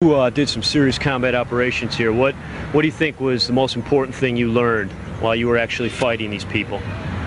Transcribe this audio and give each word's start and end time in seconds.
You 0.00 0.14
uh, 0.14 0.30
did 0.30 0.48
some 0.48 0.62
serious 0.62 0.96
combat 0.96 1.34
operations 1.34 1.96
here. 1.96 2.12
What 2.12 2.36
what 2.70 2.82
do 2.82 2.86
you 2.86 2.92
think 2.92 3.18
was 3.18 3.48
the 3.48 3.52
most 3.52 3.74
important 3.74 4.14
thing 4.14 4.36
you 4.36 4.48
learned 4.48 4.92
while 5.18 5.34
you 5.34 5.48
were 5.48 5.58
actually 5.58 5.88
fighting 5.88 6.30
these 6.30 6.44
people? 6.44 6.80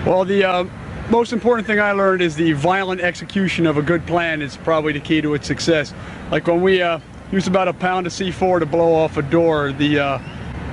Well, 0.06 0.24
the 0.24 0.42
uh, 0.42 0.64
most 1.10 1.34
important 1.34 1.66
thing 1.66 1.78
I 1.80 1.92
learned 1.92 2.22
is 2.22 2.34
the 2.34 2.52
violent 2.52 3.02
execution 3.02 3.66
of 3.66 3.76
a 3.76 3.82
good 3.82 4.06
plan 4.06 4.40
is 4.40 4.56
probably 4.56 4.94
the 4.94 5.00
key 5.00 5.20
to 5.20 5.34
its 5.34 5.46
success. 5.46 5.92
Like 6.30 6.46
when 6.46 6.62
we 6.62 6.80
uh, 6.80 6.98
used 7.30 7.46
about 7.46 7.68
a 7.68 7.74
pound 7.74 8.06
of 8.06 8.12
C4 8.14 8.60
to 8.60 8.64
blow 8.64 8.94
off 8.94 9.18
a 9.18 9.22
door, 9.22 9.72
the 9.72 9.98
uh, 9.98 10.18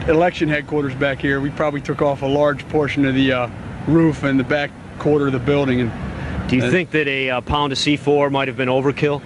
election 0.08 0.48
headquarters 0.48 0.96
back 0.96 1.20
here, 1.20 1.42
we 1.42 1.50
probably 1.50 1.82
took 1.82 2.02
off 2.02 2.22
a 2.22 2.26
large 2.26 2.66
portion 2.70 3.04
of 3.04 3.14
the 3.14 3.34
uh, 3.34 3.50
roof 3.88 4.24
and 4.24 4.40
the 4.40 4.46
back 4.46 4.72
quarter 5.00 5.28
of 5.28 5.34
the 5.34 5.40
building. 5.40 5.82
And 5.82 6.50
Do 6.50 6.56
you 6.56 6.72
think 6.72 6.92
that 6.92 7.10
a 7.10 7.30
uh, 7.30 7.42
pound 7.42 7.74
of 7.74 7.78
C4 7.78 8.32
might 8.32 8.48
have 8.48 8.56
been 8.56 8.70
overkill? 8.70 9.22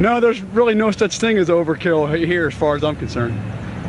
No, 0.00 0.20
there's 0.20 0.42
really 0.42 0.74
no 0.74 0.90
such 0.90 1.18
thing 1.18 1.38
as 1.38 1.48
overkill 1.48 2.16
here, 2.16 2.48
as 2.48 2.54
far 2.54 2.76
as 2.76 2.84
I'm 2.84 2.96
concerned. 2.96 3.38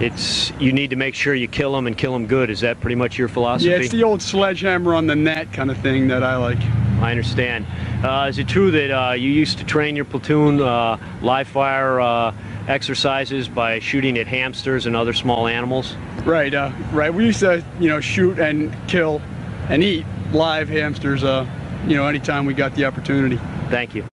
It's 0.02 0.52
you 0.60 0.74
need 0.74 0.90
to 0.90 0.98
make 0.98 1.16
sure 1.16 1.34
you 1.34 1.48
kill 1.48 1.72
them 1.74 1.88
and 1.88 1.98
kill 1.98 2.12
them 2.12 2.28
good. 2.28 2.50
Is 2.50 2.60
that 2.62 2.82
pretty 2.82 2.96
much 2.96 3.18
your 3.18 3.30
philosophy? 3.30 3.70
Yeah, 3.70 3.78
it's 3.78 3.92
the 3.92 4.04
old 4.04 4.22
sledgehammer 4.22 4.94
on 4.94 5.08
the 5.08 5.16
net 5.16 5.54
kind 5.54 5.72
of 5.72 5.78
thing 5.78 6.10
that 6.10 6.22
I 6.22 6.36
like. 6.36 6.60
I 7.02 7.12
understand. 7.12 7.66
Uh, 8.04 8.28
is 8.30 8.38
it 8.38 8.48
true 8.48 8.72
that 8.72 8.92
uh, 8.92 9.14
you 9.14 9.30
used 9.30 9.58
to 9.60 9.64
train 9.66 9.96
your 9.96 10.06
platoon 10.06 10.62
uh, 10.62 10.98
live 11.22 11.48
fire 11.48 12.00
uh, 12.00 12.34
exercises 12.68 13.48
by 13.48 13.80
shooting 13.80 14.18
at 14.18 14.28
hamsters 14.28 14.86
and 14.86 14.96
other 14.96 15.14
small 15.14 15.48
animals? 15.48 15.96
Right, 16.24 16.54
uh, 16.54 16.72
right. 16.92 17.14
We 17.14 17.26
used 17.26 17.40
to, 17.42 17.64
you 17.80 17.90
know, 17.90 18.00
shoot 18.00 18.40
and 18.40 18.76
kill 18.88 19.22
and 19.70 19.84
eat 19.84 20.06
live 20.32 20.70
hamsters, 20.70 21.24
uh, 21.24 21.48
you 21.88 21.96
know, 21.96 22.08
anytime 22.08 22.46
we 22.46 22.54
got 22.54 22.76
the 22.76 22.86
opportunity. 22.86 23.40
Thank 23.70 23.96
you. 23.96 24.06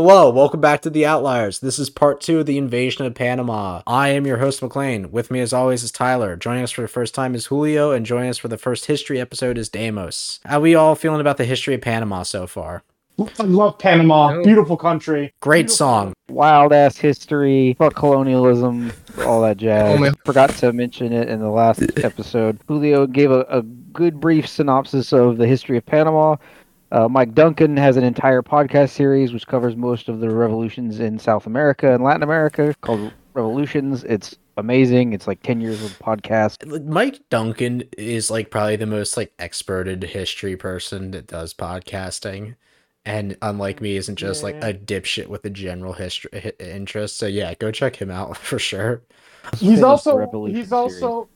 Hello, 0.00 0.30
welcome 0.30 0.60
back 0.60 0.82
to 0.82 0.90
The 0.90 1.04
Outliers. 1.04 1.58
This 1.58 1.76
is 1.76 1.90
part 1.90 2.20
two 2.20 2.38
of 2.38 2.46
the 2.46 2.56
invasion 2.56 3.04
of 3.04 3.16
Panama. 3.16 3.82
I 3.84 4.10
am 4.10 4.28
your 4.28 4.36
host, 4.36 4.62
McLean. 4.62 5.10
With 5.10 5.28
me, 5.28 5.40
as 5.40 5.52
always, 5.52 5.82
is 5.82 5.90
Tyler. 5.90 6.36
Joining 6.36 6.62
us 6.62 6.70
for 6.70 6.82
the 6.82 6.86
first 6.86 7.16
time 7.16 7.34
is 7.34 7.46
Julio, 7.46 7.90
and 7.90 8.06
joining 8.06 8.30
us 8.30 8.38
for 8.38 8.46
the 8.46 8.56
first 8.56 8.84
history 8.84 9.20
episode 9.20 9.58
is 9.58 9.68
Deimos. 9.68 10.38
How 10.44 10.60
we 10.60 10.76
all 10.76 10.94
feeling 10.94 11.20
about 11.20 11.36
the 11.36 11.44
history 11.44 11.74
of 11.74 11.80
Panama 11.80 12.22
so 12.22 12.46
far? 12.46 12.84
I 13.18 13.42
love 13.42 13.80
Panama. 13.80 14.40
Beautiful 14.44 14.76
country. 14.76 15.34
Great 15.40 15.68
song. 15.68 16.12
wild 16.28 16.72
ass 16.72 16.96
history, 16.96 17.74
fuck 17.76 17.96
colonialism, 17.96 18.92
all 19.26 19.42
that 19.42 19.56
jazz. 19.56 20.00
Oh. 20.00 20.12
Forgot 20.24 20.50
to 20.58 20.72
mention 20.72 21.12
it 21.12 21.28
in 21.28 21.40
the 21.40 21.50
last 21.50 21.82
episode. 21.96 22.60
Julio 22.68 23.08
gave 23.08 23.32
a, 23.32 23.40
a 23.48 23.62
good 23.62 24.20
brief 24.20 24.46
synopsis 24.46 25.12
of 25.12 25.38
the 25.38 25.48
history 25.48 25.76
of 25.76 25.84
Panama. 25.84 26.36
Uh, 26.90 27.08
Mike 27.08 27.34
Duncan 27.34 27.76
has 27.76 27.96
an 27.96 28.04
entire 28.04 28.42
podcast 28.42 28.90
series 28.90 29.32
which 29.32 29.46
covers 29.46 29.76
most 29.76 30.08
of 30.08 30.20
the 30.20 30.30
revolutions 30.30 31.00
in 31.00 31.18
South 31.18 31.46
America 31.46 31.92
and 31.92 32.02
Latin 32.02 32.22
America 32.22 32.74
called 32.80 33.12
Revolutions. 33.34 34.04
It's 34.04 34.36
amazing. 34.56 35.12
It's 35.12 35.26
like 35.26 35.42
10 35.42 35.60
years 35.60 35.84
of 35.84 35.98
podcast. 35.98 36.84
Mike 36.86 37.20
Duncan 37.30 37.84
is 37.96 38.30
like 38.30 38.50
probably 38.50 38.76
the 38.76 38.86
most 38.86 39.16
like 39.16 39.32
experted 39.38 40.02
history 40.02 40.56
person 40.56 41.10
that 41.12 41.26
does 41.26 41.54
podcasting. 41.54 42.56
And 43.04 43.36
unlike 43.40 43.80
me, 43.80 43.96
isn't 43.96 44.16
just 44.16 44.42
like 44.42 44.56
a 44.56 44.74
dipshit 44.74 45.28
with 45.28 45.44
a 45.44 45.50
general 45.50 45.94
history 45.94 46.30
hi- 46.34 46.52
interest. 46.58 47.16
So 47.16 47.26
yeah, 47.26 47.54
go 47.54 47.70
check 47.70 47.96
him 47.96 48.10
out 48.10 48.36
for 48.38 48.58
sure. 48.58 49.02
He's 49.52 49.80
Finished 49.80 49.80
the 49.80 49.86
also 49.86 50.44
he's 50.46 50.72
also 50.72 51.28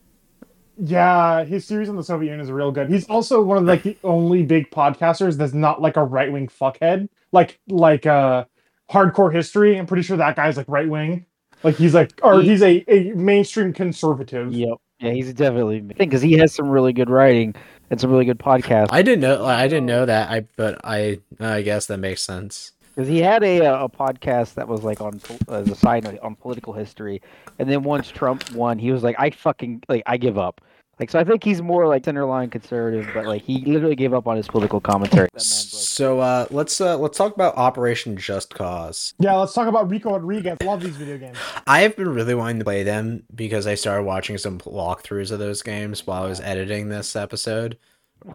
yeah, 0.77 1.43
his 1.43 1.65
series 1.65 1.89
on 1.89 1.95
the 1.95 2.03
Soviet 2.03 2.29
Union 2.29 2.41
is 2.43 2.51
real 2.51 2.71
good. 2.71 2.89
He's 2.89 3.05
also 3.09 3.41
one 3.41 3.57
of 3.57 3.63
like 3.65 3.83
the 3.83 3.97
only 4.03 4.43
big 4.43 4.69
podcasters 4.71 5.37
that's 5.37 5.53
not 5.53 5.81
like 5.81 5.97
a 5.97 6.03
right 6.03 6.31
wing 6.31 6.47
fuckhead. 6.47 7.09
Like 7.31 7.59
like 7.67 8.05
uh 8.05 8.45
hardcore 8.91 9.31
history. 9.33 9.77
I'm 9.77 9.85
pretty 9.85 10.03
sure 10.03 10.17
that 10.17 10.35
guy's 10.35 10.57
like 10.57 10.67
right 10.67 10.89
wing. 10.89 11.25
Like 11.63 11.75
he's 11.75 11.93
like 11.93 12.11
or 12.23 12.41
He- 12.41 12.49
he's 12.49 12.61
a, 12.61 12.83
a 12.87 13.13
mainstream 13.13 13.73
conservative. 13.73 14.53
Yep. 14.53 14.77
Yeah, 14.99 15.11
he's 15.11 15.33
definitely 15.33 15.81
because 15.81 16.21
he 16.21 16.33
has 16.33 16.53
some 16.53 16.69
really 16.69 16.93
good 16.93 17.09
writing 17.09 17.55
and 17.89 17.99
some 17.99 18.09
really 18.11 18.25
good 18.25 18.39
podcasts. 18.39 18.87
I 18.89 19.01
didn't 19.01 19.21
know. 19.21 19.43
I 19.45 19.67
didn't 19.67 19.85
know 19.85 20.05
that. 20.05 20.29
I 20.31 20.45
but 20.55 20.79
I 20.83 21.19
I 21.39 21.61
guess 21.61 21.87
that 21.87 21.97
makes 21.97 22.21
sense. 22.21 22.71
Because 22.93 23.09
he 23.09 23.19
had 23.19 23.43
a 23.43 23.65
uh, 23.65 23.85
a 23.85 23.89
podcast 23.89 24.53
that 24.55 24.67
was 24.67 24.83
like 24.83 25.01
on 25.01 25.19
pol- 25.19 25.55
as 25.55 25.69
a 25.69 25.75
side 25.75 26.03
note 26.03 26.19
on 26.21 26.35
political 26.35 26.73
history, 26.73 27.21
and 27.59 27.69
then 27.69 27.83
once 27.83 28.09
Trump 28.09 28.51
won, 28.51 28.77
he 28.77 28.91
was 28.91 29.03
like, 29.03 29.15
"I 29.17 29.31
fucking 29.31 29.83
like 29.89 30.03
I 30.05 30.17
give 30.17 30.37
up." 30.37 30.61
Like 30.99 31.09
so, 31.09 31.17
I 31.17 31.23
think 31.23 31.43
he's 31.43 31.59
more 31.59 31.87
like 31.87 32.03
centerline 32.03 32.51
conservative, 32.51 33.09
but 33.15 33.25
like 33.25 33.41
he 33.41 33.65
literally 33.65 33.95
gave 33.95 34.13
up 34.13 34.27
on 34.27 34.37
his 34.37 34.47
political 34.47 34.79
commentary. 34.79 35.27
That 35.33 35.43
man 35.43 35.63
broke. 35.71 35.81
So 35.81 36.19
uh, 36.19 36.45
let's 36.51 36.79
uh, 36.79 36.97
let's 36.99 37.17
talk 37.17 37.33
about 37.33 37.57
Operation 37.57 38.15
Just 38.15 38.53
Cause. 38.53 39.15
Yeah, 39.17 39.33
let's 39.33 39.53
talk 39.53 39.67
about 39.67 39.89
Rico 39.89 40.11
Rodriguez. 40.11 40.59
Love 40.63 40.83
these 40.83 40.95
video 40.95 41.17
games. 41.17 41.37
I 41.65 41.81
have 41.81 41.95
been 41.95 42.09
really 42.09 42.35
wanting 42.35 42.59
to 42.59 42.65
play 42.65 42.83
them 42.83 43.23
because 43.33 43.65
I 43.65 43.73
started 43.73 44.03
watching 44.03 44.37
some 44.37 44.59
walkthroughs 44.59 45.31
of 45.31 45.39
those 45.39 45.63
games 45.63 46.05
while 46.05 46.23
I 46.23 46.29
was 46.29 46.39
editing 46.39 46.89
this 46.89 47.15
episode, 47.15 47.79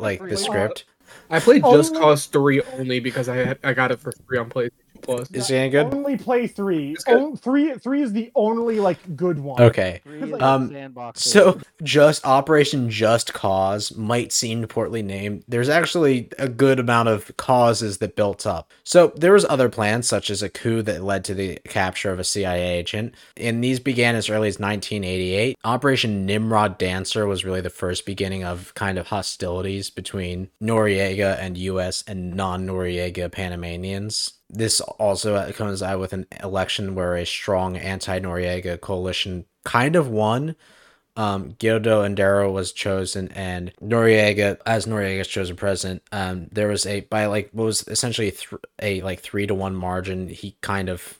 like 0.00 0.20
the 0.20 0.36
script. 0.36 0.84
I 1.30 1.40
played 1.40 1.62
Just 1.62 1.94
oh. 1.94 2.00
Cause 2.00 2.26
3 2.26 2.62
only 2.78 3.00
because 3.00 3.28
I 3.28 3.36
had, 3.36 3.58
I 3.62 3.74
got 3.74 3.92
it 3.92 4.00
for 4.00 4.12
free 4.26 4.38
on 4.38 4.48
PlayStation 4.50 4.70
Plus. 5.02 5.30
Is 5.30 5.50
it 5.50 5.56
any 5.56 5.70
good? 5.70 5.92
Only 5.94 6.16
play 6.16 6.46
three. 6.46 6.92
It's. 6.92 7.04
On- 7.06 7.36
three 7.36 7.74
three 7.74 8.02
is 8.02 8.12
the 8.12 8.30
only 8.34 8.80
like 8.80 8.98
good 9.16 9.38
one. 9.38 9.60
Okay. 9.62 10.00
Three 10.04 10.32
is 10.32 10.40
Um, 10.42 10.74
So 11.14 11.60
just 11.82 12.24
Operation 12.26 12.90
Just 12.90 13.32
Cause 13.32 13.94
might 13.96 14.32
seem 14.32 14.66
poorly 14.66 15.02
named. 15.02 15.44
There's 15.48 15.68
actually 15.68 16.28
a 16.38 16.48
good 16.48 16.78
amount 16.80 17.08
of 17.08 17.36
causes 17.36 17.98
that 17.98 18.16
built 18.16 18.46
up. 18.46 18.70
So 18.84 19.12
there 19.16 19.32
was 19.32 19.44
other 19.48 19.68
plans 19.68 20.08
such 20.08 20.30
as 20.30 20.42
a 20.42 20.48
coup 20.48 20.82
that 20.82 21.02
led 21.04 21.24
to 21.26 21.34
the 21.34 21.58
capture 21.68 22.10
of 22.10 22.18
a 22.18 22.24
CIA 22.24 22.78
agent, 22.78 23.14
and 23.36 23.62
these 23.62 23.80
began 23.80 24.14
as 24.14 24.28
early 24.28 24.48
as 24.48 24.58
1988. 24.58 25.56
Operation 25.64 26.26
Nimrod 26.26 26.78
Dancer 26.78 27.26
was 27.26 27.44
really 27.44 27.60
the 27.60 27.70
first 27.70 28.04
beginning 28.06 28.44
of 28.44 28.74
kind 28.74 28.98
of 28.98 29.08
hostilities 29.08 29.90
between 29.90 30.48
Noriega 30.62 31.38
and 31.38 31.56
US 31.58 32.02
and 32.06 32.34
non-Noriega 32.34 33.30
Panamanians. 33.30 34.32
This 34.50 34.80
also 34.80 35.50
coincide 35.52 35.98
with 35.98 36.12
an 36.12 36.26
election 36.42 36.94
where 36.94 37.16
a 37.16 37.26
strong 37.26 37.76
anti-Noriega 37.76 38.80
coalition 38.80 39.44
kind 39.64 39.94
of 39.94 40.08
won 40.08 40.56
um, 41.18 41.56
Guido 41.58 42.04
Endara 42.04 42.50
was 42.50 42.70
chosen, 42.70 43.28
and 43.32 43.72
Noriega, 43.82 44.56
as 44.64 44.86
Noriega's 44.86 45.26
chosen 45.26 45.56
president, 45.56 46.04
um, 46.12 46.46
there 46.52 46.68
was 46.68 46.86
a 46.86 47.00
by 47.00 47.26
like 47.26 47.50
what 47.50 47.64
was 47.64 47.86
essentially 47.88 48.30
th- 48.30 48.54
a 48.80 49.00
like 49.00 49.18
three 49.18 49.44
to 49.44 49.54
one 49.54 49.74
margin. 49.74 50.28
He 50.28 50.56
kind 50.60 50.88
of 50.88 51.18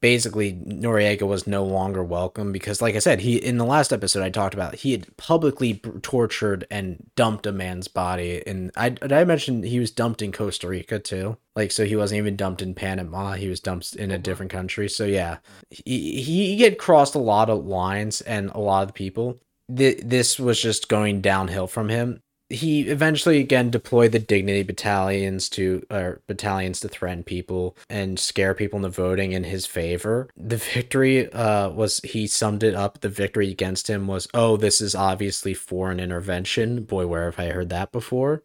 basically 0.00 0.54
Noriega 0.54 1.26
was 1.26 1.46
no 1.46 1.64
longer 1.64 2.02
welcome 2.02 2.52
because, 2.52 2.80
like 2.80 2.96
I 2.96 3.00
said, 3.00 3.20
he 3.20 3.36
in 3.36 3.58
the 3.58 3.64
last 3.64 3.92
episode 3.92 4.22
I 4.22 4.30
talked 4.30 4.54
about 4.54 4.76
he 4.76 4.92
had 4.92 5.16
publicly 5.16 5.74
tortured 6.02 6.66
and 6.70 7.10
dumped 7.16 7.46
a 7.46 7.52
man's 7.52 7.88
body, 7.88 8.42
and 8.46 8.70
I 8.76 8.96
I 9.02 9.24
mentioned 9.24 9.64
he 9.64 9.78
was 9.78 9.90
dumped 9.90 10.22
in 10.22 10.32
Costa 10.32 10.68
Rica 10.68 10.98
too. 10.98 11.36
Like 11.54 11.72
so, 11.72 11.84
he 11.84 11.96
wasn't 11.96 12.18
even 12.18 12.36
dumped 12.36 12.62
in 12.62 12.74
Panama. 12.74 13.32
He 13.32 13.48
was 13.48 13.60
dumped 13.60 13.94
in 13.96 14.10
a 14.10 14.14
uh-huh. 14.14 14.22
different 14.22 14.52
country. 14.52 14.88
So 14.88 15.04
yeah, 15.04 15.38
he 15.70 16.22
he 16.22 16.62
had 16.62 16.78
crossed 16.78 17.14
a 17.14 17.18
lot 17.18 17.50
of 17.50 17.66
lines 17.66 18.20
and 18.22 18.50
a 18.50 18.60
lot 18.60 18.88
of 18.88 18.94
people. 18.94 19.40
Th- 19.74 20.00
this 20.02 20.38
was 20.38 20.60
just 20.60 20.88
going 20.88 21.20
downhill 21.20 21.66
from 21.66 21.88
him. 21.88 22.22
He 22.50 22.82
eventually 22.88 23.38
again 23.38 23.70
deployed 23.70 24.10
the 24.12 24.18
dignity 24.18 24.64
battalions 24.64 25.48
to 25.50 25.86
or 25.90 26.20
battalions 26.26 26.80
to 26.80 26.88
threaten 26.88 27.22
people 27.22 27.76
and 27.88 28.18
scare 28.18 28.54
people 28.54 28.78
into 28.78 28.88
voting 28.90 29.30
in 29.32 29.44
his 29.44 29.66
favor. 29.66 30.28
The 30.36 30.56
victory 30.56 31.32
uh 31.32 31.70
was 31.70 32.00
he 32.00 32.26
summed 32.26 32.62
it 32.64 32.74
up. 32.74 33.00
The 33.00 33.08
victory 33.08 33.50
against 33.50 33.88
him 33.88 34.06
was 34.08 34.26
oh 34.34 34.56
this 34.56 34.80
is 34.80 34.94
obviously 34.96 35.54
foreign 35.54 36.00
intervention. 36.00 36.82
Boy, 36.84 37.06
where 37.06 37.26
have 37.26 37.38
I 37.38 37.50
heard 37.50 37.68
that 37.70 37.92
before? 37.92 38.42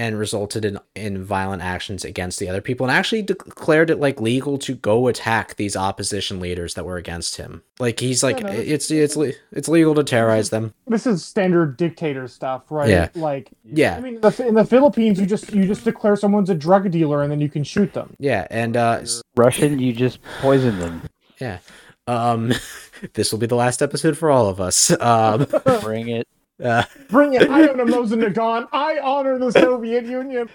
And 0.00 0.18
resulted 0.18 0.64
in 0.64 0.78
in 0.96 1.22
violent 1.22 1.60
actions 1.60 2.06
against 2.06 2.38
the 2.38 2.48
other 2.48 2.62
people 2.62 2.86
and 2.86 2.96
actually 2.96 3.20
declared 3.20 3.90
it 3.90 4.00
like 4.00 4.18
legal 4.18 4.56
to 4.56 4.74
go 4.74 5.08
attack 5.08 5.56
these 5.56 5.76
opposition 5.76 6.40
leaders 6.40 6.72
that 6.72 6.86
were 6.86 6.96
against 6.96 7.36
him 7.36 7.62
like 7.78 8.00
he's 8.00 8.22
like 8.22 8.42
no, 8.42 8.48
it's 8.48 8.90
it's 8.90 9.14
it's 9.52 9.68
legal 9.68 9.94
to 9.94 10.02
terrorize 10.02 10.48
them 10.48 10.72
This 10.86 11.06
is 11.06 11.22
standard 11.22 11.76
dictator 11.76 12.28
stuff, 12.28 12.62
right? 12.70 12.88
Yeah. 12.88 13.08
Like 13.14 13.50
yeah 13.62 13.96
I 13.96 14.00
mean, 14.00 14.14
in 14.14 14.54
the, 14.54 14.64
Philippines, 14.64 15.20
you 15.20 15.26
just 15.26 15.52
you 15.52 15.66
just 15.66 15.84
declare 15.84 16.16
someone's 16.16 16.48
a 16.48 16.54
drug 16.54 16.90
dealer 16.90 17.22
and 17.22 17.30
then 17.30 17.42
you 17.42 17.50
can 17.50 17.62
shoot 17.62 17.92
them. 17.92 18.16
yeah 18.18 18.46
and 18.50 18.78
uh 18.78 19.02
Russian, 19.36 19.78
you 19.78 19.92
just 19.92 20.18
poison 20.40 20.78
them. 20.78 21.02
yeah 21.38 21.58
um 22.06 22.54
this 23.12 23.32
will 23.32 23.38
be 23.38 23.46
the 23.46 23.54
last 23.54 23.82
episode 23.82 24.16
for 24.16 24.30
all 24.30 24.48
of 24.48 24.62
us 24.62 24.90
um 25.02 25.46
Bring 25.82 26.08
it. 26.08 26.26
Uh, 26.62 26.84
Bring 27.08 27.34
it! 27.34 27.42
I 27.50 27.62
am 27.62 27.76
Moshe 27.76 28.10
Nagan. 28.10 28.68
I 28.72 28.98
honor 28.98 29.38
the 29.38 29.52
Soviet 29.52 30.04
Union. 30.04 30.48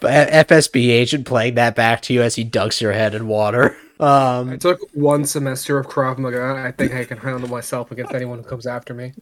FSB 0.00 0.88
agent 0.90 1.26
playing 1.26 1.54
that 1.54 1.74
back 1.74 2.02
to 2.02 2.12
you 2.12 2.22
as 2.22 2.34
he 2.34 2.44
dunks 2.44 2.80
your 2.80 2.92
head 2.92 3.14
in 3.14 3.26
water 3.26 3.76
I 3.98 4.36
Um, 4.38 4.58
took 4.58 4.80
one 4.92 5.24
semester 5.24 5.78
of 5.78 5.86
Krav 5.86 6.18
Maga. 6.18 6.62
I 6.64 6.70
think 6.72 6.94
I 6.94 7.04
can 7.04 7.16
handle 7.18 7.48
myself 7.48 7.90
against 7.90 8.14
anyone 8.14 8.38
who 8.38 8.44
comes 8.44 8.66
after 8.66 8.92
me. 8.92 9.12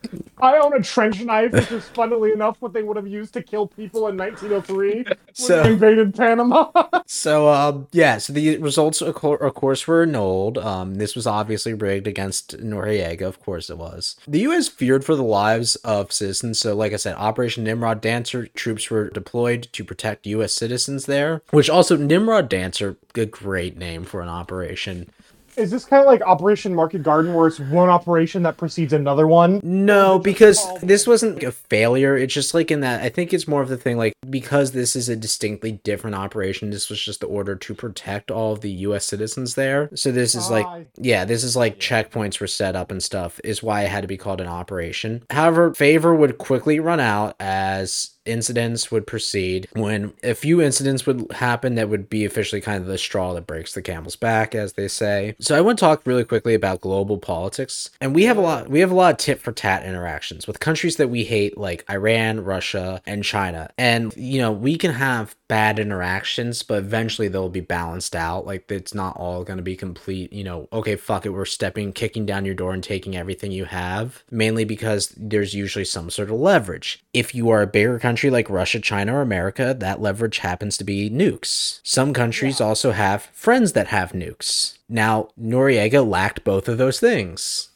I 0.43 0.59
own 0.59 0.75
a 0.75 0.83
trench 0.83 1.23
knife, 1.23 1.53
which 1.53 1.71
is 1.71 1.85
funnily 1.91 2.33
enough 2.33 2.57
what 2.61 2.73
they 2.73 2.83
would 2.83 2.97
have 2.97 3.07
used 3.07 3.35
to 3.35 3.43
kill 3.43 3.69
people 3.69 4.09
in 4.09 4.17
1903 4.17 5.05
when 5.05 5.17
So- 5.33 5.63
they 5.63 5.71
invaded 5.71 6.15
Panama. 6.15 6.71
so 7.07 7.49
um, 7.49 7.87
yeah, 7.93 8.19
so 8.19 8.33
the 8.33 8.59
results 8.59 9.01
of, 9.01 9.15
cour- 9.15 9.37
of 9.37 9.55
course 9.55 9.87
were 9.87 10.03
annulled. 10.03 10.59
Um, 10.59 10.97
this 10.97 11.15
was 11.15 11.27
obviously 11.27 11.73
rigged 11.73 12.07
against 12.09 12.59
Noriega, 12.59 13.23
of 13.23 13.41
course 13.41 13.71
it 13.71 13.79
was. 13.79 14.17
The 14.27 14.41
U.S. 14.41 14.67
feared 14.69 15.05
for 15.05 15.15
the 15.15 15.23
lives 15.23 15.77
of 15.77 16.11
citizens, 16.13 16.59
so 16.59 16.75
like 16.75 16.93
I 16.93 16.97
said, 16.97 17.15
Operation 17.17 17.63
Nimrod 17.65 18.01
Dancer 18.01 18.47
troops 18.49 18.91
were 18.91 19.09
deployed 19.11 19.69
to 19.73 19.85
protect 19.85 20.27
U.S. 20.27 20.53
citizens 20.53 21.07
there. 21.07 21.43
Which 21.51 21.71
also 21.71 21.97
Nimrod 21.97 22.49
Dancer, 22.49 22.97
a 23.15 23.27
great 23.27 23.77
name 23.79 24.03
for 24.05 24.21
an 24.21 24.29
operation 24.29 24.64
operation 24.65 25.09
is 25.57 25.71
this 25.71 25.85
kind 25.85 26.01
of 26.01 26.07
like 26.07 26.23
Operation 26.23 26.75
Market 26.75 27.03
Garden, 27.03 27.35
where 27.35 27.47
it's 27.47 27.61
one 27.61 27.89
operation 27.89 28.43
that 28.43 28.57
precedes 28.57 28.93
another 28.93 29.27
one? 29.27 29.61
No, 29.63 30.19
because 30.19 30.67
this 30.81 31.07
wasn't 31.07 31.37
like 31.37 31.45
a 31.45 31.53
failure. 31.53 32.17
It's 32.17 32.35
just 32.35 32.55
like 32.55 32.71
in 32.71 32.81
that 32.81 33.03
I 33.03 33.09
think 33.09 33.33
it's 33.33 33.49
more 33.49 33.63
of 33.63 33.69
the 33.69 33.77
thing 33.77 33.97
like 33.97 34.13
because 34.29 34.73
this 34.73 34.97
is 34.97 35.09
a 35.09 35.17
distinctly 35.17 35.73
different 35.73 36.17
operation, 36.17 36.71
this 36.71 36.91
was 36.91 37.03
just 37.03 37.21
the 37.21 37.27
order 37.27 37.55
to 37.57 37.75
protect 37.75 38.31
all 38.31 38.53
of 38.53 38.61
the 38.61 38.71
US 38.71 39.05
citizens 39.05 39.55
there. 39.55 39.91
So 39.95 40.11
this 40.11 40.35
is 40.35 40.51
like 40.51 40.67
Ah, 40.67 40.81
yeah, 40.97 41.25
this 41.25 41.45
is 41.45 41.57
like 41.57 41.79
checkpoints 41.79 42.41
were 42.41 42.47
set 42.47 42.77
up 42.77 42.91
and 42.91 43.03
stuff 43.03 43.41
is 43.45 43.63
why 43.63 43.83
it 43.83 43.91
had 43.91 44.03
to 44.03 44.09
be 44.09 44.17
called 44.17 44.41
an 44.41 44.49
operation. 44.49 45.23
However, 45.31 45.75
favor 45.75 46.15
would 46.15 46.39
quickly 46.39 46.81
run 46.81 47.01
out 47.01 47.37
as 47.41 48.11
incidents 48.25 48.91
would 48.91 49.07
proceed 49.07 49.69
when 49.75 50.13
a 50.23 50.35
few 50.35 50.63
incidents 50.63 51.05
would 51.05 51.31
happen 51.33 51.75
that 51.75 51.91
would 51.91 52.09
be 52.09 52.25
officially 52.25 52.61
kind 52.61 52.81
of 52.81 52.87
the 52.87 52.97
straw 52.97 53.35
that 53.35 53.47
breaks 53.47 53.75
the 53.75 53.83
camel's 53.83 54.17
back 54.17 54.55
as 54.55 54.73
they 54.73 54.89
say 54.89 55.35
so 55.45 55.57
i 55.57 55.61
want 55.61 55.79
to 55.79 55.85
talk 55.85 56.03
really 56.07 56.25
quickly 56.25 56.55
about 56.55 56.81
global 56.81 57.19
politics 57.19 57.91
and 58.01 58.15
we 58.15 58.25
have 58.25 58.37
a 58.37 58.41
lot 58.41 58.69
we 58.69 58.81
have 58.81 58.91
a 58.91 58.95
lot 58.95 59.13
of 59.13 59.19
tit 59.19 59.41
for 59.41 59.53
tat 59.53 59.85
interactions 59.85 60.47
with 60.47 60.61
countries 60.61 60.97
that 60.97 61.09
we 61.09 61.25
hate 61.25 61.57
like 61.59 61.85
iran 61.91 62.43
russia 62.43 63.03
and 63.07 63.25
china. 63.25 63.71
And 63.77 64.15
you 64.17 64.41
know 64.41 64.53
we 64.53 64.77
can 64.77 64.93
have 64.93 65.35
bad 65.49 65.79
interactions 65.79 66.63
but 66.63 66.79
eventually 66.79 67.29
they'll 67.29 67.49
be 67.49 67.61
balanced 67.61 68.17
out. 68.17 68.47
Like 68.47 68.71
it's 68.71 68.95
not 68.95 69.17
all 69.17 69.45
going 69.45 69.57
to 69.57 69.63
be 69.63 69.77
complete 69.77 70.33
you 70.33 70.45
know 70.45 70.69
okay 70.73 70.97
fuck 70.97 71.27
it 71.27 71.31
we're 71.31 71.45
stepping 71.45 71.93
kicking 71.93 72.27
down 72.27 72.45
your 72.45 72.55
door 72.55 72.73
and 72.73 72.83
taking 72.83 73.17
everything 73.17 73.53
you 73.53 73.65
have 73.67 74.23
mainly 74.31 74.65
because 74.65 75.15
there's 75.17 75.55
usually 75.55 75.85
some 75.85 76.11
sort 76.11 76.31
of 76.31 76.39
leverage. 76.39 77.03
If 77.13 77.35
you 77.35 77.51
are 77.51 77.63
a 77.63 77.67
bigger 77.67 77.99
country 77.99 78.31
like 78.31 78.49
russia 78.51 78.81
china 78.81 79.15
or 79.15 79.23
america 79.23 79.75
that 79.79 80.01
leverage 80.01 80.39
happens 80.39 80.77
to 80.79 80.85
be 80.85 81.11
nukes. 81.11 81.81
Some 81.83 82.13
countries 82.13 82.61
also 82.61 82.93
have 82.93 83.25
friends 83.33 83.73
that 83.73 83.89
have 83.89 84.13
nukes 84.13 84.75
now 84.89 85.29
noriega 85.41 86.07
lacked 86.07 86.45
both 86.45 86.69
of 86.69 86.79
those 86.79 87.01
things 87.01 87.71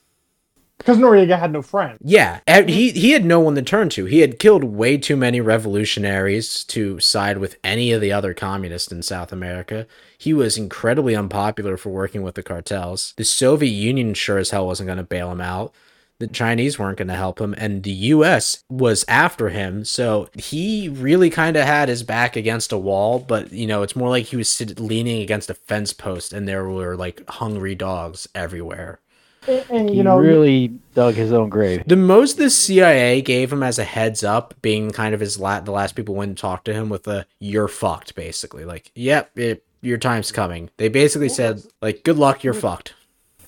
Because 0.78 0.98
Noriega 0.98 1.38
had 1.38 1.52
no 1.52 1.62
friends. 1.62 1.98
yeah, 2.00 2.40
and 2.46 2.68
he 2.68 2.90
he 2.92 3.10
had 3.10 3.24
no 3.24 3.40
one 3.40 3.56
to 3.56 3.62
turn 3.62 3.88
to. 3.90 4.04
He 4.04 4.20
had 4.20 4.38
killed 4.38 4.62
way 4.62 4.96
too 4.96 5.16
many 5.16 5.40
revolutionaries 5.40 6.62
to 6.64 7.00
side 7.00 7.38
with 7.38 7.56
any 7.64 7.90
of 7.92 8.00
the 8.00 8.12
other 8.12 8.32
communists 8.34 8.92
in 8.92 9.02
South 9.02 9.32
America. 9.32 9.86
He 10.16 10.32
was 10.32 10.56
incredibly 10.56 11.16
unpopular 11.16 11.76
for 11.76 11.90
working 11.90 12.22
with 12.22 12.36
the 12.36 12.42
cartels. 12.44 13.12
The 13.16 13.24
Soviet 13.24 13.70
Union 13.70 14.14
sure 14.14 14.38
as 14.38 14.50
hell 14.50 14.66
wasn't 14.66 14.86
going 14.86 14.98
to 14.98 15.04
bail 15.04 15.32
him 15.32 15.40
out. 15.40 15.74
The 16.20 16.26
Chinese 16.26 16.78
weren't 16.78 16.98
going 16.98 17.08
to 17.08 17.14
help 17.14 17.40
him, 17.40 17.54
and 17.56 17.84
the 17.84 17.92
U.S. 17.92 18.64
was 18.68 19.04
after 19.06 19.50
him. 19.50 19.84
So 19.84 20.28
he 20.34 20.88
really 20.88 21.30
kind 21.30 21.56
of 21.56 21.64
had 21.64 21.88
his 21.88 22.02
back 22.02 22.34
against 22.34 22.72
a 22.72 22.78
wall. 22.78 23.20
But 23.20 23.52
you 23.52 23.66
know, 23.66 23.82
it's 23.82 23.94
more 23.94 24.08
like 24.08 24.26
he 24.26 24.36
was 24.36 24.48
sit- 24.48 24.80
leaning 24.80 25.22
against 25.22 25.48
a 25.50 25.54
fence 25.54 25.92
post, 25.92 26.32
and 26.32 26.48
there 26.48 26.64
were 26.68 26.96
like 26.96 27.28
hungry 27.28 27.74
dogs 27.76 28.28
everywhere. 28.34 29.00
And, 29.46 29.64
and, 29.70 29.90
He 29.90 29.96
you 29.96 30.02
know, 30.02 30.18
really 30.18 30.68
dug 30.94 31.14
his 31.14 31.32
own 31.32 31.48
grave. 31.48 31.84
The 31.86 31.96
most 31.96 32.36
the 32.36 32.50
CIA 32.50 33.22
gave 33.22 33.52
him 33.52 33.62
as 33.62 33.78
a 33.78 33.84
heads 33.84 34.24
up, 34.24 34.54
being 34.60 34.90
kind 34.90 35.14
of 35.14 35.20
his 35.20 35.38
la- 35.38 35.60
the 35.60 35.70
last 35.70 35.94
people 35.94 36.16
went 36.16 36.30
and 36.30 36.38
talked 36.38 36.64
to 36.64 36.74
him 36.74 36.88
with 36.88 37.06
a 37.06 37.26
"you're 37.38 37.68
fucked," 37.68 38.16
basically. 38.16 38.64
Like, 38.64 38.90
yep, 38.96 39.30
it, 39.38 39.64
your 39.80 39.98
time's 39.98 40.32
coming. 40.32 40.70
They 40.76 40.88
basically 40.88 41.28
said, 41.28 41.62
like, 41.80 42.02
good 42.02 42.18
luck, 42.18 42.42
you're 42.42 42.54
fucked. 42.54 42.94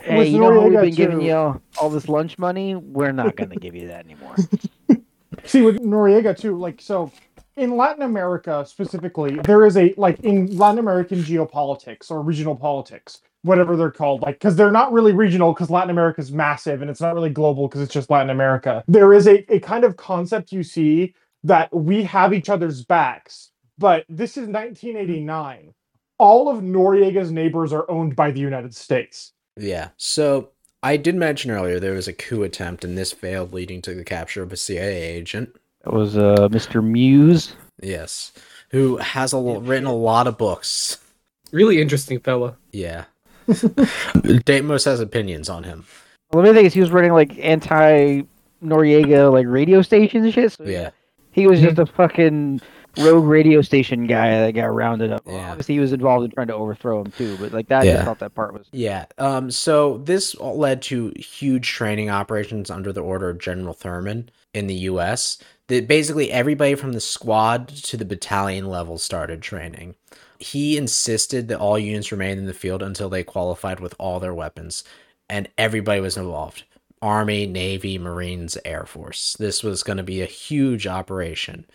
Hey, 0.02 0.28
you 0.28 0.38
know 0.38 0.52
how 0.52 0.66
we've 0.66 0.80
been 0.80 0.94
giving 0.94 1.20
you 1.20 1.34
all, 1.34 1.62
all 1.80 1.90
this 1.90 2.08
lunch 2.08 2.38
money? 2.38 2.74
We're 2.74 3.12
not 3.12 3.36
going 3.36 3.50
to 3.50 3.56
give 3.56 3.74
you 3.74 3.88
that 3.88 4.04
anymore. 4.04 4.36
see 5.44 5.62
with 5.62 5.80
Noriega 5.80 6.36
too, 6.36 6.58
like 6.58 6.80
so 6.80 7.12
in 7.56 7.76
Latin 7.76 8.02
America 8.02 8.64
specifically, 8.66 9.38
there 9.44 9.66
is 9.66 9.76
a 9.76 9.94
like 9.96 10.20
in 10.20 10.56
Latin 10.56 10.78
American 10.78 11.18
geopolitics 11.18 12.10
or 12.10 12.22
regional 12.22 12.56
politics, 12.56 13.20
whatever 13.42 13.76
they're 13.76 13.90
called, 13.90 14.22
like 14.22 14.36
because 14.36 14.56
they're 14.56 14.70
not 14.70 14.92
really 14.92 15.12
regional 15.12 15.52
because 15.52 15.70
Latin 15.70 15.90
America 15.90 16.20
is 16.20 16.32
massive 16.32 16.80
and 16.80 16.90
it's 16.90 17.00
not 17.00 17.14
really 17.14 17.30
global 17.30 17.68
because 17.68 17.82
it's 17.82 17.92
just 17.92 18.10
Latin 18.10 18.30
America. 18.30 18.82
There 18.88 19.12
is 19.12 19.26
a, 19.26 19.52
a 19.52 19.60
kind 19.60 19.84
of 19.84 19.96
concept 19.96 20.52
you 20.52 20.62
see 20.62 21.14
that 21.44 21.74
we 21.74 22.04
have 22.04 22.32
each 22.32 22.48
other's 22.48 22.84
backs, 22.84 23.50
but 23.78 24.04
this 24.08 24.32
is 24.32 24.46
1989. 24.46 25.74
All 26.18 26.50
of 26.50 26.62
Noriega's 26.62 27.32
neighbors 27.32 27.72
are 27.72 27.90
owned 27.90 28.14
by 28.14 28.30
the 28.30 28.40
United 28.40 28.74
States. 28.74 29.32
Yeah. 29.60 29.90
So 29.96 30.50
I 30.82 30.96
did 30.96 31.14
mention 31.14 31.50
earlier 31.50 31.78
there 31.78 31.94
was 31.94 32.08
a 32.08 32.12
coup 32.12 32.42
attempt, 32.42 32.84
and 32.84 32.96
this 32.96 33.12
failed, 33.12 33.52
leading 33.52 33.82
to 33.82 33.94
the 33.94 34.04
capture 34.04 34.42
of 34.42 34.52
a 34.52 34.56
CIA 34.56 35.02
agent. 35.02 35.54
That 35.84 35.92
was 35.92 36.16
uh, 36.16 36.48
Mr. 36.50 36.84
Muse. 36.84 37.54
Yes, 37.82 38.32
who 38.70 38.96
has 38.98 39.32
a, 39.32 39.38
written 39.38 39.86
a 39.86 39.94
lot 39.94 40.26
of 40.26 40.38
books. 40.38 40.98
Really 41.52 41.80
interesting 41.80 42.20
fella. 42.20 42.56
Yeah. 42.72 43.04
Deimos 44.44 44.84
has 44.84 45.00
opinions 45.00 45.48
on 45.48 45.64
him. 45.64 45.84
Well, 46.32 46.42
the 46.42 46.48
main 46.48 46.54
thing 46.54 46.66
is 46.66 46.74
he 46.74 46.80
was 46.80 46.90
running 46.90 47.12
like 47.12 47.36
anti 47.38 48.22
Noriega 48.62 49.32
like 49.32 49.46
radio 49.46 49.82
stations 49.82 50.24
and 50.24 50.34
shit. 50.34 50.52
So 50.52 50.64
Yeah. 50.64 50.90
He 51.32 51.46
was 51.46 51.60
just 51.60 51.78
a 51.78 51.86
fucking 51.86 52.60
rogue 52.98 53.24
radio 53.24 53.62
station 53.62 54.06
guy 54.06 54.30
that 54.30 54.52
got 54.52 54.66
rounded 54.66 55.12
up. 55.12 55.22
Yeah. 55.26 55.50
Obviously, 55.50 55.74
he 55.74 55.80
was 55.80 55.92
involved 55.92 56.24
in 56.24 56.30
trying 56.30 56.48
to 56.48 56.54
overthrow 56.54 57.02
him 57.02 57.12
too. 57.12 57.36
But 57.38 57.52
like 57.52 57.68
that, 57.68 57.82
I 57.82 57.86
just 57.86 58.04
thought 58.04 58.18
that 58.20 58.34
part 58.34 58.52
was. 58.52 58.66
Yeah. 58.72 59.06
Um. 59.18 59.50
So 59.50 59.98
this 59.98 60.34
led 60.38 60.82
to 60.82 61.12
huge 61.16 61.68
training 61.68 62.10
operations 62.10 62.70
under 62.70 62.92
the 62.92 63.02
order 63.02 63.30
of 63.30 63.38
General 63.38 63.74
Thurman 63.74 64.30
in 64.54 64.66
the 64.66 64.74
U.S. 64.74 65.38
That 65.68 65.86
basically 65.86 66.32
everybody 66.32 66.74
from 66.74 66.92
the 66.92 67.00
squad 67.00 67.68
to 67.68 67.96
the 67.96 68.04
battalion 68.04 68.66
level 68.68 68.98
started 68.98 69.42
training. 69.42 69.94
He 70.38 70.76
insisted 70.76 71.48
that 71.48 71.60
all 71.60 71.78
units 71.78 72.10
remain 72.10 72.38
in 72.38 72.46
the 72.46 72.54
field 72.54 72.82
until 72.82 73.08
they 73.10 73.22
qualified 73.22 73.78
with 73.78 73.94
all 73.98 74.18
their 74.20 74.34
weapons, 74.34 74.84
and 75.28 75.48
everybody 75.58 76.00
was 76.00 76.16
involved. 76.16 76.64
Army, 77.02 77.46
Navy, 77.46 77.98
Marines, 77.98 78.58
Air 78.64 78.84
Force. 78.84 79.34
This 79.38 79.62
was 79.62 79.82
going 79.82 79.96
to 79.96 80.02
be 80.02 80.20
a 80.20 80.26
huge 80.26 80.86
operation 80.86 81.66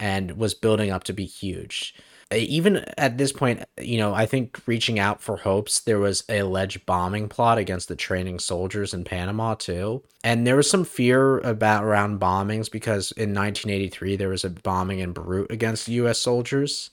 and 0.00 0.36
was 0.36 0.54
building 0.54 0.90
up 0.90 1.04
to 1.04 1.12
be 1.12 1.24
huge. 1.24 1.94
Uh, 2.30 2.36
Even 2.36 2.84
at 2.98 3.18
this 3.18 3.32
point, 3.32 3.62
you 3.80 3.98
know, 3.98 4.14
I 4.14 4.26
think 4.26 4.60
reaching 4.66 4.98
out 4.98 5.22
for 5.22 5.38
hopes, 5.38 5.80
there 5.80 5.98
was 5.98 6.24
a 6.28 6.38
alleged 6.38 6.84
bombing 6.86 7.28
plot 7.28 7.58
against 7.58 7.88
the 7.88 7.96
training 7.96 8.38
soldiers 8.38 8.92
in 8.92 9.04
Panama 9.04 9.54
too. 9.54 10.02
And 10.22 10.46
there 10.46 10.56
was 10.56 10.70
some 10.70 10.84
fear 10.84 11.38
about 11.38 11.84
around 11.84 12.20
bombings 12.20 12.70
because 12.70 13.12
in 13.12 13.34
1983 13.34 14.16
there 14.16 14.28
was 14.28 14.44
a 14.44 14.50
bombing 14.50 14.98
in 14.98 15.12
Beirut 15.12 15.50
against 15.50 15.88
US 15.88 16.18
soldiers. 16.18 16.90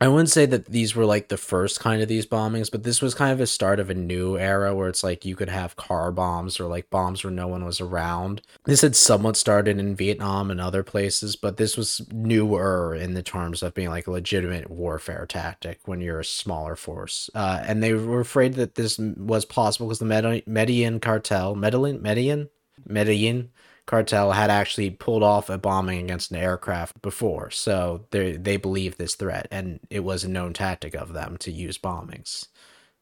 I 0.00 0.06
wouldn't 0.06 0.30
say 0.30 0.46
that 0.46 0.66
these 0.66 0.94
were 0.94 1.04
like 1.04 1.28
the 1.28 1.36
first 1.36 1.80
kind 1.80 2.00
of 2.00 2.08
these 2.08 2.24
bombings, 2.24 2.70
but 2.70 2.84
this 2.84 3.02
was 3.02 3.16
kind 3.16 3.32
of 3.32 3.40
a 3.40 3.48
start 3.48 3.80
of 3.80 3.90
a 3.90 3.94
new 3.94 4.38
era 4.38 4.72
where 4.72 4.88
it's 4.88 5.02
like 5.02 5.24
you 5.24 5.34
could 5.34 5.48
have 5.48 5.74
car 5.74 6.12
bombs 6.12 6.60
or 6.60 6.66
like 6.66 6.88
bombs 6.88 7.24
where 7.24 7.32
no 7.32 7.48
one 7.48 7.64
was 7.64 7.80
around. 7.80 8.40
This 8.64 8.82
had 8.82 8.94
somewhat 8.94 9.36
started 9.36 9.80
in 9.80 9.96
Vietnam 9.96 10.52
and 10.52 10.60
other 10.60 10.84
places, 10.84 11.34
but 11.34 11.56
this 11.56 11.76
was 11.76 12.00
newer 12.12 12.94
in 12.94 13.14
the 13.14 13.24
terms 13.24 13.60
of 13.60 13.74
being 13.74 13.88
like 13.88 14.06
a 14.06 14.12
legitimate 14.12 14.70
warfare 14.70 15.26
tactic 15.26 15.80
when 15.86 16.00
you're 16.00 16.20
a 16.20 16.24
smaller 16.24 16.76
force. 16.76 17.28
Uh, 17.34 17.60
and 17.66 17.82
they 17.82 17.92
were 17.92 18.20
afraid 18.20 18.54
that 18.54 18.76
this 18.76 18.98
was 18.98 19.44
possible 19.44 19.88
because 19.88 19.98
the 19.98 20.42
Medellin 20.46 21.00
cartel, 21.00 21.56
Medellin, 21.56 22.00
Medellin, 22.00 22.48
Medellin 22.86 23.50
cartel 23.88 24.32
had 24.32 24.50
actually 24.50 24.90
pulled 24.90 25.22
off 25.22 25.48
a 25.50 25.58
bombing 25.58 26.04
against 26.04 26.30
an 26.30 26.36
aircraft 26.36 27.00
before, 27.02 27.50
so 27.50 28.04
they 28.10 28.36
they 28.36 28.56
believed 28.56 28.98
this 28.98 29.16
threat, 29.16 29.48
and 29.50 29.80
it 29.90 30.00
was 30.00 30.22
a 30.22 30.28
known 30.28 30.52
tactic 30.52 30.94
of 30.94 31.14
them 31.14 31.36
to 31.38 31.50
use 31.50 31.78
bombings, 31.78 32.46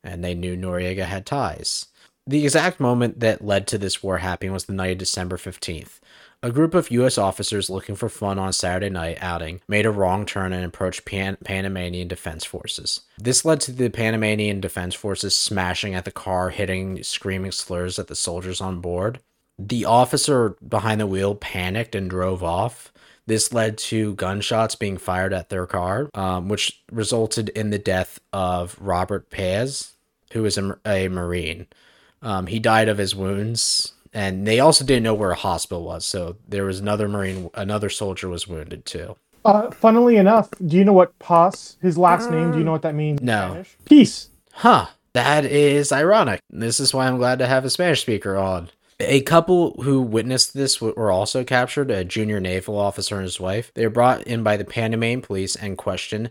and 0.02 0.24
they 0.24 0.34
knew 0.34 0.56
Noriega 0.56 1.04
had 1.04 1.26
ties. 1.26 1.86
The 2.26 2.44
exact 2.44 2.80
moment 2.80 3.20
that 3.20 3.44
led 3.44 3.66
to 3.68 3.78
this 3.78 4.02
war 4.02 4.18
happening 4.18 4.52
was 4.52 4.64
the 4.64 4.72
night 4.72 4.92
of 4.92 4.98
December 4.98 5.36
fifteenth. 5.36 6.00
A 6.42 6.52
group 6.52 6.74
of 6.74 6.90
U.S. 6.90 7.18
officers 7.18 7.70
looking 7.70 7.96
for 7.96 8.08
fun 8.08 8.38
on 8.38 8.52
Saturday 8.52 8.90
night 8.90 9.18
outing 9.20 9.62
made 9.66 9.86
a 9.86 9.90
wrong 9.90 10.26
turn 10.26 10.52
and 10.52 10.64
approached 10.64 11.04
Pan- 11.04 11.38
Panamanian 11.42 12.08
Defense 12.08 12.44
Forces. 12.44 13.00
This 13.18 13.44
led 13.44 13.60
to 13.62 13.72
the 13.72 13.88
Panamanian 13.88 14.60
Defense 14.60 14.94
Forces 14.94 15.36
smashing 15.36 15.94
at 15.94 16.04
the 16.04 16.12
car, 16.12 16.50
hitting 16.50 17.02
screaming 17.02 17.52
slurs 17.52 17.98
at 17.98 18.06
the 18.06 18.14
soldiers 18.14 18.60
on 18.60 18.80
board. 18.80 19.18
The 19.58 19.84
officer 19.84 20.56
behind 20.66 21.00
the 21.00 21.06
wheel 21.06 21.34
panicked 21.34 21.94
and 21.94 22.10
drove 22.10 22.42
off. 22.42 22.92
This 23.26 23.52
led 23.52 23.76
to 23.78 24.14
gunshots 24.14 24.76
being 24.76 24.98
fired 24.98 25.32
at 25.32 25.48
their 25.48 25.66
car, 25.66 26.08
um, 26.14 26.48
which 26.48 26.82
resulted 26.92 27.48
in 27.50 27.70
the 27.70 27.78
death 27.78 28.20
of 28.32 28.76
Robert 28.80 29.30
Paz. 29.30 29.94
who 30.32 30.42
was 30.42 30.58
a, 30.58 30.78
a 30.84 31.08
Marine. 31.08 31.66
Um, 32.22 32.46
he 32.46 32.58
died 32.58 32.88
of 32.88 32.98
his 32.98 33.14
wounds, 33.14 33.92
and 34.12 34.46
they 34.46 34.60
also 34.60 34.84
didn't 34.84 35.02
know 35.04 35.14
where 35.14 35.30
a 35.30 35.36
hospital 35.36 35.84
was. 35.84 36.04
So 36.04 36.36
there 36.48 36.64
was 36.64 36.80
another 36.80 37.08
Marine, 37.08 37.50
another 37.54 37.88
soldier 37.90 38.28
was 38.28 38.46
wounded 38.48 38.84
too. 38.84 39.16
Uh, 39.44 39.70
funnily 39.70 40.16
enough, 40.16 40.50
do 40.64 40.76
you 40.76 40.84
know 40.84 40.92
what 40.92 41.16
Paz, 41.20 41.76
his 41.80 41.96
last 41.96 42.30
name, 42.30 42.50
do 42.52 42.58
you 42.58 42.64
know 42.64 42.72
what 42.72 42.82
that 42.82 42.94
means? 42.96 43.20
No. 43.22 43.50
Spanish? 43.50 43.76
Peace. 43.84 44.28
Huh. 44.52 44.86
That 45.12 45.44
is 45.46 45.92
ironic. 45.92 46.40
This 46.50 46.78
is 46.78 46.92
why 46.92 47.06
I'm 47.06 47.16
glad 47.16 47.38
to 47.38 47.46
have 47.46 47.64
a 47.64 47.70
Spanish 47.70 48.02
speaker 48.02 48.36
on. 48.36 48.68
A 48.98 49.20
couple 49.22 49.82
who 49.82 50.00
witnessed 50.00 50.54
this 50.54 50.80
were 50.80 51.10
also 51.10 51.44
captured, 51.44 51.90
a 51.90 52.02
junior 52.02 52.40
naval 52.40 52.78
officer 52.78 53.16
and 53.16 53.24
his 53.24 53.38
wife. 53.38 53.70
They 53.74 53.84
were 53.84 53.90
brought 53.90 54.22
in 54.22 54.42
by 54.42 54.56
the 54.56 54.64
Panamanian 54.64 55.20
police 55.20 55.54
and 55.54 55.76
questioned, 55.76 56.30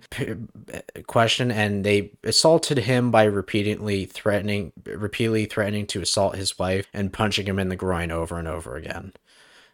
questioned, 1.06 1.52
and 1.52 1.84
they 1.84 2.14
assaulted 2.24 2.80
him 2.80 3.12
by 3.12 3.26
repeatedly 3.26 4.06
threatening, 4.06 4.72
repeatedly 4.84 5.46
threatening 5.46 5.86
to 5.88 6.02
assault 6.02 6.38
his 6.38 6.58
wife 6.58 6.88
and 6.92 7.14
punching 7.14 7.46
him 7.46 7.60
in 7.60 7.70
the 7.70 7.76
groin 7.76 8.10
over 8.10 8.40
and 8.40 8.48
over 8.48 8.76
again. 8.76 9.14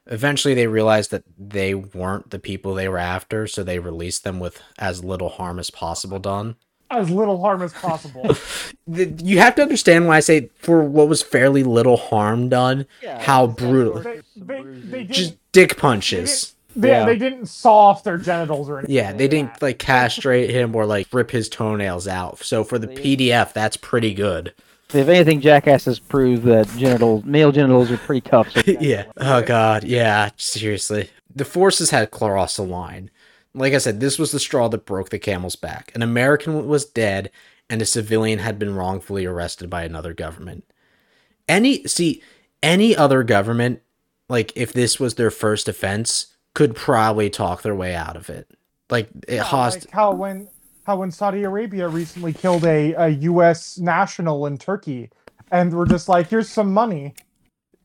Eventually, 0.08 0.54
they 0.54 0.68
realized 0.68 1.12
that 1.12 1.24
they 1.38 1.74
weren't 1.74 2.32
the 2.32 2.40
people 2.40 2.74
they 2.74 2.90
were 2.90 2.98
after, 2.98 3.48
so 3.48 3.64
they 3.64 3.80
released 3.80 4.26
them 4.26 4.40
with 4.40 4.62
as 4.78 5.02
little 5.02 5.30
harm 5.30 5.60
as 5.60 5.70
possible 5.70 6.20
done 6.20 6.58
As 6.92 7.10
little 7.10 7.40
harm 7.42 7.62
as 7.62 7.74
possible. 7.74 8.36
you 8.88 9.40
have 9.40 9.56
to 9.56 9.62
understand 9.62 10.08
when 10.08 10.16
I 10.16 10.20
say 10.20 10.50
for 10.60 10.84
what 10.84 11.08
was 11.08 11.22
fairly 11.24 11.64
little 11.64 11.98
harm 11.98 12.50
done, 12.50 12.86
how 13.20 13.48
brutal. 13.48 14.02
they, 14.02 14.22
they, 14.36 14.62
they 14.64 15.04
Just 15.06 15.36
dick 15.54 15.78
punches. 15.78 16.54
they, 16.76 16.90
Yeah. 16.90 17.06
they 17.06 17.18
didn't 17.18 17.46
saw 17.48 17.90
off 17.90 18.04
their 18.04 18.18
genitals 18.18 18.70
or 18.70 18.80
anything. 18.80 18.96
Yeah, 18.96 19.14
they 19.14 19.24
like 19.26 19.32
didn't 19.32 19.54
that. 19.54 19.62
like 19.62 19.80
castrate 19.80 20.50
him 20.50 20.76
or 20.76 20.86
like 20.86 21.08
rip 21.14 21.32
his 21.32 21.48
toenails 21.50 22.08
out. 22.08 22.40
So 22.44 22.64
for 22.64 22.78
the 22.78 22.88
PDF, 22.88 23.54
that's 23.54 23.78
pretty 23.78 24.14
good. 24.14 24.54
If 24.94 25.08
anything, 25.08 25.40
jackasses 25.40 26.00
prove 26.00 26.44
that 26.44 26.68
genitals, 26.78 27.24
male 27.24 27.54
genitals, 27.54 27.90
are 27.92 27.98
pretty 27.98 28.22
tough. 28.30 28.50
Yeah. 28.68 29.06
Oh 29.18 29.42
god. 29.42 29.86
Yeah. 29.86 30.32
Seriously. 30.36 31.10
The 31.34 31.46
forces 31.46 31.92
had 31.92 32.12
crossed 32.12 32.58
the 32.58 32.64
line. 32.64 33.10
Like 33.54 33.74
I 33.74 33.80
said, 33.80 34.00
this 34.00 34.18
was 34.18 34.32
the 34.32 34.40
straw 34.40 34.70
that 34.70 34.86
broke 34.86 35.10
the 35.10 35.20
camel's 35.20 35.56
back. 35.56 35.92
An 35.94 36.02
American 36.02 36.68
was 36.68 36.86
dead, 36.86 37.32
and 37.70 37.82
a 37.82 37.86
civilian 37.86 38.40
had 38.40 38.58
been 38.60 38.76
wrongfully 38.76 39.26
arrested 39.26 39.70
by 39.70 39.84
another 39.84 40.14
government. 40.14 40.66
Any 41.48 41.86
see 41.86 42.22
any 42.64 42.96
other 42.96 43.24
government, 43.24 43.82
like 44.30 44.54
if 44.56 44.74
this 44.74 45.00
was 45.00 45.16
their 45.16 45.32
first 45.32 45.68
offense, 45.68 46.28
could 46.54 46.76
probably 46.76 47.30
talk 47.30 47.62
their 47.62 47.76
way 47.76 47.96
out 47.96 48.16
of 48.16 48.30
it. 48.30 48.50
Like 48.90 49.10
it 49.28 49.36
Yeah, 49.36 49.44
host. 49.44 49.86
like 49.86 49.92
how 49.92 50.14
when 50.14 50.50
how 50.86 50.98
when 50.98 51.12
Saudi 51.12 51.44
Arabia 51.44 51.88
recently 51.88 52.34
killed 52.34 52.66
a, 52.66 52.94
a 52.94 53.10
U.S. 53.10 53.78
national 53.78 54.46
in 54.48 54.58
Turkey, 54.58 55.10
and 55.52 55.74
we're 55.74 55.86
just 55.86 56.10
like, 56.10 56.28
here's 56.30 56.50
some 56.50 56.74
money. 56.74 57.14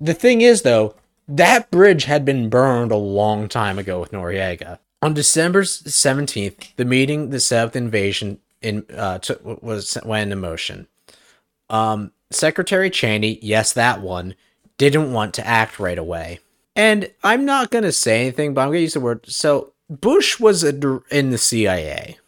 The 0.00 0.14
thing 0.14 0.40
is, 0.42 0.62
though, 0.62 0.94
that 1.28 1.70
bridge 1.70 2.04
had 2.04 2.24
been 2.24 2.48
burned 2.48 2.92
a 2.92 2.96
long 2.96 3.48
time 3.48 3.78
ago 3.78 4.00
with 4.00 4.12
Noriega. 4.12 4.78
On 5.06 5.14
December 5.14 5.62
seventeenth, 5.62 6.74
the 6.74 6.84
meeting, 6.84 7.30
the 7.30 7.38
seventh 7.38 7.76
invasion, 7.76 8.40
in 8.60 8.84
uh, 8.92 9.20
was 9.44 9.96
went 10.04 10.24
into 10.24 10.34
motion. 10.34 10.88
Um, 11.70 12.10
Secretary 12.32 12.90
Cheney, 12.90 13.38
yes, 13.40 13.72
that 13.74 14.00
one, 14.00 14.34
didn't 14.78 15.12
want 15.12 15.32
to 15.34 15.46
act 15.46 15.78
right 15.78 15.96
away. 15.96 16.40
And 16.74 17.08
I'm 17.22 17.44
not 17.44 17.70
gonna 17.70 17.92
say 17.92 18.22
anything, 18.22 18.52
but 18.52 18.62
I'm 18.62 18.70
gonna 18.70 18.80
use 18.80 18.94
the 18.94 19.00
word. 19.00 19.24
So 19.28 19.74
Bush 19.88 20.40
was 20.40 20.64
a, 20.64 21.00
in 21.12 21.30
the 21.30 21.38
CIA 21.38 22.18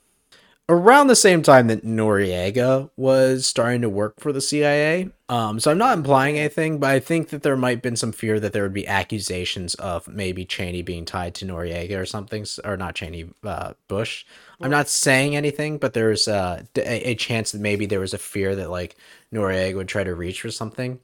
around 0.68 1.06
the 1.06 1.16
same 1.16 1.42
time 1.42 1.68
that 1.68 1.84
Noriega 1.84 2.90
was 2.96 3.46
starting 3.46 3.80
to 3.80 3.88
work 3.88 4.20
for 4.20 4.32
the 4.32 4.40
CIA. 4.40 5.08
Um, 5.30 5.60
so 5.60 5.70
I'm 5.70 5.78
not 5.78 5.96
implying 5.96 6.38
anything, 6.38 6.78
but 6.78 6.90
I 6.90 7.00
think 7.00 7.30
that 7.30 7.42
there 7.42 7.56
might 7.56 7.78
have 7.78 7.82
been 7.82 7.96
some 7.96 8.12
fear 8.12 8.38
that 8.38 8.52
there 8.52 8.64
would 8.64 8.74
be 8.74 8.86
accusations 8.86 9.74
of 9.76 10.06
maybe 10.08 10.44
Cheney 10.44 10.82
being 10.82 11.06
tied 11.06 11.34
to 11.36 11.46
Noriega 11.46 11.98
or 11.98 12.04
something, 12.04 12.44
or 12.64 12.76
not 12.76 12.94
Cheney, 12.94 13.30
uh, 13.44 13.72
Bush. 13.88 14.26
I'm 14.60 14.70
not 14.70 14.88
saying 14.88 15.36
anything, 15.36 15.78
but 15.78 15.94
there's 15.94 16.28
uh, 16.28 16.62
a, 16.76 17.10
a 17.10 17.14
chance 17.14 17.52
that 17.52 17.60
maybe 17.60 17.86
there 17.86 18.00
was 18.00 18.14
a 18.14 18.18
fear 18.18 18.54
that 18.56 18.70
like 18.70 18.96
Noriega 19.32 19.76
would 19.76 19.88
try 19.88 20.04
to 20.04 20.14
reach 20.14 20.42
for 20.42 20.50
something. 20.50 20.98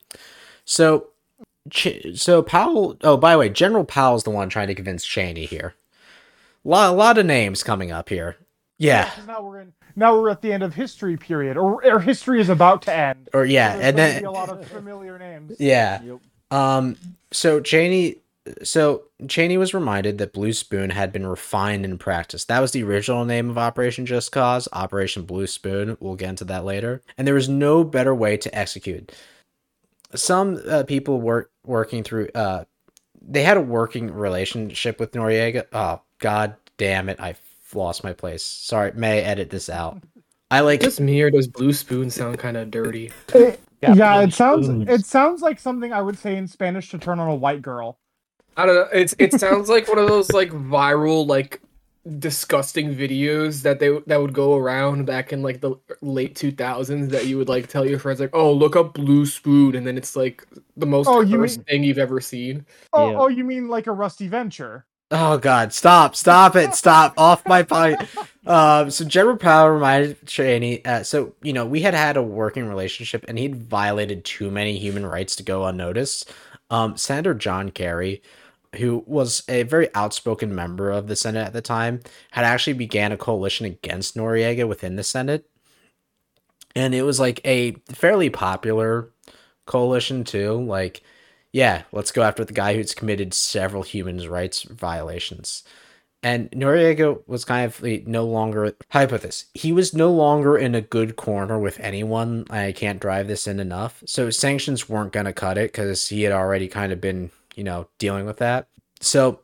So, 0.66 1.09
so 2.14 2.42
Powell. 2.42 2.99
Oh, 3.02 3.16
by 3.16 3.33
the 3.33 3.38
way, 3.38 3.49
General 3.49 3.85
Powell's 3.85 4.25
the 4.25 4.30
one 4.30 4.50
trying 4.50 4.68
to 4.68 4.75
convince 4.75 5.04
Cheney 5.06 5.47
here. 5.47 5.75
Lot, 6.64 6.90
a 6.90 6.97
lot 6.97 7.18
of 7.18 7.26
names 7.26 7.62
coming 7.62 7.92
up 7.92 8.09
here. 8.09 8.37
Yeah. 8.78 9.11
'cause 9.11 9.26
now 9.26 9.43
we're 9.43 9.61
in 9.61 9.73
now 9.97 10.19
we're 10.19 10.31
at 10.31 10.43
the 10.43 10.52
end 10.52 10.62
of 10.64 10.75
history 10.75 11.16
period, 11.16 11.57
or, 11.57 11.85
or 11.85 12.00
history 12.00 12.40
is 12.40 12.49
about 12.49 12.83
to 12.83 12.95
end. 12.95 13.28
Or 13.33 13.45
yeah, 13.45 13.75
There's 13.75 13.85
and 13.87 13.99
then 13.99 14.23
be 14.23 14.26
a 14.26 14.31
lot 14.31 14.49
of 14.49 14.66
familiar 14.66 15.19
names. 15.19 15.52
Yeah. 15.61 16.00
Um. 16.50 16.97
So 17.33 17.61
Cheney, 17.61 18.16
so 18.62 19.04
Cheney 19.28 19.57
was 19.57 19.73
reminded 19.75 20.19
that 20.19 20.33
Blue 20.33 20.52
Spoon 20.52 20.90
had 20.90 21.12
been 21.12 21.26
refined 21.26 21.85
in 21.85 21.97
practice. 21.99 22.45
That 22.47 22.61
was 22.61 22.73
the 22.73 22.83
original 22.83 23.25
name 23.25 23.49
of 23.50 23.57
Operation 23.59 24.07
Just 24.07 24.33
Cause, 24.33 24.69
Operation 24.73 25.23
Blue 25.25 25.47
Spoon. 25.47 25.97
We'll 26.00 26.16
get 26.16 26.31
into 26.31 26.45
that 26.47 26.64
later. 26.64 27.02
And 27.16 27.26
there 27.26 27.35
was 27.35 27.49
no 27.49 27.85
better 27.85 28.14
way 28.14 28.37
to 28.37 28.54
execute. 28.57 29.12
Some 30.14 30.61
uh, 30.69 30.85
people 30.85 31.21
were 31.21 31.50
working 31.64 32.02
through. 32.04 32.28
Uh, 32.35 32.64
they 33.26 33.43
had 33.43 33.57
a 33.57 33.61
working 33.62 34.12
relationship 34.12 35.00
with 35.00 35.12
Noriega. 35.12 35.64
Oh 35.73 36.02
God 36.19 36.57
damn 36.76 37.09
it! 37.09 37.19
I 37.21 37.35
lost 37.75 38.04
my 38.04 38.12
place. 38.12 38.43
Sorry, 38.43 38.93
may 38.95 39.19
I 39.19 39.23
edit 39.23 39.50
this 39.50 39.69
out. 39.69 40.02
I 40.50 40.61
like 40.61 40.81
Just 40.81 41.00
me 41.00 41.21
or 41.23 41.31
does 41.31 41.49
blue 41.49 41.73
spoon 41.73 42.11
sound 42.11 42.38
kind 42.38 42.57
of 42.57 42.71
dirty? 42.71 43.11
Yeah, 43.83 44.23
it 44.23 44.33
sounds 44.33 44.64
spoons. 44.64 44.88
it 44.88 45.04
sounds 45.04 45.43
like 45.43 45.61
something 45.61 45.93
I 45.93 46.00
would 46.00 46.16
say 46.16 46.37
in 46.37 46.49
Spanish 46.49 46.88
to 46.90 46.99
turn 46.99 47.19
on 47.21 47.28
a 47.28 47.35
white 47.35 47.61
girl. 47.61 47.99
I 48.57 48.64
don't 48.64 48.75
know. 48.76 48.88
It's 48.95 49.14
it 49.19 49.38
sounds 49.38 49.69
like 49.69 49.88
one 49.88 49.99
of 49.99 50.09
those 50.09 50.33
like 50.33 50.49
viral 50.52 51.26
like 51.26 51.61
disgusting 52.19 52.95
videos 52.95 53.62
that 53.62 53.81
they 53.81 53.99
that 54.07 54.21
would 54.21 54.33
go 54.33 54.57
around 54.57 55.04
back 55.07 55.33
in 55.33 55.43
like 55.43 55.61
the 55.61 55.75
late 56.02 56.35
2000s 56.35 57.11
that 57.11 57.26
you 57.26 57.37
would 57.38 57.49
like 57.49 57.66
tell 57.66 57.87
your 57.88 57.99
friends 57.99 58.21
like 58.21 58.31
oh 58.35 58.52
look 58.52 58.76
up 58.76 58.95
blue 58.95 59.25
spoon 59.26 59.75
and 59.75 59.87
then 59.87 59.97
it's 59.99 60.14
like 60.14 60.47
the 60.76 60.87
most 60.87 61.07
Oh, 61.09 61.21
you 61.21 61.38
mean- 61.38 61.49
thing 61.64 61.83
you've 61.85 61.99
ever 61.99 62.21
seen 62.21 62.64
Oh, 62.93 63.11
Yeah. 63.11 63.19
oh, 63.19 63.28
you 63.28 63.43
mean 63.45 63.69
like 63.69 63.87
a 63.87 63.93
rusty 63.93 64.28
venture? 64.28 64.87
Oh 65.16 65.38
God! 65.38 65.73
Stop! 65.73 66.16
Stop 66.16 66.56
it! 66.56 66.75
Stop! 66.75 67.14
Off 67.16 67.47
my 67.47 67.62
point. 67.62 68.00
Um, 68.47 68.90
so 68.90 69.04
General 69.04 69.37
Powell 69.37 69.68
reminded 69.68 70.26
Cheney. 70.26 70.85
Uh, 70.85 71.04
so 71.04 71.35
you 71.40 71.52
know 71.52 71.64
we 71.64 71.83
had 71.83 71.94
had 71.94 72.16
a 72.16 72.23
working 72.23 72.66
relationship, 72.66 73.25
and 73.28 73.38
he'd 73.38 73.54
violated 73.54 74.25
too 74.25 74.50
many 74.50 74.76
human 74.76 75.06
rights 75.06 75.37
to 75.37 75.44
go 75.44 75.66
unnoticed. 75.66 76.33
Um, 76.68 76.97
Senator 76.97 77.33
John 77.33 77.71
Kerry, 77.71 78.23
who 78.75 79.04
was 79.06 79.44
a 79.49 79.62
very 79.62 79.88
outspoken 79.94 80.52
member 80.52 80.90
of 80.90 81.06
the 81.06 81.14
Senate 81.14 81.47
at 81.47 81.52
the 81.52 81.62
time, 81.62 82.00
had 82.33 82.44
actually 82.44 82.73
began 82.73 83.12
a 83.12 83.16
coalition 83.16 83.66
against 83.66 84.16
Noriega 84.16 84.66
within 84.66 84.97
the 84.97 85.04
Senate, 85.04 85.49
and 86.75 86.92
it 86.92 87.02
was 87.02 87.21
like 87.21 87.40
a 87.44 87.76
fairly 87.88 88.30
popular 88.30 89.11
coalition 89.64 90.25
too. 90.25 90.61
Like 90.61 91.04
yeah, 91.54 91.84
let's 91.92 92.11
go 92.11 92.25
after 92.25 92.44
the 92.44 92.52
guy 92.52 92.75
who's 92.75 92.94
committed 92.94 93.32
several 93.32 93.84
human 93.84 94.28
rights 94.28 94.64
violations. 94.64 95.62
And 96.20 96.50
Noriega 96.50 97.23
was 97.28 97.44
kind 97.44 97.64
of 97.64 97.80
no 98.08 98.25
longer, 98.25 98.75
this? 98.90 99.44
He 99.54 99.73
was 99.73 99.94
no 99.94 100.11
longer 100.11 100.58
in 100.58 100.75
a 100.75 100.80
good 100.80 101.14
corner 101.14 101.56
with 101.56 101.78
anyone. 101.78 102.44
I 102.50 102.73
can't 102.73 102.99
drive 102.99 103.28
this 103.28 103.46
in 103.46 103.61
enough. 103.61 104.02
So 104.04 104.30
sanctions 104.30 104.88
weren't 104.88 105.12
going 105.12 105.26
to 105.26 105.32
cut 105.32 105.56
it 105.56 105.70
because 105.70 106.08
he 106.08 106.25
had 106.25 106.32
already 106.32 106.66
kind 106.66 106.92
of 106.92 107.00
been, 107.00 107.30
you 107.54 107.62
know, 107.62 107.87
dealing 107.99 108.26
with 108.26 108.38
that. 108.38 108.66
So 109.00 109.38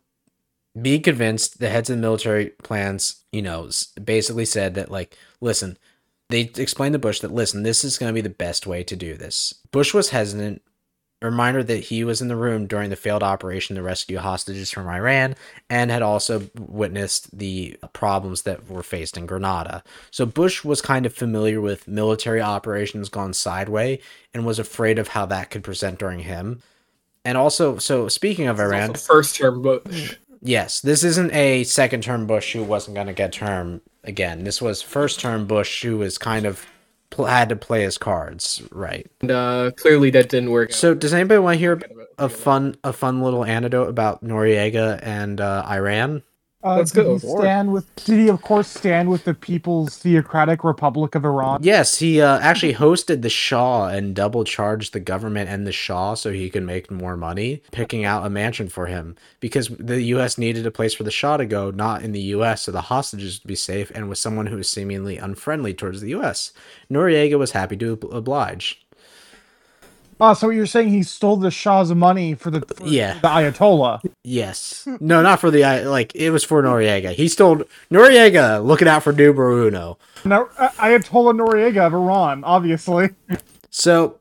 be 0.82 0.98
convinced 0.98 1.60
the 1.60 1.68
heads 1.68 1.90
of 1.90 1.96
the 1.96 2.02
military 2.02 2.46
plans, 2.64 3.22
you 3.30 3.42
know, 3.42 3.70
basically 4.02 4.46
said 4.46 4.74
that, 4.74 4.90
like, 4.90 5.16
listen, 5.40 5.78
they 6.28 6.50
explained 6.56 6.94
to 6.94 6.98
Bush 6.98 7.20
that, 7.20 7.32
listen, 7.32 7.62
this 7.62 7.84
is 7.84 7.98
going 7.98 8.10
to 8.10 8.14
be 8.14 8.20
the 8.20 8.30
best 8.30 8.66
way 8.66 8.82
to 8.82 8.96
do 8.96 9.16
this. 9.16 9.54
Bush 9.70 9.94
was 9.94 10.10
hesitant, 10.10 10.62
reminder 11.26 11.62
that 11.62 11.84
he 11.84 12.02
was 12.02 12.22
in 12.22 12.28
the 12.28 12.36
room 12.36 12.66
during 12.66 12.90
the 12.90 12.96
failed 12.96 13.22
operation 13.22 13.76
to 13.76 13.82
rescue 13.82 14.18
hostages 14.18 14.70
from 14.70 14.88
Iran 14.88 15.34
and 15.68 15.90
had 15.90 16.02
also 16.02 16.48
witnessed 16.58 17.36
the 17.36 17.76
problems 17.92 18.42
that 18.42 18.68
were 18.70 18.82
faced 18.82 19.16
in 19.16 19.26
Grenada. 19.26 19.82
So 20.10 20.24
Bush 20.24 20.64
was 20.64 20.80
kind 20.80 21.04
of 21.04 21.12
familiar 21.12 21.60
with 21.60 21.86
military 21.86 22.40
operations 22.40 23.08
gone 23.08 23.34
sideways 23.34 24.00
and 24.32 24.46
was 24.46 24.58
afraid 24.58 24.98
of 24.98 25.08
how 25.08 25.26
that 25.26 25.50
could 25.50 25.62
present 25.62 25.98
during 25.98 26.20
him. 26.20 26.62
And 27.24 27.36
also, 27.36 27.76
so 27.76 28.08
speaking 28.08 28.46
of 28.46 28.58
Iran, 28.58 28.94
first 28.94 29.36
term 29.36 29.60
Bush. 29.60 30.16
yes, 30.40 30.80
this 30.80 31.04
isn't 31.04 31.32
a 31.34 31.64
second 31.64 32.02
term 32.02 32.26
Bush 32.26 32.54
who 32.54 32.62
wasn't 32.62 32.94
going 32.94 33.08
to 33.08 33.12
get 33.12 33.32
term 33.32 33.82
again. 34.04 34.44
This 34.44 34.62
was 34.62 34.80
first 34.80 35.20
term 35.20 35.46
Bush 35.46 35.82
who 35.82 35.98
was 35.98 36.16
kind 36.16 36.46
of 36.46 36.64
had 37.18 37.48
to 37.48 37.56
play 37.56 37.82
his 37.82 37.98
cards 37.98 38.62
right. 38.70 39.10
and 39.20 39.30
uh 39.30 39.70
clearly 39.76 40.10
that 40.10 40.28
didn't 40.28 40.50
work 40.50 40.72
So, 40.72 40.94
does 40.94 41.12
anybody 41.12 41.38
want 41.38 41.56
to 41.56 41.58
hear 41.58 41.80
a 42.18 42.28
fun 42.28 42.76
a 42.84 42.92
fun 42.92 43.20
little 43.22 43.44
anecdote 43.44 43.88
about 43.88 44.22
Noriega 44.24 45.00
and 45.02 45.40
uh, 45.40 45.64
Iran? 45.68 46.22
Uh, 46.62 46.76
Let's 46.76 46.90
did 46.90 47.04
go. 47.04 47.12
He 47.14 47.18
stand 47.20 47.72
with? 47.72 47.94
Did 47.96 48.18
he, 48.18 48.28
of 48.28 48.42
course, 48.42 48.68
stand 48.68 49.08
with 49.08 49.24
the 49.24 49.32
People's 49.32 49.96
Theocratic 49.96 50.62
Republic 50.62 51.14
of 51.14 51.24
Iran? 51.24 51.60
Yes, 51.62 51.98
he 51.98 52.20
uh, 52.20 52.38
actually 52.40 52.74
hosted 52.74 53.22
the 53.22 53.30
Shah 53.30 53.86
and 53.86 54.14
double 54.14 54.44
charged 54.44 54.92
the 54.92 55.00
government 55.00 55.48
and 55.48 55.66
the 55.66 55.72
Shah 55.72 56.14
so 56.14 56.32
he 56.32 56.50
could 56.50 56.62
make 56.62 56.90
more 56.90 57.16
money, 57.16 57.62
picking 57.72 58.04
out 58.04 58.26
a 58.26 58.30
mansion 58.30 58.68
for 58.68 58.86
him 58.86 59.16
because 59.40 59.68
the 59.68 60.02
U.S. 60.02 60.36
needed 60.36 60.66
a 60.66 60.70
place 60.70 60.92
for 60.92 61.02
the 61.02 61.10
Shah 61.10 61.38
to 61.38 61.46
go, 61.46 61.70
not 61.70 62.02
in 62.02 62.12
the 62.12 62.20
U.S. 62.20 62.62
so 62.62 62.72
the 62.72 62.82
hostages 62.82 63.40
would 63.40 63.48
be 63.48 63.54
safe, 63.54 63.90
and 63.94 64.10
with 64.10 64.18
someone 64.18 64.46
who 64.46 64.56
was 64.56 64.68
seemingly 64.68 65.16
unfriendly 65.16 65.72
towards 65.72 66.02
the 66.02 66.10
U.S. 66.10 66.52
Noriega 66.90 67.38
was 67.38 67.52
happy 67.52 67.76
to 67.78 67.92
ob- 67.92 68.12
oblige. 68.12 68.84
Oh, 70.20 70.34
so 70.34 70.50
you're 70.50 70.66
saying 70.66 70.88
he 70.90 71.02
stole 71.02 71.36
the 71.36 71.50
Shah's 71.50 71.94
money 71.94 72.34
for 72.34 72.50
the 72.50 72.60
for 72.60 72.86
Yeah. 72.86 73.14
the 73.20 73.28
Ayatollah? 73.28 74.02
Yes, 74.22 74.86
no, 75.00 75.22
not 75.22 75.40
for 75.40 75.50
the 75.50 75.62
like 75.86 76.14
it 76.14 76.30
was 76.30 76.44
for 76.44 76.62
Noriega. 76.62 77.12
He 77.12 77.28
stole 77.28 77.62
Noriega. 77.90 78.64
Looking 78.64 78.88
out 78.88 79.02
for 79.02 79.12
numero 79.12 79.66
uno. 79.66 79.98
Now, 80.24 80.48
uh, 80.58 80.68
Ayatollah 80.78 81.34
Noriega 81.36 81.86
of 81.86 81.94
Iran, 81.94 82.44
obviously. 82.44 83.10
So, 83.70 84.18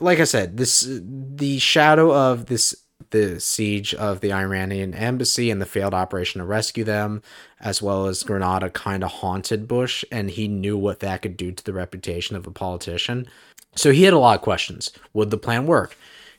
like 0.00 0.20
I 0.20 0.24
said, 0.24 0.56
this 0.56 0.86
the 0.88 1.58
shadow 1.58 2.14
of 2.14 2.46
this 2.46 2.74
the 3.10 3.40
siege 3.40 3.92
of 3.94 4.20
the 4.20 4.32
Iranian 4.32 4.94
embassy 4.94 5.50
and 5.50 5.60
the 5.60 5.66
failed 5.66 5.94
operation 5.94 6.38
to 6.38 6.44
rescue 6.44 6.84
them, 6.84 7.22
as 7.58 7.82
well 7.82 8.06
as 8.06 8.22
Granada, 8.22 8.70
kind 8.70 9.02
of 9.02 9.10
haunted 9.10 9.66
Bush, 9.66 10.04
and 10.12 10.30
he 10.30 10.46
knew 10.46 10.78
what 10.78 11.00
that 11.00 11.22
could 11.22 11.36
do 11.36 11.50
to 11.50 11.64
the 11.64 11.72
reputation 11.72 12.36
of 12.36 12.46
a 12.46 12.52
politician. 12.52 13.26
So 13.74 13.92
he 13.92 14.04
had 14.04 14.12
a 14.12 14.18
lot 14.18 14.36
of 14.36 14.42
questions. 14.42 14.90
Would 15.12 15.30
the 15.30 15.38
plan 15.38 15.66
work? 15.66 15.96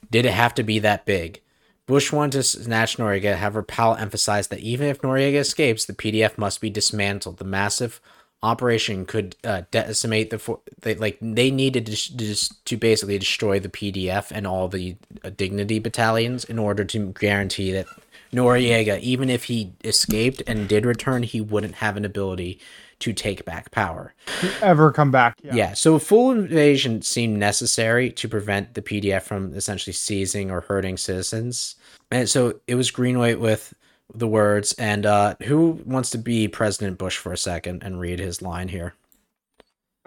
Did 0.10 0.26
it 0.26 0.34
have 0.34 0.54
to 0.56 0.64
be 0.64 0.80
that 0.80 1.06
big? 1.06 1.42
Bush 1.88 2.12
wanted 2.12 2.34
to 2.34 2.44
snatch 2.44 2.98
Noriega, 2.98 3.36
however, 3.36 3.64
Powell 3.64 3.96
emphasized 3.96 4.50
that 4.50 4.60
even 4.60 4.88
if 4.88 5.02
Noriega 5.02 5.40
escapes, 5.40 5.86
the 5.86 5.94
PDF 5.94 6.38
must 6.38 6.62
be 6.62 6.70
dismantled. 6.70 7.38
The 7.38 7.44
massive 7.44 8.00
operation 8.44 9.06
could 9.06 9.36
uh, 9.44 9.64
decimate 9.72 10.30
the 10.30 10.40
for- 10.40 10.62
they, 10.82 10.96
like 10.96 11.18
they 11.22 11.52
needed 11.52 11.86
to, 11.88 11.92
just 11.92 12.64
to 12.66 12.78
basically 12.78 13.18
destroy 13.20 13.60
the 13.60 13.70
PDF 13.70 14.32
and 14.32 14.48
all 14.48 14.68
the 14.68 14.96
uh, 15.24 15.30
dignity 15.30 15.80
battalions 15.80 16.44
in 16.44 16.58
order 16.58 16.84
to 16.86 17.14
guarantee 17.20 17.72
that 17.72 17.88
Noriega, 18.34 19.00
even 19.02 19.30
if 19.30 19.46
he 19.46 19.74
escaped 19.84 20.42
and 20.48 20.68
did 20.68 20.86
return, 20.86 21.24
he 21.24 21.42
wouldn't 21.42 21.76
have 21.76 21.98
an 21.98 22.06
ability 22.06 22.60
to 23.02 23.14
take 23.14 23.44
back 23.46 23.72
power. 23.72 24.14
Ever 24.62 24.92
come 24.92 25.12
back? 25.12 25.38
Yeah. 25.44 25.74
so 25.74 25.96
a 25.96 26.00
full 26.00 26.32
invasion 26.32 27.02
seemed 27.02 27.38
necessary 27.38 28.12
to 28.12 28.30
prevent 28.30 28.74
the 28.74 28.82
PDF 28.82 29.24
from 29.24 29.54
essentially 29.54 29.94
seizing 29.94 30.50
or 30.50 30.62
hurting 30.62 30.98
citizens. 30.98 31.76
And 32.10 32.30
so 32.30 32.60
it 32.68 32.76
was 32.76 32.92
Greenway 32.92 33.36
with 33.36 33.74
the 34.14 34.28
words. 34.28 34.74
And 34.74 35.06
uh, 35.06 35.36
who 35.44 35.82
wants 35.86 36.10
to 36.12 36.18
be 36.18 36.48
President 36.48 36.98
Bush 36.98 37.18
for 37.18 37.32
a 37.34 37.38
second 37.38 37.84
and 37.84 38.00
read 38.00 38.20
his 38.20 38.42
line 38.42 38.68
here? 38.70 38.94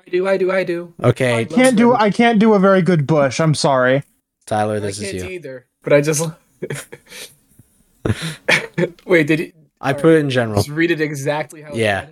I 0.06 0.10
do, 0.10 0.28
I 0.28 0.36
do, 0.36 0.52
I 0.52 0.64
do. 0.64 0.92
Okay, 1.02 1.38
I 1.40 1.44
Can't 1.44 1.76
do. 1.76 1.94
I 1.94 2.10
can't 2.10 2.38
do 2.38 2.52
a 2.54 2.58
very 2.58 2.82
good 2.82 3.06
Bush. 3.06 3.40
I'm 3.40 3.54
sorry. 3.54 4.02
Tyler, 4.46 4.78
this 4.78 5.00
is 5.00 5.12
can't 5.12 5.30
you. 5.30 5.36
either. 5.36 5.66
But 5.82 5.94
I 5.94 6.00
just 6.02 6.28
wait. 9.06 9.26
Did 9.26 9.38
he 9.38 9.52
I 9.80 9.92
put 9.92 10.14
it 10.14 10.18
in 10.18 10.30
general. 10.30 10.56
just 10.56 10.68
read 10.68 10.90
it 10.90 11.00
exactly 11.00 11.62
how? 11.62 11.70
it 11.70 11.76
Yeah. 11.76 12.06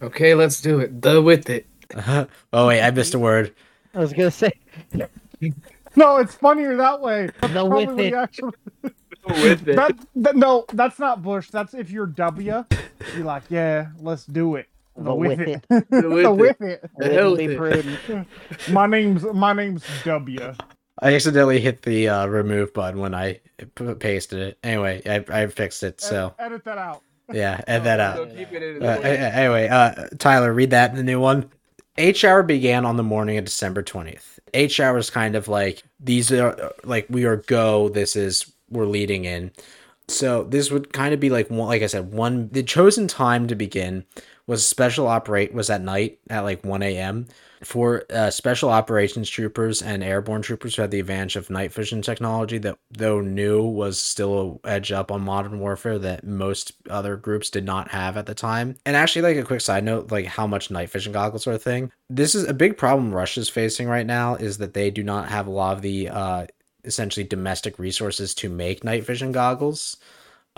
Said? 0.00 0.06
Okay, 0.06 0.34
let's 0.34 0.60
do 0.60 0.80
it. 0.80 1.00
The 1.02 1.20
with 1.22 1.48
it. 1.50 1.66
oh, 2.52 2.66
wait, 2.66 2.82
I 2.82 2.90
missed 2.90 3.14
a 3.14 3.18
word. 3.18 3.54
I 3.94 3.98
was 4.00 4.12
gonna 4.12 4.30
say 4.30 4.52
No, 5.96 6.16
it's 6.18 6.34
funnier 6.34 6.76
that 6.76 7.00
way. 7.00 7.30
That's 7.40 7.54
The 7.54 7.64
with 7.64 7.98
it. 7.98 8.14
actually- 8.14 8.52
With 9.28 9.68
it. 9.68 9.76
that, 9.76 9.92
that- 10.16 10.36
no, 10.36 10.64
that's 10.72 10.98
not 10.98 11.22
Bush. 11.22 11.50
That's 11.50 11.74
if 11.74 11.90
you're 11.90 12.06
W. 12.06 12.64
You're 13.14 13.24
like, 13.24 13.42
yeah, 13.50 13.88
let's 14.00 14.24
do 14.24 14.54
it. 14.56 14.68
The 14.96 15.02
The 15.04 15.14
with 15.14 15.38
with 15.38 15.48
it. 15.48 15.64
it. 15.70 15.86
The 15.90 16.02
The 16.02 16.08
with 16.08 16.58
with 16.60 16.60
it. 16.62 16.90
The 16.96 17.12
hell 17.12 17.32
with 17.32 17.40
it. 17.50 17.56
prudent. 17.58 18.28
My 18.70 18.86
name's 18.86 19.24
my 19.24 19.52
name's 19.52 19.84
W. 20.04 20.54
I 21.02 21.14
accidentally 21.14 21.60
hit 21.60 21.82
the 21.82 22.08
uh, 22.08 22.26
remove 22.26 22.72
button 22.72 23.00
when 23.00 23.14
I 23.14 23.40
p- 23.74 23.94
pasted 23.94 24.38
it. 24.40 24.58
Anyway, 24.62 25.02
I, 25.04 25.42
I 25.42 25.46
fixed 25.48 25.82
it, 25.82 26.00
so 26.00 26.34
Ed- 26.38 26.46
edit 26.46 26.64
that 26.64 26.78
out. 26.78 27.02
Yeah, 27.32 27.60
add 27.68 27.84
that 27.84 28.00
out. 28.00 28.16
Don't 28.16 28.36
keep 28.36 28.52
it 28.52 28.62
in. 28.62 28.82
Uh, 28.82 29.00
a- 29.02 29.34
anyway, 29.34 29.68
uh, 29.68 30.06
Tyler, 30.18 30.52
read 30.52 30.70
that 30.70 30.90
in 30.90 30.96
the 30.96 31.02
new 31.02 31.20
one. 31.20 31.50
H 31.96 32.24
hour 32.24 32.42
began 32.42 32.84
on 32.84 32.96
the 32.96 33.02
morning 33.02 33.38
of 33.38 33.44
December 33.44 33.82
twentieth. 33.82 34.38
H 34.54 34.80
hour 34.80 34.98
is 34.98 35.10
kind 35.10 35.34
of 35.34 35.48
like 35.48 35.82
these 36.00 36.30
are 36.32 36.72
like 36.84 37.06
we 37.10 37.24
are 37.24 37.36
go. 37.36 37.88
This 37.88 38.14
is 38.16 38.52
we're 38.70 38.86
leading 38.86 39.24
in. 39.24 39.50
So 40.08 40.44
this 40.44 40.70
would 40.70 40.92
kind 40.92 41.12
of 41.12 41.20
be 41.20 41.28
like 41.28 41.50
one, 41.50 41.68
like 41.68 41.82
I 41.82 41.86
said, 41.86 42.12
one 42.12 42.48
the 42.50 42.62
chosen 42.62 43.08
time 43.08 43.46
to 43.48 43.54
begin 43.54 44.04
was 44.46 44.66
special 44.66 45.06
operate 45.06 45.52
was 45.52 45.68
at 45.70 45.82
night 45.82 46.18
at 46.30 46.40
like 46.44 46.64
one 46.64 46.82
a.m. 46.82 47.26
for 47.62 48.04
uh, 48.10 48.30
special 48.30 48.70
operations 48.70 49.28
troopers 49.28 49.82
and 49.82 50.02
airborne 50.02 50.42
troopers 50.42 50.76
who 50.76 50.82
had 50.82 50.90
the 50.90 51.00
advantage 51.00 51.36
of 51.36 51.50
night 51.50 51.72
vision 51.72 52.02
technology 52.02 52.58
that 52.58 52.78
though 52.90 53.20
new 53.20 53.64
was 53.64 54.00
still 54.00 54.60
a 54.64 54.68
edge 54.68 54.92
up 54.92 55.10
on 55.10 55.20
modern 55.20 55.58
warfare 55.58 55.98
that 55.98 56.24
most 56.24 56.72
other 56.88 57.16
groups 57.16 57.50
did 57.50 57.64
not 57.64 57.88
have 57.88 58.16
at 58.16 58.26
the 58.26 58.34
time. 58.34 58.76
And 58.86 58.96
actually 58.96 59.22
like 59.22 59.36
a 59.36 59.46
quick 59.46 59.60
side 59.60 59.84
note 59.84 60.10
like 60.10 60.26
how 60.26 60.46
much 60.46 60.70
night 60.70 60.90
vision 60.90 61.12
goggles 61.12 61.46
are 61.46 61.52
a 61.52 61.58
thing. 61.58 61.90
This 62.08 62.34
is 62.34 62.44
a 62.48 62.54
big 62.54 62.76
problem 62.76 63.12
russia's 63.12 63.48
facing 63.48 63.88
right 63.88 64.06
now 64.06 64.34
is 64.34 64.58
that 64.58 64.74
they 64.74 64.90
do 64.90 65.02
not 65.02 65.28
have 65.28 65.46
a 65.46 65.50
lot 65.50 65.76
of 65.76 65.82
the 65.82 66.08
uh 66.08 66.46
essentially 66.84 67.24
domestic 67.24 67.78
resources 67.78 68.34
to 68.34 68.48
make 68.48 68.84
night 68.84 69.04
vision 69.04 69.32
goggles 69.32 69.96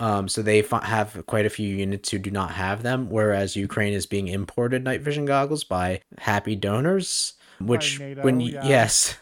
um, 0.01 0.27
so 0.27 0.41
they 0.41 0.61
fi- 0.61 0.83
have 0.85 1.23
quite 1.27 1.45
a 1.45 1.49
few 1.49 1.73
units 1.73 2.09
who 2.09 2.17
do 2.17 2.31
not 2.31 2.51
have 2.51 2.81
them, 2.83 3.09
whereas 3.09 3.55
Ukraine 3.55 3.93
is 3.93 4.05
being 4.05 4.27
imported 4.27 4.83
night 4.83 5.01
vision 5.01 5.25
goggles 5.25 5.63
by 5.63 6.01
happy 6.17 6.55
donors. 6.55 7.33
Which, 7.59 7.99
NATO, 7.99 8.23
when 8.23 8.39
y- 8.39 8.45
yeah. 8.53 8.67
yes, 8.67 9.15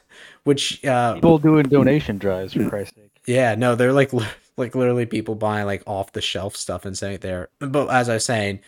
which 0.45 0.83
uh, 0.85 1.15
People 1.15 1.37
doing 1.37 1.67
donation 1.67 2.17
drives 2.17 2.53
for 2.53 2.69
Christ's 2.69 2.95
sake. 2.95 3.11
yeah, 3.25 3.55
no, 3.55 3.75
they're 3.75 3.91
like 3.93 4.11
like 4.57 4.73
literally 4.75 5.05
people 5.05 5.35
buying 5.35 5.65
like 5.65 5.83
off 5.85 6.13
the 6.13 6.21
shelf 6.21 6.55
stuff 6.55 6.85
and 6.85 6.97
saying 6.97 7.15
it 7.15 7.21
there. 7.21 7.49
But 7.59 7.87
as 7.89 8.07
I 8.09 8.13
was 8.15 8.25
saying, 8.25 8.61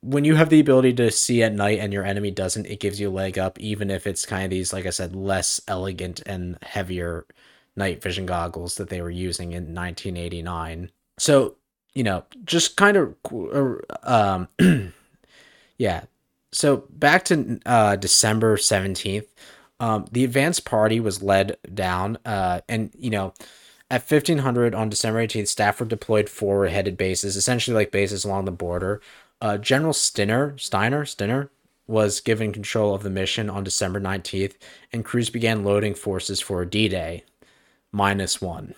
when 0.00 0.24
you 0.24 0.36
have 0.36 0.48
the 0.50 0.60
ability 0.60 0.92
to 0.94 1.10
see 1.10 1.42
at 1.42 1.52
night 1.52 1.80
and 1.80 1.92
your 1.92 2.04
enemy 2.04 2.30
doesn't, 2.30 2.66
it 2.66 2.78
gives 2.78 3.00
you 3.00 3.08
a 3.08 3.10
leg 3.10 3.36
up, 3.36 3.58
even 3.58 3.90
if 3.90 4.06
it's 4.06 4.24
kind 4.24 4.44
of 4.44 4.50
these, 4.50 4.72
like 4.72 4.86
I 4.86 4.90
said, 4.90 5.16
less 5.16 5.60
elegant 5.66 6.22
and 6.26 6.56
heavier 6.62 7.26
night 7.74 8.00
vision 8.00 8.26
goggles 8.26 8.76
that 8.76 8.88
they 8.90 9.02
were 9.02 9.10
using 9.10 9.50
in 9.52 9.74
1989. 9.74 10.90
So, 11.18 11.56
you 11.94 12.02
know, 12.02 12.24
just 12.44 12.76
kind 12.76 12.96
of, 12.96 13.14
um, 14.02 14.48
yeah. 15.78 16.04
So 16.52 16.84
back 16.90 17.24
to 17.26 17.60
uh, 17.66 17.96
December 17.96 18.56
17th, 18.56 19.26
um, 19.80 20.06
the 20.10 20.24
advance 20.24 20.60
party 20.60 20.98
was 20.98 21.22
led 21.22 21.56
down, 21.72 22.18
uh, 22.24 22.62
and, 22.68 22.90
you 22.98 23.10
know, 23.10 23.32
at 23.90 24.10
1500 24.10 24.74
on 24.74 24.88
December 24.88 25.26
18th, 25.26 25.48
Stafford 25.48 25.88
deployed 25.88 26.28
forward 26.28 26.70
headed 26.70 26.96
bases, 26.96 27.36
essentially 27.36 27.74
like 27.74 27.90
bases 27.90 28.24
along 28.24 28.44
the 28.44 28.50
border. 28.50 29.00
Uh, 29.40 29.56
General 29.56 29.92
Stinner, 29.92 30.58
Steiner, 30.58 31.04
Stinner, 31.04 31.50
was 31.86 32.20
given 32.20 32.52
control 32.52 32.94
of 32.94 33.02
the 33.02 33.10
mission 33.10 33.48
on 33.48 33.64
December 33.64 34.00
19th, 34.00 34.54
and 34.92 35.04
crews 35.04 35.30
began 35.30 35.64
loading 35.64 35.94
forces 35.94 36.40
for 36.40 36.64
D 36.64 36.88
Day, 36.88 37.24
minus 37.92 38.42
one. 38.42 38.74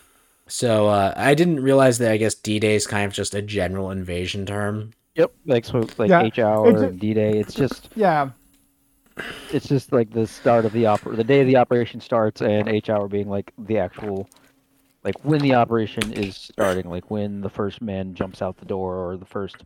So 0.50 0.88
uh, 0.88 1.14
I 1.16 1.34
didn't 1.34 1.60
realize 1.60 1.98
that 1.98 2.10
I 2.10 2.16
guess 2.16 2.34
D 2.34 2.58
Day 2.58 2.74
is 2.74 2.86
kind 2.86 3.06
of 3.06 3.12
just 3.12 3.34
a 3.34 3.42
general 3.42 3.90
invasion 3.90 4.44
term. 4.44 4.92
Yep, 5.14 5.32
like 5.46 5.64
so, 5.64 5.86
like 5.96 6.10
Yeah, 6.10 6.24
H 6.24 6.38
hour 6.38 6.84
and 6.84 6.98
D 7.00 7.14
Day. 7.14 7.38
It's 7.38 7.54
just 7.54 7.88
Yeah, 7.94 8.30
it's 9.52 9.68
just 9.68 9.92
like 9.92 10.10
the 10.12 10.26
start 10.26 10.66
of 10.66 10.72
the 10.72 10.84
oper 10.84 11.16
the 11.16 11.24
day 11.24 11.44
the 11.44 11.56
operation 11.56 12.00
starts, 12.00 12.42
and 12.42 12.68
H 12.68 12.90
hour 12.90 13.08
being 13.08 13.28
like 13.28 13.52
the 13.58 13.78
actual, 13.78 14.28
like 15.04 15.24
when 15.24 15.40
the 15.40 15.54
operation 15.54 16.12
is 16.12 16.36
starting, 16.36 16.88
like 16.90 17.10
when 17.10 17.40
the 17.40 17.50
first 17.50 17.80
man 17.80 18.14
jumps 18.14 18.42
out 18.42 18.56
the 18.56 18.66
door, 18.66 18.96
or 18.96 19.16
the 19.16 19.26
first 19.26 19.56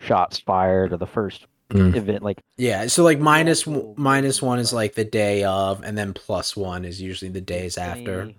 shots 0.00 0.38
fired, 0.38 0.92
or 0.92 0.96
the 0.96 1.06
first 1.06 1.46
Mm. 1.70 1.96
event. 1.96 2.22
Like 2.22 2.38
Yeah, 2.58 2.86
so 2.88 3.02
like 3.02 3.18
minus 3.18 3.66
one 3.66 4.58
is 4.58 4.72
like 4.74 4.94
the 4.94 5.04
day 5.04 5.42
of, 5.44 5.82
and 5.82 5.96
then 5.96 6.12
plus 6.12 6.54
one 6.54 6.84
is 6.84 7.00
usually 7.00 7.30
the 7.30 7.40
days 7.40 7.78
after. 7.78 8.30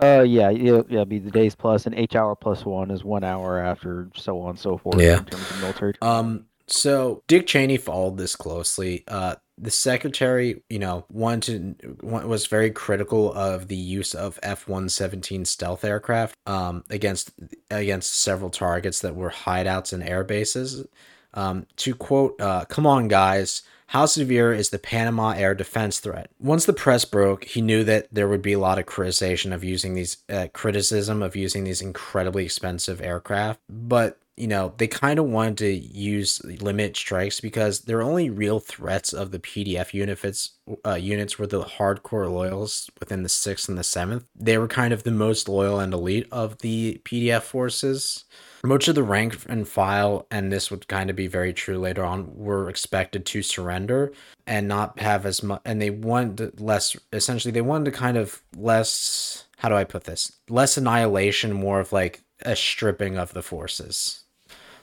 Uh, 0.00 0.22
yeah, 0.22 0.50
yeah, 0.50 0.82
yeah. 0.88 1.04
Be 1.04 1.18
the 1.18 1.30
days 1.30 1.54
plus, 1.54 1.86
and 1.86 1.94
H 1.94 2.14
hour 2.14 2.36
plus 2.36 2.64
one 2.64 2.90
is 2.90 3.04
one 3.04 3.24
hour 3.24 3.58
after, 3.58 4.08
so 4.14 4.40
on 4.42 4.50
and 4.50 4.58
so 4.58 4.78
forth. 4.78 5.00
Yeah. 5.00 5.18
In 5.18 5.24
terms 5.24 5.50
of 5.50 5.60
military. 5.60 5.94
Um, 6.00 6.46
so 6.68 7.22
Dick 7.26 7.46
Cheney 7.46 7.78
followed 7.78 8.16
this 8.16 8.36
closely. 8.36 9.04
Uh, 9.08 9.36
the 9.56 9.70
secretary, 9.70 10.62
you 10.68 10.78
know, 10.78 11.04
wanted 11.10 11.98
was 12.02 12.46
very 12.46 12.70
critical 12.70 13.32
of 13.32 13.68
the 13.68 13.76
use 13.76 14.14
of 14.14 14.38
F-117 14.42 15.46
stealth 15.46 15.84
aircraft 15.84 16.36
um, 16.46 16.84
against 16.90 17.32
against 17.70 18.12
several 18.12 18.50
targets 18.50 19.00
that 19.00 19.16
were 19.16 19.30
hideouts 19.30 19.92
and 19.92 20.02
air 20.02 20.22
bases. 20.22 20.86
Um, 21.34 21.66
to 21.76 21.94
quote, 21.94 22.40
uh, 22.40 22.64
"Come 22.66 22.86
on, 22.86 23.08
guys." 23.08 23.62
How 23.88 24.04
severe 24.04 24.52
is 24.52 24.68
the 24.68 24.78
Panama 24.78 25.30
air 25.30 25.54
defense 25.54 25.98
threat? 25.98 26.30
Once 26.38 26.66
the 26.66 26.74
press 26.74 27.06
broke, 27.06 27.44
he 27.44 27.62
knew 27.62 27.84
that 27.84 28.08
there 28.12 28.28
would 28.28 28.42
be 28.42 28.52
a 28.52 28.58
lot 28.58 28.78
of 28.78 28.84
criticism 28.84 29.50
of 29.50 29.64
using 29.64 29.94
these 29.94 30.18
uh, 30.28 30.48
criticism 30.52 31.22
of 31.22 31.34
using 31.34 31.64
these 31.64 31.80
incredibly 31.80 32.44
expensive 32.44 33.00
aircraft. 33.00 33.60
But 33.66 34.18
you 34.36 34.46
know, 34.46 34.74
they 34.76 34.86
kind 34.86 35.18
of 35.18 35.24
wanted 35.24 35.58
to 35.58 35.70
use 35.70 36.40
limit 36.44 36.96
strikes 36.96 37.40
because 37.40 37.80
their 37.80 38.02
only 38.02 38.28
real 38.28 38.60
threats 38.60 39.14
of 39.14 39.30
the 39.30 39.40
PDF 39.40 39.94
units 39.94 40.50
uh, 40.86 40.94
units 40.94 41.38
were 41.38 41.46
the 41.46 41.64
hardcore 41.64 42.30
loyalists 42.30 42.90
within 43.00 43.22
the 43.22 43.28
sixth 43.30 43.70
and 43.70 43.78
the 43.78 43.82
seventh. 43.82 44.26
They 44.36 44.58
were 44.58 44.68
kind 44.68 44.92
of 44.92 45.02
the 45.02 45.10
most 45.10 45.48
loyal 45.48 45.80
and 45.80 45.94
elite 45.94 46.28
of 46.30 46.58
the 46.58 47.00
PDF 47.06 47.42
forces. 47.42 48.26
Most 48.64 48.88
of 48.88 48.94
the 48.94 49.02
rank 49.02 49.38
and 49.48 49.68
file, 49.68 50.26
and 50.30 50.52
this 50.52 50.70
would 50.70 50.88
kind 50.88 51.10
of 51.10 51.16
be 51.16 51.26
very 51.26 51.52
true 51.52 51.78
later 51.78 52.04
on, 52.04 52.34
were 52.34 52.68
expected 52.68 53.24
to 53.26 53.42
surrender 53.42 54.12
and 54.46 54.66
not 54.66 54.98
have 54.98 55.24
as 55.26 55.42
much. 55.42 55.60
And 55.64 55.80
they 55.80 55.90
wanted 55.90 56.60
less. 56.60 56.96
Essentially, 57.12 57.52
they 57.52 57.60
wanted 57.60 57.86
to 57.86 57.96
kind 57.96 58.16
of 58.16 58.42
less. 58.56 59.44
How 59.58 59.68
do 59.68 59.74
I 59.74 59.84
put 59.84 60.04
this? 60.04 60.32
Less 60.48 60.76
annihilation, 60.76 61.52
more 61.52 61.80
of 61.80 61.92
like 61.92 62.22
a 62.42 62.54
stripping 62.56 63.16
of 63.18 63.32
the 63.32 63.42
forces. 63.42 64.24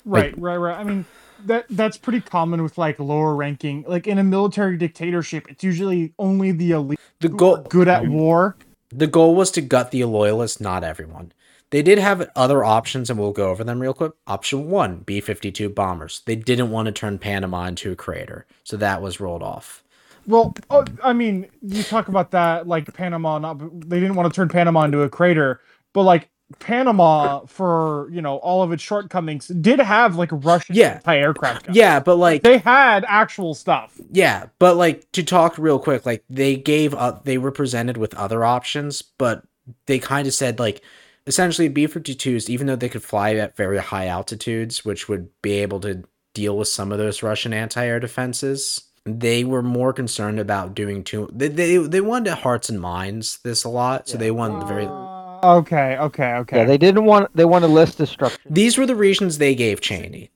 Right, 0.03 0.37
right, 0.37 0.57
right. 0.57 0.77
I 0.77 0.83
mean, 0.83 1.05
that 1.45 1.65
that's 1.69 1.97
pretty 1.97 2.21
common 2.21 2.61
with 2.63 2.77
like 2.77 2.99
lower 2.99 3.35
ranking. 3.35 3.83
Like 3.87 4.07
in 4.07 4.17
a 4.17 4.23
military 4.23 4.77
dictatorship, 4.77 5.47
it's 5.49 5.63
usually 5.63 6.13
only 6.19 6.51
the 6.51 6.71
elite 6.71 6.99
The 7.19 7.29
goal, 7.29 7.57
good 7.57 7.87
at 7.87 8.03
mm-hmm. 8.03 8.13
war. 8.13 8.55
the 8.89 9.07
goal 9.07 9.35
was 9.35 9.51
to 9.51 9.61
gut 9.61 9.91
the 9.91 10.05
loyalists, 10.05 10.61
not 10.61 10.83
everyone. 10.83 11.31
They 11.71 11.81
did 11.81 11.97
have 11.97 12.29
other 12.35 12.63
options, 12.63 13.09
and 13.09 13.19
we'll 13.19 13.31
go 13.31 13.49
over 13.49 13.63
them 13.63 13.79
real 13.81 13.93
quick. 13.93 14.13
Option 14.27 14.69
one: 14.69 14.97
B 14.99 15.19
fifty 15.19 15.51
two 15.51 15.69
bombers. 15.69 16.21
They 16.25 16.35
didn't 16.35 16.71
want 16.71 16.85
to 16.85 16.91
turn 16.91 17.17
Panama 17.17 17.65
into 17.65 17.91
a 17.91 17.95
crater, 17.95 18.45
so 18.63 18.77
that 18.77 19.01
was 19.01 19.19
rolled 19.19 19.43
off. 19.43 19.83
Well, 20.27 20.55
oh, 20.69 20.85
I 21.03 21.13
mean, 21.13 21.47
you 21.61 21.83
talk 21.83 22.07
about 22.07 22.31
that 22.31 22.67
like 22.67 22.91
Panama. 22.93 23.39
Not 23.39 23.59
they 23.89 23.99
didn't 23.99 24.15
want 24.15 24.31
to 24.31 24.35
turn 24.35 24.47
Panama 24.49 24.83
into 24.83 25.01
a 25.01 25.09
crater, 25.09 25.61
but 25.93 26.03
like 26.03 26.29
Panama, 26.59 27.41
for 27.47 28.07
you 28.11 28.21
know 28.21 28.37
all 28.37 28.61
of 28.63 28.71
its 28.71 28.83
shortcomings, 28.83 29.47
did 29.47 29.79
have 29.79 30.15
like 30.15 30.29
Russian 30.31 30.75
Yeah. 30.75 30.93
anti-aircraft 30.95 31.65
guns. 31.65 31.77
Yeah, 31.77 31.99
but 31.99 32.15
like 32.15 32.43
they 32.43 32.59
had 32.59 33.05
actual 33.07 33.53
stuff. 33.55 33.99
Yeah, 34.11 34.47
but 34.59 34.77
like 34.77 35.11
to 35.13 35.23
talk 35.23 35.57
real 35.57 35.79
quick, 35.79 36.05
like 36.05 36.23
they 36.29 36.55
gave 36.55 36.93
up, 36.93 37.25
they 37.25 37.37
were 37.37 37.51
presented 37.51 37.97
with 37.97 38.13
other 38.13 38.45
options, 38.45 39.01
but 39.01 39.43
they 39.87 39.97
kind 39.99 40.27
of 40.27 40.33
said 40.33 40.59
like 40.59 40.83
essentially 41.27 41.67
B 41.67 41.87
52s, 41.87 42.49
even 42.49 42.67
though 42.67 42.75
they 42.75 42.89
could 42.89 43.03
fly 43.03 43.33
at 43.35 43.55
very 43.55 43.77
high 43.79 44.07
altitudes, 44.07 44.85
which 44.85 45.07
would 45.09 45.29
be 45.41 45.53
able 45.53 45.79
to 45.81 46.03
deal 46.33 46.57
with 46.57 46.67
some 46.67 46.91
of 46.91 46.97
those 46.97 47.23
Russian 47.23 47.53
anti 47.53 47.85
air 47.85 47.99
defenses, 47.99 48.83
they 49.05 49.43
were 49.43 49.61
more 49.63 49.93
concerned 49.93 50.39
about 50.39 50.75
doing 50.75 51.03
too. 51.03 51.29
They, 51.31 51.47
they, 51.47 51.77
they 51.77 52.01
wanted 52.01 52.33
hearts 52.33 52.69
and 52.69 52.79
minds 52.81 53.39
this 53.43 53.63
a 53.63 53.69
lot, 53.69 54.07
so 54.09 54.17
they 54.17 54.31
wanted 54.31 54.61
the 54.61 54.65
very. 54.65 54.85
Uh, 54.87 55.57
okay, 55.57 55.97
okay, 55.97 56.33
okay. 56.35 56.57
Yeah, 56.57 56.65
they 56.65 56.77
didn't 56.77 57.05
want 57.05 57.35
they 57.35 57.45
wanted 57.45 57.67
less 57.67 57.95
destruction. 57.95 58.41
These 58.49 58.77
were 58.77 58.85
the 58.85 58.95
reasons 58.95 59.37
they 59.37 59.55
gave 59.55 59.79
Cheney. 59.81 60.31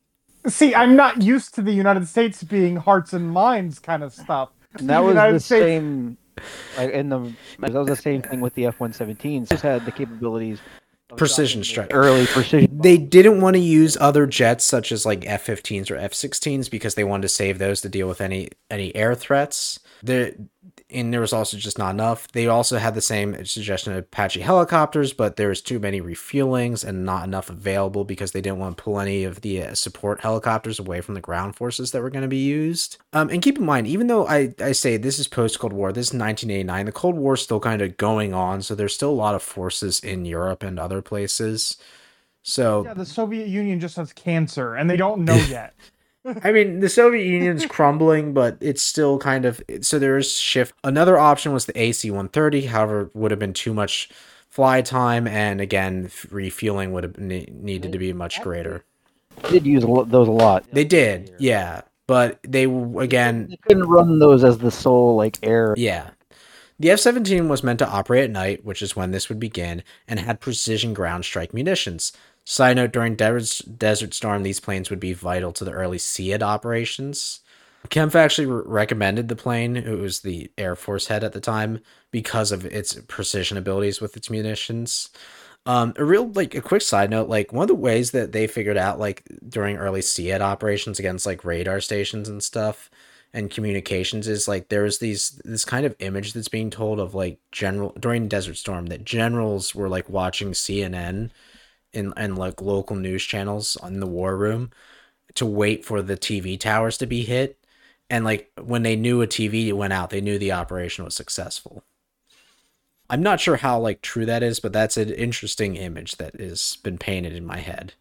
See, 0.48 0.74
I'm 0.74 0.96
not 0.96 1.22
used 1.22 1.54
to 1.56 1.62
the 1.62 1.74
United 1.74 2.08
States 2.08 2.44
being 2.44 2.78
hearts 2.78 3.12
and 3.12 3.30
minds 3.32 3.78
kind 3.80 4.04
of 4.04 4.14
stuff. 4.14 4.50
And 4.78 4.90
that 4.90 5.00
The 5.00 5.04
was 5.04 5.10
United 5.14 5.36
the 5.36 5.40
States- 5.42 5.64
same. 5.66 6.18
Like 6.78 6.92
in 6.92 7.10
the 7.10 7.34
that 7.60 7.74
was 7.74 7.88
the 7.88 7.96
same 7.98 8.22
thing 8.22 8.40
with 8.40 8.54
the 8.54 8.68
F-117s. 8.68 9.50
Just 9.50 9.62
had 9.62 9.84
the 9.86 9.92
capabilities. 9.92 10.60
Of 11.12 11.18
Precision 11.18 11.62
dropping 11.62 11.70
strike. 11.70 11.94
Early 11.94 12.26
precision. 12.26 12.80
They 12.82 12.98
didn't 12.98 13.42
want 13.42 13.56
to 13.56 13.62
use 13.62 13.98
other 14.00 14.28
jets 14.28 14.64
such 14.64 14.92
as 14.92 15.06
like 15.06 15.26
F-15s 15.26 15.90
or 15.90 15.96
F-16s 15.96 16.70
because 16.70 16.96
they 16.96 17.04
wanted 17.04 17.24
to 17.24 17.30
save 17.30 17.58
those 17.58 17.82
to 17.82 17.90
deal 17.90 18.08
with 18.08 18.22
any 18.22 18.50
any 18.70 18.96
air 18.96 19.16
threats. 19.16 19.80
There 20.04 20.34
and 20.90 21.14
there 21.14 21.22
was 21.22 21.34
also 21.34 21.58
just 21.58 21.78
not 21.78 21.92
enough. 21.92 22.28
They 22.32 22.48
also 22.48 22.78
had 22.78 22.96
the 22.96 23.02
same 23.02 23.46
suggestion 23.46 23.94
of 23.94 24.00
Apache 24.00 24.42
helicopters, 24.42 25.14
but 25.14 25.36
there 25.36 25.50
was 25.50 25.62
too 25.62 25.80
many 25.80 26.02
refuelings 26.02 26.84
and 26.84 27.06
not 27.06 27.26
enough 27.26 27.50
available 27.50 28.04
because 28.04 28.32
they 28.32 28.42
didn't 28.42 28.60
want 28.60 28.78
to 28.78 28.84
pull 28.84 29.00
any 29.00 29.24
of 29.24 29.42
the 29.42 29.64
uh, 29.64 29.76
support 29.76 30.22
helicopters 30.22 30.80
away 30.80 31.02
from 31.02 31.14
the 31.14 31.22
ground 31.22 31.56
forces 31.56 31.92
that 31.92 32.02
were 32.02 32.10
going 32.10 32.24
to 32.24 32.28
be 32.28 32.38
used. 32.38 32.98
Um, 33.14 33.30
and 33.30 33.42
keep 33.42 33.58
in 33.58 33.66
mind, 33.66 33.88
even 33.88 34.08
though 34.08 34.28
I, 34.28 34.54
I 34.60 34.72
say 34.72 34.98
this 34.98 35.20
is 35.20 35.28
post 35.28 35.60
Cold 35.60 35.74
War, 35.74 35.92
this 35.92 36.08
is 36.08 36.14
1989, 36.14 36.86
the 36.86 36.92
Cold 36.92 37.16
War 37.16 37.34
is 37.34 37.42
still 37.42 37.60
kind 37.60 37.82
of 37.82 37.98
going 37.98 38.34
on, 38.34 38.62
so 38.62 38.76
there's 38.76 38.96
still 38.96 39.12
a 39.12 39.12
lot 39.12 39.36
of 39.36 39.44
forces 39.44 40.00
in 40.00 40.26
Europe 40.26 40.64
and 40.64 40.80
other 40.80 41.02
places. 41.02 41.78
So 42.44 42.84
Yeah, 42.86 42.94
the 42.94 43.06
Soviet 43.06 43.48
Union 43.48 43.80
just 43.80 43.98
has 43.98 44.14
cancer, 44.14 44.76
and 44.76 44.90
they 44.90 44.98
don't 44.98 45.26
know 45.26 45.36
yet. 45.50 45.74
I 46.44 46.52
mean, 46.52 46.80
the 46.80 46.90
Soviet 46.90 47.26
Union's 47.26 47.66
crumbling, 47.66 48.34
but 48.34 48.58
it's 48.62 48.82
still 48.82 49.18
kind 49.20 49.46
of 49.46 49.62
so 49.82 50.00
there 50.00 50.18
is 50.18 50.32
shift. 50.34 50.74
Another 50.84 51.18
option 51.18 51.54
was 51.54 51.66
the 51.66 51.80
AC-130, 51.80 52.68
however, 52.68 53.02
it 53.02 53.16
would 53.16 53.32
have 53.32 53.40
been 53.40 53.54
too 53.54 53.74
much 53.74 54.10
fly 54.50 54.82
time, 54.82 55.28
and 55.28 55.62
again, 55.62 56.10
refueling 56.32 56.92
would 56.92 57.04
have 57.04 57.18
ne- 57.18 57.50
needed 57.52 57.92
to 57.92 58.00
be 58.00 58.12
much 58.14 58.42
greater. 58.42 58.84
did 59.50 59.66
use 59.66 59.84
those 59.84 60.28
a 60.28 60.32
lot. 60.32 60.66
They 60.72 60.86
did, 60.86 61.34
yeah, 61.40 61.82
but 62.08 62.40
they 62.48 62.64
again, 62.66 63.48
They 63.50 63.58
couldn't 63.58 63.88
run 63.88 64.20
those 64.20 64.44
as 64.44 64.58
the 64.58 64.72
sole 64.72 65.16
like 65.16 65.38
air. 65.44 65.74
yeah. 65.78 66.12
The 66.82 66.92
F-17 66.92 67.50
was 67.50 67.62
meant 67.62 67.80
to 67.80 67.90
operate 67.90 68.24
at 68.24 68.32
night, 68.32 68.64
which 68.64 68.82
is 68.82 68.96
when 68.96 69.12
this 69.12 69.28
would 69.28 69.38
begin, 69.40 69.84
and 70.08 70.18
had 70.18 70.40
precision 70.40 70.94
ground 70.94 71.26
strike 71.26 71.54
munitions. 71.54 72.14
Side 72.52 72.78
note: 72.78 72.92
During 72.92 73.16
Des- 73.16 73.64
Desert 73.78 74.16
Storm, 74.16 74.42
these 74.42 74.60
planes 74.60 74.90
would 74.90 75.00
be 75.00 75.14
vital 75.14 75.52
to 75.54 75.64
the 75.64 75.72
early 75.72 76.00
SEAD 76.00 76.42
operations. 76.42 77.42
Kempf 77.90 78.16
actually 78.16 78.48
re- 78.48 78.64
recommended 78.66 79.28
the 79.28 79.36
plane, 79.36 79.76
who 79.76 79.98
was 79.98 80.22
the 80.22 80.50
Air 80.58 80.76
Force 80.76 81.06
head 81.10 81.24
at 81.24 81.34
the 81.34 81.40
time, 81.40 81.80
because 82.10 82.52
of 82.52 82.66
its 82.66 82.96
precision 83.08 83.56
abilities 83.56 84.02
with 84.02 84.18
its 84.18 84.32
munitions. 84.32 85.10
Um, 85.68 85.94
a 85.98 86.04
real 86.04 86.28
like 86.32 86.56
a 86.56 86.62
quick 86.62 86.82
side 86.82 87.12
note, 87.12 87.30
like 87.30 87.54
one 87.54 87.66
of 87.66 87.68
the 87.68 87.76
ways 87.76 88.10
that 88.12 88.32
they 88.32 88.48
figured 88.48 88.78
out 88.78 88.98
like 88.98 89.22
during 89.48 89.78
early 89.78 90.02
SEAD 90.02 90.42
operations 90.42 90.98
against 90.98 91.28
like 91.28 91.46
radar 91.46 91.80
stations 91.80 92.28
and 92.28 92.42
stuff 92.42 92.90
and 93.32 93.52
communications 93.52 94.28
is 94.28 94.48
like 94.48 94.70
there 94.70 94.82
was 94.82 94.98
these 94.98 95.40
this 95.46 95.66
kind 95.66 95.86
of 95.86 95.96
image 96.00 96.34
that's 96.34 96.48
being 96.48 96.72
told 96.72 97.00
of 97.00 97.14
like 97.14 97.38
general 97.52 97.94
during 98.00 98.28
Desert 98.28 98.58
Storm 98.58 98.88
that 98.88 99.06
generals 99.06 99.76
were 99.76 99.88
like 99.88 100.10
watching 100.10 100.54
CNN 100.54 101.30
in 101.94 102.14
and 102.16 102.38
like 102.38 102.62
local 102.62 102.96
news 102.96 103.24
channels 103.24 103.76
on 103.78 104.00
the 104.00 104.08
war 104.08 104.36
room 104.36 104.72
to 105.36 105.46
wait 105.46 105.86
for 105.86 106.02
the 106.02 106.18
TV 106.18 106.60
towers 106.60 106.98
to 106.98 107.06
be 107.06 107.24
hit. 107.24 107.58
And 108.10 108.26
like 108.26 108.52
when 108.62 108.84
they 108.84 108.96
knew 108.96 109.22
a 109.22 109.28
TV 109.28 109.72
went 109.74 109.94
out, 109.94 110.10
they 110.10 110.22
knew 110.22 110.40
the 110.40 110.52
operation 110.52 111.06
was 111.06 111.16
successful. 111.16 111.84
I'm 113.10 113.24
not 113.24 113.40
sure 113.40 113.58
how 113.58 113.80
like 113.80 114.02
true 114.02 114.26
that 114.26 114.44
is, 114.44 114.60
but 114.60 114.74
that's 114.74 114.98
an 114.98 115.12
interesting 115.12 115.76
image 115.76 116.18
that 116.18 116.40
has 116.40 116.78
been 116.84 116.98
painted 116.98 117.34
in 117.34 117.46
my 117.46 117.58
head. 117.58 117.94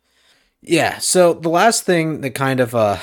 Yeah, 0.61 0.99
so 0.99 1.35
the 1.35 1.49
last 1.49 1.85
thing 1.85 2.21
that 2.21 2.35
kind 2.35 2.61
of 2.61 2.75
uh 2.75 2.99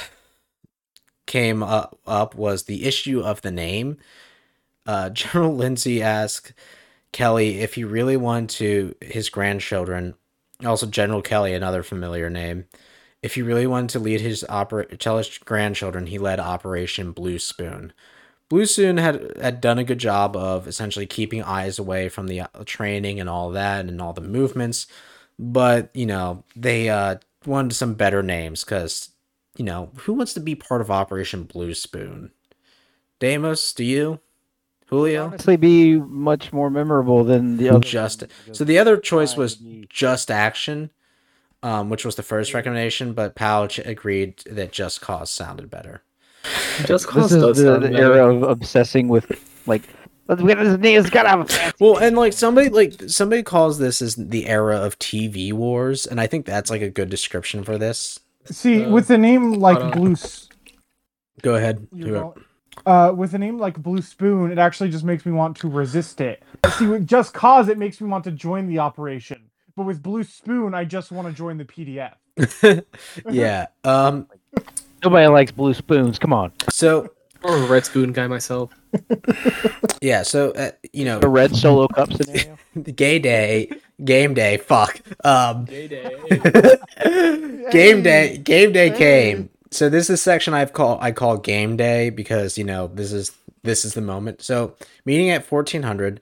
came 1.25 1.63
up, 1.63 1.97
up 2.05 2.35
was 2.35 2.63
the 2.63 2.85
issue 2.85 3.21
of 3.21 3.41
the 3.41 3.51
name. 3.51 3.97
Uh, 4.85 5.09
General 5.11 5.55
Lindsay 5.55 6.01
asked 6.01 6.53
Kelly 7.11 7.59
if 7.59 7.75
he 7.75 7.83
really 7.83 8.17
wanted 8.17 8.49
to 8.57 8.95
his 9.01 9.29
grandchildren, 9.29 10.15
also 10.63 10.85
General 10.85 11.21
Kelly, 11.21 11.53
another 11.53 11.83
familiar 11.83 12.29
name, 12.29 12.65
if 13.21 13.35
he 13.35 13.41
really 13.41 13.67
wanted 13.67 13.89
to 13.89 13.99
lead 13.99 14.21
his 14.21 14.45
opera 14.49 14.85
tell 14.97 15.17
his 15.17 15.37
grandchildren 15.39 16.07
he 16.07 16.19
led 16.19 16.39
Operation 16.39 17.11
Blue 17.11 17.39
Spoon. 17.39 17.91
Blue 18.49 18.65
Spoon 18.65 18.97
had 18.97 19.35
had 19.41 19.61
done 19.61 19.79
a 19.79 19.83
good 19.83 19.97
job 19.97 20.35
of 20.35 20.67
essentially 20.67 21.07
keeping 21.07 21.41
eyes 21.43 21.79
away 21.79 22.09
from 22.09 22.27
the 22.27 22.41
uh, 22.41 22.47
training 22.65 23.19
and 23.19 23.29
all 23.29 23.49
that 23.51 23.85
and 23.85 24.01
all 24.01 24.13
the 24.13 24.21
movements, 24.21 24.87
but 25.39 25.89
you 25.93 26.05
know 26.05 26.43
they 26.55 26.89
uh, 26.89 27.15
wanted 27.45 27.73
some 27.73 27.95
better 27.95 28.21
names 28.21 28.63
because 28.63 29.09
you 29.57 29.65
know 29.65 29.89
who 30.01 30.13
wants 30.13 30.33
to 30.35 30.39
be 30.39 30.55
part 30.55 30.81
of 30.81 30.91
Operation 30.91 31.43
Blue 31.43 31.73
Spoon? 31.73 32.31
Deimos, 33.19 33.73
do 33.73 33.83
you? 33.83 34.19
Julio? 34.87 35.25
Honestly, 35.27 35.57
be 35.57 35.95
much 35.99 36.53
more 36.53 36.69
memorable 36.69 37.23
than 37.23 37.57
the 37.57 37.69
other. 37.69 37.79
Just 37.79 38.23
so 38.51 38.63
the 38.63 38.77
other 38.79 38.97
choice 38.97 39.35
was 39.35 39.55
Trying 39.57 39.85
Just 39.89 40.29
Action, 40.31 40.91
um, 41.63 41.89
which 41.89 42.05
was 42.05 42.15
the 42.15 42.23
first 42.23 42.53
recommendation, 42.53 43.13
but 43.13 43.35
Powell 43.35 43.67
agreed 43.83 44.37
that 44.45 44.71
Just 44.71 45.01
Cause 45.01 45.31
sounded 45.31 45.69
better. 45.69 46.01
Just 46.85 47.07
Cause 47.07 47.31
This 47.31 47.31
cause 47.31 47.31
is 47.33 47.41
does 47.43 47.57
the, 47.57 47.63
sound 47.63 47.83
the 47.83 47.89
better. 47.89 48.13
era 48.13 48.35
of 48.35 48.43
obsessing 48.43 49.07
with 49.07 49.31
like. 49.65 49.81
Let's 50.27 50.41
get 50.41 50.57
his 50.57 50.77
name. 50.79 50.99
It's 50.99 51.09
gotta 51.11 51.29
have 51.29 51.49
a 51.51 51.73
Well, 51.79 51.97
and 51.97 52.17
like 52.17 52.33
somebody 52.33 52.69
like 52.69 52.93
somebody 53.07 53.43
calls 53.43 53.77
this 53.77 54.01
as 54.01 54.15
the 54.15 54.47
era 54.47 54.77
of 54.77 54.97
TV 54.97 55.53
wars, 55.53 56.07
and 56.07 56.19
I 56.19 56.25
think 56.25 56.47
that's 56.47 56.71
like 56.71 56.81
a 56.81 56.89
good 56.89 57.09
description 57.11 57.63
for 57.63 57.77
this. 57.77 58.19
See, 58.45 58.83
Uh, 58.85 58.89
with 58.89 59.09
a 59.11 59.19
name 59.19 59.53
like 59.53 59.77
hold 59.79 59.93
on. 59.93 59.99
Blue, 59.99 60.11
S- 60.13 60.49
Go 61.43 61.53
ahead. 61.55 61.87
You're 62.75 62.83
Whoever- 62.93 63.07
going- 63.07 63.09
uh, 63.09 63.13
with 63.13 63.33
a 63.33 63.37
name 63.37 63.57
like 63.57 63.77
Blue 63.81 64.01
Spoon, 64.01 64.51
it 64.51 64.57
actually 64.57 64.89
just 64.89 65.03
makes 65.03 65.25
me 65.25 65.31
want 65.31 65.57
to 65.57 65.69
resist 65.69 66.21
it. 66.21 66.43
See, 66.77 66.87
with 66.87 67.07
Just 67.07 67.33
Cause, 67.33 67.67
it 67.69 67.77
makes 67.77 68.01
me 68.01 68.07
want 68.07 68.23
to 68.25 68.31
join 68.31 68.67
the 68.67 68.79
operation. 68.79 69.41
But 69.75 69.83
with 69.83 70.01
Blue 70.01 70.23
Spoon, 70.23 70.73
I 70.73 70.85
just 70.85 71.11
want 71.11 71.27
to 71.27 71.33
join 71.33 71.57
the 71.57 71.65
PDF. 71.65 72.13
yeah. 73.29 73.67
Um. 73.83 74.27
Nobody 75.03 75.27
likes 75.27 75.51
blue 75.51 75.73
spoons. 75.73 76.17
Come 76.17 76.33
on. 76.33 76.51
So 76.69 77.09
Or 77.43 77.55
a 77.57 77.65
red 77.67 77.85
spoon 77.85 78.11
guy 78.11 78.27
myself. 78.27 78.71
Yeah, 80.01 80.23
so 80.23 80.51
uh, 80.51 80.71
you 80.93 81.05
know, 81.05 81.19
The 81.19 81.29
red 81.29 81.55
solo 81.55 81.87
cup 81.87 82.11
scenario. 82.13 82.57
the 82.75 82.91
gay 82.91 83.17
day, 83.19 83.69
game 84.03 84.33
day, 84.33 84.57
fuck. 84.57 84.99
Um, 85.23 85.65
Day 85.65 85.87
day. 85.87 86.15
game 87.71 88.03
day, 88.03 88.37
game 88.37 88.71
day 88.71 88.91
came. 88.91 89.49
So 89.75 89.89
this 89.89 90.09
is 90.09 90.21
section 90.21 90.53
I've 90.53 90.73
call 90.73 90.97
I 91.01 91.11
call 91.11 91.37
game 91.37 91.75
day 91.77 92.09
because 92.09 92.57
you 92.57 92.63
know 92.63 92.87
this 92.87 93.11
is 93.11 93.31
this 93.63 93.83
is 93.83 93.93
the 93.93 94.01
moment. 94.01 94.41
So 94.41 94.75
meeting 95.05 95.29
at 95.29 95.45
fourteen 95.45 95.83
hundred, 95.83 96.21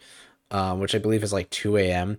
um, 0.52 0.80
which 0.80 0.96
I 0.96 0.98
believe 0.98 1.24
is 1.24 1.32
like 1.34 1.50
two 1.50 1.78
a.m. 1.78 2.18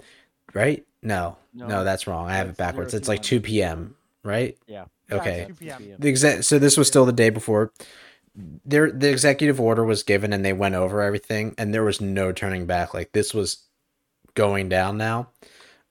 Right? 0.55 0.87
No, 1.03 1.37
no, 1.53 1.67
No, 1.67 1.85
that's 1.85 2.07
wrong. 2.07 2.29
I 2.29 2.37
have 2.37 2.51
it 2.51 2.57
backwards. 2.57 2.93
zero 2.93 3.01
It's 3.01 3.09
like 3.09 3.23
two 3.23 3.41
p.m. 3.41 3.97
Right? 4.23 4.57
Yeah. 4.67 4.85
Okay. 5.13 5.47
2 5.49 5.55
p.m. 5.55 5.97
The 5.99 6.09
exec- 6.09 6.45
so 6.45 6.59
this 6.59 6.79
was 6.79 6.89
still 6.89 7.05
the 7.05 7.13
day 7.13 7.29
before. 7.29 7.73
There, 8.65 8.91
the 8.91 9.11
executive 9.11 9.61
order 9.61 9.85
was 9.85 10.03
given, 10.03 10.33
and 10.33 10.43
they 10.45 10.55
went 10.55 10.75
over 10.75 11.03
everything, 11.03 11.55
and 11.59 11.75
there 11.75 11.85
was 11.85 12.01
no 12.01 12.33
turning 12.33 12.65
back. 12.65 12.95
Like 12.95 13.13
this 13.13 13.35
was 13.35 13.65
going 14.35 14.69
down 14.71 14.97
now. 14.97 15.29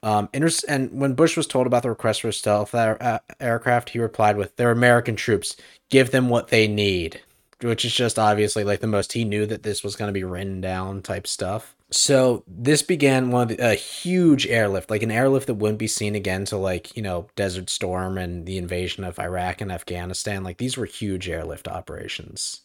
Um, 0.04 0.30
inter- 0.34 0.50
and 0.68 0.92
when 0.92 1.14
Bush 1.14 1.38
was 1.38 1.48
told 1.48 1.66
about 1.66 1.84
the 1.84 1.90
request 1.90 2.22
for 2.22 2.32
stealth 2.32 2.76
uh, 2.76 3.20
aircraft, 3.40 3.92
he 3.92 4.00
replied 4.00 4.38
with, 4.38 4.56
"They're 4.58 4.70
American 4.72 5.16
troops. 5.16 5.56
Give 5.90 6.12
them 6.12 6.30
what 6.30 6.50
they 6.50 6.68
need," 6.68 7.22
which 7.62 7.86
is 7.86 7.96
just 7.96 8.20
obviously 8.20 8.66
like 8.66 8.82
the 8.82 8.88
most 8.88 9.14
he 9.14 9.24
knew 9.24 9.46
that 9.46 9.64
this 9.64 9.82
was 9.84 9.96
going 9.96 10.10
to 10.10 10.14
be 10.14 10.26
written 10.26 10.60
down 10.62 11.02
type 11.02 11.26
stuff. 11.26 11.74
So 11.90 12.44
this 12.48 12.82
began 12.82 13.32
one 13.32 13.44
of 13.44 13.58
the, 13.58 13.72
a 13.72 13.76
huge 13.76 14.48
airlift, 14.48 14.90
like 14.90 15.04
an 15.04 15.12
airlift 15.12 15.48
that 15.48 15.54
wouldn't 15.56 15.80
be 15.80 15.88
seen 15.88 16.16
again 16.16 16.44
till 16.46 16.60
like 16.60 16.96
you 16.98 17.04
know 17.04 17.28
Desert 17.38 17.70
Storm 17.70 18.18
and 18.18 18.46
the 18.46 18.58
invasion 18.58 19.06
of 19.06 19.20
Iraq 19.20 19.62
and 19.62 19.72
Afghanistan. 19.72 20.44
Like 20.44 20.58
these 20.58 20.76
were 20.76 20.86
huge 20.86 21.30
airlift 21.30 21.68
operations. 21.68 22.62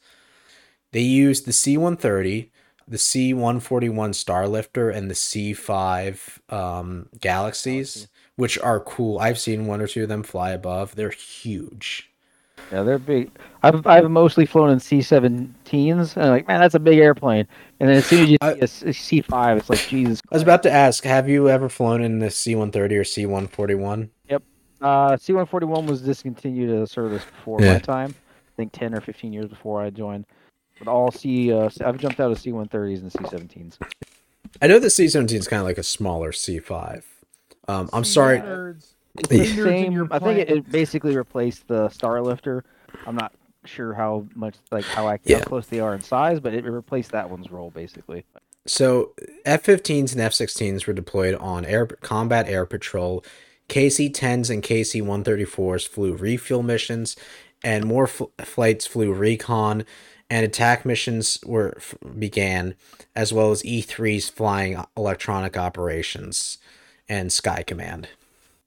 They 0.92 1.02
used 1.02 1.46
the 1.46 1.52
C 1.52 1.76
one 1.76 1.96
thirty, 1.96 2.50
the 2.88 2.98
C 2.98 3.34
one 3.34 3.60
forty 3.60 3.88
one 3.88 4.12
Starlifter, 4.12 4.94
and 4.94 5.10
the 5.10 5.14
C 5.14 5.52
five 5.52 6.40
um, 6.48 7.08
Galaxies, 7.20 8.08
which 8.36 8.58
are 8.58 8.80
cool. 8.80 9.18
I've 9.18 9.38
seen 9.38 9.66
one 9.66 9.80
or 9.80 9.86
two 9.86 10.04
of 10.04 10.08
them 10.08 10.22
fly 10.22 10.50
above. 10.50 10.94
They're 10.94 11.10
huge. 11.10 12.10
Yeah, 12.72 12.82
they're 12.82 12.98
big. 12.98 13.30
I've 13.62 13.86
I've 13.86 14.10
mostly 14.10 14.44
flown 14.44 14.70
in 14.70 14.78
C-17s, 14.78 16.16
and 16.16 16.24
I'm 16.24 16.30
like, 16.30 16.46
man, 16.46 16.60
that's 16.60 16.74
a 16.74 16.80
big 16.80 16.98
airplane. 16.98 17.46
And 17.80 17.88
then 17.88 17.96
as 17.96 18.06
soon 18.06 18.22
as 18.22 18.28
you 18.28 18.36
see 18.42 18.86
a 18.86 18.90
a 18.90 18.92
C-5, 18.92 19.56
it's 19.56 19.70
like, 19.70 19.86
Jesus. 19.88 20.20
I 20.30 20.34
was 20.34 20.42
about 20.42 20.62
to 20.64 20.70
ask, 20.70 21.04
have 21.04 21.28
you 21.28 21.48
ever 21.48 21.68
flown 21.68 22.02
in 22.02 22.18
the 22.18 22.30
C 22.30 22.54
one 22.54 22.70
thirty 22.70 22.96
or 22.96 23.04
C 23.04 23.24
one 23.24 23.48
forty 23.48 23.74
one? 23.74 24.10
Uh, 24.80 25.16
C-141 25.16 25.86
was 25.86 26.02
discontinued 26.02 26.70
as 26.70 26.82
a 26.82 26.86
service 26.86 27.24
before 27.24 27.60
Yeah. 27.60 27.74
my 27.74 27.78
time. 27.80 28.14
I 28.18 28.50
think 28.56 28.72
10 28.72 28.94
or 28.94 29.00
15 29.00 29.32
years 29.32 29.48
before 29.48 29.82
I 29.82 29.90
joined. 29.90 30.24
But 30.78 30.88
all 30.88 31.10
C, 31.10 31.52
uh, 31.52 31.68
I've 31.84 31.98
jumped 31.98 32.20
out 32.20 32.30
of 32.30 32.38
C-130s 32.38 33.00
and 33.00 33.12
C-17s. 33.12 33.78
I 34.62 34.66
know 34.66 34.78
the 34.78 34.90
C 34.90 35.08
seventeen 35.08 35.38
is 35.38 35.48
kind 35.48 35.60
of 35.60 35.66
like 35.66 35.78
a 35.78 35.82
smaller 35.82 36.32
C 36.32 36.58
five. 36.58 37.04
Um, 37.68 37.88
I'm 37.92 38.04
sorry. 38.04 38.38
Nerds. 38.40 38.92
Yeah. 39.30 39.44
Nerds 39.44 39.58
in 39.58 39.64
Same. 39.64 40.08
I 40.12 40.18
think 40.20 40.38
it, 40.38 40.48
it 40.50 40.70
basically 40.70 41.16
replaced 41.16 41.66
the 41.66 41.88
Starlifter. 41.88 42.62
I'm 43.06 43.16
not 43.16 43.32
sure 43.64 43.92
how 43.92 44.26
much, 44.36 44.54
like 44.70 44.84
how 44.84 45.08
I 45.08 45.18
Yeah. 45.24 45.38
how 45.38 45.44
close 45.44 45.66
they 45.66 45.80
are 45.80 45.92
in 45.94 46.00
size, 46.02 46.38
but 46.40 46.54
it 46.54 46.64
replaced 46.64 47.10
that 47.12 47.28
one's 47.28 47.50
role 47.50 47.70
basically. 47.70 48.24
So 48.66 49.14
F-15s 49.44 50.12
and 50.12 50.20
F-16s 50.20 50.86
were 50.86 50.92
deployed 50.92 51.34
on 51.36 51.64
air 51.64 51.86
combat 51.86 52.46
air 52.48 52.64
patrol. 52.64 53.24
KC-10s 53.68 54.50
and 54.50 54.62
KC-134s 54.62 55.86
flew 55.88 56.14
refuel 56.14 56.62
missions, 56.62 57.16
and 57.62 57.84
more 57.84 58.06
fl- 58.06 58.24
flights 58.40 58.86
flew 58.86 59.12
recon, 59.12 59.84
and 60.30 60.44
attack 60.44 60.84
missions 60.84 61.38
were 61.44 61.76
began, 62.18 62.74
as 63.16 63.32
well 63.32 63.50
as 63.50 63.64
E-3s 63.64 64.30
flying 64.30 64.82
electronic 64.96 65.56
operations 65.56 66.58
and 67.08 67.32
Sky 67.32 67.62
Command. 67.62 68.08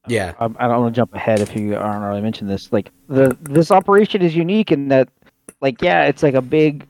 Uh, 0.04 0.08
yeah, 0.10 0.34
I, 0.40 0.46
I 0.46 0.68
don't 0.68 0.82
want 0.82 0.96
to 0.96 1.00
jump 1.00 1.14
ahead 1.14 1.40
if 1.40 1.56
you 1.56 1.76
aren't 1.76 2.04
already 2.04 2.22
mentioned 2.22 2.50
this. 2.50 2.72
Like 2.72 2.92
the 3.08 3.38
this 3.42 3.70
operation 3.70 4.22
is 4.22 4.36
unique 4.36 4.72
in 4.72 4.88
that, 4.88 5.10
like, 5.62 5.82
yeah, 5.82 6.06
it's 6.06 6.24
like 6.24 6.34
a 6.34 6.42
big 6.42 6.86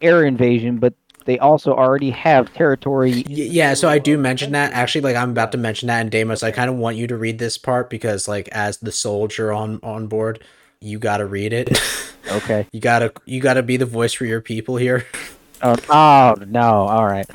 air 0.00 0.24
invasion, 0.24 0.78
but 0.78 0.94
they 1.24 1.38
also 1.38 1.72
already 1.74 2.10
have 2.10 2.52
territory. 2.54 3.22
Yeah. 3.28 3.74
So 3.74 3.88
I 3.88 3.98
do 3.98 4.18
mention 4.18 4.52
that 4.52 4.72
actually. 4.72 5.02
Like 5.02 5.16
I'm 5.16 5.30
about 5.30 5.52
to 5.52 5.58
mention 5.58 5.86
that, 5.86 6.00
and 6.00 6.10
Deimos, 6.10 6.42
I 6.42 6.50
kind 6.50 6.68
of 6.68 6.76
want 6.76 6.96
you 6.96 7.06
to 7.06 7.16
read 7.16 7.38
this 7.38 7.58
part 7.58 7.90
because, 7.90 8.26
like, 8.26 8.48
as 8.48 8.78
the 8.78 8.90
soldier 8.90 9.52
on 9.52 9.78
on 9.84 10.08
board, 10.08 10.42
you 10.80 10.98
got 10.98 11.18
to 11.18 11.26
read 11.26 11.52
it. 11.52 11.78
Okay. 12.30 12.66
You 12.72 12.80
gotta 12.80 13.12
you 13.24 13.40
gotta 13.40 13.62
be 13.62 13.76
the 13.76 13.86
voice 13.86 14.12
for 14.12 14.24
your 14.26 14.40
people 14.40 14.76
here. 14.76 15.06
Oh, 15.60 15.74
oh 15.90 16.34
no! 16.46 16.60
All 16.86 17.04
right. 17.04 17.26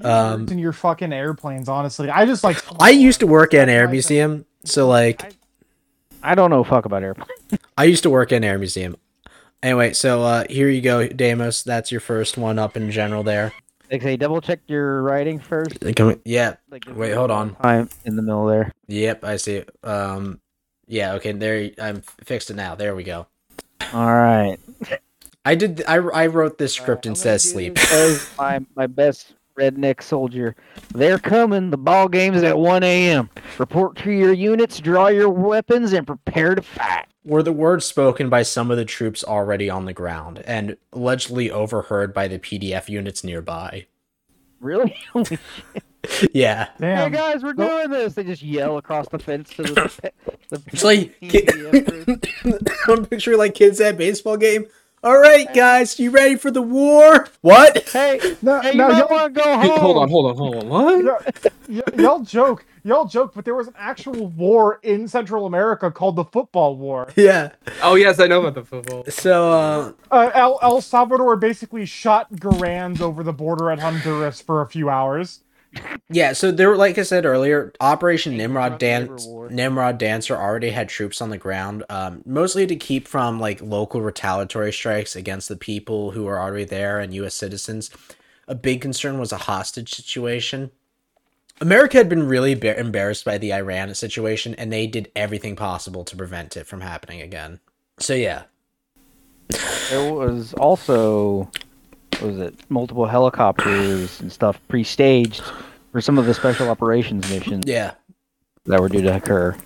Um, 0.00 0.46
in 0.48 0.60
your 0.60 0.72
fucking 0.72 1.12
airplanes, 1.12 1.68
honestly. 1.68 2.08
I 2.08 2.24
just 2.24 2.44
like. 2.44 2.62
I 2.80 2.90
used 2.90 3.18
to 3.18 3.26
work 3.26 3.52
at 3.52 3.64
an 3.64 3.68
air 3.68 3.88
museum, 3.88 4.44
so 4.64 4.86
like 4.86 5.34
I 6.22 6.36
don't 6.36 6.50
know 6.50 6.62
fuck 6.62 6.84
about 6.84 7.02
airplanes. 7.02 7.30
I 7.76 7.82
used 7.86 8.04
to 8.04 8.10
work 8.10 8.30
at 8.30 8.36
an 8.36 8.44
air 8.44 8.58
museum. 8.60 8.94
Anyway, 9.60 9.92
so 9.92 10.22
uh 10.22 10.44
here 10.48 10.68
you 10.68 10.82
go, 10.82 11.08
Deimos. 11.08 11.64
That's 11.64 11.90
your 11.90 12.00
first 12.00 12.38
one 12.38 12.60
up 12.60 12.76
in 12.76 12.92
general 12.92 13.24
there. 13.24 13.52
Like, 13.90 14.02
say, 14.02 14.16
double 14.18 14.40
check 14.40 14.60
your 14.68 15.02
writing 15.02 15.40
first. 15.40 15.80
Can 15.80 16.06
we- 16.06 16.16
yeah, 16.24 16.54
Like, 16.70 16.84
Wait, 16.94 17.12
hold 17.12 17.32
on. 17.32 17.56
I'm 17.60 17.88
in 18.04 18.14
the 18.14 18.22
middle 18.22 18.46
there. 18.46 18.70
yep, 18.86 19.24
I 19.24 19.36
see. 19.36 19.56
it. 19.56 19.70
Um, 19.82 20.40
yeah, 20.86 21.14
okay, 21.14 21.32
there. 21.32 21.70
I'm 21.82 22.02
fixed 22.22 22.50
it 22.50 22.54
now. 22.54 22.76
There 22.76 22.94
we 22.94 23.02
go. 23.02 23.26
All 23.94 24.12
right. 24.12 24.58
I 25.44 25.54
did. 25.54 25.84
I 25.86 25.96
I 25.96 26.26
wrote 26.26 26.58
this 26.58 26.74
script 26.74 27.06
Alright, 27.06 27.06
I'm 27.06 27.12
instead 27.12 27.34
of 27.36 27.40
sleep. 27.40 27.78
my 28.38 28.60
my 28.74 28.86
best 28.88 29.34
redneck 29.58 30.02
soldier. 30.02 30.56
They're 30.94 31.18
coming. 31.18 31.70
The 31.70 31.76
ball 31.76 32.08
game's 32.08 32.42
at 32.42 32.58
1 32.58 32.82
a.m. 32.82 33.30
Report 33.58 33.96
to 33.98 34.10
your 34.10 34.32
units, 34.32 34.80
draw 34.80 35.06
your 35.08 35.28
weapons, 35.28 35.92
and 35.92 36.06
prepare 36.06 36.56
to 36.56 36.62
fight. 36.62 37.06
Were 37.24 37.42
the 37.42 37.52
words 37.52 37.84
spoken 37.84 38.28
by 38.28 38.42
some 38.42 38.70
of 38.70 38.76
the 38.76 38.84
troops 38.84 39.22
already 39.22 39.70
on 39.70 39.84
the 39.84 39.92
ground 39.92 40.42
and 40.44 40.76
allegedly 40.92 41.50
overheard 41.50 42.12
by 42.12 42.26
the 42.26 42.38
PDF 42.38 42.88
units 42.88 43.22
nearby? 43.22 43.86
Really? 44.60 44.96
Holy 46.04 46.30
yeah. 46.34 46.68
Hey 46.78 47.10
guys, 47.10 47.42
we're 47.42 47.52
Nope. 47.54 47.70
doing 47.70 47.90
this! 47.90 48.14
They 48.14 48.24
just 48.24 48.42
yell 48.42 48.78
across 48.78 49.08
the 49.08 49.18
fence 49.18 49.50
to 49.50 49.62
the. 49.62 49.74
the 50.50 50.62
It's 50.72 50.84
like 50.84 51.18
PDF 51.20 52.88
I'm 52.88 53.06
picturing 53.06 53.38
like 53.38 53.54
kids 53.54 53.80
at 53.80 53.94
a 53.94 53.96
baseball 53.96 54.36
game. 54.36 54.66
All 55.02 55.18
right, 55.18 55.52
guys, 55.52 55.98
you 56.00 56.10
ready 56.10 56.36
for 56.36 56.50
the 56.50 56.62
war? 56.62 57.28
What? 57.42 57.86
Hey, 57.90 58.18
No, 58.40 58.60
hey, 58.62 58.72
you 58.72 58.78
no, 58.78 58.88
y'all 58.88 59.06
want 59.10 59.34
to 59.34 59.38
go 59.42 59.58
home. 59.58 59.78
hold 59.78 59.96
on, 59.98 60.08
hold 60.08 60.26
on, 60.30 60.36
hold 60.38 60.56
on. 60.56 60.68
What? 61.04 61.52
y- 61.68 61.82
y'all 61.98 62.20
joke, 62.20 62.64
y'all 62.84 63.04
joke, 63.04 63.32
but 63.34 63.44
there 63.44 63.54
was 63.54 63.66
an 63.68 63.74
actual 63.76 64.28
war 64.28 64.80
in 64.82 65.06
Central 65.06 65.44
America 65.44 65.90
called 65.90 66.16
the 66.16 66.24
Football 66.24 66.76
War. 66.78 67.08
Yeah. 67.16 67.50
Oh 67.82 67.96
yes, 67.96 68.18
I 68.18 68.28
know 68.28 68.40
about 68.40 68.54
the 68.54 68.64
football. 68.64 69.04
So, 69.10 69.52
uh, 69.52 69.92
Uh, 70.10 70.30
El, 70.34 70.58
El 70.62 70.80
Salvador 70.80 71.36
basically 71.36 71.84
shot 71.84 72.32
Garans 72.36 73.02
over 73.02 73.22
the 73.22 73.32
border 73.34 73.70
at 73.70 73.80
Honduras 73.80 74.40
for 74.40 74.62
a 74.62 74.66
few 74.66 74.88
hours. 74.88 75.40
Yeah. 76.10 76.32
So 76.32 76.50
there, 76.50 76.68
were, 76.68 76.76
like 76.76 76.98
I 76.98 77.02
said 77.02 77.24
earlier, 77.24 77.72
Operation 77.80 78.36
Nimrod 78.36 78.78
Dance, 78.78 79.26
Nimrod 79.26 79.98
Dancer 79.98 80.36
already 80.36 80.70
had 80.70 80.88
troops 80.88 81.20
on 81.20 81.30
the 81.30 81.38
ground, 81.38 81.84
um, 81.88 82.22
mostly 82.24 82.66
to 82.66 82.76
keep 82.76 83.08
from 83.08 83.40
like 83.40 83.60
local 83.60 84.00
retaliatory 84.00 84.72
strikes 84.72 85.16
against 85.16 85.48
the 85.48 85.56
people 85.56 86.12
who 86.12 86.24
were 86.24 86.38
already 86.38 86.64
there 86.64 87.00
and 87.00 87.14
U.S. 87.14 87.34
citizens. 87.34 87.90
A 88.46 88.54
big 88.54 88.80
concern 88.80 89.18
was 89.18 89.32
a 89.32 89.38
hostage 89.38 89.94
situation. 89.94 90.70
America 91.60 91.96
had 91.96 92.08
been 92.08 92.26
really 92.26 92.54
ba- 92.54 92.78
embarrassed 92.78 93.24
by 93.24 93.38
the 93.38 93.52
Iran 93.52 93.94
situation, 93.94 94.54
and 94.56 94.72
they 94.72 94.86
did 94.86 95.10
everything 95.14 95.56
possible 95.56 96.04
to 96.04 96.16
prevent 96.16 96.56
it 96.56 96.66
from 96.66 96.80
happening 96.80 97.22
again. 97.22 97.60
So 97.98 98.12
yeah, 98.12 98.44
There 99.90 100.12
was 100.12 100.52
also, 100.54 101.44
what 101.44 101.63
was 102.20 102.38
it, 102.38 102.54
multiple 102.70 103.06
helicopters 103.06 104.20
and 104.20 104.32
stuff 104.32 104.60
pre-staged 104.68 105.42
for 105.92 106.00
some 106.00 106.18
of 106.18 106.26
the 106.26 106.34
special 106.34 106.68
operations 106.68 107.28
missions 107.30 107.64
yeah. 107.66 107.92
that 108.66 108.80
were 108.80 108.88
due 108.88 109.02
to 109.02 109.16
occur. 109.16 109.56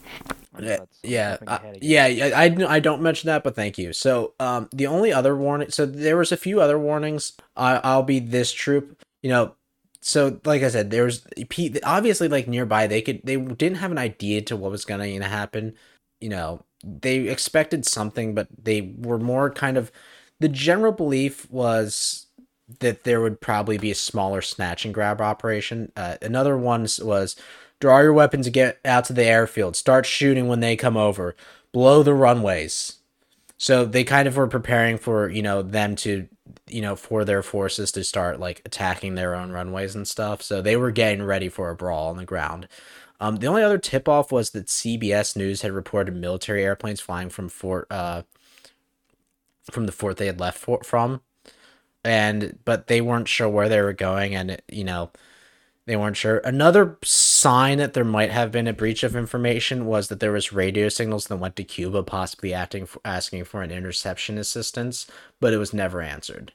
Yeah, 0.61 0.79
yeah, 1.03 1.37
uh, 1.47 1.59
yeah. 1.81 2.33
I, 2.35 2.55
I 2.69 2.81
don't 2.81 3.03
mention 3.03 3.29
that, 3.29 3.45
but 3.45 3.55
thank 3.55 3.79
you. 3.79 3.93
So, 3.93 4.35
um, 4.41 4.69
the 4.73 4.87
only 4.87 5.13
other 5.13 5.37
warning, 5.37 5.71
so 5.71 5.87
there 5.87 6.17
was 6.17 6.33
a 6.33 6.37
few 6.37 6.61
other 6.61 6.79
warnings. 6.79 7.33
I 7.57 7.77
I'll 7.77 8.03
be 8.03 8.19
this 8.19 8.53
troop, 8.53 9.01
you 9.23 9.31
know. 9.31 9.55
So, 10.01 10.41
like 10.45 10.63
I 10.63 10.69
said, 10.69 10.91
there 10.91 11.05
was 11.05 11.27
obviously 11.85 12.29
like 12.29 12.49
nearby. 12.49 12.87
They 12.87 13.03
could 13.03 13.21
they 13.25 13.37
didn't 13.37 13.79
have 13.79 13.93
an 13.93 13.99
idea 13.99 14.43
to 14.43 14.57
what 14.57 14.71
was 14.71 14.85
gonna 14.85 15.07
you 15.07 15.21
know, 15.21 15.27
happen. 15.27 15.75
You 16.21 16.31
know, 16.31 16.65
they 16.83 17.29
expected 17.29 17.87
something, 17.87 18.35
but 18.35 18.49
they 18.63 18.93
were 18.99 19.19
more 19.19 19.51
kind 19.51 19.77
of. 19.77 19.93
The 20.41 20.49
general 20.49 20.93
belief 20.93 21.51
was 21.51 22.28
that 22.81 23.05
there 23.05 23.21
would 23.21 23.41
probably 23.41 23.79
be 23.79 23.91
a 23.91 23.97
smaller 23.97 24.43
snatch 24.43 24.85
and 24.85 24.95
grab 24.95 25.21
operation. 25.21 25.93
Uh, 25.97 26.17
another 26.21 26.57
one 26.57 26.87
was 27.01 27.37
draw 27.81 28.01
your 28.01 28.13
weapons 28.13 28.47
and 28.47 28.55
get 28.55 28.79
out 28.85 29.05
to 29.07 29.13
the 29.13 29.25
airfield. 29.25 29.77
Start 29.77 30.07
shooting 30.07 30.49
when 30.49 30.61
they 30.61 30.77
come 30.77 30.97
over. 30.97 31.35
Blow 31.73 32.03
the 32.03 32.15
runways. 32.15 32.97
So 33.57 33.85
they 33.85 34.05
kind 34.05 34.29
of 34.29 34.37
were 34.37 34.47
preparing 34.47 34.99
for 34.99 35.29
you 35.29 35.43
know 35.43 35.63
them 35.63 35.97
to 35.97 36.29
you 36.67 36.81
know, 36.83 36.97
for 36.97 37.25
their 37.25 37.43
forces 37.43 37.93
to 37.93 38.05
start 38.05 38.41
like 38.41 38.63
attacking 38.65 39.15
their 39.15 39.35
own 39.35 39.51
runways 39.51 39.95
and 39.95 40.07
stuff. 40.07 40.43
So 40.43 40.61
they 40.63 40.77
were 40.77 40.91
getting 40.91 41.23
ready 41.23 41.49
for 41.49 41.71
a 41.71 41.77
brawl 41.77 42.09
on 42.09 42.17
the 42.17 42.25
ground. 42.25 42.69
Um, 43.21 43.37
the 43.37 43.49
only 43.49 43.63
other 43.63 43.79
tip 43.79 44.09
off 44.09 44.31
was 44.31 44.51
that 44.51 44.67
CBS 44.67 45.37
News 45.37 45.63
had 45.63 45.73
reported 45.73 46.15
military 46.15 46.65
airplanes 46.65 47.01
flying 47.01 47.31
from 47.31 47.49
Fort 47.49 47.87
uh, 47.91 48.23
from 49.71 49.87
the 49.87 49.93
fort 49.93 50.17
they 50.17 50.27
had 50.27 50.41
left 50.41 50.59
for, 50.59 50.83
from, 50.83 51.21
and 52.05 52.59
but 52.65 52.87
they 52.87 53.01
weren't 53.01 53.29
sure 53.29 53.49
where 53.49 53.69
they 53.69 53.81
were 53.81 53.93
going, 53.93 54.35
and 54.35 54.53
it, 54.53 54.65
you 54.69 54.85
know 54.85 55.11
they 55.87 55.97
weren't 55.97 56.19
sure. 56.19 56.39
Another 56.45 56.99
sign 57.03 57.79
that 57.79 57.95
there 57.95 58.05
might 58.05 58.31
have 58.31 58.53
been 58.53 58.69
a 58.69 58.75
breach 58.75 59.03
of 59.03 59.17
information 59.17 59.87
was 59.87 60.09
that 60.09 60.21
there 60.21 60.33
was 60.33 60.53
radio 60.53 60.89
signals 60.91 61.27
that 61.29 61.37
went 61.39 61.57
to 61.57 61.65
Cuba, 61.65 62.03
possibly 62.03 62.53
acting 62.53 62.85
for, 62.87 63.01
asking 63.07 63.45
for 63.45 63.63
an 63.63 63.71
interception 63.71 64.37
assistance, 64.39 65.07
but 65.41 65.55
it 65.55 65.59
was 65.59 65.73
never 65.73 66.03
answered. 66.03 66.53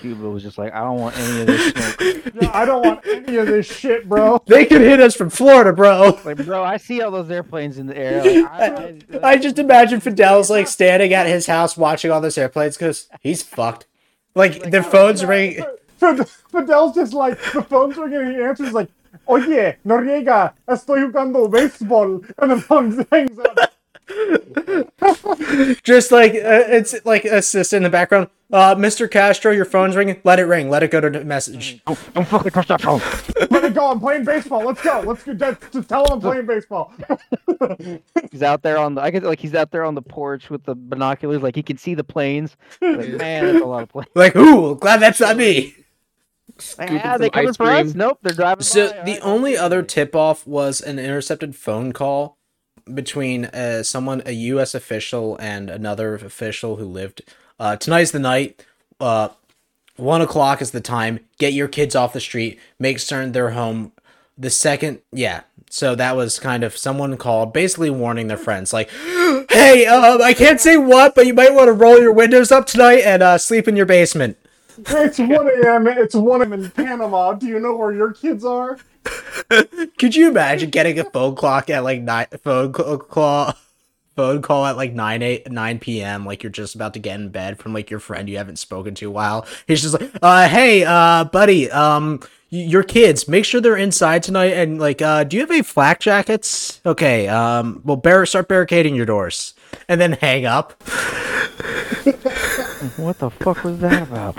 Cuba 0.00 0.28
was 0.28 0.42
just 0.42 0.58
like, 0.58 0.72
I 0.74 0.80
don't 0.80 0.98
want 0.98 1.16
any 1.18 1.40
of 1.40 1.46
this 1.46 1.72
smoke. 1.72 2.34
Yeah, 2.40 2.50
I 2.54 2.64
don't 2.64 2.84
want 2.84 3.06
any 3.06 3.36
of 3.36 3.46
this 3.46 3.66
shit, 3.66 4.08
bro. 4.08 4.40
They 4.46 4.64
could 4.64 4.80
hit 4.80 5.00
us 5.00 5.14
from 5.16 5.28
Florida, 5.30 5.72
bro. 5.72 6.18
like, 6.24 6.44
bro, 6.44 6.62
I 6.62 6.76
see 6.76 7.02
all 7.02 7.10
those 7.10 7.30
airplanes 7.30 7.78
in 7.78 7.86
the 7.86 7.96
air. 7.96 8.22
Like, 8.42 8.52
I, 8.52 8.98
I, 9.22 9.30
I 9.30 9.36
just 9.36 9.58
imagine 9.58 10.00
Fidel's 10.00 10.50
like 10.50 10.68
standing 10.68 11.12
at 11.14 11.26
his 11.26 11.46
house 11.46 11.76
watching 11.76 12.10
all 12.10 12.20
those 12.20 12.38
airplanes 12.38 12.76
because 12.76 13.08
he's 13.20 13.42
fucked. 13.42 13.86
Like 14.34 14.70
their 14.70 14.82
phones 14.82 15.24
ring. 15.24 15.64
Fidel's 15.98 16.94
just 16.94 17.12
like 17.12 17.40
the 17.52 17.62
phone's 17.62 17.96
ringing 17.96 18.20
and 18.20 18.36
he 18.36 18.42
answers 18.42 18.72
like, 18.72 18.88
Oye, 19.28 19.76
Noriega, 19.84 20.52
estoy 20.68 21.10
jugando 21.10 21.50
baseball, 21.50 22.22
and 22.38 22.50
the 22.50 22.60
phone 22.60 23.06
hangs 23.10 23.38
up. 23.38 23.72
Just 25.82 26.12
like 26.12 26.32
uh, 26.34 26.64
it's 26.68 26.94
like 27.04 27.24
assist 27.24 27.72
in 27.72 27.82
the 27.82 27.90
background. 27.90 28.28
Uh, 28.50 28.74
Mr. 28.74 29.10
Castro, 29.10 29.52
your 29.52 29.66
phone's 29.66 29.94
ringing. 29.94 30.20
Let 30.24 30.38
it 30.38 30.44
ring. 30.44 30.70
Let 30.70 30.82
it 30.82 30.90
go 30.90 31.02
to 31.02 31.10
the 31.10 31.22
message. 31.24 31.84
don't, 31.84 32.14
don't 32.14 32.26
fucking 32.26 32.50
touch 32.52 32.68
that 32.68 32.80
phone. 32.80 33.00
Let 33.50 33.64
it 33.64 33.74
go. 33.74 33.90
I'm 33.90 34.00
playing 34.00 34.24
baseball. 34.24 34.64
Let's 34.64 34.80
go. 34.80 35.02
Let's 35.04 35.22
go. 35.22 35.34
Just, 35.34 35.72
just 35.72 35.88
tell 35.88 36.06
him 36.06 36.14
I'm 36.14 36.20
playing 36.20 36.46
baseball. 36.46 36.92
He's 38.32 38.42
out 38.42 38.62
there 38.62 38.78
on 38.78 38.94
the. 38.94 39.02
I 39.02 39.10
could 39.10 39.22
like 39.22 39.38
he's 39.38 39.54
out 39.54 39.70
there 39.70 39.84
on 39.84 39.94
the 39.94 40.02
porch 40.02 40.48
with 40.48 40.64
the 40.64 40.74
binoculars, 40.74 41.42
like 41.42 41.56
he 41.56 41.62
can 41.62 41.76
see 41.76 41.94
the 41.94 42.04
planes. 42.04 42.56
Like, 42.80 43.10
man, 43.10 43.44
that's 43.46 43.62
a 43.62 43.66
lot 43.66 43.82
of 43.82 43.88
planes. 43.90 44.08
Like, 44.14 44.34
ooh, 44.36 44.76
glad 44.76 45.00
that's 45.00 45.20
not 45.20 45.36
me. 45.36 45.74
Scooping 46.58 47.00
Ah, 47.04 47.18
they 47.18 47.26
some 47.26 47.30
coming 47.32 47.52
for 47.54 47.70
us? 47.70 47.94
Nope, 47.94 48.18
they're 48.22 48.32
driving. 48.34 48.62
So 48.62 48.88
by. 48.88 48.92
the 48.92 48.98
Alright, 49.00 49.20
only 49.22 49.56
other 49.56 49.82
tip 49.82 50.14
off 50.16 50.46
was 50.46 50.80
an 50.80 50.98
intercepted 50.98 51.54
phone 51.54 51.92
call 51.92 52.38
between 52.92 53.46
uh, 53.46 53.82
someone, 53.82 54.22
a 54.24 54.32
U.S. 54.32 54.74
official, 54.74 55.36
and 55.36 55.68
another 55.70 56.14
official 56.14 56.76
who 56.76 56.86
lived. 56.86 57.22
Uh, 57.58 57.76
tonight's 57.76 58.10
the 58.10 58.18
night. 58.18 58.64
Uh, 59.00 59.28
one 59.96 60.22
o'clock 60.22 60.62
is 60.62 60.70
the 60.70 60.80
time. 60.80 61.20
Get 61.38 61.52
your 61.52 61.68
kids 61.68 61.94
off 61.96 62.12
the 62.12 62.20
street. 62.20 62.58
Make 62.78 62.98
certain 63.00 63.32
they're 63.32 63.50
home. 63.50 63.92
The 64.36 64.50
second, 64.50 65.00
yeah. 65.12 65.42
So 65.70 65.94
that 65.96 66.16
was 66.16 66.38
kind 66.38 66.62
of 66.64 66.76
someone 66.76 67.16
called, 67.16 67.52
basically 67.52 67.90
warning 67.90 68.28
their 68.28 68.36
friends, 68.38 68.72
like, 68.72 68.90
"Hey, 69.50 69.86
um, 69.86 70.22
I 70.22 70.32
can't 70.32 70.60
say 70.60 70.76
what, 70.76 71.14
but 71.14 71.26
you 71.26 71.34
might 71.34 71.52
want 71.52 71.68
to 71.68 71.72
roll 71.72 72.00
your 72.00 72.12
windows 72.12 72.52
up 72.52 72.66
tonight 72.66 73.02
and 73.04 73.22
uh, 73.22 73.38
sleep 73.38 73.68
in 73.68 73.76
your 73.76 73.86
basement." 73.86 74.38
It's 74.78 75.18
1 75.18 75.30
a.m. 75.30 75.88
It's 75.88 76.14
1 76.14 76.40
a.m. 76.40 76.52
in 76.52 76.70
Panama. 76.70 77.32
Do 77.32 77.46
you 77.46 77.58
know 77.58 77.76
where 77.76 77.92
your 77.92 78.12
kids 78.12 78.44
are? 78.44 78.78
Could 79.98 80.14
you 80.14 80.28
imagine 80.28 80.70
getting 80.70 80.98
a 80.98 81.04
phone 81.04 81.34
clock 81.34 81.68
at 81.70 81.82
like 81.82 82.00
nine 82.00 82.26
phone 82.42 82.72
call 82.72 83.54
phone 84.18 84.42
call 84.42 84.66
at 84.66 84.76
like 84.76 84.92
9 84.94 85.22
8 85.22 85.48
9 85.52 85.78
p.m. 85.78 86.26
like 86.26 86.42
you're 86.42 86.50
just 86.50 86.74
about 86.74 86.92
to 86.94 86.98
get 86.98 87.20
in 87.20 87.28
bed 87.28 87.56
from 87.60 87.72
like 87.72 87.88
your 87.88 88.00
friend 88.00 88.28
you 88.28 88.36
haven't 88.36 88.58
spoken 88.58 88.92
to 88.96 89.06
a 89.06 89.10
while. 89.12 89.46
He's 89.68 89.80
just 89.80 89.94
like, 89.98 90.10
uh 90.20 90.48
hey, 90.48 90.82
uh 90.84 91.22
buddy, 91.22 91.70
um 91.70 92.18
your 92.50 92.82
kids, 92.82 93.28
make 93.28 93.44
sure 93.44 93.60
they're 93.60 93.76
inside 93.76 94.24
tonight 94.24 94.54
and 94.54 94.80
like 94.80 95.00
uh 95.00 95.22
do 95.22 95.36
you 95.36 95.42
have 95.42 95.52
any 95.52 95.62
flak 95.62 96.00
jackets? 96.00 96.80
Okay, 96.84 97.28
um 97.28 97.80
well 97.84 97.94
bar- 97.96 98.26
start 98.26 98.48
barricading 98.48 98.96
your 98.96 99.06
doors. 99.06 99.54
And 99.88 100.00
then 100.00 100.14
hang 100.14 100.46
up. 100.46 100.82
What 102.96 103.18
the 103.18 103.30
fuck 103.30 103.62
was 103.64 103.78
that 103.80 104.02
about? 104.02 104.36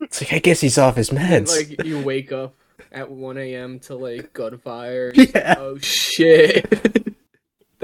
It's 0.00 0.20
like 0.22 0.32
I 0.34 0.38
guess 0.38 0.60
he's 0.60 0.76
off 0.78 0.96
his 0.96 1.10
meds. 1.10 1.48
Like 1.56 1.84
you 1.84 1.98
wake 2.02 2.30
up 2.32 2.54
at 2.92 3.10
1 3.10 3.38
a.m. 3.38 3.78
to 3.80 3.94
like 3.94 4.32
gunfire. 4.34 5.12
Yeah. 5.16 5.54
Oh 5.58 5.78
shit. 5.78 6.66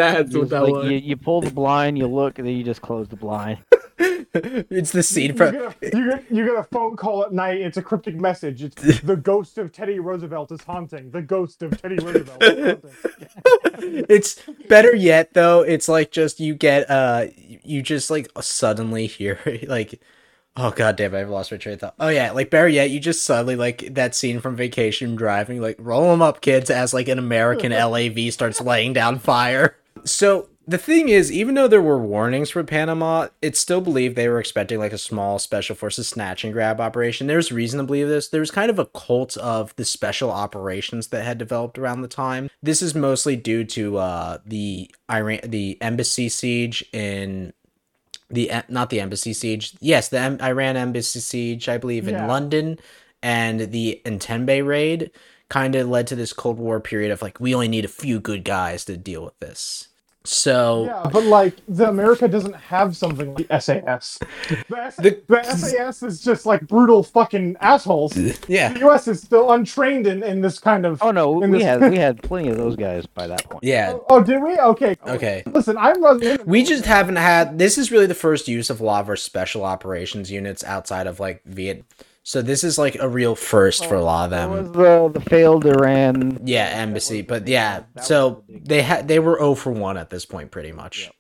That's 0.01 0.33
You, 0.33 0.41
what 0.41 0.49
that 0.51 0.63
like, 0.63 0.73
was. 0.73 0.91
you, 0.91 0.97
you 0.99 1.17
pull 1.17 1.41
the 1.43 1.51
blind, 1.51 1.99
you 1.99 2.07
look, 2.07 2.39
and 2.39 2.47
then 2.49 2.57
you 2.57 2.65
just 2.65 2.83
close 2.83 3.09
the 3.09 3.17
blind. 3.17 3.59
it's 4.35 4.93
the 4.93 5.03
scene 5.03 5.33
You 5.33 5.37
from 5.37 5.53
get, 5.53 5.63
a, 5.63 5.97
you, 5.97 6.11
get, 6.11 6.25
you 6.31 6.47
get 6.47 6.57
a 6.57 6.65
phone 6.65 6.97
call 6.97 7.25
at 7.25 7.33
night. 7.33 7.61
It's 7.61 7.77
a 7.77 7.83
cryptic 7.83 8.15
message. 8.17 8.63
It's 8.63 9.01
the 9.03 9.17
ghost 9.17 9.59
of 9.59 9.73
Teddy 9.73 9.99
Roosevelt 9.99 10.53
is 10.53 10.63
haunting. 10.63 11.11
The 11.11 11.23
ghost 11.23 11.63
of 11.63 11.81
Teddy 11.81 11.97
Roosevelt 11.99 12.43
is 12.43 12.59
haunting. 12.59 12.81
it's 14.09 14.37
better 14.69 14.95
yet 14.95 15.33
though 15.35 15.63
it's 15.63 15.89
like 15.89 16.11
just 16.11 16.39
you 16.41 16.55
get 16.55 16.89
uh 16.91 17.27
you 17.39 17.83
just 17.83 18.11
like 18.11 18.31
suddenly 18.41 19.07
hear 19.07 19.39
like 19.67 20.01
oh 20.57 20.71
god 20.71 20.97
damn 20.97 21.15
i've 21.15 21.31
lost 21.31 21.51
my 21.51 21.57
train 21.57 21.75
of 21.75 21.81
thought 21.81 21.95
oh 21.99 22.09
yeah 22.09 22.31
like 22.33 22.51
better 22.51 22.69
yet 22.69 22.91
you 22.91 23.01
just 23.01 23.25
suddenly 23.25 23.57
like 23.57 23.95
that 23.95 24.15
scene 24.15 24.41
from 24.41 24.55
vacation 24.55 25.17
driving 25.17 25.61
like 25.61 25.77
roll 25.79 26.11
them 26.11 26.21
up 26.23 26.41
kids 26.43 26.69
as 26.71 26.93
like 26.93 27.09
an 27.09 27.19
american 27.19 27.73
lav 27.73 28.19
starts 28.33 28.61
laying 28.61 28.93
down 28.93 29.19
fire 29.19 29.77
so 30.05 30.49
the 30.67 30.79
thing 30.79 31.09
is 31.09 31.33
even 31.33 31.55
though 31.55 31.67
there 31.67 31.83
were 31.83 31.99
warnings 31.99 32.51
for 32.51 32.63
panama 32.63 33.27
it's 33.43 33.59
still 33.59 33.81
believed 33.81 34.15
they 34.15 34.29
were 34.29 34.39
expecting 34.39 34.79
like 34.79 34.93
a 34.93 34.99
small 34.99 35.39
special 35.39 35.75
forces 35.75 36.07
snatch 36.09 36.45
and 36.45 36.53
grab 36.53 36.81
operation. 36.81 37.27
There's 37.27 37.51
reason 37.51 37.79
to 37.79 37.85
believe 37.85 38.09
this. 38.09 38.29
There's 38.29 38.51
kind 38.51 38.71
of 38.71 38.79
a 38.79 38.87
cult 38.87 39.37
of 39.39 39.75
the 39.77 39.85
special 39.85 40.31
operations 40.31 41.09
that 41.09 41.25
had 41.25 41.39
developed 41.39 41.79
around 41.79 42.03
the 42.03 42.09
time. 42.09 42.49
This 42.63 42.83
is 42.83 42.95
mostly 42.95 43.37
due 43.37 43.65
to 43.65 43.97
uh 43.99 44.39
the 44.47 44.91
iran 45.11 45.41
the 45.45 45.77
embassy 45.83 46.29
siege 46.29 46.85
in 46.93 47.53
the 48.29 48.51
not 48.69 48.91
the 48.91 49.01
embassy 49.01 49.33
siege. 49.33 49.77
Yes 49.81 50.09
the 50.09 50.19
em- 50.21 50.41
iran 50.41 50.77
embassy 50.77 51.19
siege 51.21 51.69
i 51.69 51.79
believe 51.79 52.07
in 52.07 52.15
Yeah. 52.15 52.27
london. 52.27 52.79
And 53.23 53.73
the 53.73 54.01
Entebbe 54.07 54.65
raid 54.67 55.11
kind 55.51 55.75
of 55.75 55.89
led 55.89 56.07
to 56.07 56.15
this 56.17 56.33
cold 56.33 56.59
war 56.59 56.81
period 56.81 57.11
of 57.11 57.21
like 57.23 57.41
we 57.41 57.55
only 57.55 57.69
need 57.69 57.85
a 57.85 57.89
few 57.89 58.21
good 58.21 58.45
guys 58.45 58.85
to 58.87 58.97
deal 58.97 59.25
with 59.25 59.39
this 59.41 59.89
so 60.25 60.85
Yeah, 60.85 61.09
but 61.13 61.25
like 61.25 61.55
the 61.67 61.89
America 61.89 62.29
doesn't 62.29 62.55
have 62.55 62.95
something 62.97 63.35
like 63.35 63.47
SAS. 63.63 64.19
The, 64.69 64.79
S- 64.79 64.97
The- 64.97 65.21
the 65.29 65.43
SAS 65.45 66.03
is 66.03 66.21
just 66.23 66.45
like 66.47 66.67
brutal 66.67 67.03
fucking 67.03 67.57
assholes. 67.61 68.17
Yeah, 68.49 68.73
the 68.73 68.81
U.S. 68.81 69.09
is 69.09 69.23
still 69.23 69.53
untrained 69.53 70.07
in, 70.07 70.23
in 70.23 70.41
this 70.41 70.59
kind 70.59 70.85
of. 70.85 71.03
Oh 71.03 71.11
no, 71.11 71.31
we 71.33 71.47
this- 71.49 71.63
had 71.63 71.81
we 71.91 71.97
had 71.97 72.23
plenty 72.23 72.49
of 72.49 72.57
those 72.59 72.77
guys 72.77 73.07
by 73.07 73.27
that 73.29 73.45
point. 73.49 73.65
yeah 73.65 73.93
Oh, 73.95 74.05
oh 74.11 74.23
did 74.23 74.43
we? 74.43 74.59
Okay. 74.59 74.97
okay 75.07 75.43
Listen, 75.47 75.77
I'm 75.79 76.03
running. 76.03 76.39
we 76.45 76.65
just 76.65 76.85
haven't 76.85 77.17
had 77.17 77.59
this 77.59 77.79
is 77.79 77.91
really 77.91 78.07
the 78.07 78.15
first 78.15 78.49
use 78.49 78.69
of 78.71 78.81
a 78.81 78.85
lot 78.85 79.01
of 79.03 79.09
our 79.09 79.17
special 79.17 79.65
operations 79.65 80.31
units 80.31 80.63
outside 80.65 81.07
of 81.07 81.19
like 81.21 81.43
viet 81.45 81.85
so 82.23 82.43
this 82.43 82.65
is 82.65 82.79
like 82.79 82.97
a 82.97 83.09
real 83.09 83.35
first 83.35 83.87
for 83.87 83.95
a 83.95 84.01
oh, 84.01 84.05
lot 84.05 84.25
of 84.27 84.31
them. 84.31 84.51
Was 84.51 84.73
the, 84.73 85.21
the 85.21 85.29
failed 85.29 85.65
Iran. 85.65 86.41
Yeah, 86.45 86.67
embassy. 86.67 87.23
But 87.23 87.49
yeah, 87.49 87.85
so 88.03 88.45
they 88.49 88.83
had 88.83 89.09
they 89.09 89.19
were 89.19 89.39
0 89.39 89.55
for 89.55 89.73
1 89.73 89.97
at 89.97 90.11
this 90.11 90.27
point, 90.27 90.51
pretty 90.51 90.73
much. 90.73 91.05
Yep. 91.05 91.15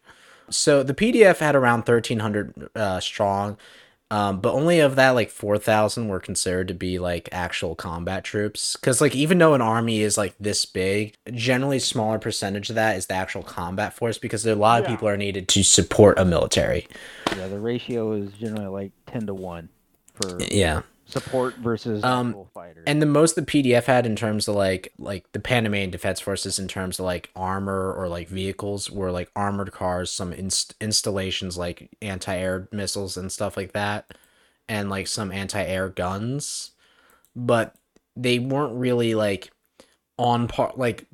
So 0.51 0.83
the 0.83 0.95
PDF 0.95 1.39
had 1.39 1.55
around 1.55 1.81
1,300 1.81 2.71
uh, 2.75 3.01
strong, 3.01 3.57
um, 4.11 4.41
but 4.41 4.53
only 4.53 4.81
of 4.81 4.97
that, 4.97 5.11
like 5.11 5.31
4,000 5.31 6.09
were 6.09 6.19
considered 6.19 6.69
to 6.69 6.75
be 6.75 6.99
like 6.99 7.29
actual 7.31 7.77
combat 7.77 8.25
troops. 8.25 8.75
Because, 8.77 9.01
like, 9.01 9.15
even 9.15 9.39
though 9.39 9.55
an 9.55 9.63
army 9.63 10.01
is 10.01 10.19
like 10.19 10.35
this 10.41 10.67
big, 10.67 11.15
generally 11.33 11.79
smaller 11.79 12.19
percentage 12.19 12.69
of 12.69 12.75
that 12.75 12.97
is 12.97 13.07
the 13.07 13.15
actual 13.15 13.45
combat 13.45 13.95
force 13.95 14.19
because 14.19 14.45
a 14.45 14.57
lot 14.57 14.83
of 14.83 14.89
people 14.89 15.09
are 15.09 15.17
needed 15.17 15.47
to 15.49 15.63
support 15.63 16.19
a 16.19 16.25
military. 16.25 16.89
Yeah, 17.37 17.47
the 17.47 17.61
ratio 17.61 18.13
is 18.13 18.33
generally 18.33 18.67
like 18.67 18.93
10 19.07 19.27
to 19.29 19.35
1 19.35 19.69
yeah 20.51 20.83
support 21.11 21.57
versus 21.57 22.03
um. 22.05 22.47
And 22.87 23.03
the 23.03 23.07
most 23.07 23.35
the 23.35 23.43
PDF 23.43 23.85
had 23.85 24.07
in 24.07 24.17
terms 24.17 24.49
of 24.49 24.55
like 24.55 24.93
like 24.99 25.31
the 25.33 25.41
Panamanian 25.41 25.91
Defense 25.91 26.21
Forces 26.21 26.59
in 26.59 26.69
terms 26.69 26.99
of 26.99 27.05
like 27.05 27.31
armor 27.37 27.93
or 27.93 28.09
like 28.09 28.29
vehicles 28.29 28.91
were 28.91 29.11
like 29.11 29.31
armored 29.37 29.73
cars, 29.73 30.11
some 30.11 30.33
inst- 30.33 30.75
installations 30.81 31.59
like 31.59 31.91
anti-air 32.01 32.69
missiles 32.73 33.17
and 33.17 33.31
stuff 33.31 33.57
like 33.57 33.73
that, 33.73 34.13
and 34.69 34.89
like 34.89 35.07
some 35.07 35.33
anti-air 35.33 35.89
guns, 35.89 36.73
but 37.35 37.75
they 38.17 38.39
weren't 38.39 38.75
really 38.75 39.15
like 39.15 39.51
on 40.19 40.49
par. 40.49 40.73
Like 40.77 41.07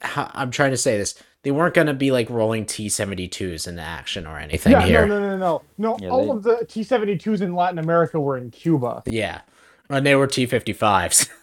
how, 0.00 0.30
I'm 0.34 0.50
trying 0.50 0.72
to 0.72 0.76
say 0.76 0.96
this, 0.98 1.14
they 1.46 1.52
weren't 1.52 1.74
gonna 1.74 1.94
be 1.94 2.10
like 2.10 2.28
rolling 2.28 2.66
T-72s 2.66 3.68
into 3.68 3.80
action 3.80 4.26
or 4.26 4.36
anything 4.36 4.72
Yeah, 4.72 4.80
here. 4.84 5.06
no, 5.06 5.20
no, 5.20 5.28
no, 5.28 5.36
no, 5.36 5.62
no. 5.78 5.96
Yeah, 6.02 6.08
all 6.08 6.24
they- 6.24 6.30
of 6.32 6.42
the 6.42 6.66
T-72s 6.66 7.40
in 7.40 7.54
Latin 7.54 7.78
America 7.78 8.18
were 8.18 8.36
in 8.36 8.50
Cuba. 8.50 9.04
Yeah, 9.06 9.42
and 9.88 10.04
they 10.04 10.16
were 10.16 10.26
T-55s. 10.26 11.30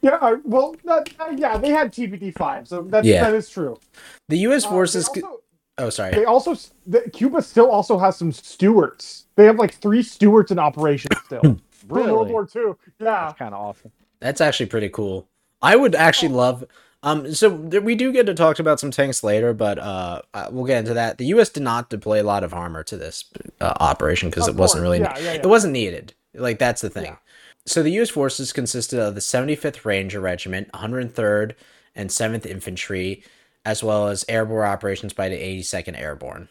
Yeah, 0.00 0.16
uh, 0.20 0.36
well, 0.44 0.76
that, 0.84 1.08
uh, 1.18 1.34
yeah, 1.36 1.56
they 1.58 1.70
had 1.70 1.92
TPT-5, 1.92 2.68
so 2.68 2.82
that 2.82 3.04
Yeah. 3.04 3.24
that 3.24 3.34
is 3.34 3.48
true. 3.50 3.80
the 4.28 4.36
U.S. 4.46 4.64
Uh, 4.64 4.68
forces. 4.70 5.08
they 5.08 5.20
c- 5.22 5.26
also- 5.26 5.40
Oh, 5.78 5.90
sorry. 5.90 6.14
They 6.14 6.24
also 6.24 6.54
the, 6.86 7.00
Cuba 7.12 7.40
still 7.42 7.68
also 7.70 7.98
has 7.98 8.16
some 8.16 8.30
Stuarts. 8.30 9.26
They 9.36 9.44
have 9.46 9.56
like 9.56 9.72
three 9.74 10.02
Stuarts 10.04 10.52
in 10.52 10.58
operation 10.60 11.10
still. 11.24 11.40
From 11.70 11.88
World 11.88 12.28
War 12.30 12.46
II. 12.54 12.62
Yeah. 12.62 12.74
That's 13.26 13.38
kind 13.38 13.54
of 13.54 13.60
awesome. 13.60 13.90
That's 14.20 14.40
actually 14.40 14.66
pretty 14.66 14.88
cool. 14.90 15.26
I 15.62 15.74
would 15.76 15.94
actually 15.96 16.28
love. 16.28 16.64
Um, 17.02 17.32
so 17.32 17.56
th- 17.56 17.82
we 17.82 17.94
do 17.94 18.12
get 18.12 18.26
to 18.26 18.34
talk 18.34 18.58
about 18.58 18.80
some 18.80 18.90
tanks 18.90 19.22
later, 19.22 19.54
but 19.54 19.78
uh, 19.78 20.22
we'll 20.50 20.64
get 20.64 20.78
into 20.78 20.94
that. 20.94 21.18
The 21.18 21.26
U.S. 21.26 21.48
did 21.48 21.62
not 21.62 21.90
deploy 21.90 22.20
a 22.20 22.24
lot 22.24 22.42
of 22.42 22.52
armor 22.52 22.82
to 22.84 22.96
this 22.96 23.24
uh, 23.60 23.74
operation 23.78 24.30
because 24.30 24.48
it 24.48 24.56
wasn't 24.56 24.82
really. 24.82 24.98
yeah, 24.98 25.16
yeah, 25.18 25.32
yeah. 25.34 25.40
It 25.40 25.46
wasn't 25.46 25.72
needed. 25.72 26.14
Like 26.34 26.58
that's 26.58 26.80
the 26.80 26.90
thing. 26.90 27.16
So 27.66 27.82
the 27.82 27.90
U.S. 27.92 28.10
forces 28.10 28.52
consisted 28.52 28.98
of 28.98 29.14
the 29.14 29.20
75th 29.20 29.84
Ranger 29.84 30.20
Regiment, 30.20 30.72
103rd 30.72 31.54
and 31.94 32.10
7th 32.10 32.46
Infantry, 32.46 33.22
as 33.64 33.84
well 33.84 34.08
as 34.08 34.24
airborne 34.28 34.68
operations 34.68 35.12
by 35.12 35.28
the 35.28 35.36
82nd 35.36 35.98
Airborne. 35.98 36.48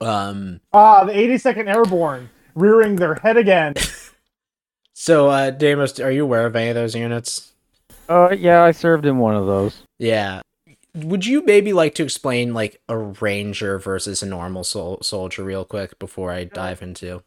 Um. 0.00 0.60
Ah, 0.72 1.04
the 1.04 1.12
82nd 1.12 1.74
Airborne 1.74 2.30
rearing 2.54 2.96
their 2.96 3.14
head 3.16 3.36
again. 3.36 3.74
So, 4.98 5.28
uh, 5.28 5.50
Deimos, 5.50 6.00
are 6.00 6.10
you 6.10 6.22
aware 6.24 6.46
of 6.46 6.56
any 6.56 6.70
of 6.70 6.74
those 6.74 6.94
units? 6.94 7.52
Uh, 8.08 8.34
yeah, 8.38 8.62
I 8.62 8.70
served 8.70 9.06
in 9.06 9.18
one 9.18 9.34
of 9.34 9.46
those. 9.46 9.82
Yeah. 9.98 10.42
Would 10.94 11.26
you 11.26 11.44
maybe 11.44 11.72
like 11.72 11.94
to 11.96 12.02
explain 12.04 12.54
like 12.54 12.80
a 12.88 12.96
ranger 12.96 13.78
versus 13.78 14.22
a 14.22 14.26
normal 14.26 14.64
sol- 14.64 14.98
soldier 15.02 15.44
real 15.44 15.64
quick 15.64 15.98
before 15.98 16.30
I 16.32 16.44
dive 16.44 16.82
into? 16.82 17.22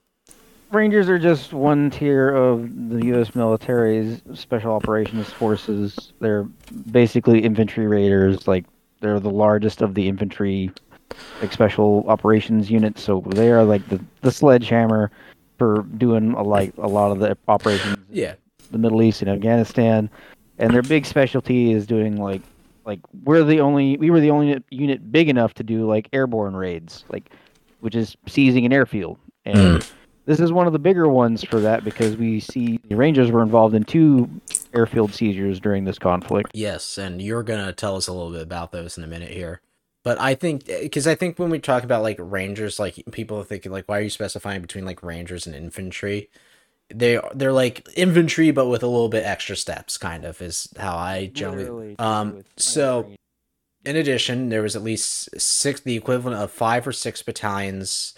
Rangers 0.71 1.09
are 1.09 1.19
just 1.19 1.51
one 1.53 1.89
tier 1.89 2.30
of 2.30 2.69
the 2.89 3.05
U.S. 3.07 3.36
military's 3.36 4.21
special 4.34 4.71
operations 4.73 5.27
forces. 5.30 6.13
They're 6.19 6.43
basically 6.91 7.39
infantry 7.43 7.88
raiders. 7.88 8.47
Like 8.47 8.65
they're 9.01 9.19
the 9.19 9.32
largest 9.32 9.82
of 9.82 9.95
the 9.95 10.07
infantry, 10.07 10.71
like 11.41 11.51
special 11.51 12.05
operations 12.07 12.69
units. 12.69 13.01
So 13.03 13.23
they 13.27 13.51
are 13.51 13.63
like 13.63 13.88
the 13.89 13.99
the 14.21 14.32
sledgehammer 14.32 15.11
for 15.57 15.84
doing 15.97 16.34
a, 16.34 16.43
like 16.43 16.71
a 16.77 16.88
lot 16.88 17.11
of 17.11 17.19
the 17.19 17.36
operations 17.47 17.97
Yeah. 18.11 18.36
the 18.71 18.77
Middle 18.77 19.01
East 19.01 19.21
and 19.21 19.30
Afghanistan. 19.32 20.09
And 20.60 20.74
their 20.74 20.82
big 20.82 21.05
specialty 21.05 21.72
is 21.72 21.88
doing 21.88 22.18
like 22.18 22.41
like 22.86 22.99
we're 23.24 23.43
the 23.43 23.62
only 23.62 23.97
we 23.97 24.10
were 24.10 24.20
the 24.20 24.32
only 24.32 24.62
unit 24.70 25.12
big 25.12 25.30
enough 25.30 25.53
to 25.55 25.64
do 25.64 25.88
like 25.88 26.10
airborne 26.14 26.55
raids, 26.55 27.05
like 27.10 27.30
which 27.80 27.95
is 27.95 28.18
seizing 28.28 28.66
an 28.66 28.74
airfield. 28.74 29.18
And 29.45 29.82
hmm. 29.82 29.89
this 30.26 30.39
is 30.39 30.51
one 30.51 30.68
of 30.68 30.74
the 30.74 30.80
bigger 30.80 31.07
ones 31.07 31.43
for 31.43 31.60
that 31.62 31.84
because 31.84 32.18
we 32.18 32.39
see 32.39 32.80
the 32.89 32.95
Rangers 32.95 33.32
were 33.32 33.41
involved 33.41 33.74
in 33.74 33.84
two 33.84 34.30
airfield 34.74 35.14
seizures 35.14 35.60
during 35.60 35.86
this 35.86 35.97
conflict. 35.97 36.51
Yes, 36.53 36.97
and 36.97 37.22
you're 37.22 37.43
gonna 37.43 37.74
tell 37.74 37.95
us 37.95 38.07
a 38.07 38.14
little 38.14 38.32
bit 38.32 38.41
about 38.41 38.72
those 38.72 38.97
in 38.97 39.03
a 39.03 39.07
minute 39.07 39.32
here. 39.32 39.62
But 40.03 40.20
I 40.20 40.36
think 40.36 40.68
eh, 40.70 40.82
because 40.84 41.07
I 41.07 41.16
think 41.16 41.39
when 41.39 41.49
we 41.49 41.60
talk 41.60 41.84
about 41.84 42.03
like 42.03 42.18
rangers, 42.20 42.80
like 42.80 43.03
people 43.12 43.39
are 43.39 43.43
thinking 43.43 43.72
like, 43.72 43.86
why 43.88 43.99
are 43.99 44.01
you 44.01 44.10
specifying 44.10 44.62
between 44.62 44.86
like 44.86 45.03
rangers 45.03 45.45
and 45.45 45.55
infantry? 45.55 46.30
They 46.93 47.19
they're 47.35 47.53
like 47.53 47.87
infantry, 47.95 48.51
but 48.51 48.67
with 48.67 48.83
a 48.83 48.87
little 48.87 49.09
bit 49.09 49.23
extra 49.25 49.55
steps, 49.55 49.97
kind 49.97 50.25
of 50.25 50.41
is 50.41 50.67
how 50.77 50.95
I 50.97 51.27
generally. 51.33 51.63
Literally, 51.63 51.95
Um. 51.99 52.35
with- 52.37 52.47
So 52.57 53.11
In 53.85 53.95
addition, 53.95 54.49
there 54.49 54.61
was 54.61 54.75
at 54.75 54.83
least 54.83 55.29
six, 55.39 55.79
the 55.79 55.95
equivalent 55.95 56.37
of 56.41 56.51
five 56.51 56.85
or 56.85 56.91
six 56.91 57.21
battalions 57.23 58.13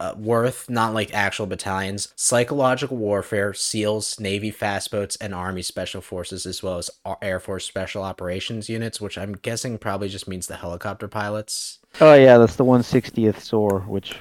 uh, 0.00 0.12
worth, 0.18 0.68
not 0.68 0.92
like 0.92 1.14
actual 1.14 1.46
battalions, 1.46 2.12
psychological 2.16 2.96
warfare, 2.96 3.54
SEALs, 3.54 4.18
Navy 4.20 4.50
fast 4.50 4.90
boats, 4.90 5.16
and 5.20 5.32
Army 5.34 5.62
special 5.62 6.00
forces, 6.02 6.44
as 6.46 6.62
well 6.64 6.78
as 6.78 6.90
Air 7.22 7.38
Force 7.40 7.64
special 7.64 8.02
operations 8.02 8.68
units, 8.68 9.00
which 9.00 9.16
I'm 9.16 9.32
guessing 9.34 9.78
probably 9.78 10.08
just 10.08 10.26
means 10.28 10.48
the 10.48 10.56
helicopter 10.56 11.06
pilots. 11.08 11.78
Oh 12.00 12.14
yeah, 12.14 12.36
that's 12.38 12.56
the 12.56 12.64
160th 12.64 13.38
SOAR, 13.40 13.80
which 13.86 14.16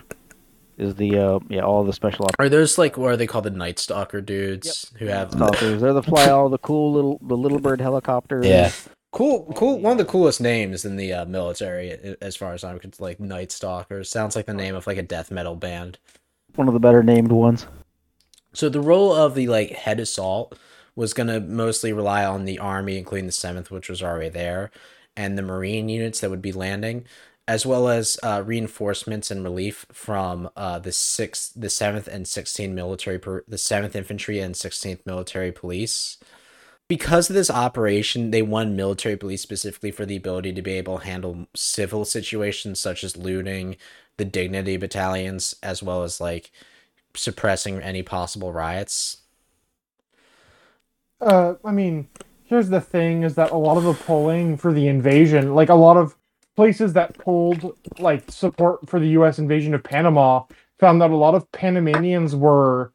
is 0.78 0.96
the 0.96 1.18
uh 1.18 1.40
yeah 1.50 1.62
all 1.62 1.84
the 1.84 1.94
special 1.94 2.26
op- 2.26 2.36
Are 2.40 2.50
those 2.50 2.78
like 2.78 2.98
what 2.98 3.12
are 3.12 3.18
they 3.18 3.28
called 3.28 3.46
the 3.46 3.50
Night 3.50 3.80
Stalker 3.80 4.22
dudes 4.22 4.92
who 5.00 5.08
have 5.08 5.32
stalkers. 5.32 5.82
They're 5.82 5.94
the 5.94 6.04
fly 6.04 6.30
all 6.30 6.50
the 6.50 6.58
cool 6.60 6.94
little 6.94 7.20
the 7.22 7.36
little 7.38 7.60
bird 7.60 7.82
helicopters. 7.82 8.46
Yeah. 8.46 8.72
Cool, 9.14 9.52
cool. 9.56 9.80
One 9.80 9.94
of 9.94 9.98
the 9.98 10.06
coolest 10.06 10.42
names 10.42 10.86
in 10.86 10.96
the 10.98 11.14
uh, 11.14 11.26
military, 11.26 12.16
as 12.22 12.36
far 12.36 12.54
as 12.54 12.64
I'm 12.64 12.78
concerned, 12.78 13.00
like 13.00 13.20
Night 13.20 13.52
Stalkers. 13.52 14.10
Sounds 14.10 14.36
like 14.36 14.46
the 14.46 14.54
name 14.54 14.76
of 14.76 14.86
like 14.86 14.98
a 14.98 15.02
death 15.02 15.32
metal 15.32 15.56
band. 15.56 15.98
one 16.56 16.68
of 16.68 16.74
the 16.74 16.80
better 16.80 17.02
named 17.02 17.32
ones. 17.32 17.66
So 18.54 18.70
the 18.70 18.82
role 18.82 19.14
of 19.14 19.34
the 19.34 19.48
like 19.48 19.72
head 19.72 20.00
assault 20.00 20.58
was 20.96 21.14
gonna 21.14 21.40
mostly 21.40 21.94
rely 21.94 22.26
on 22.26 22.46
the 22.46 22.60
army, 22.60 22.98
including 22.98 23.26
the 23.28 23.32
seventh, 23.32 23.72
which 23.72 23.90
was 23.90 24.04
already 24.04 24.30
there, 24.30 24.72
and 25.16 25.38
the 25.38 25.42
marine 25.42 25.90
units 25.90 26.20
that 26.20 26.30
would 26.30 26.42
be 26.42 26.52
landing, 26.52 27.06
as 27.48 27.66
well 27.66 27.88
as 27.88 28.20
uh, 28.24 28.44
reinforcements 28.46 29.32
and 29.32 29.44
relief 29.44 29.86
from 29.92 30.50
uh, 30.58 30.80
the 30.80 30.92
sixth, 30.92 31.54
the 31.56 31.70
seventh, 31.70 32.08
and 32.08 32.28
sixteenth 32.28 32.74
military, 32.74 33.20
the 33.48 33.58
seventh 33.58 33.96
infantry 33.96 34.40
and 34.40 34.56
sixteenth 34.56 35.06
military 35.06 35.52
police. 35.52 36.18
Because 36.90 37.30
of 37.30 37.36
this 37.36 37.50
operation, 37.50 38.32
they 38.32 38.42
won 38.42 38.76
military 38.76 39.18
police 39.18 39.42
specifically 39.42 39.92
for 39.92 40.06
the 40.06 40.16
ability 40.16 40.54
to 40.54 40.62
be 40.62 40.72
able 40.74 41.00
to 41.00 41.06
handle 41.06 41.48
civil 41.54 42.06
situations 42.06 42.80
such 42.80 43.04
as 43.04 43.18
looting, 43.18 43.76
the 44.18 44.26
dignity 44.26 44.78
battalions, 44.78 45.56
as 45.62 45.84
well 45.84 46.04
as 46.04 46.22
like 46.22 46.52
suppressing 47.14 47.82
any 47.82 48.04
possible 48.04 48.54
riots. 48.54 49.18
Uh, 51.20 51.56
I 51.66 51.72
mean, 51.72 52.08
here's 52.44 52.70
the 52.70 52.82
thing: 52.82 53.24
is 53.24 53.36
that 53.36 53.52
a 53.52 53.58
lot 53.58 53.78
of 53.78 53.84
the 53.84 53.94
polling 53.94 54.58
for 54.58 54.72
the 54.74 54.88
invasion, 54.88 55.56
like 55.56 55.70
a 55.70 55.76
lot 55.76 55.98
of 55.98 56.16
places 56.58 56.92
that 56.94 57.18
pulled 57.18 57.78
like 58.00 58.30
support 58.30 58.90
for 58.90 59.00
the 59.00 59.10
U.S. 59.10 59.40
invasion 59.40 59.74
of 59.74 59.84
Panama, 59.84 60.44
found 60.80 61.02
that 61.02 61.12
a 61.12 61.16
lot 61.16 61.36
of 61.36 61.50
Panamanians 61.54 62.36
were 62.36 62.92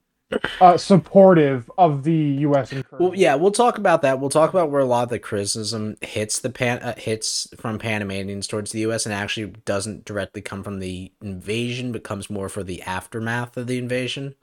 uh, 0.60 0.76
supportive 0.76 1.70
of 1.78 2.04
the 2.04 2.12
U.S. 2.40 2.72
incursion. 2.72 2.98
Well, 2.98 3.14
yeah, 3.14 3.34
we'll 3.36 3.52
talk 3.52 3.78
about 3.78 4.02
that. 4.02 4.20
We'll 4.20 4.30
talk 4.30 4.50
about 4.50 4.70
where 4.70 4.80
a 4.80 4.84
lot 4.84 5.04
of 5.04 5.08
the 5.08 5.18
criticism 5.18 5.96
hits 6.00 6.40
the 6.40 6.50
pan 6.50 6.80
uh, 6.80 6.94
hits 6.98 7.48
from 7.56 7.78
Panamanians 7.78 8.46
towards 8.46 8.72
the 8.72 8.80
U.S. 8.80 9.06
and 9.06 9.14
actually 9.14 9.52
doesn't 9.64 10.04
directly 10.04 10.42
come 10.42 10.62
from 10.62 10.80
the 10.80 11.12
invasion, 11.22 11.92
but 11.92 12.04
comes 12.04 12.28
more 12.28 12.48
for 12.48 12.62
the 12.62 12.82
aftermath 12.82 13.56
of 13.56 13.66
the 13.68 13.78
invasion. 13.78 14.34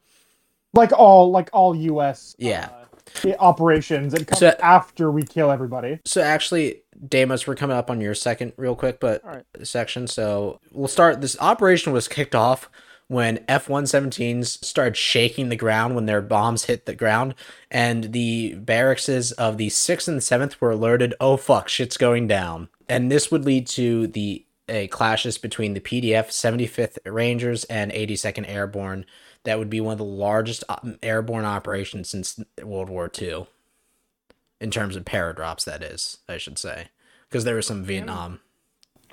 like 0.74 0.94
all 0.94 1.30
like 1.30 1.50
all 1.54 1.76
U.S. 1.76 2.36
Yeah. 2.40 2.70
uh, 2.72 2.86
operations. 3.40 4.14
It 4.14 4.28
comes 4.28 4.40
So- 4.40 4.56
after 4.62 5.12
we 5.12 5.24
kill 5.24 5.52
everybody. 5.52 6.00
So 6.06 6.22
actually, 6.22 6.82
Deimos, 7.08 7.48
we're 7.48 7.56
coming 7.56 7.78
up 7.78 7.90
on 7.90 8.02
your 8.02 8.16
second 8.16 8.54
real 8.58 8.76
quick, 8.76 9.00
but 9.00 9.24
Alright. 9.24 9.46
section. 9.64 10.08
So 10.08 10.60
we'll 10.72 10.88
start. 10.88 11.22
This 11.22 11.38
operation 11.40 11.94
was 11.94 12.08
kicked 12.08 12.36
off 12.36 12.70
when 13.08 13.44
F-117s 13.48 14.64
started 14.64 14.96
shaking 14.96 15.50
the 15.50 15.56
ground 15.56 15.96
when 15.96 16.06
their 16.06 16.22
bombs 16.22 16.66
hit 16.66 16.86
the 16.86 16.94
ground, 16.94 17.34
and 17.72 18.12
the 18.14 18.54
barracks 18.56 19.10
of 19.32 19.58
the 19.58 19.70
sixth 19.70 20.08
and 20.08 20.22
seventh 20.24 20.60
were 20.62 20.72
alerted. 20.72 21.14
Oh 21.20 21.36
fuck, 21.38 21.70
shit's 21.70 21.98
going 21.98 22.28
down, 22.28 22.70
and 22.88 23.12
this 23.12 23.32
would 23.32 23.46
lead 23.46 23.66
to 23.68 24.06
the 24.08 24.46
uh, 24.68 24.86
clashes 24.92 25.40
between 25.40 25.74
the 25.74 25.80
PDF 25.80 26.28
75th 26.30 27.00
Rangers 27.06 27.64
and 27.64 27.92
82nd 27.92 28.48
Airborne. 28.48 29.06
That 29.50 29.58
would 29.58 29.70
be 29.72 29.82
one 29.82 29.94
of 29.94 29.98
the 29.98 30.04
largest 30.06 30.64
uh, 30.70 30.78
airborne 31.02 31.44
operations 31.44 32.08
since 32.08 32.40
World 32.64 32.88
War 32.88 33.10
II 33.20 33.48
in 34.62 34.70
terms 34.70 34.96
of 34.96 35.06
paradrops 35.06 35.64
that 35.66 35.82
is 35.82 36.18
i 36.28 36.38
should 36.38 36.60
say 36.60 36.90
because 37.28 37.46
there 37.46 37.56
was 37.56 37.66
some 37.66 37.84
vietnam 37.84 38.40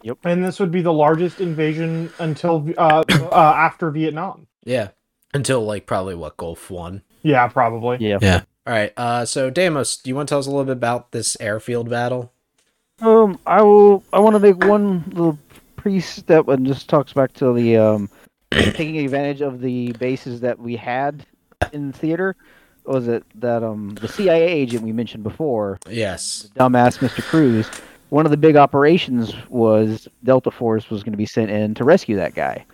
Yep. 0.02 0.18
And 0.24 0.44
this 0.44 0.60
would 0.60 0.70
be 0.70 0.82
the 0.82 0.92
largest 0.92 1.40
invasion 1.40 2.12
until 2.18 2.68
uh, 2.76 3.02
uh, 3.08 3.54
after 3.56 3.90
Vietnam. 3.90 4.46
yeah 4.64 4.88
until 5.32 5.64
like 5.64 5.86
probably 5.86 6.14
what 6.14 6.36
gulf 6.36 6.68
one 6.70 7.02
Yeah, 7.22 7.48
probably. 7.48 7.96
Yeah. 8.00 8.18
yeah 8.20 8.42
all 8.66 8.74
right 8.74 8.92
uh 8.98 9.24
so 9.24 9.48
Deimos 9.48 9.96
do 9.96 10.10
you 10.10 10.14
want 10.16 10.28
to 10.28 10.32
tell 10.32 10.38
us 10.40 10.46
a 10.46 10.50
little 10.50 10.64
bit 10.66 10.72
about 10.72 11.12
this 11.12 11.36
airfield 11.40 11.88
battle 11.88 12.30
Um, 13.00 13.38
I 13.46 13.62
will. 13.62 14.02
I 14.12 14.18
want 14.20 14.34
to 14.34 14.40
make 14.40 14.62
one 14.64 15.04
little 15.08 15.38
pre-step 15.76 16.48
and 16.48 16.66
just 16.66 16.88
talks 16.90 17.12
back 17.14 17.32
to 17.34 17.52
the 17.54 17.76
um, 17.78 18.10
taking 18.52 18.98
advantage 18.98 19.40
of 19.40 19.60
the 19.60 19.92
bases 19.92 20.40
that 20.40 20.58
we 20.58 20.76
had 20.76 21.26
in 21.72 21.92
theater. 21.92 22.36
Was 22.84 23.08
it 23.08 23.24
that 23.40 23.64
um 23.64 23.96
the 23.96 24.08
CIA 24.08 24.46
agent 24.46 24.82
we 24.82 24.92
mentioned 24.92 25.24
before, 25.24 25.78
yes 25.88 26.48
dumbass 26.56 26.98
Mr. 26.98 27.22
Cruz? 27.22 27.68
One 28.10 28.24
of 28.24 28.30
the 28.30 28.36
big 28.36 28.56
operations 28.56 29.34
was 29.48 30.06
Delta 30.22 30.52
Force 30.52 30.88
was 30.88 31.02
going 31.02 31.12
to 31.12 31.18
be 31.18 31.26
sent 31.26 31.50
in 31.50 31.74
to 31.74 31.82
rescue 31.82 32.14
that 32.16 32.34
guy. 32.36 32.64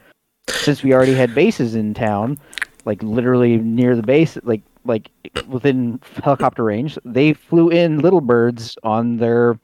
Since 0.50 0.82
we 0.82 0.92
already 0.92 1.14
had 1.14 1.34
bases 1.34 1.74
in 1.74 1.94
town, 1.94 2.38
like 2.84 3.02
literally 3.02 3.56
near 3.56 3.96
the 3.96 4.02
base, 4.02 4.36
like 4.42 4.60
like 4.84 5.10
within 5.48 6.00
helicopter 6.22 6.64
range, 6.64 6.98
they 7.04 7.32
flew 7.32 7.70
in 7.70 8.00
little 8.00 8.20
birds 8.20 8.76
on 8.82 9.16
their 9.16 9.58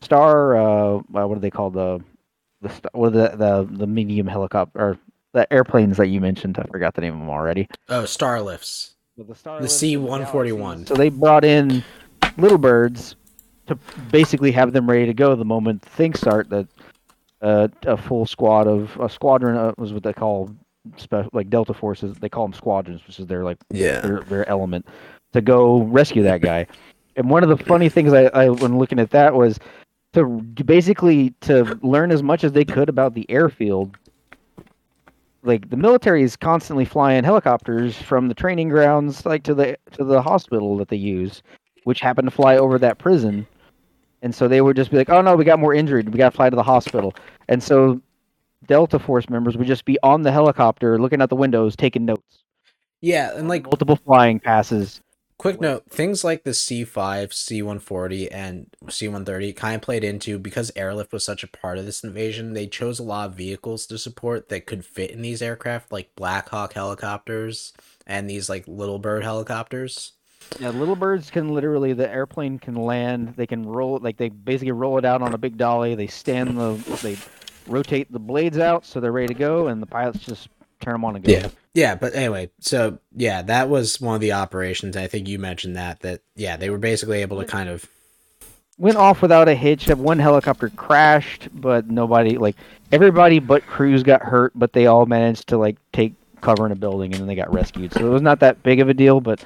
star. 0.00 0.56
Uh, 0.56 0.96
uh, 0.98 1.00
what 1.26 1.34
do 1.34 1.40
they 1.40 1.50
call 1.50 1.70
The 1.70 2.00
the 2.60 2.68
star, 2.68 2.90
what 2.94 3.12
the 3.12 3.34
the 3.36 3.68
the 3.70 3.86
medium 3.86 4.28
helicopter 4.28 4.78
or 4.78 4.98
the 5.32 5.50
airplanes 5.52 5.96
that 5.96 6.08
you 6.08 6.20
mentioned. 6.20 6.58
I 6.58 6.64
forgot 6.64 6.94
the 6.94 7.00
name 7.00 7.14
of 7.14 7.20
them 7.20 7.30
already. 7.30 7.68
oh 7.88 8.04
star 8.04 8.40
lifts 8.40 8.94
The, 9.16 9.24
the 9.60 9.68
c-141 9.68 10.88
So 10.88 10.94
they 10.94 11.08
brought 11.08 11.44
in 11.44 11.82
little 12.36 12.58
birds 12.58 13.16
to 13.66 13.76
basically 14.10 14.52
have 14.52 14.72
them 14.72 14.88
ready 14.88 15.06
to 15.06 15.14
go 15.14 15.34
the 15.36 15.44
moment 15.44 15.82
things 15.82 16.18
start. 16.20 16.48
That 16.50 16.66
uh, 17.40 17.68
a 17.86 17.96
full 17.96 18.26
squad 18.26 18.66
of 18.66 18.96
a 19.00 19.08
squadron 19.08 19.56
uh, 19.56 19.72
was 19.78 19.92
what 19.92 20.02
they 20.02 20.12
call 20.12 20.50
special 20.96 21.30
like 21.32 21.48
Delta 21.50 21.74
forces. 21.74 22.16
They 22.16 22.28
call 22.28 22.46
them 22.46 22.52
squadrons, 22.54 23.00
which 23.06 23.18
is 23.20 23.26
their 23.26 23.44
like 23.44 23.58
Yeah. 23.70 24.00
their, 24.00 24.20
their 24.20 24.48
element 24.48 24.86
to 25.32 25.40
go 25.40 25.82
rescue 25.82 26.22
that 26.24 26.40
guy. 26.40 26.66
And 27.16 27.28
one 27.30 27.42
of 27.42 27.48
the 27.48 27.62
funny 27.64 27.88
things 27.88 28.12
I, 28.12 28.24
I 28.26 28.48
when 28.48 28.78
looking 28.78 28.98
at 28.98 29.10
that 29.10 29.34
was 29.34 29.58
to 30.14 30.26
basically 30.64 31.30
to 31.42 31.78
learn 31.82 32.10
as 32.10 32.22
much 32.22 32.44
as 32.44 32.52
they 32.52 32.64
could 32.64 32.88
about 32.88 33.14
the 33.14 33.28
airfield. 33.30 33.96
Like 35.42 35.70
the 35.70 35.76
military 35.76 36.22
is 36.22 36.36
constantly 36.36 36.84
flying 36.84 37.24
helicopters 37.24 38.00
from 38.00 38.28
the 38.28 38.34
training 38.34 38.68
grounds 38.68 39.26
like 39.26 39.42
to 39.44 39.54
the 39.54 39.76
to 39.92 40.04
the 40.04 40.22
hospital 40.22 40.76
that 40.76 40.88
they 40.88 40.96
use, 40.96 41.42
which 41.84 42.00
happened 42.00 42.28
to 42.28 42.34
fly 42.34 42.56
over 42.56 42.78
that 42.78 42.98
prison. 42.98 43.46
And 44.22 44.32
so 44.32 44.46
they 44.46 44.60
would 44.60 44.76
just 44.76 44.92
be 44.92 44.96
like, 44.96 45.10
"Oh 45.10 45.20
no, 45.20 45.34
we 45.34 45.44
got 45.44 45.58
more 45.58 45.74
injured. 45.74 46.08
We 46.10 46.18
got 46.18 46.30
to 46.30 46.36
fly 46.36 46.48
to 46.48 46.56
the 46.56 46.62
hospital." 46.62 47.12
And 47.48 47.60
so 47.60 48.00
Delta 48.66 48.98
Force 48.98 49.28
members 49.28 49.56
would 49.56 49.66
just 49.66 49.84
be 49.84 49.98
on 50.04 50.22
the 50.22 50.30
helicopter, 50.30 50.98
looking 50.98 51.20
out 51.20 51.28
the 51.28 51.36
windows, 51.36 51.74
taking 51.74 52.04
notes. 52.04 52.44
Yeah, 53.00 53.36
and 53.36 53.48
like 53.48 53.64
multiple 53.64 53.96
flying 53.96 54.38
passes. 54.38 55.00
Quick 55.38 55.60
note, 55.60 55.90
things 55.90 56.24
like 56.24 56.44
the 56.44 56.50
C5, 56.50 56.86
C140, 57.30 58.28
and 58.30 58.66
C130 58.86 59.56
kind 59.56 59.76
of 59.76 59.82
played 59.82 60.04
into 60.04 60.38
because 60.38 60.70
airlift 60.76 61.12
was 61.12 61.24
such 61.24 61.42
a 61.42 61.48
part 61.48 61.78
of 61.78 61.86
this 61.86 62.04
invasion. 62.04 62.52
They 62.52 62.66
chose 62.66 62.98
a 62.98 63.04
lot 63.04 63.30
of 63.30 63.36
vehicles 63.36 63.86
to 63.86 63.98
support 63.98 64.48
that 64.48 64.66
could 64.66 64.84
fit 64.84 65.10
in 65.10 65.22
these 65.22 65.42
aircraft, 65.42 65.92
like 65.92 66.14
Black 66.16 66.48
Hawk 66.48 66.74
helicopters 66.74 67.72
and 68.06 68.28
these 68.28 68.48
like 68.48 68.66
Little 68.68 68.98
Bird 68.98 69.22
helicopters. 69.22 70.12
Yeah, 70.58 70.70
little 70.70 70.96
birds 70.96 71.30
can 71.30 71.54
literally 71.54 71.92
the 71.92 72.10
airplane 72.10 72.58
can 72.58 72.74
land. 72.74 73.34
They 73.36 73.46
can 73.46 73.64
roll 73.64 73.98
like 74.02 74.16
they 74.16 74.28
basically 74.28 74.72
roll 74.72 74.98
it 74.98 75.04
out 75.04 75.22
on 75.22 75.34
a 75.34 75.38
big 75.38 75.56
dolly. 75.56 75.94
They 75.94 76.08
stand 76.08 76.58
the 76.58 76.72
they 77.02 77.16
rotate 77.66 78.10
the 78.12 78.18
blades 78.18 78.58
out 78.58 78.84
so 78.84 79.00
they're 79.00 79.12
ready 79.12 79.28
to 79.28 79.34
go, 79.34 79.68
and 79.68 79.80
the 79.80 79.86
pilots 79.86 80.18
just 80.20 80.48
turn 80.82 80.94
them 80.94 81.04
on 81.04 81.16
and 81.16 81.24
go. 81.24 81.32
Yeah. 81.32 81.48
Yeah, 81.74 81.94
but 81.94 82.14
anyway, 82.14 82.50
so 82.60 82.98
yeah, 83.16 83.40
that 83.42 83.70
was 83.70 83.98
one 83.98 84.16
of 84.16 84.20
the 84.20 84.32
operations. 84.32 84.94
I 84.94 85.06
think 85.06 85.26
you 85.26 85.38
mentioned 85.38 85.76
that 85.76 86.00
that 86.00 86.20
yeah, 86.36 86.58
they 86.58 86.68
were 86.68 86.76
basically 86.76 87.22
able 87.22 87.40
to 87.40 87.46
kind 87.46 87.70
of 87.70 87.88
Went 88.78 88.96
off 88.96 89.22
without 89.22 89.48
a 89.48 89.54
hitch. 89.54 89.86
That 89.86 89.98
One 89.98 90.18
helicopter 90.18 90.70
crashed, 90.70 91.48
but 91.54 91.88
nobody 91.88 92.38
like 92.38 92.56
everybody 92.90 93.38
but 93.38 93.66
crews 93.66 94.02
got 94.02 94.22
hurt, 94.22 94.52
but 94.54 94.72
they 94.72 94.86
all 94.86 95.06
managed 95.06 95.48
to 95.48 95.58
like 95.58 95.76
take 95.92 96.14
cover 96.40 96.66
in 96.66 96.72
a 96.72 96.74
building 96.74 97.12
and 97.12 97.20
then 97.20 97.28
they 97.28 97.34
got 97.34 97.52
rescued. 97.52 97.92
So 97.92 98.06
it 98.06 98.10
was 98.10 98.22
not 98.22 98.40
that 98.40 98.62
big 98.62 98.80
of 98.80 98.88
a 98.88 98.94
deal, 98.94 99.20
but 99.20 99.44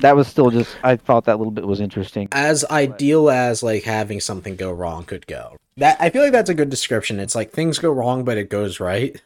that 0.00 0.16
was 0.16 0.26
still 0.26 0.50
just 0.50 0.76
I 0.82 0.96
thought 0.96 1.26
that 1.26 1.36
little 1.38 1.52
bit 1.52 1.66
was 1.66 1.80
interesting. 1.80 2.28
as 2.32 2.64
ideal 2.64 3.30
as 3.30 3.62
like 3.62 3.84
having 3.84 4.20
something 4.20 4.56
go 4.56 4.72
wrong 4.72 5.04
could 5.04 5.26
go. 5.26 5.56
That 5.76 5.98
I 6.00 6.08
feel 6.08 6.22
like 6.22 6.32
that's 6.32 6.50
a 6.50 6.54
good 6.54 6.70
description. 6.70 7.20
It's 7.20 7.34
like 7.34 7.52
things 7.52 7.78
go 7.78 7.92
wrong, 7.92 8.24
but 8.24 8.38
it 8.38 8.48
goes 8.48 8.80
right. 8.80 9.20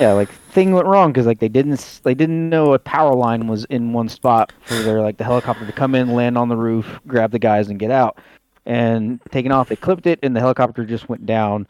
Yeah, 0.00 0.12
like 0.12 0.28
thing 0.28 0.72
went 0.72 0.86
wrong 0.86 1.12
because 1.12 1.26
like 1.26 1.38
they 1.40 1.48
didn't 1.48 2.00
they 2.04 2.14
didn't 2.14 2.48
know 2.48 2.74
a 2.74 2.78
power 2.78 3.14
line 3.14 3.46
was 3.46 3.64
in 3.66 3.92
one 3.92 4.08
spot 4.08 4.52
for 4.64 4.74
their 4.74 5.00
like 5.00 5.16
the 5.16 5.24
helicopter 5.24 5.66
to 5.66 5.72
come 5.72 5.94
in, 5.94 6.14
land 6.14 6.36
on 6.36 6.48
the 6.48 6.56
roof, 6.56 7.00
grab 7.06 7.30
the 7.30 7.38
guys, 7.38 7.68
and 7.68 7.78
get 7.78 7.90
out. 7.90 8.18
And 8.66 9.20
taking 9.30 9.52
off, 9.52 9.68
they 9.68 9.76
clipped 9.76 10.06
it, 10.06 10.18
and 10.22 10.34
the 10.34 10.40
helicopter 10.40 10.84
just 10.84 11.08
went 11.08 11.26
down 11.26 11.66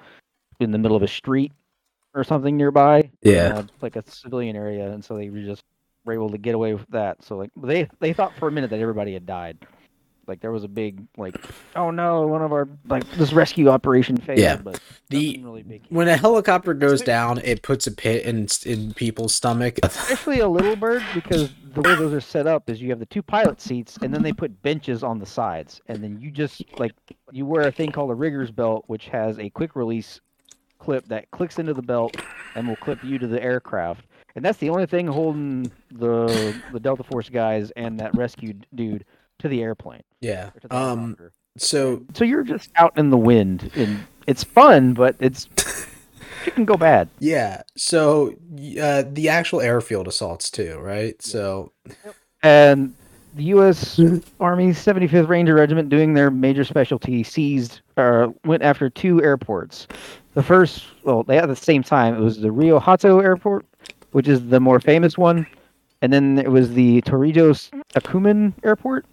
in 0.60 0.70
the 0.70 0.78
middle 0.78 0.96
of 0.96 1.02
a 1.02 1.08
street 1.08 1.52
or 2.14 2.24
something 2.24 2.56
nearby. 2.56 3.10
Yeah. 3.22 3.58
uh, 3.58 3.62
like 3.80 3.96
a 3.96 4.04
civilian 4.08 4.56
area, 4.56 4.90
and 4.92 5.04
so 5.04 5.16
they 5.16 5.28
were 5.30 5.42
just 5.42 5.64
were 6.04 6.12
able 6.12 6.30
to 6.30 6.38
get 6.38 6.54
away 6.54 6.74
with 6.74 6.86
that. 6.90 7.22
So 7.24 7.36
like 7.36 7.50
they 7.56 7.88
they 8.00 8.12
thought 8.12 8.32
for 8.38 8.48
a 8.48 8.52
minute 8.52 8.70
that 8.70 8.80
everybody 8.80 9.14
had 9.14 9.26
died. 9.26 9.58
Like 10.26 10.40
there 10.40 10.50
was 10.52 10.64
a 10.64 10.68
big 10.68 11.06
like, 11.16 11.36
oh 11.76 11.90
no, 11.90 12.26
one 12.26 12.42
of 12.42 12.52
our 12.52 12.68
like 12.88 13.08
this 13.12 13.32
rescue 13.32 13.68
operation 13.68 14.16
failed. 14.16 14.38
Yeah. 14.38 14.56
but 14.56 14.80
The 15.10 15.40
really 15.44 15.62
big. 15.62 15.82
when 15.88 16.08
a 16.08 16.16
helicopter 16.16 16.74
goes 16.74 17.02
down, 17.02 17.38
it 17.44 17.62
puts 17.62 17.86
a 17.86 17.92
pit 17.92 18.24
in 18.24 18.46
in 18.64 18.92
people's 18.94 19.34
stomach. 19.34 19.78
especially 19.82 20.40
a 20.40 20.48
little 20.48 20.76
bird 20.76 21.02
because 21.14 21.50
the 21.74 21.80
way 21.82 21.94
those 21.96 22.12
are 22.12 22.20
set 22.20 22.46
up 22.46 22.70
is 22.70 22.80
you 22.80 22.90
have 22.90 22.98
the 23.00 23.06
two 23.06 23.22
pilot 23.22 23.60
seats 23.60 23.98
and 24.02 24.14
then 24.14 24.22
they 24.22 24.32
put 24.32 24.62
benches 24.62 25.02
on 25.02 25.18
the 25.18 25.26
sides 25.26 25.80
and 25.88 26.02
then 26.04 26.20
you 26.20 26.30
just 26.30 26.62
like 26.78 26.92
you 27.32 27.44
wear 27.44 27.66
a 27.66 27.72
thing 27.72 27.90
called 27.90 28.10
a 28.10 28.14
rigger's 28.14 28.50
belt 28.52 28.84
which 28.86 29.08
has 29.08 29.38
a 29.40 29.50
quick 29.50 29.74
release 29.74 30.20
clip 30.78 31.04
that 31.08 31.30
clicks 31.32 31.58
into 31.58 31.74
the 31.74 31.82
belt 31.82 32.16
and 32.54 32.68
will 32.68 32.76
clip 32.76 33.02
you 33.02 33.18
to 33.18 33.26
the 33.26 33.42
aircraft 33.42 34.04
and 34.36 34.44
that's 34.44 34.58
the 34.58 34.68
only 34.70 34.86
thing 34.86 35.06
holding 35.06 35.70
the 35.92 36.54
the 36.72 36.78
delta 36.78 37.02
force 37.02 37.28
guys 37.28 37.70
and 37.72 37.98
that 37.98 38.14
rescued 38.16 38.66
dude 38.74 39.04
to 39.40 39.48
the 39.48 39.62
airplane 39.62 40.02
Yeah. 40.20 40.50
the 40.62 40.74
Um. 40.74 41.16
So 41.56 42.02
so 42.14 42.24
you're 42.24 42.42
just 42.44 42.70
out 42.76 42.96
in 42.98 43.10
the 43.10 43.16
wind 43.18 43.70
and 43.76 44.04
it's 44.26 44.42
fun 44.42 44.92
but 44.94 45.14
it's 45.20 45.48
it 46.46 46.54
can 46.54 46.64
go 46.64 46.76
bad 46.76 47.08
yeah. 47.20 47.62
So 47.76 48.30
uh, 48.80 49.04
the 49.10 49.28
actual 49.28 49.60
airfield 49.60 50.08
assaults 50.08 50.50
too, 50.50 50.78
right? 50.78 51.20
So 51.22 51.72
and 52.42 52.94
the 53.36 53.44
U.S. 53.44 53.98
Army 54.38 54.68
75th 54.68 55.26
Ranger 55.28 55.54
Regiment, 55.54 55.88
doing 55.88 56.14
their 56.14 56.30
major 56.30 56.62
specialty, 56.62 57.24
seized 57.24 57.80
or 57.96 58.32
went 58.44 58.62
after 58.62 58.88
two 58.88 59.20
airports. 59.24 59.88
The 60.34 60.42
first, 60.42 60.84
well, 61.02 61.24
they 61.24 61.38
at 61.38 61.46
the 61.48 61.56
same 61.56 61.82
time, 61.82 62.14
it 62.14 62.20
was 62.20 62.40
the 62.40 62.52
Rio 62.52 62.78
Hato 62.78 63.18
Airport, 63.20 63.66
which 64.12 64.28
is 64.28 64.46
the 64.48 64.60
more 64.60 64.78
famous 64.78 65.18
one, 65.18 65.46
and 66.00 66.12
then 66.12 66.38
it 66.38 66.50
was 66.50 66.74
the 66.74 67.02
Torrijos 67.02 67.70
Tocumen 67.92 68.52
Airport, 68.62 69.04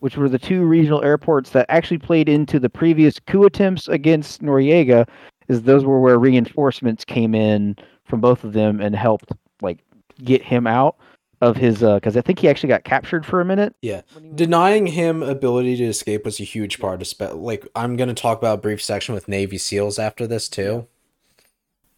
which 0.00 0.16
were 0.16 0.28
the 0.28 0.38
two 0.38 0.64
regional 0.64 1.02
airports 1.02 1.50
that 1.50 1.66
actually 1.68 1.98
played 1.98 2.28
into 2.28 2.58
the 2.58 2.68
previous 2.70 3.18
coup 3.20 3.44
attempts 3.44 3.88
against 3.88 4.42
Noriega, 4.42 5.08
is 5.48 5.62
those 5.62 5.84
were 5.84 6.00
where 6.00 6.18
reinforcements 6.18 7.04
came 7.04 7.34
in 7.34 7.76
from 8.04 8.20
both 8.20 8.44
of 8.44 8.52
them 8.52 8.80
and 8.80 8.94
helped 8.94 9.32
like 9.62 9.78
get 10.22 10.42
him 10.42 10.66
out 10.66 10.96
of 11.42 11.56
his 11.56 11.80
because 11.80 12.16
I 12.16 12.20
think 12.22 12.38
he 12.38 12.48
actually 12.48 12.70
got 12.70 12.84
captured 12.84 13.26
for 13.26 13.40
a 13.40 13.44
minute. 13.44 13.74
Yeah. 13.82 14.00
when 14.14 14.24
he 14.24 14.30
was- 14.30 14.36
denying 14.38 14.86
him 14.86 15.22
ability 15.22 15.76
to 15.76 15.84
escape 15.84 16.24
was 16.24 16.40
a 16.40 16.44
huge 16.44 16.78
part 16.80 17.00
of 17.02 17.06
spe- 17.06 17.34
like 17.34 17.66
I'm 17.76 17.96
gonna 17.96 18.14
talk 18.14 18.38
about 18.38 18.58
a 18.58 18.60
brief 18.62 18.82
section 18.82 19.14
with 19.14 19.28
Navy 19.28 19.58
SEALs 19.58 19.98
after 19.98 20.26
this 20.26 20.48
too. 20.48 20.86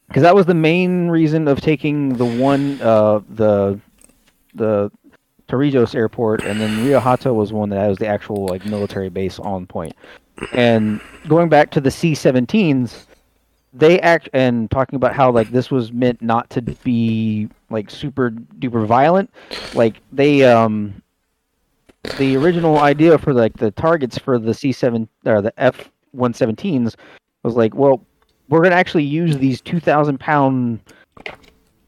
because 0.09 0.23
that 0.23 0.35
was 0.35 0.47
the 0.47 0.55
main 0.55 1.09
reason 1.09 1.47
of 1.49 1.61
taking 1.61 2.15
the 2.17 2.25
one 2.25 2.81
uh 2.83 3.21
the 3.29 3.79
the 4.55 4.91
Torrijos 5.49 5.95
airport 5.95 6.45
and 6.45 6.61
then 6.61 6.85
Rio 6.85 7.01
Hato 7.01 7.33
was 7.33 7.53
one 7.53 7.71
that 7.71 7.89
was 7.89 7.99
the 7.99 8.07
actual 8.07 8.47
like 8.47 8.65
military 8.67 9.09
base 9.09 9.39
on 9.39 9.67
point. 9.67 9.95
And 10.53 11.01
going 11.27 11.49
back 11.49 11.71
to 11.73 11.81
the 11.81 11.91
C-17s, 11.91 13.07
they 13.73 14.01
act 14.01 14.29
and 14.33 14.71
talking 14.71 14.97
about 14.97 15.15
how 15.15 15.31
like 15.31 15.51
this 15.51 15.71
was 15.71 15.93
meant 15.93 16.23
not 16.23 16.49
to 16.51 16.63
be 16.63 17.49
like 17.71 17.91
super 17.91 18.31
duper 18.31 18.87
violent. 18.87 19.31
Like 19.75 19.97
they 20.13 20.45
um 20.45 21.03
the 22.19 22.37
original 22.37 22.79
idea 22.79 23.19
for 23.19 23.35
like 23.35 23.57
the 23.57 23.71
targets 23.73 24.19
for 24.19 24.39
the 24.39 24.53
C7 24.53 25.09
or 25.27 25.43
the 25.43 25.53
F-117s 25.61 26.95
was 27.43 27.57
like, 27.57 27.75
well, 27.75 28.05
we're 28.49 28.63
gonna 28.63 28.75
actually 28.75 29.05
use 29.05 29.37
these 29.39 29.61
two 29.61 29.81
thousand 29.81 30.19
pound 30.19 30.81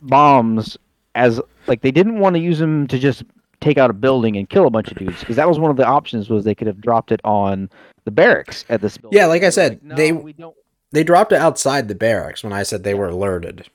bombs 0.03 0.77
as 1.15 1.41
like 1.67 1.81
they 1.83 1.91
didn't 1.91 2.19
want 2.19 2.35
to 2.35 2.41
use 2.41 2.59
them 2.59 2.87
to 2.87 2.99
just 2.99 3.25
take 3.61 3.79
out 3.79 3.91
a 3.91 3.93
building 3.93 4.37
and 4.37 4.49
kill 4.49 4.67
a 4.67 4.71
bunch 4.71 4.91
of 4.91 4.97
dudes 4.99 5.21
because 5.21 5.37
that 5.37 5.49
was 5.49 5.59
one 5.59 5.71
of 5.71 5.77
the 5.77 5.87
options 5.87 6.29
was 6.31 6.45
they 6.45 6.55
could 6.55 6.67
have 6.67 6.81
dropped 6.81 7.13
it 7.13 7.21
on 7.25 7.69
the 8.05 8.11
barracks 8.11 8.65
at 8.69 8.81
this 8.81 8.97
building. 8.97 9.17
Yeah, 9.19 9.27
like 9.27 9.43
I 9.43 9.51
said, 9.51 9.81
"No, 9.83 9.95
they- 9.95 10.13
we 10.13 10.33
don't. 10.33 10.55
They 10.93 11.05
dropped 11.05 11.31
it 11.33 11.37
outside 11.37 11.87
the 11.89 11.95
barracks 11.95 12.43
when 12.43 12.53
I 12.53 12.65
said 12.65 12.83
they 12.83 12.95
were 12.95 13.09
alerted. 13.09 13.67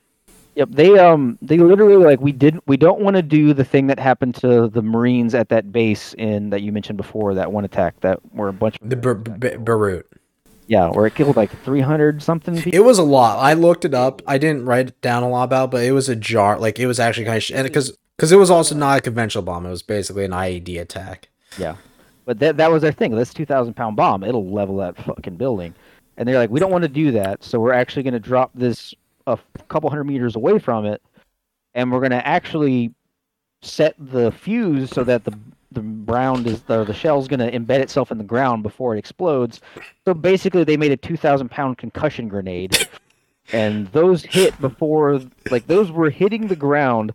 Yep, 0.56 0.68
they 0.72 0.98
um 0.98 1.38
they 1.42 1.58
literally 1.58 1.96
like 2.02 2.20
we 2.20 2.32
didn't 2.32 2.62
we 2.66 2.76
don't 2.76 3.00
want 3.00 3.16
to 3.16 3.22
do 3.22 3.52
the 3.54 3.64
thing 3.64 3.86
that 3.88 3.98
happened 3.98 4.34
to 4.36 4.68
the 4.68 4.82
Marines 4.82 5.34
at 5.34 5.48
that 5.50 5.70
base 5.72 6.14
in 6.18 6.50
that 6.50 6.62
you 6.62 6.72
mentioned 6.72 6.96
before 6.96 7.34
that 7.34 7.52
one 7.52 7.64
attack 7.64 8.00
that 8.00 8.18
were 8.34 8.48
a 8.48 8.52
bunch 8.54 8.76
of 8.80 8.88
The 8.88 8.96
Ber- 8.96 9.14
Beirut. 9.14 10.06
yeah 10.66 10.88
where 10.90 11.06
it 11.06 11.14
killed 11.14 11.36
like 11.36 11.50
three 11.62 11.80
hundred 11.82 12.22
something 12.22 12.56
people. 12.56 12.74
It 12.74 12.84
was 12.84 12.98
a 12.98 13.02
lot. 13.02 13.38
I 13.38 13.52
looked 13.52 13.84
it 13.84 13.92
up. 13.94 14.22
I 14.26 14.38
didn't 14.38 14.64
write 14.64 14.98
down 15.02 15.22
a 15.22 15.28
lot 15.28 15.44
about, 15.44 15.70
but 15.70 15.84
it 15.84 15.92
was 15.92 16.08
a 16.08 16.16
jar. 16.16 16.58
Like 16.58 16.78
it 16.78 16.86
was 16.86 16.98
actually 16.98 17.24
kind 17.26 17.36
of 17.36 17.42
sh- 17.42 17.52
and 17.54 17.64
because 17.64 17.96
because 18.16 18.32
it 18.32 18.36
was 18.36 18.50
also 18.50 18.74
not 18.74 18.98
a 18.98 19.02
conventional 19.02 19.42
bomb. 19.44 19.66
It 19.66 19.70
was 19.70 19.82
basically 19.82 20.24
an 20.24 20.32
IED 20.32 20.80
attack. 20.80 21.28
Yeah, 21.58 21.76
but 22.24 22.38
that 22.40 22.56
that 22.56 22.70
was 22.70 22.82
their 22.82 22.92
thing. 22.92 23.14
This 23.14 23.34
two 23.34 23.46
thousand 23.46 23.74
pound 23.74 23.96
bomb, 23.96 24.24
it'll 24.24 24.50
level 24.50 24.76
that 24.78 24.96
fucking 24.96 25.36
building. 25.36 25.74
And 26.16 26.26
they're 26.26 26.38
like, 26.38 26.50
we 26.50 26.60
don't 26.60 26.72
want 26.72 26.82
to 26.82 26.88
do 26.88 27.10
that, 27.12 27.44
so 27.44 27.60
we're 27.60 27.74
actually 27.74 28.02
going 28.02 28.14
to 28.14 28.20
drop 28.20 28.50
this 28.54 28.94
a 29.26 29.38
couple 29.68 29.90
hundred 29.90 30.04
meters 30.04 30.34
away 30.34 30.58
from 30.58 30.86
it, 30.86 31.02
and 31.74 31.92
we're 31.92 32.00
going 32.00 32.10
to 32.10 32.26
actually 32.26 32.94
set 33.62 33.94
the 33.98 34.32
fuse 34.32 34.90
so 34.90 35.04
that 35.04 35.24
the 35.24 35.36
the 35.72 35.82
round 35.82 36.46
is 36.46 36.62
the 36.62 36.84
the 36.84 36.94
shell's 36.94 37.28
going 37.28 37.40
to 37.40 37.50
embed 37.50 37.80
itself 37.80 38.10
in 38.10 38.18
the 38.18 38.24
ground 38.24 38.62
before 38.62 38.94
it 38.94 38.98
explodes. 38.98 39.60
So 40.06 40.14
basically, 40.14 40.64
they 40.64 40.76
made 40.76 40.92
a 40.92 40.96
two 40.96 41.16
thousand 41.16 41.50
pound 41.50 41.76
concussion 41.76 42.28
grenade, 42.28 42.88
and 43.52 43.88
those 43.88 44.24
hit 44.24 44.58
before 44.60 45.20
like 45.50 45.66
those 45.66 45.90
were 45.90 46.08
hitting 46.08 46.46
the 46.46 46.56
ground 46.56 47.12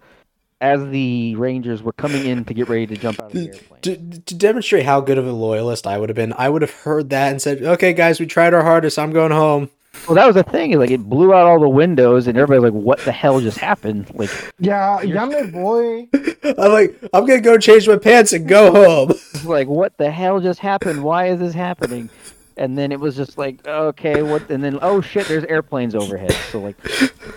as 0.62 0.88
the 0.90 1.36
Rangers 1.36 1.82
were 1.84 1.92
coming 1.94 2.26
in 2.26 2.46
to 2.46 2.54
get 2.54 2.70
ready 2.70 2.88
to 2.88 2.96
jump 2.96 3.20
out 3.20 3.28
of 3.28 3.34
the 3.34 3.48
airplane. 3.48 3.82
To, 3.82 4.20
to 4.22 4.36
demonstrate 4.36 4.86
how 4.86 5.02
good 5.02 5.18
of 5.18 5.28
a 5.28 5.32
loyalist 5.32 5.88
I 5.88 5.98
would 5.98 6.10
have 6.10 6.16
been, 6.16 6.34
I 6.38 6.50
would 6.50 6.62
have 6.62 6.72
heard 6.72 7.10
that 7.10 7.32
and 7.32 7.42
said, 7.42 7.62
"Okay, 7.64 7.94
guys, 7.94 8.20
we 8.20 8.28
tried 8.28 8.54
our 8.54 8.62
hardest. 8.64 8.98
I'm 9.00 9.12
going 9.12 9.32
home." 9.32 9.70
Well, 10.08 10.16
that 10.16 10.26
was 10.26 10.36
the 10.36 10.44
thing. 10.44 10.78
Like 10.80 10.90
it 10.90 11.02
blew 11.02 11.34
out 11.34 11.48
all 11.48 11.60
the 11.60 11.68
windows, 11.70 12.28
and 12.28 12.38
everybody's 12.38 12.72
like, 12.74 12.82
"What 12.84 13.00
the 13.00 13.12
hell 13.12 13.42
just 13.42 13.58
happened?" 13.58 14.10
Like, 14.14 14.30
Yeah, 14.60 15.02
yeah, 15.04 15.26
my 15.26 15.44
boy. 15.52 16.08
I'm 16.44 16.72
like, 16.72 16.96
I'm 17.14 17.26
gonna 17.26 17.42
go 17.42 17.58
change 17.58 17.88
my 17.88 17.98
pants 17.98 18.32
and 18.32 18.48
go 18.48 18.72
home. 18.72 19.14
like, 19.44 19.68
"What 19.68 19.98
the 19.98 20.10
hell 20.12 20.40
just 20.40 20.60
happened? 20.60 21.04
Why 21.04 21.28
is 21.28 21.40
this 21.40 21.54
happening?" 21.54 22.10
And 22.58 22.78
then 22.78 22.92
it 22.92 23.00
was 23.00 23.16
just 23.16 23.38
like, 23.38 23.66
"Okay, 23.66 24.22
what?" 24.22 24.50
And 24.50 24.64
then, 24.64 24.78
oh 24.82 25.02
shit, 25.02 25.28
there's 25.28 25.46
airplanes 25.46 25.96
overhead. 25.96 26.34
So 26.52 26.60
like, 26.60 26.76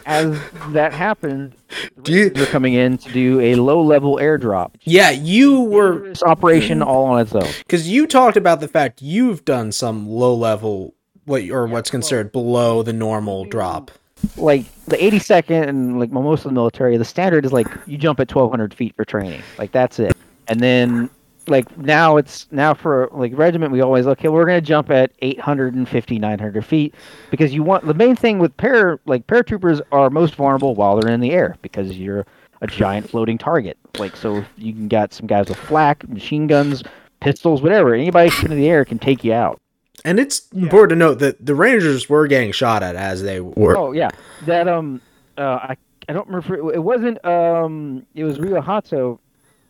as 0.07 0.39
that 0.69 0.93
happened, 0.93 1.55
Do 2.03 2.13
you- 2.13 2.31
they're 2.31 2.47
coming 2.47 2.75
in 2.75 2.99
to 2.99 3.13
do 3.13 3.41
a 3.41 3.55
low-level 3.55 4.17
airdrop. 4.17 4.73
Yeah, 4.83 5.11
you 5.11 5.61
were 5.63 5.95
Dangerous 5.95 6.23
operation 6.23 6.81
mhm. 6.81 6.87
all 6.87 7.05
on 7.07 7.21
its 7.21 7.35
own. 7.35 7.49
because 7.59 7.89
you 7.89 8.07
talked 8.07 8.37
about 8.37 8.61
the 8.61 8.69
fact 8.69 9.03
you've 9.03 9.45
done 9.45 9.73
some 9.73 10.09
low 10.09 10.35
level 10.35 10.95
what 11.25 11.49
or 11.49 11.67
what's 11.67 11.91
considered 11.91 12.33
below 12.33 12.83
the 12.83 12.93
normal 12.93 13.45
drop. 13.47 13.91
like 14.37 14.65
the 14.87 14.97
82nd 14.97 15.69
and 15.69 15.99
like 16.01 16.11
most 16.11 16.41
of 16.45 16.51
the 16.51 16.55
military, 16.55 16.97
the 16.97 17.05
standard 17.05 17.45
is 17.45 17.53
like 17.53 17.67
you 17.87 17.97
jump 17.97 18.21
at 18.21 18.29
1200 18.35 18.75
feet 18.75 18.95
for 18.97 19.05
training. 19.05 19.43
Like 19.59 19.73
that's 19.73 19.99
it. 19.99 20.13
And 20.49 20.61
then 20.61 21.09
like 21.47 21.77
now 21.79 22.17
it's 22.17 22.47
now 22.51 22.75
for 22.75 23.09
like 23.13 23.33
regiment 23.37 23.73
we 23.73 23.81
always 23.81 24.07
okay 24.07 24.29
we're 24.29 24.47
gonna 24.47 24.61
jump 24.61 24.91
at 24.91 25.13
850 25.21 26.19
900 26.19 26.65
feet 26.65 26.95
because 27.31 27.53
you 27.53 27.63
want 27.63 27.87
the 27.87 27.95
main 27.95 28.17
thing 28.17 28.39
with 28.39 28.57
para 28.57 28.99
like 29.07 29.27
paratroopers 29.27 29.81
are 29.93 30.11
most 30.11 30.35
vulnerable 30.35 30.75
while 30.75 30.99
they're 30.99 31.13
in 31.13 31.21
the 31.21 31.33
air 31.33 31.57
because 31.63 31.97
you're 31.97 32.27
a 32.61 32.67
giant 32.67 33.09
floating 33.09 33.37
target 33.39 33.77
like 33.99 34.17
so 34.17 34.37
if 34.37 34.49
you 34.57 34.73
can 34.73 34.89
got 34.89 35.13
some 35.13 35.27
guys 35.27 35.49
with 35.49 35.59
flak 35.59 36.09
machine 36.09 36.47
guns 36.47 36.83
pistols 37.21 37.61
whatever 37.63 37.95
anybody 37.95 38.31
in 38.43 38.51
the 38.57 38.69
air 38.69 38.85
can 38.85 38.99
take 38.99 39.23
you 39.25 39.33
out 39.33 39.59
And 40.05 40.19
it's 40.21 40.49
important 40.53 40.91
to 40.91 40.97
note 40.97 41.19
that 41.21 41.45
the 41.45 41.55
Rangers 41.55 42.09
were 42.09 42.27
getting 42.27 42.53
shot 42.53 42.83
at 42.83 42.97
as 42.97 43.23
they 43.23 43.41
were. 43.41 43.77
Oh 43.77 43.93
yeah, 43.93 44.11
that 44.45 44.69
um, 44.69 45.01
uh, 45.39 45.43
I 45.71 45.77
I 46.09 46.13
don't 46.13 46.27
remember. 46.29 46.73
It 46.73 46.83
wasn't 46.83 47.25
um, 47.25 48.05
it 48.15 48.25
was 48.25 48.39
Rio 48.39 48.61
Hato. 48.61 49.19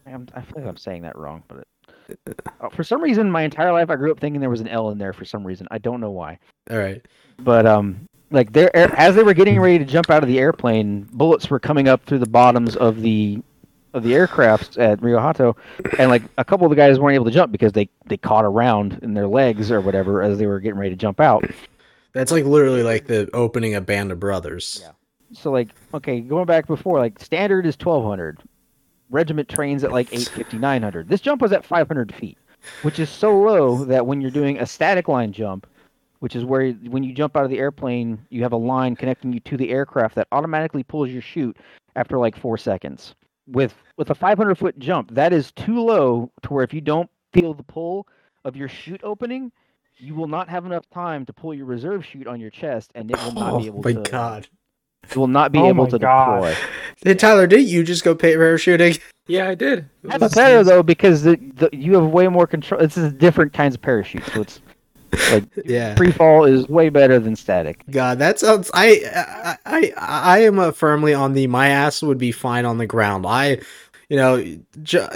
I'm, 0.07 0.29
I 0.35 0.41
feel 0.43 0.55
like 0.57 0.67
I'm 0.67 0.77
saying 0.77 1.03
that 1.03 1.17
wrong, 1.17 1.43
but 1.49 1.67
it, 2.09 2.19
uh, 2.61 2.69
for 2.69 2.85
some 2.85 3.01
reason, 3.03 3.31
my 3.31 3.43
entire 3.43 3.73
life 3.73 3.91
I 3.91 3.97
grew 3.97 4.11
up 4.11 4.21
thinking 4.21 4.41
there 4.41 4.51
was 4.51 4.61
an 4.61 4.69
L 4.69 4.91
in 4.91 4.99
there. 4.99 5.13
For 5.13 5.25
some 5.25 5.47
reason, 5.47 5.67
I 5.71 5.79
don't 5.79 6.01
know 6.01 6.11
why. 6.11 6.39
All 6.71 6.79
right. 6.79 7.05
But 7.39 7.67
um, 7.67 8.07
like 8.31 8.53
they're 8.53 8.75
as 8.77 9.15
they 9.15 9.23
were 9.23 9.35
getting 9.35 9.61
ready 9.61 9.79
to 9.79 9.85
jump 9.85 10.11
out 10.11 10.23
of 10.23 10.29
the 10.29 10.39
airplane, 10.39 11.09
bullets 11.13 11.49
were 11.51 11.61
coming 11.61 11.89
up 11.89 12.05
through 12.05 12.19
the 12.19 12.29
bottoms 12.29 12.77
of 12.77 13.01
the 13.01 13.43
of 13.95 14.03
the 14.03 14.13
aircrafts 14.13 14.79
at 14.79 15.01
Rio 15.03 15.21
Hato, 15.21 15.57
and 15.99 16.11
like 16.11 16.23
a 16.37 16.45
couple 16.45 16.67
of 16.67 16.71
the 16.71 16.77
guys 16.77 16.99
weren't 16.99 17.15
able 17.15 17.27
to 17.27 17.31
jump 17.31 17.53
because 17.53 17.73
they 17.73 17.89
they 18.07 18.17
caught 18.17 18.45
around 18.45 18.99
in 19.03 19.15
their 19.15 19.29
legs 19.29 19.71
or 19.71 19.81
whatever 19.81 20.21
as 20.23 20.39
they 20.39 20.47
were 20.47 20.61
getting 20.61 20.79
ready 20.79 20.91
to 20.91 20.97
jump 20.97 21.21
out. 21.21 21.45
That's 22.13 22.31
like 22.33 22.45
literally 22.45 22.83
like 22.83 23.07
the 23.07 23.29
opening 23.33 23.75
of 23.75 23.87
Band 23.87 24.13
of 24.13 24.21
Brothers. 24.21 24.81
Yeah. 24.83 24.93
so 25.33 25.51
like 25.51 25.69
okay 25.93 26.21
going 26.21 26.47
back 26.47 26.67
before 26.67 26.99
like 26.99 27.19
standard 27.21 27.67
is 27.67 27.77
1200 27.77 28.41
regiment 29.15 29.49
trains 29.49 29.85
at 29.85 29.93
like 29.93 30.09
850 30.13 30.59
900 30.59 31.09
this 31.09 31.21
jump 31.21 31.41
was 31.41 31.53
at 31.53 31.65
500 31.65 32.15
feet 32.15 32.37
which 32.83 32.99
is 32.99 33.09
so 33.09 33.39
low 33.39 33.85
that 33.85 34.07
when 34.07 34.21
you're 34.21 34.31
doing 34.31 34.59
a 34.59 34.67
static 34.67 35.09
line 35.09 35.33
jump 35.33 35.67
which 36.19 36.35
is 36.35 36.45
where 36.45 36.73
when 36.73 37.05
you 37.05 37.13
jump 37.13 37.37
out 37.37 37.45
of 37.45 37.51
the 37.51 37.59
airplane 37.59 38.19
you 38.31 38.43
have 38.43 38.53
a 38.53 38.57
line 38.57 38.97
connecting 38.97 39.33
you 39.33 39.41
to 39.41 39.57
the 39.57 39.71
aircraft 39.71 40.15
that 40.17 40.27
automatically 40.33 40.83
pulls 40.83 41.11
your 41.11 41.23
chute 41.23 41.57
after 41.97 42.19
like 42.19 42.37
four 42.37 42.59
seconds 42.59 43.15
with 43.47 43.75
with 43.97 44.11
a 44.11 44.15
500 44.15 44.57
foot 44.57 44.79
jump 44.79 45.15
that 45.15 45.33
is 45.33 45.53
too 45.53 45.81
low 45.81 46.31
to 46.43 46.53
where 46.53 46.65
if 46.65 46.75
you 46.75 46.81
don't 46.81 47.11
feel 47.33 47.55
the 47.55 47.63
pull 47.63 48.07
of 48.45 48.57
your 48.57 48.69
chute 48.69 49.01
opening 49.05 49.53
you 49.99 50.15
will 50.15 50.27
not 50.29 50.49
have 50.49 50.67
enough 50.67 50.89
time 50.91 51.25
to 51.25 51.33
pull 51.33 51.55
your 51.55 51.67
reserve 51.67 52.05
chute 52.05 52.27
on 52.27 52.41
your 52.41 52.51
chest 52.51 52.91
and 52.95 53.11
it 53.11 53.17
will 53.19 53.33
not 53.33 53.59
be 53.59 53.65
Oh 53.65 53.67
able 53.67 53.83
my 53.83 53.93
to 53.93 54.11
god. 54.11 54.49
It 55.11 55.17
will 55.17 55.27
not 55.29 55.53
be 55.53 55.59
Oh 55.59 55.67
able 55.69 55.85
my 55.85 55.91
to 55.91 55.99
God. 55.99 56.35
deploy. 56.37 56.55
Hey 57.05 57.15
Tyler, 57.15 57.47
didn't 57.47 57.67
you 57.67 57.83
just 57.85 58.05
go 58.05 58.15
pay 58.15 58.35
parachuting? 58.35 59.01
Yeah, 59.27 59.49
I 59.49 59.55
did. 59.55 59.89
That's 60.03 60.21
was- 60.21 60.35
better 60.35 60.63
though 60.63 60.83
because 60.83 61.23
the, 61.23 61.37
the, 61.55 61.71
you 61.73 61.95
have 61.95 62.09
way 62.09 62.29
more 62.29 62.47
control. 62.47 62.83
This 62.83 62.99
is 62.99 63.11
different 63.15 63.55
kinds 63.55 63.75
of 63.75 63.81
parachutes, 63.81 64.31
so 64.31 64.43
it's 64.43 64.61
like 65.33 65.45
Yeah. 65.65 65.95
free 65.95 66.13
fall 66.13 66.45
is 66.45 66.69
way 66.69 66.91
better 66.91 67.19
than 67.19 67.35
static. 67.35 67.83
God, 67.91 68.19
that 68.19 68.39
sounds. 68.39 68.71
I 68.75 69.01
I 69.17 69.57
I, 69.65 69.93
I 69.97 70.39
am 70.41 70.59
uh, 70.59 70.73
firmly 70.73 71.15
on 71.15 71.33
the 71.33 71.47
my 71.47 71.69
ass 71.69 72.03
would 72.03 72.19
be 72.19 72.33
fine 72.33 72.67
on 72.67 72.77
the 72.77 72.87
ground. 72.87 73.25
I, 73.27 73.61
you 74.15 74.21
know, 74.21 74.37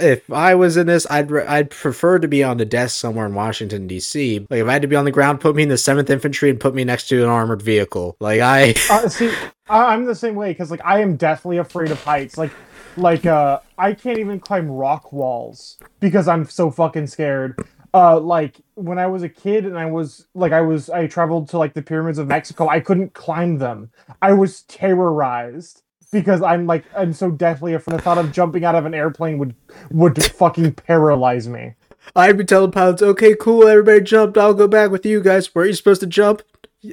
if 0.01 0.29
I 0.29 0.55
was 0.55 0.75
in 0.75 0.87
this, 0.87 1.07
I'd 1.09 1.31
re- 1.31 1.45
I'd 1.45 1.69
prefer 1.69 2.19
to 2.19 2.27
be 2.27 2.43
on 2.43 2.57
the 2.57 2.65
desk 2.65 2.99
somewhere 2.99 3.25
in 3.25 3.33
Washington 3.33 3.87
D.C. 3.87 4.45
Like 4.49 4.59
if 4.59 4.67
I 4.67 4.73
had 4.73 4.81
to 4.81 4.89
be 4.89 4.97
on 4.97 5.05
the 5.05 5.11
ground, 5.11 5.39
put 5.39 5.55
me 5.55 5.63
in 5.63 5.69
the 5.69 5.77
Seventh 5.77 6.09
Infantry 6.09 6.49
and 6.49 6.59
put 6.59 6.75
me 6.75 6.83
next 6.83 7.07
to 7.07 7.23
an 7.23 7.29
armored 7.29 7.61
vehicle. 7.61 8.17
Like 8.19 8.41
I, 8.41 8.75
Uh, 8.89 9.07
see, 9.07 9.31
I'm 9.69 10.03
the 10.03 10.15
same 10.15 10.35
way 10.35 10.51
because 10.51 10.69
like 10.69 10.81
I 10.83 10.99
am 10.99 11.15
deathly 11.15 11.59
afraid 11.59 11.91
of 11.91 12.03
heights. 12.03 12.37
Like, 12.37 12.51
like 12.97 13.25
uh, 13.25 13.61
I 13.77 13.93
can't 13.93 14.19
even 14.19 14.41
climb 14.41 14.69
rock 14.69 15.13
walls 15.13 15.77
because 16.01 16.27
I'm 16.27 16.43
so 16.43 16.69
fucking 16.69 17.07
scared. 17.07 17.57
Uh, 17.93 18.19
like 18.19 18.57
when 18.75 18.99
I 18.99 19.07
was 19.07 19.23
a 19.23 19.29
kid 19.29 19.65
and 19.65 19.79
I 19.79 19.85
was 19.85 20.27
like 20.35 20.51
I 20.51 20.59
was 20.59 20.89
I 20.89 21.07
traveled 21.07 21.47
to 21.51 21.57
like 21.57 21.73
the 21.73 21.81
pyramids 21.81 22.17
of 22.17 22.27
Mexico. 22.27 22.67
I 22.67 22.81
couldn't 22.81 23.13
climb 23.13 23.59
them. 23.59 23.91
I 24.21 24.33
was 24.33 24.63
terrorized 24.63 25.83
because 26.11 26.41
I'm 26.41 26.65
like 26.67 26.85
I'm 26.95 27.13
so 27.13 27.31
deathly 27.31 27.73
afraid. 27.73 27.97
The 27.97 28.01
thought 28.01 28.17
of 28.17 28.31
jumping 28.31 28.65
out 28.65 28.75
of 28.75 28.85
an 28.85 28.93
airplane 28.93 29.37
would 29.37 29.55
would 29.91 30.23
fucking 30.23 30.73
paralyze 30.73 31.47
me. 31.47 31.75
I'd 32.15 32.37
be 32.37 32.43
telling 32.45 32.71
pilots, 32.71 33.01
okay, 33.01 33.35
cool, 33.35 33.67
everybody 33.67 34.01
jumped. 34.01 34.37
I'll 34.37 34.53
go 34.53 34.67
back 34.67 34.89
with 34.89 35.05
you 35.05 35.21
guys. 35.21 35.53
Where 35.53 35.65
are 35.65 35.67
you 35.67 35.73
supposed 35.73 36.01
to 36.01 36.07
jump? 36.07 36.41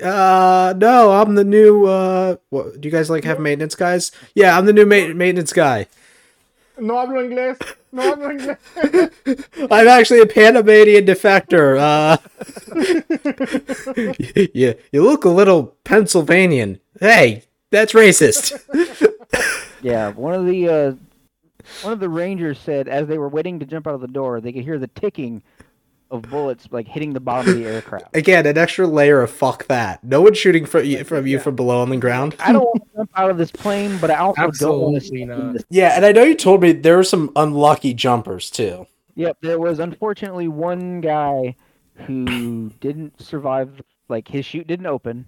Uh, 0.02 0.74
no, 0.76 1.12
I'm 1.12 1.36
the 1.36 1.44
new. 1.44 1.86
Uh, 1.86 2.36
what, 2.50 2.80
do 2.80 2.88
you 2.88 2.92
guys 2.92 3.08
like 3.08 3.24
have 3.24 3.38
maintenance 3.38 3.74
guys? 3.74 4.10
Yeah, 4.34 4.58
I'm 4.58 4.66
the 4.66 4.72
new 4.72 4.84
ma- 4.84 5.14
maintenance 5.14 5.52
guy. 5.52 5.86
No 6.78 6.94
hablo 6.94 7.22
inglés. 7.24 7.56
No 7.92 8.14
hablo 8.14 8.36
inglés. 8.36 9.68
I'm 9.70 9.88
actually 9.88 10.20
a 10.20 10.26
Panamanian 10.26 11.06
defector. 11.06 11.78
Uh, 11.78 12.18
you, 14.54 14.74
you 14.92 15.02
look 15.02 15.24
a 15.24 15.30
little 15.30 15.76
Pennsylvanian. 15.84 16.80
Hey, 17.00 17.44
that's 17.70 17.92
racist. 17.92 18.60
Yeah, 19.82 20.10
one 20.10 20.34
of 20.34 20.46
the 20.46 20.68
uh, 20.68 20.92
one 21.82 21.92
of 21.92 22.00
the 22.00 22.08
rangers 22.08 22.58
said 22.58 22.88
as 22.88 23.06
they 23.06 23.18
were 23.18 23.28
waiting 23.28 23.58
to 23.60 23.66
jump 23.66 23.86
out 23.86 23.94
of 23.94 24.00
the 24.00 24.08
door, 24.08 24.40
they 24.40 24.52
could 24.52 24.64
hear 24.64 24.78
the 24.78 24.88
ticking 24.88 25.42
of 26.10 26.22
bullets 26.22 26.68
like 26.70 26.86
hitting 26.86 27.12
the 27.12 27.20
bottom 27.20 27.50
of 27.50 27.58
the 27.58 27.66
aircraft. 27.66 28.14
Again, 28.16 28.46
an 28.46 28.56
extra 28.56 28.86
layer 28.86 29.22
of 29.22 29.30
fuck 29.30 29.66
that. 29.66 30.02
No 30.04 30.20
one's 30.20 30.38
shooting 30.38 30.64
from 30.64 30.84
you, 30.84 31.04
from 31.04 31.26
you 31.26 31.38
from 31.40 31.56
below 31.56 31.80
on 31.82 31.90
the 31.90 31.96
ground. 31.96 32.36
I 32.38 32.52
don't 32.52 32.64
want 32.64 32.82
to 32.84 32.96
jump 32.96 33.10
out 33.16 33.30
of 33.30 33.38
this 33.38 33.50
plane, 33.50 33.98
but 33.98 34.10
I 34.10 34.16
also 34.16 34.36
don't 34.36 34.80
want 34.80 34.92
to 34.92 34.96
Absolutely 34.96 35.00
stay 35.00 35.24
not. 35.24 35.52
this 35.54 35.64
Yeah, 35.68 35.96
and 35.96 36.04
I 36.04 36.12
know 36.12 36.22
you 36.22 36.34
told 36.36 36.62
me 36.62 36.72
there 36.72 36.96
were 36.96 37.04
some 37.04 37.32
unlucky 37.34 37.92
jumpers 37.92 38.50
too. 38.50 38.86
Yep, 39.16 39.38
there 39.40 39.58
was 39.58 39.80
unfortunately 39.80 40.46
one 40.48 41.00
guy 41.00 41.56
who 41.94 42.70
didn't 42.80 43.20
survive. 43.20 43.82
Like 44.08 44.28
his 44.28 44.44
chute 44.46 44.68
didn't 44.68 44.86
open, 44.86 45.26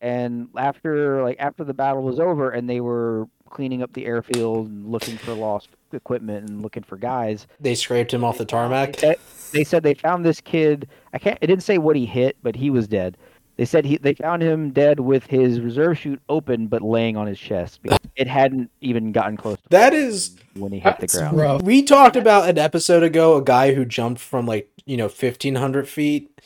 and 0.00 0.48
after 0.56 1.24
like 1.24 1.38
after 1.40 1.64
the 1.64 1.74
battle 1.74 2.02
was 2.02 2.20
over, 2.20 2.50
and 2.50 2.70
they 2.70 2.80
were 2.80 3.26
cleaning 3.50 3.82
up 3.82 3.92
the 3.92 4.06
airfield 4.06 4.68
and 4.68 4.90
looking 4.90 5.16
for 5.16 5.32
lost 5.32 5.68
equipment 5.92 6.48
and 6.48 6.62
looking 6.62 6.82
for 6.82 6.96
guys. 6.96 7.46
They 7.60 7.74
scraped 7.74 8.12
him 8.12 8.24
off 8.24 8.38
the 8.38 8.44
tarmac. 8.44 8.96
They, 8.96 9.16
they 9.52 9.64
said 9.64 9.82
they 9.82 9.94
found 9.94 10.24
this 10.24 10.40
kid. 10.40 10.88
I 11.12 11.18
can't. 11.18 11.38
It 11.40 11.46
didn't 11.46 11.62
say 11.62 11.78
what 11.78 11.96
he 11.96 12.06
hit, 12.06 12.36
but 12.42 12.56
he 12.56 12.70
was 12.70 12.86
dead. 12.88 13.16
They 13.56 13.64
said 13.64 13.86
he 13.86 13.96
they 13.96 14.12
found 14.14 14.42
him 14.42 14.70
dead 14.70 15.00
with 15.00 15.26
his 15.26 15.60
reserve 15.60 15.98
chute 15.98 16.20
open, 16.28 16.66
but 16.66 16.82
laying 16.82 17.16
on 17.16 17.26
his 17.26 17.38
chest 17.38 17.80
it 18.16 18.26
hadn't 18.26 18.70
even 18.80 19.12
gotten 19.12 19.36
close. 19.36 19.56
To 19.56 19.68
That 19.70 19.94
is 19.94 20.36
when 20.54 20.72
he 20.72 20.80
hit 20.80 20.98
the 20.98 21.06
ground. 21.06 21.36
rough. 21.36 21.62
We 21.62 21.82
talked 21.82 22.16
about 22.16 22.48
an 22.48 22.58
episode 22.58 23.02
ago 23.02 23.36
a 23.36 23.42
guy 23.42 23.74
who 23.74 23.84
jumped 23.84 24.20
from 24.20 24.46
like, 24.46 24.70
you 24.86 24.96
know, 24.96 25.04
1500 25.04 25.88
feet 25.88 26.40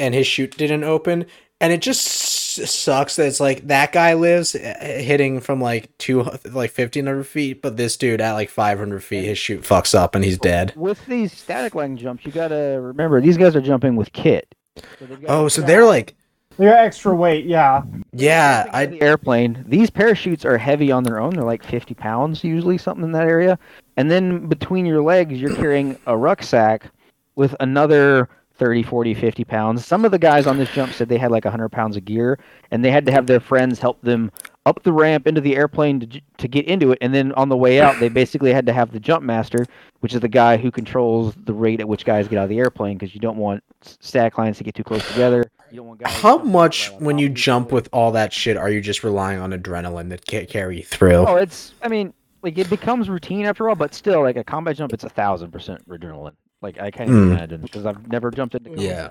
and 0.00 0.14
his 0.14 0.26
chute 0.26 0.56
didn't 0.56 0.84
open. 0.84 1.26
And 1.60 1.72
it 1.72 1.80
just 1.80 2.02
sucks 2.54 3.16
that 3.16 3.26
it's 3.26 3.40
like 3.40 3.66
that 3.68 3.92
guy 3.92 4.14
lives 4.14 4.54
uh, 4.54 4.76
hitting 4.80 5.40
from 5.40 5.60
like 5.60 5.96
two, 5.98 6.22
like 6.22 6.76
1500 6.76 7.24
feet, 7.24 7.62
but 7.62 7.76
this 7.76 7.96
dude 7.96 8.20
at 8.20 8.32
like 8.32 8.50
500 8.50 9.02
feet, 9.02 9.24
his 9.24 9.38
shoot 9.38 9.62
fucks 9.62 9.94
up 9.94 10.14
and 10.14 10.24
he's 10.24 10.38
dead. 10.38 10.72
With 10.76 11.04
these 11.06 11.32
static 11.32 11.74
line 11.74 11.96
jumps, 11.96 12.24
you 12.24 12.32
gotta 12.32 12.78
remember 12.80 13.20
these 13.20 13.36
guys 13.36 13.54
are 13.56 13.60
jumping 13.60 13.96
with 13.96 14.12
kit. 14.12 14.54
So 14.98 15.06
Oh, 15.28 15.48
so 15.48 15.60
strap 15.60 15.66
they're 15.66 15.84
like, 15.84 16.14
they're 16.58 16.76
extra 16.76 17.14
weight, 17.14 17.46
yeah. 17.46 17.82
yeah, 18.12 18.66
I, 18.72 18.86
the 18.86 19.00
airplane. 19.00 19.64
These 19.66 19.90
parachutes 19.90 20.44
are 20.44 20.58
heavy 20.58 20.92
on 20.92 21.02
their 21.02 21.18
own. 21.18 21.34
They're 21.34 21.44
like 21.44 21.64
50 21.64 21.94
pounds 21.94 22.44
usually, 22.44 22.78
something 22.78 23.04
in 23.04 23.12
that 23.12 23.26
area. 23.26 23.58
And 23.96 24.10
then 24.10 24.48
between 24.48 24.84
your 24.86 25.02
legs, 25.02 25.40
you're 25.40 25.54
carrying 25.56 25.98
a 26.06 26.16
rucksack 26.16 26.90
with 27.36 27.54
another 27.60 28.28
30, 28.54 28.82
40, 28.82 29.14
50 29.14 29.44
pounds. 29.44 29.86
Some 29.86 30.04
of 30.04 30.10
the 30.10 30.18
guys 30.18 30.46
on 30.46 30.58
this 30.58 30.70
jump 30.70 30.92
said 30.92 31.08
they 31.08 31.18
had 31.18 31.30
like 31.30 31.44
100 31.44 31.70
pounds 31.70 31.96
of 31.96 32.04
gear, 32.04 32.38
and 32.70 32.84
they 32.84 32.90
had 32.90 33.06
to 33.06 33.12
have 33.12 33.26
their 33.26 33.40
friends 33.40 33.78
help 33.78 34.00
them 34.02 34.30
up 34.64 34.82
the 34.82 34.92
ramp 34.92 35.26
into 35.26 35.40
the 35.40 35.56
airplane 35.56 36.00
to, 36.00 36.20
to 36.38 36.48
get 36.48 36.66
into 36.66 36.92
it, 36.92 36.98
and 37.00 37.12
then 37.12 37.32
on 37.32 37.48
the 37.48 37.56
way 37.56 37.80
out, 37.80 37.98
they 37.98 38.08
basically 38.22 38.52
had 38.52 38.66
to 38.66 38.72
have 38.72 38.92
the 38.92 39.00
jump 39.00 39.24
master, 39.24 39.66
which 40.00 40.14
is 40.14 40.20
the 40.20 40.28
guy 40.28 40.56
who 40.56 40.70
controls 40.70 41.34
the 41.44 41.52
rate 41.52 41.80
at 41.80 41.88
which 41.88 42.04
guys 42.04 42.28
get 42.28 42.38
out 42.38 42.44
of 42.44 42.50
the 42.50 42.58
airplane, 42.58 42.96
because 42.96 43.14
you 43.14 43.20
don't 43.20 43.36
want 43.36 43.62
stack 43.80 44.38
lines 44.38 44.58
to 44.58 44.64
get 44.64 44.74
too 44.74 44.84
close 44.84 45.06
together. 45.08 45.50
You 45.70 45.78
don't 45.78 45.88
want 45.88 46.00
guys. 46.00 46.12
How 46.12 46.38
much 46.38 46.90
when 46.98 47.18
you 47.18 47.28
jump 47.28 47.72
with 47.72 47.88
all 47.92 48.12
that 48.12 48.32
shit 48.32 48.56
are 48.56 48.70
you 48.70 48.80
just 48.80 49.02
relying 49.02 49.40
on 49.40 49.52
adrenaline 49.52 50.10
that 50.10 50.26
can 50.26 50.46
carry 50.46 50.78
you 50.78 50.82
through? 50.82 51.26
Oh, 51.26 51.36
it's. 51.36 51.74
I 51.82 51.88
mean, 51.88 52.12
like 52.42 52.58
it 52.58 52.68
becomes 52.68 53.08
routine 53.08 53.46
after 53.46 53.68
all, 53.68 53.74
but 53.74 53.94
still, 53.94 54.22
like 54.22 54.36
a 54.36 54.44
combat 54.44 54.76
jump, 54.76 54.92
it's 54.92 55.04
a 55.04 55.08
thousand 55.08 55.50
percent 55.50 55.88
adrenaline. 55.88 56.34
Like 56.62 56.80
I 56.80 56.90
can't 56.90 57.10
Hmm. 57.10 57.32
imagine 57.32 57.60
because 57.62 57.84
I've 57.86 58.08
never 58.10 58.30
jumped 58.30 58.54
into 58.54 58.70
combat. 58.70 58.84
Yeah. 58.84 59.08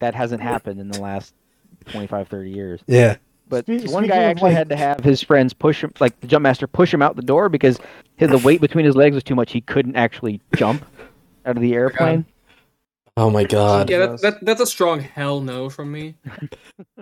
That 0.00 0.14
hasn't 0.14 0.42
happened 0.42 0.80
in 0.80 0.88
the 0.90 1.00
last 1.00 1.34
25, 1.86 2.28
30 2.28 2.50
years. 2.50 2.80
Yeah. 2.86 3.16
But 3.48 3.64
Spe- 3.64 3.88
one 3.90 4.06
guy 4.06 4.16
actually 4.18 4.50
like- 4.50 4.56
had 4.58 4.68
to 4.70 4.76
have 4.76 5.00
his 5.00 5.22
friends 5.22 5.52
push 5.54 5.82
him, 5.82 5.92
like 6.00 6.18
the 6.20 6.26
jump 6.26 6.42
master, 6.42 6.66
push 6.66 6.92
him 6.92 7.00
out 7.00 7.16
the 7.16 7.22
door 7.22 7.48
because 7.48 7.78
his, 8.16 8.28
the 8.30 8.38
weight 8.38 8.60
between 8.60 8.84
his 8.84 8.94
legs 8.96 9.14
was 9.14 9.24
too 9.24 9.34
much. 9.34 9.52
He 9.52 9.60
couldn't 9.62 9.96
actually 9.96 10.40
jump 10.56 10.84
out 11.46 11.56
of 11.56 11.62
the 11.62 11.72
airplane. 11.74 12.26
Oh 13.16 13.30
my 13.30 13.44
god. 13.44 13.88
yeah, 13.90 13.98
that, 13.98 14.20
that 14.20 14.44
that's 14.44 14.60
a 14.60 14.66
strong 14.66 15.00
hell 15.00 15.40
no 15.40 15.68
from 15.70 15.90
me. 15.90 16.14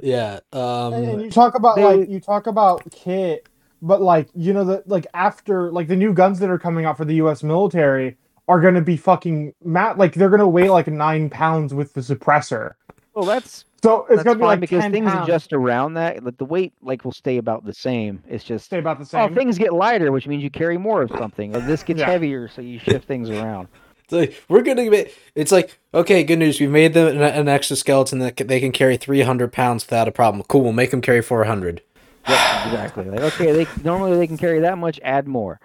Yeah. 0.03 0.41
and, 0.53 0.95
and 0.95 1.15
Um 1.15 1.21
you 1.21 1.31
talk 1.31 1.55
about 1.57 1.77
they- 1.77 1.85
like 1.85 2.09
you 2.09 2.21
talk 2.21 2.47
about 2.47 2.83
kit, 2.91 3.49
but 3.83 4.01
like 4.01 4.29
you 4.35 4.53
know 4.53 4.65
that 4.65 4.89
like 4.89 5.07
after 5.15 5.71
like 5.73 5.89
the 5.89 5.97
new 5.97 6.15
guns 6.15 6.39
that 6.39 6.49
are 6.49 6.59
coming 6.59 6.85
out 6.85 6.97
for 6.97 7.05
the 7.05 7.15
U.S. 7.17 7.43
military 7.43 8.17
are 8.49 8.61
going 8.61 8.75
to 8.75 8.81
be 8.81 8.97
fucking 8.97 9.55
mat 9.65 9.99
like 9.99 10.15
they're 10.15 10.29
going 10.31 10.41
to 10.41 10.47
weigh 10.49 10.71
like 10.71 10.87
nine 10.87 11.29
pounds 11.31 11.75
with 11.75 11.93
the 11.95 12.01
suppressor. 12.01 12.75
Well, 13.15 13.25
that's 13.25 13.65
So 13.83 14.07
it's 14.07 14.17
that's 14.17 14.25
going 14.25 14.37
to 14.37 14.39
be 14.39 14.41
fine 14.43 14.49
like 14.49 14.61
because 14.61 14.83
10 14.83 14.93
things 14.93 15.11
pounds. 15.11 15.29
adjust 15.29 15.53
around 15.53 15.95
that. 15.95 16.23
Like 16.23 16.37
the 16.37 16.45
weight, 16.45 16.73
like 16.83 17.05
will 17.05 17.13
stay 17.13 17.39
about 17.39 17.65
the 17.65 17.73
same. 17.75 18.23
It's 18.29 18.45
just 18.45 18.67
stay 18.67 18.79
about 18.79 18.99
the 18.99 19.07
same. 19.07 19.21
oh, 19.33 19.35
things 19.35 19.59
get 19.59 19.73
lighter, 19.73 20.13
which 20.13 20.27
means 20.27 20.43
you 20.43 20.51
carry 20.51 20.77
more 20.79 21.03
of 21.03 21.11
something. 21.19 21.57
Or 21.57 21.61
this 21.61 21.83
gets 21.83 22.01
Yeah. 22.01 22.07
heavier, 22.07 22.49
so 22.49 22.61
you 22.63 22.79
shift 22.79 23.07
things 23.09 23.31
around. 23.31 23.69
it's 24.05 24.13
like, 24.13 24.43
we're 24.49 24.63
gonna 24.63 24.89
be 24.89 25.07
it's 25.35 25.51
like 25.51 25.79
okay 25.93 26.23
good 26.23 26.39
news 26.39 26.61
we've 26.61 26.71
made 26.71 26.95
them 26.95 27.09
an, 27.09 27.23
an 27.23 27.49
exoskeleton 27.49 28.21
that 28.21 28.37
ca- 28.37 28.45
they 28.45 28.61
can 28.61 28.71
carry 28.71 28.97
300 28.97 29.53
pounds 29.53 29.85
without 29.85 30.07
a 30.07 30.13
problem 30.13 30.45
cool 30.47 30.61
we'll 30.63 30.73
make 30.73 30.93
them 30.93 31.01
carry 31.01 31.21
400 31.21 31.83
Yep, 32.29 32.67
exactly. 32.67 33.05
Like 33.11 33.21
okay, 33.35 33.51
they 33.53 33.67
normally 33.83 34.17
they 34.17 34.27
can 34.29 34.37
carry 34.37 34.61
that 34.61 34.79
much. 34.79 35.01
Add 35.03 35.27
more. 35.27 35.59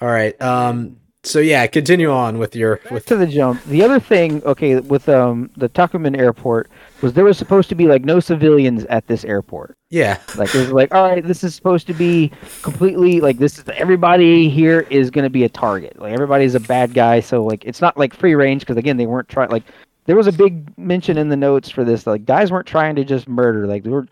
all 0.00 0.06
right 0.08 0.40
um 0.40 0.96
so 1.24 1.40
yeah 1.40 1.66
continue 1.66 2.10
on 2.10 2.38
with 2.38 2.54
your 2.54 2.80
with 2.90 3.06
to 3.06 3.16
the 3.16 3.26
jump. 3.26 3.62
The 3.64 3.82
other 3.82 3.98
thing, 4.00 4.42
okay, 4.44 4.80
with 4.80 5.08
um 5.08 5.50
the 5.56 5.68
Tocumen 5.68 6.16
Airport 6.16 6.70
was 7.02 7.12
there 7.12 7.24
was 7.24 7.36
supposed 7.38 7.68
to 7.68 7.74
be 7.74 7.86
like 7.86 8.04
no 8.04 8.20
civilians 8.20 8.84
at 8.84 9.06
this 9.06 9.24
airport. 9.24 9.76
yeah 9.90 10.18
Like 10.36 10.54
it 10.54 10.58
was 10.58 10.72
like, 10.72 10.94
all 10.94 11.08
right, 11.08 11.24
this 11.24 11.44
is 11.44 11.54
supposed 11.54 11.86
to 11.88 11.94
be 11.94 12.30
completely 12.62 13.20
like 13.20 13.38
this 13.38 13.58
is 13.58 13.64
everybody 13.68 14.48
here 14.48 14.80
is 14.90 15.10
going 15.10 15.24
to 15.24 15.30
be 15.30 15.44
a 15.44 15.48
target. 15.48 15.98
Like 15.98 16.12
everybody's 16.12 16.54
a 16.54 16.60
bad 16.60 16.94
guy, 16.94 17.20
so 17.20 17.44
like 17.44 17.64
it's 17.64 17.80
not 17.80 17.96
like 17.96 18.14
free 18.14 18.34
range 18.34 18.60
because 18.60 18.76
again 18.76 18.96
they 18.96 19.06
weren't 19.06 19.28
trying 19.28 19.50
like 19.50 19.64
there 20.06 20.16
was 20.16 20.26
a 20.26 20.32
big 20.32 20.76
mention 20.78 21.18
in 21.18 21.28
the 21.28 21.36
notes 21.36 21.68
for 21.68 21.84
this 21.84 22.06
like 22.06 22.24
guys 22.24 22.50
weren't 22.50 22.66
trying 22.66 22.96
to 22.96 23.04
just 23.04 23.28
murder 23.28 23.66
like 23.66 23.82
they 23.82 23.90
were 23.90 24.06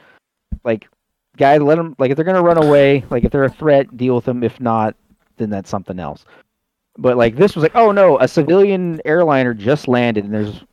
like 0.62 0.86
guys 1.38 1.60
let 1.62 1.76
them 1.76 1.94
like 1.98 2.10
if 2.10 2.16
they're 2.16 2.24
going 2.24 2.36
to 2.36 2.42
run 2.42 2.62
away 2.62 3.02
like 3.10 3.24
if 3.24 3.32
they're 3.32 3.44
a 3.44 3.50
threat 3.50 3.96
deal 3.96 4.16
with 4.16 4.24
them 4.24 4.42
if 4.42 4.60
not 4.60 4.94
then 5.38 5.50
that's 5.50 5.70
something 5.70 5.98
else. 5.98 6.24
But 6.98 7.16
like 7.16 7.36
this 7.36 7.54
was 7.54 7.62
like 7.62 7.74
oh 7.74 7.92
no 7.92 8.18
a 8.18 8.28
civilian 8.28 9.00
airliner 9.04 9.54
just 9.54 9.88
landed 9.88 10.24
and 10.24 10.34
there's 10.34 10.64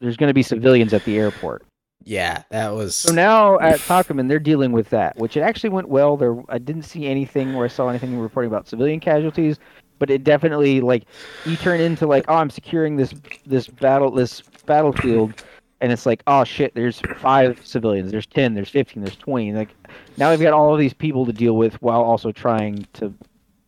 there's 0.00 0.16
going 0.16 0.28
to 0.28 0.34
be 0.34 0.42
civilians 0.42 0.92
at 0.92 1.04
the 1.04 1.18
airport. 1.18 1.64
yeah 2.04 2.42
that 2.50 2.74
was 2.74 2.96
So 2.96 3.12
now 3.12 3.58
at 3.60 3.80
Tocumen, 3.80 4.28
they're 4.28 4.38
dealing 4.38 4.72
with 4.72 4.90
that, 4.90 5.16
which 5.18 5.36
it 5.36 5.40
actually 5.40 5.70
went 5.70 5.88
well. 5.88 6.16
There, 6.16 6.42
I 6.48 6.58
didn't 6.58 6.84
see 6.84 7.06
anything 7.06 7.54
where 7.54 7.64
I 7.64 7.68
saw 7.68 7.88
anything 7.88 8.18
reporting 8.18 8.50
about 8.50 8.68
civilian 8.68 9.00
casualties, 9.00 9.58
but 9.98 10.10
it 10.10 10.24
definitely 10.24 10.80
like 10.80 11.04
you 11.44 11.56
turn 11.56 11.80
into 11.80 12.06
like, 12.06 12.24
oh, 12.28 12.36
I'm 12.36 12.50
securing 12.50 12.96
this 12.96 13.14
this 13.46 13.66
battle 13.68 14.10
this 14.10 14.40
battlefield, 14.66 15.44
and 15.80 15.92
it's 15.92 16.06
like, 16.06 16.22
oh 16.26 16.44
shit, 16.44 16.74
there's 16.74 17.00
five 17.18 17.60
civilians, 17.66 18.10
there's 18.10 18.26
ten, 18.26 18.54
there's 18.54 18.70
fifteen, 18.70 19.02
there's 19.02 19.16
twenty. 19.16 19.52
Like 19.52 19.68
now 20.16 20.30
they've 20.30 20.40
got 20.40 20.54
all 20.54 20.72
of 20.72 20.80
these 20.80 20.94
people 20.94 21.26
to 21.26 21.32
deal 21.32 21.56
with 21.56 21.80
while 21.82 22.02
also 22.02 22.32
trying 22.32 22.86
to. 22.94 23.12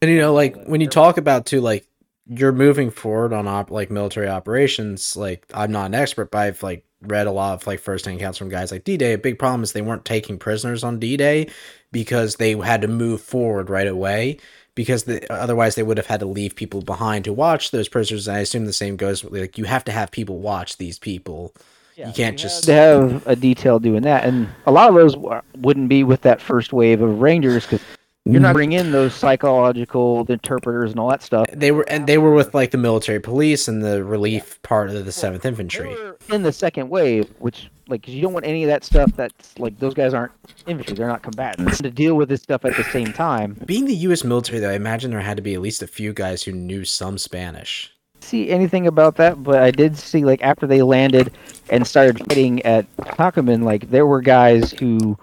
And 0.01 0.11
you 0.11 0.19
know, 0.19 0.33
like 0.33 0.57
when 0.65 0.81
you 0.81 0.89
talk 0.89 1.19
about 1.19 1.45
too, 1.47 1.61
like 1.61 1.87
you're 2.27 2.53
moving 2.53 2.91
forward 2.91 3.33
on 3.33 3.49
op- 3.49 3.71
like 3.71 3.91
military 3.91 4.29
operations. 4.29 5.17
Like 5.17 5.45
I'm 5.55 5.73
not 5.73 5.87
an 5.87 5.95
expert, 5.95 6.31
but 6.31 6.39
I've 6.39 6.63
like 6.63 6.85
read 7.03 7.27
a 7.27 7.33
lot 7.33 7.55
of 7.55 7.67
like 7.67 7.81
first-hand 7.81 8.19
accounts 8.19 8.39
from 8.39 8.49
guys 8.49 8.71
like 8.71 8.85
D-Day. 8.85 9.15
A 9.15 9.19
big 9.19 9.39
problem 9.39 9.63
is 9.63 9.73
they 9.73 9.83
weren't 9.83 10.05
taking 10.05 10.39
prisoners 10.39 10.85
on 10.85 11.01
D-Day 11.01 11.49
because 11.91 12.37
they 12.37 12.57
had 12.57 12.83
to 12.83 12.89
move 12.89 13.21
forward 13.21 13.69
right 13.71 13.89
away. 13.89 14.39
Because 14.75 15.05
the, 15.05 15.31
otherwise 15.31 15.75
they 15.75 15.83
would 15.83 15.99
have 15.99 16.07
had 16.07 16.21
to 16.21 16.27
leave 16.27 16.57
people 16.57 16.81
behind 16.81 17.25
to 17.27 17.33
watch 17.33 17.73
those 17.73 17.89
prisoners. 17.89 18.27
And 18.27 18.37
I 18.39 18.41
assume 18.41 18.65
the 18.65 18.73
same 18.73 18.97
goes. 18.97 19.23
Like 19.23 19.59
you 19.59 19.65
have 19.65 19.85
to 19.85 19.93
have 19.93 20.11
people 20.11 20.39
watch 20.39 20.79
these 20.79 20.99
people. 20.99 21.53
Yeah, 21.95 22.07
You 22.07 22.15
can't 22.15 22.35
we 22.37 22.43
just- 22.43 22.65
had 22.65 23.01
to 23.09 23.09
have 23.15 23.27
a 23.27 23.37
detail 23.37 23.79
doing 23.79 24.01
that, 24.05 24.25
and 24.25 24.49
a 24.65 24.73
lot 24.73 24.89
of 24.89 24.95
those 24.95 25.15
wouldn't 25.59 25.91
be 25.91 26.05
with 26.05 26.23
that 26.23 26.41
first 26.41 26.73
wave 26.73 27.03
of 27.03 27.21
rangers 27.21 27.67
because 27.67 27.83
you're 28.25 28.41
not 28.41 28.51
mm. 28.51 28.55
bringing 28.55 28.79
in 28.79 28.93
those 28.93 29.15
psychological 29.15 30.25
interpreters 30.29 30.93
and 30.93 31.01
all 31.01 31.09
that 31.09 31.23
stuff. 31.23 31.47
They 31.53 31.73
were 31.73 31.83
and 31.89 32.07
they 32.07 32.19
were 32.19 32.33
with 32.33 32.55
like 32.55 32.71
the 32.71 32.79
military 32.79 33.19
police 33.19 33.67
and 33.67 33.83
the 33.83 34.05
relief 34.05 34.63
part 34.63 34.91
of 34.91 35.05
the 35.05 35.11
Seventh 35.11 35.45
Infantry. 35.45 35.97
in 36.31 36.45
the 36.45 36.53
second 36.53 36.89
wave, 36.89 37.29
which 37.41 37.69
like 37.89 38.05
'cause 38.05 38.15
you 38.15 38.23
don't 38.23 38.33
want 38.33 38.47
any 38.47 38.63
of 38.63 38.69
that 38.69 38.85
stuff. 38.85 39.11
That's 39.17 39.59
like 39.59 39.77
those 39.81 39.95
guys 39.95 40.15
aren't 40.15 40.31
infantry; 40.69 40.95
they're 40.95 41.09
not 41.09 41.23
combatants. 41.23 41.79
To 41.79 41.91
deal 41.91 42.15
with 42.15 42.29
this 42.29 42.43
stuff 42.43 42.65
at 42.65 42.77
the 42.77 42.85
same 42.85 43.13
time. 43.13 43.57
Being 43.67 43.87
the 43.87 43.97
U.S. 43.97 44.23
military, 44.23 44.61
though, 44.61 44.71
I 44.71 44.75
imagine 44.75 45.11
there 45.11 45.21
had 45.21 45.37
to 45.37 45.43
be 45.43 45.55
at 45.55 45.61
least 45.61 45.83
a 45.83 45.89
few 45.89 46.13
guys 46.13 46.45
who 46.45 46.53
knew 46.53 46.85
some 46.85 47.19
Spanish. 47.19 47.93
See 48.21 48.51
anything 48.51 48.87
about 48.87 49.17
that, 49.17 49.43
but 49.43 49.61
I 49.61 49.73
did 49.73 49.99
see 49.99 50.25
like 50.25 50.41
after 50.43 50.69
they 50.69 50.83
landed 50.83 51.33
and 51.71 51.85
started 51.85 52.21
fighting 52.21 52.63
at 52.63 52.87
Tocumen, 52.99 53.65
like 53.65 53.91
there 53.91 54.07
were 54.07 54.21
guys 54.21 54.71
who 54.71 55.19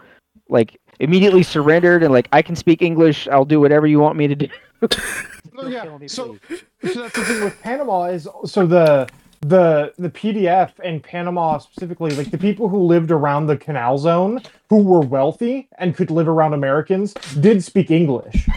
like 0.50 0.82
immediately 1.00 1.44
surrendered 1.44 2.04
and 2.04 2.14
like 2.14 2.28
I 2.32 2.42
can 2.42 2.56
speak 2.56 2.82
English, 2.82 3.28
I'll 3.28 3.46
do 3.46 3.60
whatever 3.60 3.88
you 3.88 4.00
want 4.00 4.18
me 4.18 4.28
to 4.28 4.36
do. 4.36 4.48
Oh, 5.62 5.68
yeah. 5.68 5.84
So, 6.08 6.38
so 6.48 7.02
that's 7.02 7.16
the 7.16 7.26
thing 7.26 7.44
with 7.44 7.62
Panama 7.62 8.06
is 8.06 8.30
so 8.46 8.66
the 8.66 9.10
the 9.42 9.94
the 9.98 10.10
PDF 10.10 10.72
and 10.84 11.04
Panama 11.04 11.58
specifically, 11.58 12.12
like 12.12 12.32
the 12.32 12.38
people 12.38 12.70
who 12.70 12.80
lived 12.84 13.12
around 13.12 13.48
the 13.48 13.58
canal 13.58 13.98
zone 13.98 14.42
who 14.70 14.82
were 14.82 15.02
wealthy 15.02 15.68
and 15.78 15.96
could 15.96 16.12
live 16.12 16.30
around 16.30 16.54
Americans 16.54 17.14
did 17.42 17.62
speak 17.64 17.92
English. 17.92 18.48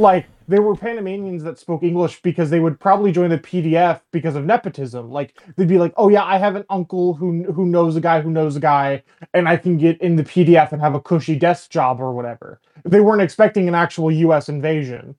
Like 0.00 0.26
there 0.48 0.62
were 0.62 0.74
Panamanians 0.74 1.42
that 1.44 1.58
spoke 1.58 1.82
English 1.82 2.22
because 2.22 2.50
they 2.50 2.58
would 2.58 2.80
probably 2.80 3.12
join 3.12 3.30
the 3.30 3.38
PDF 3.38 4.00
because 4.10 4.34
of 4.34 4.44
nepotism. 4.44 5.10
Like 5.10 5.40
they'd 5.56 5.68
be 5.68 5.78
like, 5.78 5.94
"Oh 5.96 6.08
yeah, 6.08 6.24
I 6.24 6.38
have 6.38 6.56
an 6.56 6.64
uncle 6.70 7.14
who 7.14 7.44
who 7.52 7.66
knows 7.66 7.96
a 7.96 8.00
guy 8.00 8.20
who 8.20 8.30
knows 8.30 8.56
a 8.56 8.60
guy, 8.60 9.02
and 9.34 9.48
I 9.48 9.56
can 9.56 9.76
get 9.76 10.00
in 10.00 10.16
the 10.16 10.24
PDF 10.24 10.72
and 10.72 10.80
have 10.80 10.94
a 10.94 11.00
cushy 11.00 11.36
desk 11.36 11.70
job 11.70 12.00
or 12.00 12.12
whatever." 12.12 12.60
They 12.84 13.00
weren't 13.00 13.22
expecting 13.22 13.68
an 13.68 13.74
actual 13.74 14.10
U.S. 14.10 14.48
invasion. 14.48 15.16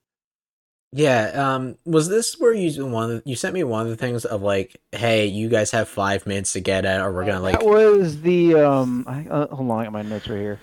Yeah, 0.94 1.28
um, 1.28 1.78
was 1.86 2.08
this 2.08 2.38
where 2.38 2.52
you 2.52 2.86
one 2.86 3.10
of 3.10 3.10
the, 3.10 3.30
you 3.30 3.34
sent 3.34 3.54
me 3.54 3.64
one 3.64 3.82
of 3.82 3.88
the 3.88 3.96
things 3.96 4.26
of 4.26 4.42
like, 4.42 4.78
hey, 4.92 5.24
you 5.24 5.48
guys 5.48 5.70
have 5.70 5.88
five 5.88 6.26
minutes 6.26 6.52
to 6.52 6.60
get 6.60 6.84
it, 6.84 7.00
or 7.00 7.10
we're 7.10 7.24
gonna 7.24 7.40
like, 7.40 7.60
that 7.60 7.66
was 7.66 8.20
the 8.20 8.56
um. 8.56 9.04
I, 9.08 9.26
uh, 9.26 9.54
hold 9.54 9.70
on, 9.70 9.80
I 9.80 9.84
got 9.84 9.92
my 9.94 10.02
notes 10.02 10.28
right 10.28 10.38
here. 10.38 10.60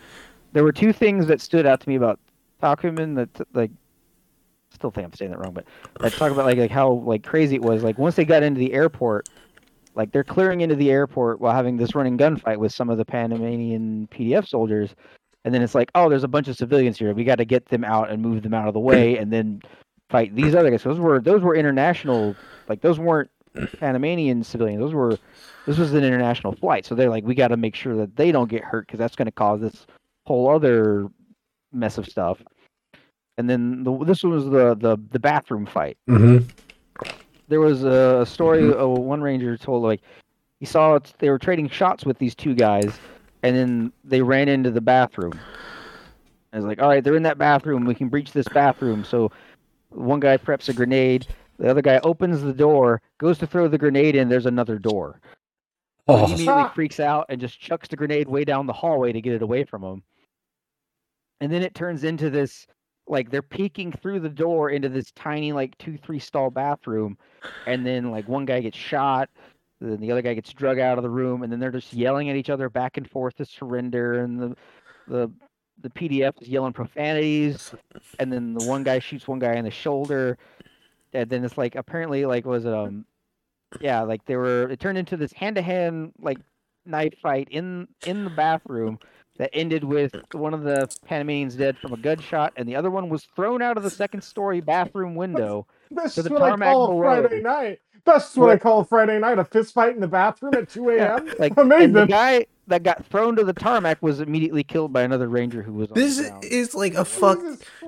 There 0.54 0.64
were 0.64 0.72
two 0.72 0.94
things 0.94 1.26
that 1.28 1.42
stood 1.42 1.66
out 1.66 1.82
to 1.82 1.90
me 1.90 1.96
about 1.96 2.20
Tocumen 2.62 3.16
that 3.16 3.48
like. 3.56 3.72
Still 4.80 4.92
think 4.92 5.06
I'm 5.06 5.14
saying 5.14 5.32
that 5.32 5.40
wrong, 5.40 5.52
but 5.52 5.66
I 6.00 6.08
talk 6.08 6.32
about 6.32 6.46
like 6.46 6.58
like 6.58 6.72
how 6.72 6.90
like 6.90 7.22
crazy 7.22 7.56
it 7.56 7.62
was. 7.62 7.84
Like 7.84 7.98
once 7.98 8.16
they 8.16 8.24
got 8.24 8.44
into 8.44 8.60
the 8.60 8.72
airport, 8.72 9.28
like 9.94 10.14
they're 10.14 10.24
clearing 10.24 10.62
into 10.62 10.76
the 10.76 10.90
airport 10.90 11.42
while 11.42 11.54
having 11.54 11.76
this 11.76 11.96
running 11.96 12.18
gunfight 12.18 12.56
with 12.56 12.74
some 12.74 12.90
of 12.90 12.98
the 12.98 13.04
Panamanian 13.04 14.08
PDF 14.10 14.48
soldiers, 14.48 14.96
and 15.44 15.54
then 15.54 15.62
it's 15.62 15.76
like, 15.76 15.92
oh, 15.96 16.08
there's 16.08 16.24
a 16.24 16.30
bunch 16.30 16.48
of 16.48 16.56
civilians 16.56 16.98
here. 16.98 17.14
We 17.14 17.26
got 17.26 17.40
to 17.40 17.46
get 17.46 17.66
them 17.66 17.84
out 17.84 18.10
and 18.10 18.22
move 18.22 18.42
them 18.42 18.54
out 18.54 18.70
of 18.70 18.74
the 18.74 18.80
way, 18.80 19.18
and 19.18 19.34
then 19.34 19.62
fight 20.10 20.34
these 20.34 20.56
other 20.56 20.72
guys. 20.72 20.84
Those 20.84 20.98
were 20.98 21.20
those 21.20 21.42
were 21.42 21.58
international. 21.58 22.38
Like 22.70 22.80
those 22.80 23.00
weren't 23.00 23.30
Panamanian 23.80 24.46
civilians. 24.46 24.80
Those 24.80 24.94
were 24.94 25.18
this 25.66 25.78
was 25.78 25.94
an 25.94 26.06
international 26.06 26.54
flight. 26.54 26.86
So 26.86 26.96
they're 26.96 27.10
like, 27.10 27.26
we 27.26 27.36
got 27.36 27.50
to 27.50 27.58
make 27.58 27.76
sure 27.76 27.98
that 27.98 28.16
they 28.16 28.32
don't 28.32 28.50
get 28.50 28.64
hurt 28.64 28.88
because 28.88 29.00
that's 29.00 29.18
going 29.18 29.26
to 29.26 29.32
cause 29.34 29.60
this 29.60 29.86
whole 30.26 30.50
other 30.50 31.10
mess 31.74 31.98
of 31.98 32.08
stuff. 32.08 32.42
And 33.40 33.50
then 33.50 33.84
the, 33.86 33.98
this 34.04 34.22
was 34.22 34.44
the, 34.46 34.76
the 34.76 34.98
the 35.12 35.20
bathroom 35.20 35.66
fight. 35.66 35.98
mm-hmm. 36.10 36.46
There 37.48 37.62
was 37.62 37.84
a 37.84 38.26
story. 38.28 38.72
Uh, 38.74 38.86
one 38.86 39.22
ranger 39.22 39.58
told 39.58 39.82
like 39.82 40.02
he 40.60 40.66
saw 40.66 40.96
it, 40.96 41.14
they 41.20 41.30
were 41.30 41.40
trading 41.40 41.70
shots 41.70 42.06
with 42.06 42.18
these 42.20 42.36
two 42.36 42.54
guys, 42.54 43.00
and 43.42 43.56
then 43.56 43.94
they 44.04 44.22
ran 44.22 44.50
into 44.50 44.70
the 44.72 44.82
bathroom. 44.82 45.40
I 46.52 46.58
was 46.58 46.66
like, 46.66 46.82
all 46.82 46.90
right, 46.90 47.02
they're 47.04 47.16
in 47.16 47.24
that 47.24 47.38
bathroom. 47.38 47.86
We 47.86 47.96
can 47.96 48.10
breach 48.10 48.34
this 48.34 48.48
bathroom. 48.50 49.04
So 49.06 49.32
one 49.90 50.20
guy 50.20 50.36
preps 50.38 50.68
a 50.70 50.74
grenade. 50.74 51.26
The 51.60 51.70
other 51.70 51.82
guy 51.82 52.00
opens 52.04 52.42
the 52.42 52.54
door, 52.54 53.02
goes 53.20 53.38
to 53.40 53.48
throw 53.48 53.68
the 53.68 53.78
grenade 53.78 54.16
in. 54.16 54.30
There's 54.30 54.46
another 54.48 54.78
door. 54.80 55.22
So 56.10 56.18
he 56.18 56.22
Oh, 56.24 56.26
immediately 56.26 56.64
freaks 56.76 57.00
out 57.00 57.26
and 57.30 57.40
just 57.40 57.60
chucks 57.60 57.88
the 57.88 57.96
grenade 57.96 58.28
way 58.28 58.44
down 58.44 58.66
the 58.68 58.74
hallway 58.74 59.12
to 59.14 59.22
get 59.22 59.34
it 59.34 59.42
away 59.44 59.64
from 59.64 59.84
him. 59.84 60.04
and 61.40 61.52
then 61.52 61.62
it 61.64 61.74
turns 61.74 62.04
into 62.04 62.30
this 62.30 62.68
like 63.10 63.32
they're 63.32 63.42
peeking 63.42 63.92
through 63.92 64.20
the 64.20 64.30
door 64.30 64.70
into 64.70 64.88
this 64.88 65.12
tiny 65.12 65.52
like 65.52 65.78
two 65.78 65.98
three 65.98 66.20
stall 66.20 66.50
bathroom 66.50 67.18
and 67.66 67.86
then 67.86 68.12
like 68.12 68.28
one 68.28 68.46
guy 68.46 68.62
gets 68.62 68.78
shot 68.78 69.30
then 69.82 70.00
the 70.00 70.12
other 70.12 70.22
guy 70.22 70.34
gets 70.34 70.54
drug 70.54 70.80
out 70.80 70.98
of 70.98 71.04
the 71.04 71.10
room 71.10 71.44
and 71.44 71.52
then 71.52 71.60
they're 71.60 71.72
just 71.72 71.92
yelling 71.94 72.30
at 72.30 72.36
each 72.36 72.50
other 72.50 72.70
back 72.70 72.98
and 72.98 73.10
forth 73.10 73.36
to 73.36 73.46
surrender 73.46 74.22
and 74.24 74.40
the 74.40 74.56
the 75.08 75.32
the 75.82 75.90
pdf 75.90 76.42
is 76.42 76.48
yelling 76.48 76.74
profanities 76.74 77.74
and 78.20 78.32
then 78.32 78.54
the 78.54 78.64
one 78.64 78.84
guy 78.84 79.00
shoots 79.00 79.28
one 79.28 79.40
guy 79.40 79.56
in 79.56 79.66
the 79.66 79.72
shoulder 79.72 80.38
and 81.14 81.30
then 81.30 81.44
it's 81.44 81.58
like 81.58 81.76
apparently 81.76 82.26
like 82.26 82.46
was 82.46 82.66
it 82.66 82.74
um 82.74 83.06
yeah 83.80 84.02
like 84.02 84.24
they 84.26 84.36
were 84.36 84.70
it 84.70 84.80
turned 84.80 84.98
into 84.98 85.18
this 85.18 85.34
hand-to-hand 85.34 86.12
like 86.20 86.38
knife 86.86 87.14
fight 87.22 87.48
in 87.52 87.88
in 88.06 88.24
the 88.24 88.30
bathroom 88.30 89.00
that 89.40 89.50
ended 89.54 89.84
with 89.84 90.12
mm. 90.12 90.36
one 90.40 90.54
of 90.54 90.64
the 90.64 90.88
Panamanians 91.06 91.56
dead 91.56 91.78
from 91.80 91.94
a 91.94 91.98
gunshot, 91.98 92.54
and 92.56 92.70
the 92.70 92.76
other 92.76 92.92
one 92.92 93.10
was 93.10 93.24
thrown 93.36 93.62
out 93.64 93.78
of 93.78 93.84
the 93.84 93.90
second 93.90 94.22
story 94.22 94.62
bathroom 94.62 95.16
window. 95.16 95.66
That's 95.90 96.16
To 96.16 96.22
the 96.22 96.30
what 96.30 96.44
I 96.44 96.56
call 96.58 96.86
a 96.86 96.88
below. 96.90 97.02
Friday 97.02 97.42
night. 97.42 97.80
That's 98.06 98.36
what 98.36 98.50
I 98.50 98.58
call 98.58 98.82
a 98.82 98.86
Friday 98.86 99.20
night. 99.20 99.40
A 99.40 99.46
fist 99.46 99.74
fight 99.74 99.96
in 99.96 100.02
the 100.02 100.08
bathroom 100.08 100.54
at 100.56 100.70
2 100.70 100.90
a.m. 100.92 101.34
Like 101.40 101.54
and 101.58 101.96
the 101.96 102.06
guy 102.06 102.46
that 102.68 102.84
got 102.84 103.06
thrown 103.08 103.36
to 103.36 103.44
the 103.44 103.54
tarmac 103.54 104.02
was 104.02 104.20
immediately 104.20 104.64
killed 104.64 104.94
by 104.94 105.02
another 105.02 105.28
ranger 105.28 105.62
who 105.64 105.74
was 105.74 105.90
on 105.90 105.96
This 105.96 106.18
the 106.18 106.40
is 106.44 106.76
like 106.76 106.94
a 106.94 107.04
fuck. 107.04 107.40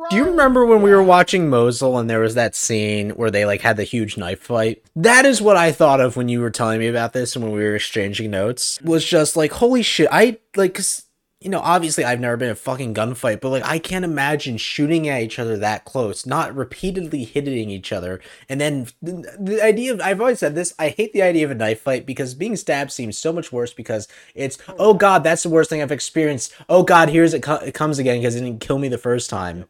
Do 0.09 0.15
you 0.15 0.25
remember 0.25 0.65
when 0.65 0.81
we 0.81 0.91
were 0.91 1.03
watching 1.03 1.49
Mosul 1.49 1.97
and 1.97 2.09
there 2.09 2.19
was 2.19 2.35
that 2.35 2.55
scene 2.55 3.11
where 3.11 3.31
they 3.31 3.45
like 3.45 3.61
had 3.61 3.77
the 3.77 3.83
huge 3.83 4.17
knife 4.17 4.41
fight? 4.41 4.83
That 4.95 5.25
is 5.25 5.41
what 5.41 5.57
I 5.57 5.71
thought 5.71 6.01
of 6.01 6.15
when 6.15 6.29
you 6.29 6.41
were 6.41 6.49
telling 6.49 6.79
me 6.79 6.87
about 6.87 7.13
this 7.13 7.35
and 7.35 7.43
when 7.45 7.53
we 7.53 7.63
were 7.63 7.75
exchanging 7.75 8.31
notes. 8.31 8.81
Was 8.81 9.05
just 9.05 9.37
like, 9.37 9.51
holy 9.53 9.83
shit! 9.83 10.07
I 10.11 10.39
like, 10.55 10.73
'cause, 10.75 11.03
you 11.41 11.49
know, 11.49 11.59
obviously 11.59 12.03
I've 12.05 12.19
never 12.19 12.37
been 12.37 12.49
in 12.49 12.53
a 12.53 12.55
fucking 12.55 12.93
gunfight, 12.93 13.41
but 13.41 13.49
like 13.49 13.65
I 13.65 13.79
can't 13.79 14.05
imagine 14.05 14.57
shooting 14.57 15.09
at 15.09 15.21
each 15.23 15.39
other 15.39 15.57
that 15.57 15.85
close, 15.85 16.25
not 16.25 16.55
repeatedly 16.55 17.23
hitting 17.23 17.69
each 17.71 17.91
other, 17.91 18.21
and 18.47 18.61
then 18.61 18.87
the, 19.01 19.35
the 19.39 19.63
idea 19.63 19.91
of 19.93 20.01
I've 20.01 20.21
always 20.21 20.39
said 20.39 20.53
this. 20.55 20.73
I 20.77 20.89
hate 20.89 21.13
the 21.13 21.23
idea 21.23 21.45
of 21.45 21.51
a 21.51 21.55
knife 21.55 21.81
fight 21.81 22.05
because 22.05 22.35
being 22.35 22.55
stabbed 22.55 22.91
seems 22.91 23.17
so 23.17 23.33
much 23.33 23.51
worse 23.51 23.73
because 23.73 24.07
it's 24.35 24.57
oh 24.79 24.93
god, 24.93 25.23
that's 25.23 25.43
the 25.43 25.49
worst 25.49 25.69
thing 25.71 25.81
I've 25.81 25.91
experienced. 25.91 26.53
Oh 26.69 26.83
god, 26.83 27.09
here's 27.09 27.33
it, 27.33 27.41
co- 27.41 27.55
it 27.55 27.73
comes 27.73 27.97
again 27.97 28.19
because 28.19 28.35
it 28.35 28.41
didn't 28.41 28.61
kill 28.61 28.77
me 28.77 28.87
the 28.87 28.97
first 28.99 29.29
time. 29.29 29.65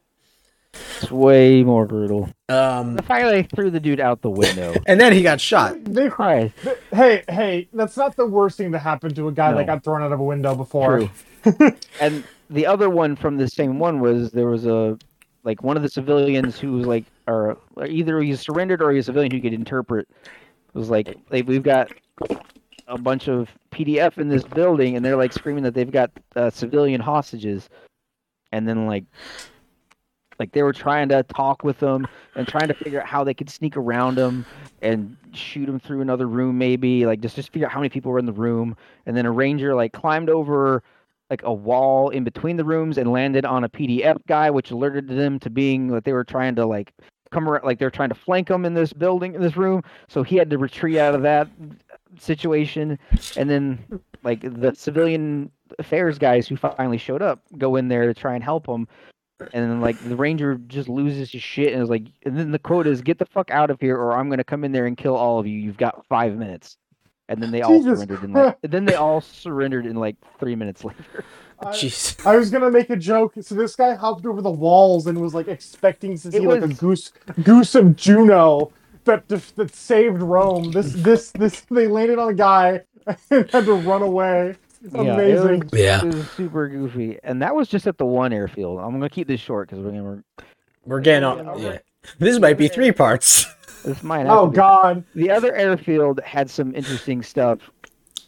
It's 1.01 1.11
way 1.11 1.63
more 1.63 1.85
brutal. 1.85 2.29
Um, 2.47 2.95
The 2.95 3.03
fact 3.03 3.25
that 3.25 3.31
they 3.31 3.43
threw 3.43 3.69
the 3.71 3.79
dude 3.79 3.99
out 3.99 4.21
the 4.21 4.29
window. 4.29 4.73
and 4.87 5.01
then 5.01 5.11
he 5.11 5.21
got 5.21 5.41
shot. 5.41 5.75
They- 5.83 6.09
Christ, 6.09 6.53
hey, 6.93 7.23
hey, 7.29 7.67
that's 7.73 7.97
not 7.97 8.15
the 8.15 8.25
worst 8.25 8.57
thing 8.57 8.71
that 8.71 8.79
happened 8.79 9.15
to 9.17 9.27
a 9.27 9.31
guy 9.33 9.51
No. 9.51 9.57
that 9.57 9.65
got 9.67 9.83
thrown 9.83 10.01
out 10.01 10.11
of 10.13 10.19
a 10.19 10.23
window 10.23 10.55
before. 10.55 10.99
True. 10.99 11.09
And 12.01 12.23
the 12.49 12.65
other 12.65 12.89
one 12.89 13.15
from 13.15 13.37
the 13.37 13.47
same 13.47 13.79
one 13.79 13.99
was 13.99 14.31
there 14.31 14.47
was 14.47 14.65
a 14.65 14.97
like 15.43 15.63
one 15.63 15.77
of 15.77 15.83
the 15.83 15.89
civilians 15.89 16.59
who 16.59 16.73
was 16.73 16.85
like 16.85 17.05
or 17.27 17.57
either 17.87 18.19
he 18.21 18.35
surrendered 18.35 18.81
or 18.81 18.91
a 18.91 19.01
civilian 19.01 19.31
who 19.31 19.41
could 19.41 19.53
interpret. 19.53 20.07
Was 20.73 20.89
like 20.89 21.17
like 21.29 21.47
we've 21.47 21.63
got 21.63 21.91
a 22.87 22.97
bunch 22.97 23.27
of 23.27 23.49
PDF 23.71 24.17
in 24.17 24.27
this 24.27 24.43
building 24.43 24.95
and 24.95 25.03
they're 25.03 25.15
like 25.15 25.33
screaming 25.33 25.63
that 25.63 25.73
they've 25.73 25.91
got 25.91 26.11
uh, 26.35 26.49
civilian 26.49 27.01
hostages. 27.01 27.69
And 28.51 28.67
then 28.67 28.85
like 28.85 29.05
like 30.39 30.51
they 30.51 30.63
were 30.63 30.73
trying 30.73 31.07
to 31.09 31.23
talk 31.23 31.63
with 31.63 31.79
them 31.79 32.07
and 32.35 32.47
trying 32.47 32.67
to 32.67 32.73
figure 32.73 32.99
out 33.01 33.07
how 33.07 33.23
they 33.23 33.33
could 33.33 33.49
sneak 33.49 33.77
around 33.77 34.15
them 34.15 34.45
and 34.81 35.15
shoot 35.33 35.67
them 35.67 35.79
through 35.79 36.01
another 36.01 36.27
room 36.27 36.57
maybe 36.57 37.05
like 37.05 37.21
just 37.21 37.35
just 37.35 37.53
figure 37.53 37.67
out 37.67 37.71
how 37.71 37.79
many 37.79 37.89
people 37.89 38.11
were 38.11 38.19
in 38.19 38.25
the 38.25 38.33
room. 38.33 38.75
And 39.05 39.15
then 39.15 39.25
a 39.25 39.31
ranger 39.31 39.75
like 39.75 39.93
climbed 39.93 40.29
over 40.29 40.83
like 41.31 41.41
a 41.43 41.53
wall 41.53 42.09
in 42.09 42.25
between 42.25 42.57
the 42.57 42.65
rooms 42.65 42.97
and 42.97 43.11
landed 43.11 43.45
on 43.45 43.63
a 43.63 43.69
PDF 43.69 44.17
guy, 44.27 44.51
which 44.51 44.69
alerted 44.69 45.07
them 45.07 45.39
to 45.39 45.49
being 45.49 45.87
that 45.87 46.03
they 46.03 46.11
were 46.11 46.25
trying 46.25 46.53
to 46.55 46.65
like 46.65 46.93
come 47.31 47.47
around, 47.47 47.63
like 47.63 47.79
they're 47.79 47.89
trying 47.89 48.09
to 48.09 48.15
flank 48.15 48.49
him 48.49 48.65
in 48.65 48.73
this 48.73 48.91
building, 48.91 49.33
in 49.33 49.41
this 49.41 49.55
room. 49.55 49.81
So 50.09 50.23
he 50.23 50.35
had 50.35 50.49
to 50.49 50.57
retreat 50.57 50.97
out 50.97 51.15
of 51.15 51.21
that 51.21 51.47
situation, 52.19 52.99
and 53.37 53.49
then 53.49 53.79
like 54.23 54.41
the 54.41 54.75
civilian 54.75 55.49
affairs 55.79 56.19
guys 56.19 56.49
who 56.49 56.57
finally 56.57 56.97
showed 56.97 57.21
up 57.21 57.41
go 57.57 57.77
in 57.77 57.87
there 57.87 58.05
to 58.05 58.13
try 58.13 58.35
and 58.35 58.43
help 58.43 58.67
him. 58.67 58.85
And 59.39 59.71
then 59.71 59.79
like 59.79 59.97
the 60.03 60.17
ranger 60.17 60.55
just 60.67 60.89
loses 60.89 61.31
his 61.31 61.41
shit 61.41 61.73
and 61.73 61.81
is 61.81 61.89
like, 61.89 62.07
and 62.25 62.37
then 62.37 62.51
the 62.51 62.59
quote 62.59 62.87
is, 62.87 63.01
"Get 63.01 63.19
the 63.19 63.25
fuck 63.25 63.49
out 63.49 63.71
of 63.71 63.79
here, 63.79 63.95
or 63.95 64.17
I'm 64.17 64.29
gonna 64.29 64.43
come 64.43 64.65
in 64.65 64.73
there 64.73 64.85
and 64.85 64.97
kill 64.97 65.15
all 65.15 65.39
of 65.39 65.47
you. 65.47 65.57
You've 65.57 65.77
got 65.77 66.05
five 66.07 66.35
minutes." 66.35 66.77
And 67.31 67.41
then 67.41 67.51
they 67.51 67.61
all 67.61 67.77
Jesus 67.77 67.99
surrendered 67.99 68.23
in 68.25 68.33
like, 68.33 68.57
then 68.61 68.83
they 68.83 68.95
all 68.95 69.21
surrendered 69.21 69.85
in 69.85 69.95
like 69.95 70.17
three 70.37 70.55
minutes 70.55 70.83
later. 70.83 71.23
I, 71.61 71.67
Jeez. 71.67 72.25
I 72.25 72.35
was 72.35 72.49
gonna 72.49 72.69
make 72.69 72.89
a 72.89 72.97
joke. 72.97 73.35
So 73.39 73.55
this 73.55 73.75
guy 73.75 73.95
hopped 73.95 74.25
over 74.25 74.41
the 74.41 74.51
walls 74.51 75.07
and 75.07 75.21
was 75.21 75.33
like 75.33 75.47
expecting 75.47 76.17
to 76.17 76.31
see 76.31 76.37
It 76.37 76.43
like 76.43 76.61
a 76.61 76.67
goose, 76.67 77.13
goose 77.43 77.73
of 77.75 77.95
Juno 77.95 78.73
that 79.05 79.29
that 79.29 79.73
saved 79.73 80.21
Rome. 80.21 80.71
This 80.71 80.91
this 80.97 81.31
this 81.31 81.61
they 81.71 81.87
landed 81.87 82.19
on 82.19 82.29
a 82.29 82.33
guy 82.33 82.81
and 83.29 83.49
had 83.49 83.63
to 83.65 83.75
run 83.75 84.01
away. 84.01 84.57
Yeah, 84.81 84.99
it 85.01 85.07
Amazing. 85.09 85.59
was- 85.71 85.79
Yeah. 85.79 86.05
It 86.05 86.15
was 86.15 86.29
super 86.31 86.67
goofy, 86.67 87.17
and 87.23 87.41
that 87.41 87.55
was 87.55 87.69
just 87.69 87.87
at 87.87 87.97
the 87.97 88.05
one 88.05 88.33
airfield. 88.33 88.79
I'm 88.79 88.91
gonna 88.91 89.09
keep 89.09 89.27
this 89.27 89.39
short 89.39 89.69
because 89.69 89.81
we're 89.85 89.91
gonna. 89.91 90.23
We're 90.83 90.99
getting 90.99 91.23
on. 91.23 91.61
Yeah. 91.61 91.77
This 92.17 92.39
might 92.39 92.57
be 92.57 92.67
three 92.67 92.91
parts. 92.91 93.45
This 93.83 94.03
might. 94.03 94.25
Oh 94.27 94.45
to 94.45 94.51
be- 94.51 94.55
God. 94.57 95.03
The 95.15 95.31
other 95.31 95.53
airfield 95.55 96.19
had 96.23 96.49
some 96.49 96.73
interesting 96.75 97.21
stuff 97.23 97.59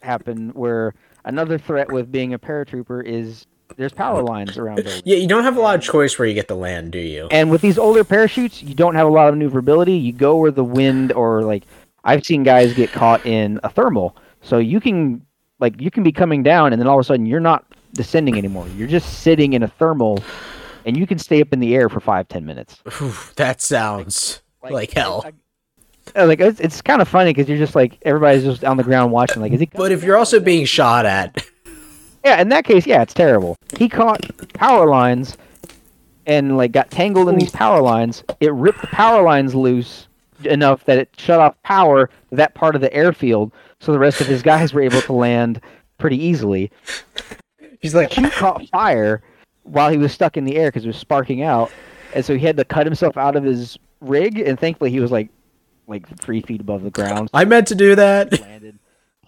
happen 0.01 0.49
where 0.49 0.93
another 1.26 1.58
threat 1.58 1.91
with 1.91 2.12
being 2.12 2.34
a 2.34 2.39
paratrooper 2.39 3.04
is 3.06 3.45
there's 3.78 3.93
power 3.93 4.22
lines 4.22 4.58
around 4.58 4.76
buildings. 4.76 5.01
Yeah, 5.06 5.18
you 5.18 5.28
don't 5.28 5.43
have 5.43 5.58
a 5.58 5.62
lot 5.62 5.76
of 5.76 5.82
choice 5.82 6.20
where 6.20 6.28
you 6.28 6.34
get 6.34 6.47
to 6.49 6.56
land, 6.56 6.91
do 6.91 6.99
you? 6.99 7.28
And 7.32 7.49
with 7.49 7.62
these 7.62 7.78
older 7.78 8.04
parachutes, 8.04 8.62
you 8.62 8.76
don't 8.76 8.95
have 8.95 9.08
a 9.08 9.10
lot 9.10 9.30
of 9.30 9.36
maneuverability. 9.36 9.93
You 9.93 10.12
go 10.14 10.36
where 10.38 10.51
the 10.51 10.64
wind 10.64 11.12
or 11.14 11.41
like 11.43 11.64
I've 12.04 12.26
seen 12.26 12.43
guys 12.43 12.74
get 12.74 12.91
caught 12.91 13.26
in 13.26 13.60
a 13.64 13.70
thermal. 13.70 14.16
So 14.41 14.58
you 14.58 14.80
can 14.80 15.26
like 15.60 15.80
you 15.82 15.89
can 15.89 16.04
be 16.04 16.12
coming 16.12 16.43
down 16.43 16.74
and 16.74 16.80
then 16.82 16.88
all 16.88 16.99
of 16.99 17.01
a 17.01 17.06
sudden 17.06 17.26
you're 17.26 17.39
not 17.39 17.66
descending 17.93 18.38
anymore. 18.38 18.68
You're 18.76 18.88
just 18.88 19.20
sitting 19.22 19.54
in 19.54 19.64
a 19.64 19.68
thermal 19.68 20.20
and 20.86 20.97
you 20.97 21.08
can 21.08 21.18
stay 21.18 21.41
up 21.41 21.54
in 21.54 21.60
the 21.60 21.76
air 21.76 21.89
for 21.89 21.99
five, 21.99 22.28
ten 22.28 22.45
minutes. 22.45 22.82
Whew, 22.97 23.14
that 23.38 23.62
sounds 23.62 24.41
like, 24.62 24.91
hell. 24.91 25.24
I- 25.26 25.32
Uh, 26.16 26.26
like 26.28 26.39
it's, 26.39 26.60
it's 26.60 26.82
kind 26.82 27.01
of 27.01 27.08
funny 27.08 27.32
because 27.32 27.47
you're 27.49 27.58
just 27.58 27.76
like 27.76 27.97
everybody's 28.04 28.43
just 28.43 28.64
on 28.64 28.78
the 28.78 28.84
ground 28.84 29.12
watching. 29.12 29.41
Like, 29.41 29.51
is 29.54 29.60
he? 29.60 29.66
but 29.74 29.91
if 29.91 30.04
you're 30.04 30.18
also 30.18 30.39
being 30.39 30.66
shot 30.66 31.06
at, 31.06 31.45
Yeah, 32.24 32.39
in 32.39 32.49
that 32.49 32.64
case, 32.64 32.86
yeah, 32.88 33.01
it's 33.01 33.14
terrible. 33.14 33.58
He 33.78 33.89
caught 33.89 34.22
power 34.54 34.88
lines 34.88 35.38
and 36.26 36.56
like 36.56 36.72
got 36.72 36.89
tangled 36.89 37.28
in 37.30 37.38
these 37.38 37.51
power 37.51 37.82
lines. 37.82 38.24
It 38.39 38.54
ripped 38.54 38.82
the 38.82 38.88
power 38.88 39.24
lines 39.24 39.54
loose 39.54 40.08
enough 40.45 40.86
that 40.86 40.97
it 40.97 41.10
shut 41.18 41.39
off 41.39 41.62
power 41.64 42.08
to 42.30 42.36
that 42.36 42.54
part 42.54 42.76
of 42.76 42.82
the 42.82 42.93
airfield, 42.93 43.51
so 43.80 43.91
the 43.91 43.99
rest 43.99 44.22
of 44.22 44.28
his 44.28 44.41
guys 44.41 44.74
were 44.74 44.82
able 44.82 45.01
to 45.01 45.14
land 45.14 45.60
pretty 45.97 46.18
easily. 46.18 46.72
he's 47.82 47.93
like, 47.95 48.12
He 48.14 48.30
caught 48.30 48.68
fire 48.70 49.22
while 49.64 49.89
he 49.89 49.97
was 49.97 50.12
stuck 50.14 50.38
in 50.38 50.45
the 50.45 50.58
air 50.58 50.70
because 50.70 50.86
it 50.86 50.88
was 50.88 50.97
sparking 50.97 51.43
out, 51.43 51.72
and 52.14 52.24
so 52.24 52.38
he 52.38 52.45
had 52.45 52.58
to 52.58 52.66
cut 52.66 52.86
himself 52.86 53.18
out 53.18 53.36
of 53.36 53.43
his 53.43 53.78
rig. 54.01 54.39
And 54.39 54.58
thankfully, 54.60 54.91
he 54.91 54.99
was 54.99 55.12
like 55.12 55.30
like 55.88 56.07
three 56.19 56.41
feet 56.41 56.61
above 56.61 56.84
the 56.84 56.91
ground 56.91 57.29
I 57.34 57.45
meant 57.45 57.67
to 57.67 57.75
do 57.75 57.95
that. 57.95 58.39
landed 58.41 58.79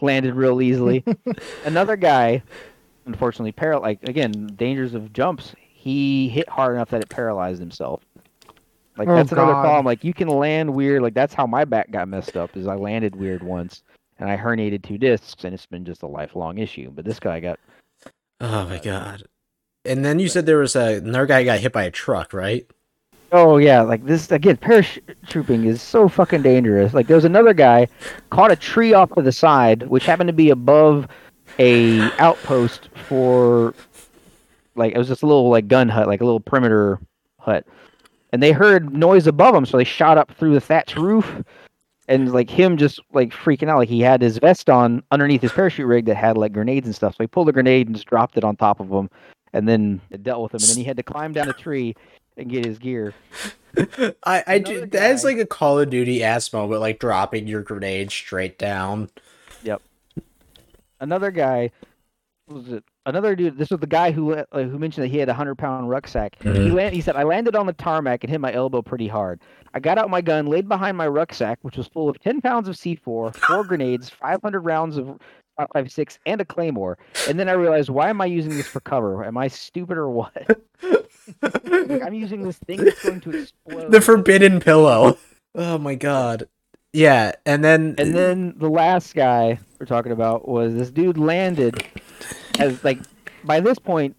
landed 0.02 0.36
real 0.36 0.62
easily. 0.62 1.04
Another 1.66 1.96
guy, 1.96 2.44
unfortunately, 3.06 3.52
paral 3.52 3.82
like 3.82 4.04
again 4.08 4.32
dangers 4.56 4.94
of 4.94 5.14
jumps. 5.14 5.54
He 5.58 6.30
hit 6.30 6.50
hard 6.50 6.76
enough 6.76 6.90
that 6.90 7.02
it 7.02 7.10
paralyzed 7.10 7.60
himself. 7.60 8.02
Like 8.98 9.08
Oh, 9.08 9.16
that's 9.16 9.32
another 9.32 9.54
God. 9.54 9.62
problem. 9.62 9.86
Like 9.86 10.04
you 10.04 10.14
can 10.14 10.28
land 10.28 10.74
weird. 10.74 11.02
Like 11.02 11.14
that's 11.14 11.34
how 11.34 11.46
my 11.46 11.66
back 11.66 11.92
got 11.92 12.08
messed 12.08 12.38
up. 12.38 12.56
Is 12.58 12.68
I 12.68 12.76
landed 12.76 13.16
weird 13.16 13.44
once, 13.44 13.84
and 14.18 14.30
I 14.30 14.38
herniated 14.38 14.84
two 14.84 14.98
discs, 14.98 15.44
and 15.44 15.54
it's 15.54 15.66
been 15.66 15.86
just 15.86 16.04
a 16.04 16.08
lifelong 16.08 16.58
issue. 16.58 16.90
But 16.92 17.06
this 17.06 17.20
guy 17.20 17.40
got 17.40 17.60
Oh 18.40 18.66
my 18.66 18.80
god. 18.80 19.24
And 19.84 20.04
then 20.04 20.18
you 20.20 20.28
said 20.30 20.46
there 20.46 20.58
was 20.58 20.76
a 20.76 20.96
another 20.98 21.26
guy 21.28 21.44
got 21.44 21.60
hit 21.60 21.72
by 21.74 21.84
a 21.84 21.92
truck, 21.92 22.34
right? 22.34 22.66
Oh 23.32 23.58
yeah, 23.58 23.82
like 23.82 24.06
this 24.06 24.32
again. 24.32 24.58
Paratrooping 24.58 25.66
is 25.66 25.82
so 25.82 26.08
fucking 26.08 26.42
dangerous. 26.42 26.94
Like 26.94 27.08
there 27.08 27.18
was 27.18 27.26
another 27.26 27.54
guy 27.54 27.88
caught 28.30 28.52
a 28.52 28.56
tree 28.56 28.94
off 28.94 29.14
to 29.16 29.22
the 29.22 29.32
side, 29.32 29.88
which 29.88 30.06
happened 30.06 30.28
to 30.28 30.34
be 30.34 30.50
above 30.50 31.08
a 31.60 32.02
outpost 32.20 32.90
for 33.08 33.74
like 34.76 34.94
it 34.94 34.98
was 34.98 35.08
just 35.08 35.24
a 35.24 35.26
little 35.26 35.50
like 35.50 35.68
gun 35.68 35.90
hut, 35.90 36.08
like 36.08 36.22
a 36.22 36.26
little 36.26 36.40
perimeter 36.40 37.00
hut. 37.40 37.66
And 38.32 38.44
they 38.44 38.52
heard 38.52 38.94
noise 38.94 39.28
above 39.28 39.54
them, 39.54 39.66
so 39.66 39.78
they 39.78 39.84
shot 39.84 40.18
up 40.18 40.32
through 40.32 40.54
the 40.54 40.62
thatch 40.62 40.96
roof. 40.96 41.44
And 42.08 42.32
like 42.34 42.50
him 42.50 42.78
just 42.78 43.00
like 43.14 43.32
freaking 43.32 43.68
out, 43.68 43.78
like 43.78 43.90
he 43.90 44.02
had 44.02 44.22
his 44.22 44.38
vest 44.38 44.70
on 44.70 45.02
underneath 45.12 45.42
his 45.42 45.52
parachute 45.52 45.88
rig 45.88 46.06
that 46.06 46.16
had 46.16 46.38
like 46.38 46.54
grenades 46.54 46.86
and 46.86 46.96
stuff. 46.96 47.16
So 47.16 47.24
he 47.24 47.28
pulled 47.28 47.50
a 47.50 47.52
grenade 47.52 47.88
and 47.88 47.96
just 47.96 48.08
dropped 48.08 48.38
it 48.38 48.44
on 48.44 48.56
top 48.56 48.80
of 48.80 48.90
him, 48.90 49.10
and 49.54 49.68
then 49.68 50.00
dealt 50.22 50.44
with 50.44 50.54
him. 50.54 50.60
And 50.62 50.70
then 50.70 50.78
he 50.78 50.84
had 50.84 50.98
to 50.98 51.04
climb 51.04 51.34
down 51.34 51.50
a 51.50 51.54
tree 51.54 51.96
and 52.38 52.50
get 52.50 52.66
his 52.66 52.78
gear. 52.80 53.14
I 54.24 54.44
I 54.48 54.60
do 54.60 54.86
that 54.86 55.12
is 55.12 55.24
like 55.24 55.38
a 55.38 55.46
Call 55.46 55.80
of 55.80 55.90
Duty 55.90 56.24
ass 56.24 56.52
moment, 56.54 56.82
like 56.82 57.00
dropping 57.00 57.48
your 57.48 57.62
grenade 57.62 58.12
straight 58.12 58.58
down. 58.58 59.10
Yep. 59.64 59.82
Another 61.00 61.32
guy 61.32 61.72
was 62.48 62.70
it 62.72 62.84
another 63.08 63.36
dude? 63.36 63.58
This 63.58 63.72
was 63.72 63.80
the 63.80 63.88
guy 63.88 64.12
who 64.12 64.34
uh, 64.34 64.46
who 64.54 64.78
mentioned 64.78 65.04
that 65.04 65.10
he 65.10 65.18
had 65.18 65.30
a 65.30 65.34
hundred 65.34 65.56
pound 65.56 65.90
rucksack. 65.90 66.36
He 66.42 66.50
Mhm. 66.50 66.74
land, 66.74 66.96
he 66.96 67.02
said 67.02 67.16
I 67.16 67.24
landed 67.24 67.56
on 67.56 67.66
the 67.66 67.74
tarmac 67.74 68.24
and 68.24 68.30
hit 68.32 68.40
my 68.40 68.54
elbow 68.54 68.82
pretty 68.82 69.08
hard. 69.08 69.42
I 69.74 69.80
got 69.80 69.98
out 69.98 70.10
my 70.10 70.22
gun, 70.22 70.46
laid 70.46 70.70
behind 70.70 70.96
my 70.96 71.08
rucksack, 71.08 71.60
which 71.64 71.76
was 71.76 71.88
full 71.88 72.08
of 72.08 72.20
ten 72.20 72.40
pounds 72.42 72.70
of 72.70 72.76
C4, 72.76 73.36
four 73.36 73.64
grenades, 73.68 74.10
five 74.10 74.42
hundred 74.42 74.62
rounds 74.62 74.96
of 74.98 75.08
556, 75.58 76.20
and 76.26 76.40
a 76.42 76.46
claymore. 76.46 76.98
And 77.30 77.40
then 77.40 77.48
I 77.50 77.54
realized, 77.54 77.90
why 77.90 78.10
am 78.10 78.20
I 78.22 78.26
using 78.26 78.52
this 78.58 78.68
for 78.68 78.80
cover? 78.82 79.24
Am 79.26 79.38
I 79.38 79.48
stupid 79.48 79.98
or 79.98 80.10
what? 80.10 80.60
Like, 81.42 82.04
I'm 82.04 82.14
using 82.26 82.44
this 82.44 82.58
thing 82.60 82.84
that's 82.84 83.04
going 83.04 83.22
to 83.22 83.42
explode. 83.42 83.92
the 83.92 84.02
forbidden 84.02 84.60
pillow. 84.60 85.18
Oh 85.54 85.78
my 85.78 85.96
god. 85.96 86.48
Yeah, 86.94 87.34
and 87.46 87.64
then 87.64 87.96
And 87.98 88.16
then 88.16 88.54
the 88.58 88.70
last 88.70 89.16
guy 89.16 89.60
we're 89.80 89.86
talking 89.86 90.12
about 90.12 90.48
was 90.48 90.74
this 90.74 90.92
dude 90.92 91.18
landed 91.18 91.84
as 92.60 92.84
like 92.84 93.00
by 93.44 93.60
this 93.60 93.78
point 93.80 94.16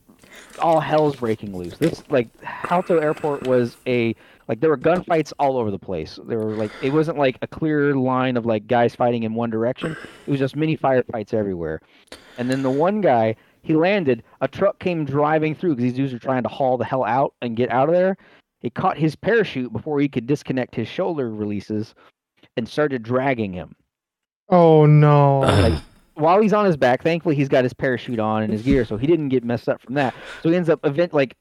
all 0.58 0.80
hell's 0.80 1.16
breaking 1.16 1.56
loose. 1.56 1.76
This 1.78 2.02
like 2.10 2.28
Halto 2.42 2.98
Airport 2.98 3.46
was 3.46 3.76
a 3.86 4.14
like 4.48 4.60
there 4.60 4.70
were 4.70 4.78
gunfights 4.78 5.32
all 5.38 5.56
over 5.56 5.70
the 5.70 5.78
place. 5.78 6.18
There 6.26 6.38
were 6.38 6.54
like 6.54 6.70
it 6.82 6.92
wasn't 6.92 7.18
like 7.18 7.38
a 7.42 7.46
clear 7.46 7.94
line 7.94 8.36
of 8.36 8.46
like 8.46 8.66
guys 8.66 8.94
fighting 8.94 9.22
in 9.22 9.34
one 9.34 9.50
direction. 9.50 9.96
It 10.26 10.30
was 10.30 10.38
just 10.38 10.54
mini 10.56 10.76
firefights 10.76 11.32
everywhere. 11.34 11.80
And 12.38 12.50
then 12.50 12.62
the 12.62 12.70
one 12.70 13.00
guy 13.00 13.36
he 13.66 13.74
landed, 13.74 14.22
a 14.40 14.46
truck 14.46 14.78
came 14.78 15.04
driving 15.04 15.52
through 15.52 15.70
because 15.70 15.82
these 15.82 15.94
dudes 15.94 16.12
were 16.12 16.20
trying 16.20 16.44
to 16.44 16.48
haul 16.48 16.78
the 16.78 16.84
hell 16.84 17.04
out 17.04 17.34
and 17.42 17.56
get 17.56 17.68
out 17.70 17.88
of 17.88 17.96
there. 17.96 18.16
It 18.62 18.74
caught 18.74 18.96
his 18.96 19.16
parachute 19.16 19.72
before 19.72 19.98
he 19.98 20.08
could 20.08 20.28
disconnect 20.28 20.76
his 20.76 20.86
shoulder 20.86 21.30
releases 21.30 21.92
and 22.56 22.68
started 22.68 23.02
dragging 23.02 23.52
him. 23.52 23.74
Oh 24.48 24.86
no. 24.86 25.40
Like 25.40 25.82
while 26.14 26.40
he's 26.40 26.52
on 26.52 26.64
his 26.64 26.76
back, 26.76 27.02
thankfully 27.02 27.34
he's 27.34 27.48
got 27.48 27.64
his 27.64 27.74
parachute 27.74 28.20
on 28.20 28.44
and 28.44 28.52
his 28.52 28.62
gear, 28.62 28.84
so 28.84 28.96
he 28.96 29.08
didn't 29.08 29.30
get 29.30 29.42
messed 29.42 29.68
up 29.68 29.82
from 29.82 29.94
that. 29.94 30.14
So 30.44 30.48
he 30.48 30.54
ends 30.54 30.68
up 30.68 30.78
event 30.86 31.12
like 31.12 31.36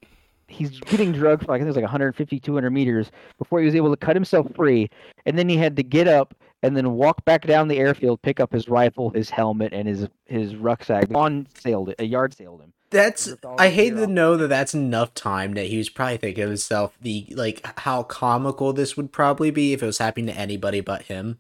he's 0.47 0.79
getting 0.81 1.11
drugged 1.11 1.45
for 1.45 1.51
like 1.51 1.61
I 1.61 1.63
think 1.63 1.67
it 1.67 1.69
was 1.69 1.75
like 1.77 1.83
150, 1.83 2.39
200 2.39 2.69
meters 2.69 3.11
before 3.37 3.59
he 3.59 3.65
was 3.65 3.75
able 3.75 3.89
to 3.91 3.97
cut 3.97 4.15
himself 4.15 4.47
free, 4.55 4.89
and 5.25 5.37
then 5.37 5.49
he 5.49 5.57
had 5.57 5.75
to 5.77 5.83
get 5.83 6.07
up 6.07 6.35
and 6.63 6.75
then 6.75 6.93
walk 6.93 7.23
back 7.25 7.45
down 7.45 7.67
the 7.67 7.77
airfield, 7.77 8.21
pick 8.21 8.39
up 8.39 8.51
his 8.51 8.67
rifle, 8.67 9.09
his 9.11 9.29
helmet, 9.29 9.73
and 9.73 9.87
his 9.87 10.07
his 10.25 10.55
rucksack. 10.55 11.07
On 11.13 11.47
sailed 11.57 11.89
it, 11.89 11.95
a 11.99 12.05
yard 12.05 12.33
sailed 12.33 12.61
him. 12.61 12.73
that's 12.89 13.33
I 13.57 13.69
hate 13.69 13.91
to 13.91 14.03
off. 14.03 14.09
know 14.09 14.37
that 14.37 14.47
that's 14.47 14.73
enough 14.73 15.13
time 15.13 15.53
that 15.53 15.67
he 15.67 15.77
was 15.77 15.89
probably 15.89 16.17
thinking 16.17 16.43
of 16.43 16.49
himself 16.49 16.97
the 17.01 17.27
like 17.35 17.65
how 17.79 18.03
comical 18.03 18.73
this 18.73 18.95
would 18.97 19.11
probably 19.11 19.51
be 19.51 19.73
if 19.73 19.83
it 19.83 19.85
was 19.85 19.97
happening 19.97 20.27
to 20.27 20.39
anybody 20.39 20.81
but 20.81 21.03
him. 21.03 21.39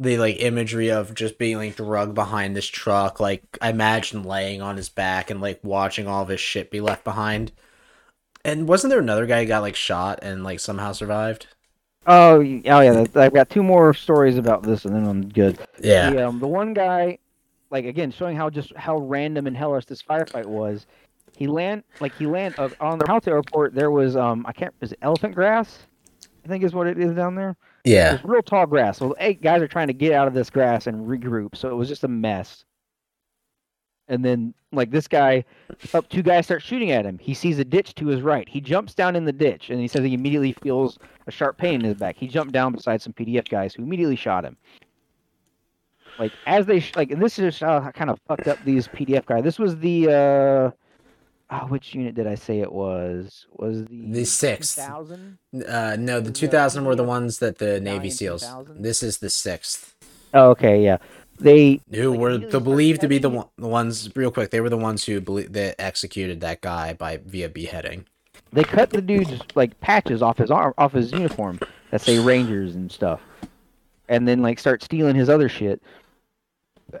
The 0.00 0.18
like 0.18 0.40
imagery 0.40 0.90
of 0.90 1.14
just 1.14 1.38
being 1.38 1.58
like 1.58 1.76
drugged 1.76 2.14
behind 2.14 2.56
this 2.56 2.66
truck, 2.66 3.20
like 3.20 3.42
I 3.60 3.68
imagine 3.68 4.24
laying 4.24 4.62
on 4.62 4.76
his 4.76 4.88
back 4.88 5.30
and 5.30 5.40
like 5.40 5.60
watching 5.62 6.08
all 6.08 6.22
of 6.22 6.28
his 6.28 6.40
shit 6.40 6.70
be 6.70 6.80
left 6.80 7.04
behind. 7.04 7.52
And 8.44 8.66
wasn't 8.66 8.90
there 8.90 8.98
another 8.98 9.26
guy 9.26 9.42
who 9.42 9.48
got 9.48 9.60
like 9.60 9.76
shot 9.76 10.20
and 10.22 10.42
like 10.42 10.58
somehow 10.58 10.92
survived? 10.92 11.46
Oh, 12.06 12.36
oh 12.36 12.40
yeah. 12.40 13.04
I've 13.14 13.34
got 13.34 13.50
two 13.50 13.62
more 13.62 13.92
stories 13.92 14.38
about 14.38 14.62
this, 14.62 14.86
and 14.86 14.94
then 14.94 15.06
I'm 15.06 15.28
good. 15.28 15.58
Yeah. 15.78 16.10
The, 16.10 16.28
um, 16.28 16.38
the 16.40 16.48
one 16.48 16.72
guy, 16.72 17.18
like 17.70 17.84
again, 17.84 18.10
showing 18.10 18.36
how 18.36 18.48
just 18.48 18.74
how 18.74 18.96
random 18.96 19.46
and 19.46 19.56
hellish 19.56 19.84
this 19.84 20.02
firefight 20.02 20.46
was. 20.46 20.86
He 21.36 21.46
land 21.46 21.84
like 22.00 22.14
he 22.16 22.26
land 22.26 22.54
uh, 22.58 22.70
on 22.80 22.98
the 22.98 23.06
Hato 23.06 23.30
airport. 23.30 23.74
There 23.74 23.90
was 23.90 24.16
um 24.16 24.44
I 24.46 24.52
can't 24.52 24.74
is 24.80 24.92
it 24.92 24.98
elephant 25.02 25.34
grass? 25.34 25.80
I 26.44 26.48
think 26.48 26.64
is 26.64 26.74
what 26.74 26.86
it 26.86 26.98
is 26.98 27.12
down 27.12 27.34
there. 27.34 27.56
Yeah. 27.84 28.18
Real 28.24 28.42
tall 28.42 28.66
grass. 28.66 28.98
So 28.98 29.14
eight 29.18 29.42
guys 29.42 29.62
are 29.62 29.68
trying 29.68 29.86
to 29.88 29.92
get 29.92 30.12
out 30.12 30.28
of 30.28 30.34
this 30.34 30.50
grass 30.50 30.86
and 30.86 31.06
regroup. 31.06 31.56
So 31.56 31.70
it 31.70 31.74
was 31.74 31.88
just 31.88 32.04
a 32.04 32.08
mess. 32.08 32.64
And 34.08 34.24
then 34.24 34.54
like 34.72 34.90
this 34.90 35.08
guy, 35.08 35.44
up 35.94 36.08
two 36.08 36.22
guys 36.22 36.44
start 36.46 36.62
shooting 36.62 36.90
at 36.90 37.06
him. 37.06 37.18
He 37.18 37.32
sees 37.32 37.58
a 37.58 37.64
ditch 37.64 37.94
to 37.96 38.06
his 38.06 38.22
right. 38.22 38.48
He 38.48 38.60
jumps 38.60 38.94
down 38.94 39.16
in 39.16 39.24
the 39.24 39.32
ditch 39.32 39.70
and 39.70 39.80
he 39.80 39.88
says 39.88 40.04
he 40.04 40.14
immediately 40.14 40.52
feels 40.52 40.98
a 41.26 41.30
sharp 41.30 41.58
pain 41.58 41.76
in 41.76 41.86
his 41.86 41.96
back. 41.96 42.16
He 42.16 42.26
jumped 42.26 42.52
down 42.52 42.72
beside 42.72 43.00
some 43.00 43.12
PDF 43.12 43.48
guys 43.48 43.74
who 43.74 43.82
immediately 43.82 44.16
shot 44.16 44.44
him. 44.44 44.56
Like 46.18 46.32
as 46.46 46.66
they 46.66 46.80
sh- 46.80 46.96
like, 46.96 47.10
and 47.10 47.22
this 47.22 47.38
is 47.38 47.60
how 47.60 47.90
kind 47.92 48.10
of 48.10 48.18
fucked 48.26 48.48
up 48.48 48.58
these 48.64 48.88
PDF 48.88 49.24
guys. 49.26 49.44
This 49.44 49.58
was 49.58 49.78
the 49.78 50.08
uh, 50.08 50.70
oh, 51.50 51.66
which 51.68 51.94
unit 51.94 52.14
did 52.14 52.26
I 52.26 52.34
say 52.34 52.60
it 52.60 52.72
was? 52.72 53.46
Was 53.52 53.84
the 53.86 54.12
The 54.12 54.24
sixth. 54.24 54.76
2000? 54.76 55.38
Uh, 55.68 55.96
no, 55.98 56.20
the 56.20 56.30
uh, 56.30 56.34
2000 56.34 56.84
were 56.84 56.96
the 56.96 57.04
ones 57.04 57.38
that 57.38 57.58
the 57.58 57.80
Navy 57.80 58.08
Battalion 58.08 58.10
SEALs. 58.10 58.42
2000? 58.42 58.82
This 58.82 59.02
is 59.02 59.18
the 59.18 59.30
sixth. 59.30 59.94
Oh, 60.34 60.50
okay, 60.50 60.82
yeah. 60.82 60.98
They 61.38 61.80
Who 61.92 62.10
Like, 62.10 62.20
were 62.20 62.38
the 62.38 62.60
believed 62.60 63.00
to 63.00 63.08
be 63.08 63.18
the 63.18 63.30
one, 63.30 63.46
the 63.56 63.66
ones 63.68 64.10
real 64.14 64.30
quick. 64.30 64.50
They 64.50 64.60
were 64.60 64.68
the 64.68 64.76
ones 64.76 65.04
who 65.04 65.20
believe 65.20 65.52
that 65.54 65.76
executed 65.80 66.40
that 66.42 66.60
guy 66.60 66.92
by 66.92 67.16
via 67.24 67.48
beheading. 67.48 68.04
they 68.52 68.62
cut 68.62 68.90
the 68.90 69.00
dude's 69.00 69.40
like 69.54 69.78
patches 69.80 70.20
off 70.22 70.36
his 70.38 70.50
arm, 70.50 70.74
off 70.76 70.92
his 70.92 71.12
uniform 71.12 71.58
that 71.90 72.02
say 72.02 72.18
Rangers 72.18 72.74
and 72.74 72.92
stuff, 72.92 73.20
and 74.08 74.28
then 74.28 74.42
like 74.42 74.58
start 74.58 74.82
stealing 74.82 75.16
his 75.16 75.30
other 75.30 75.48
shit. 75.48 75.82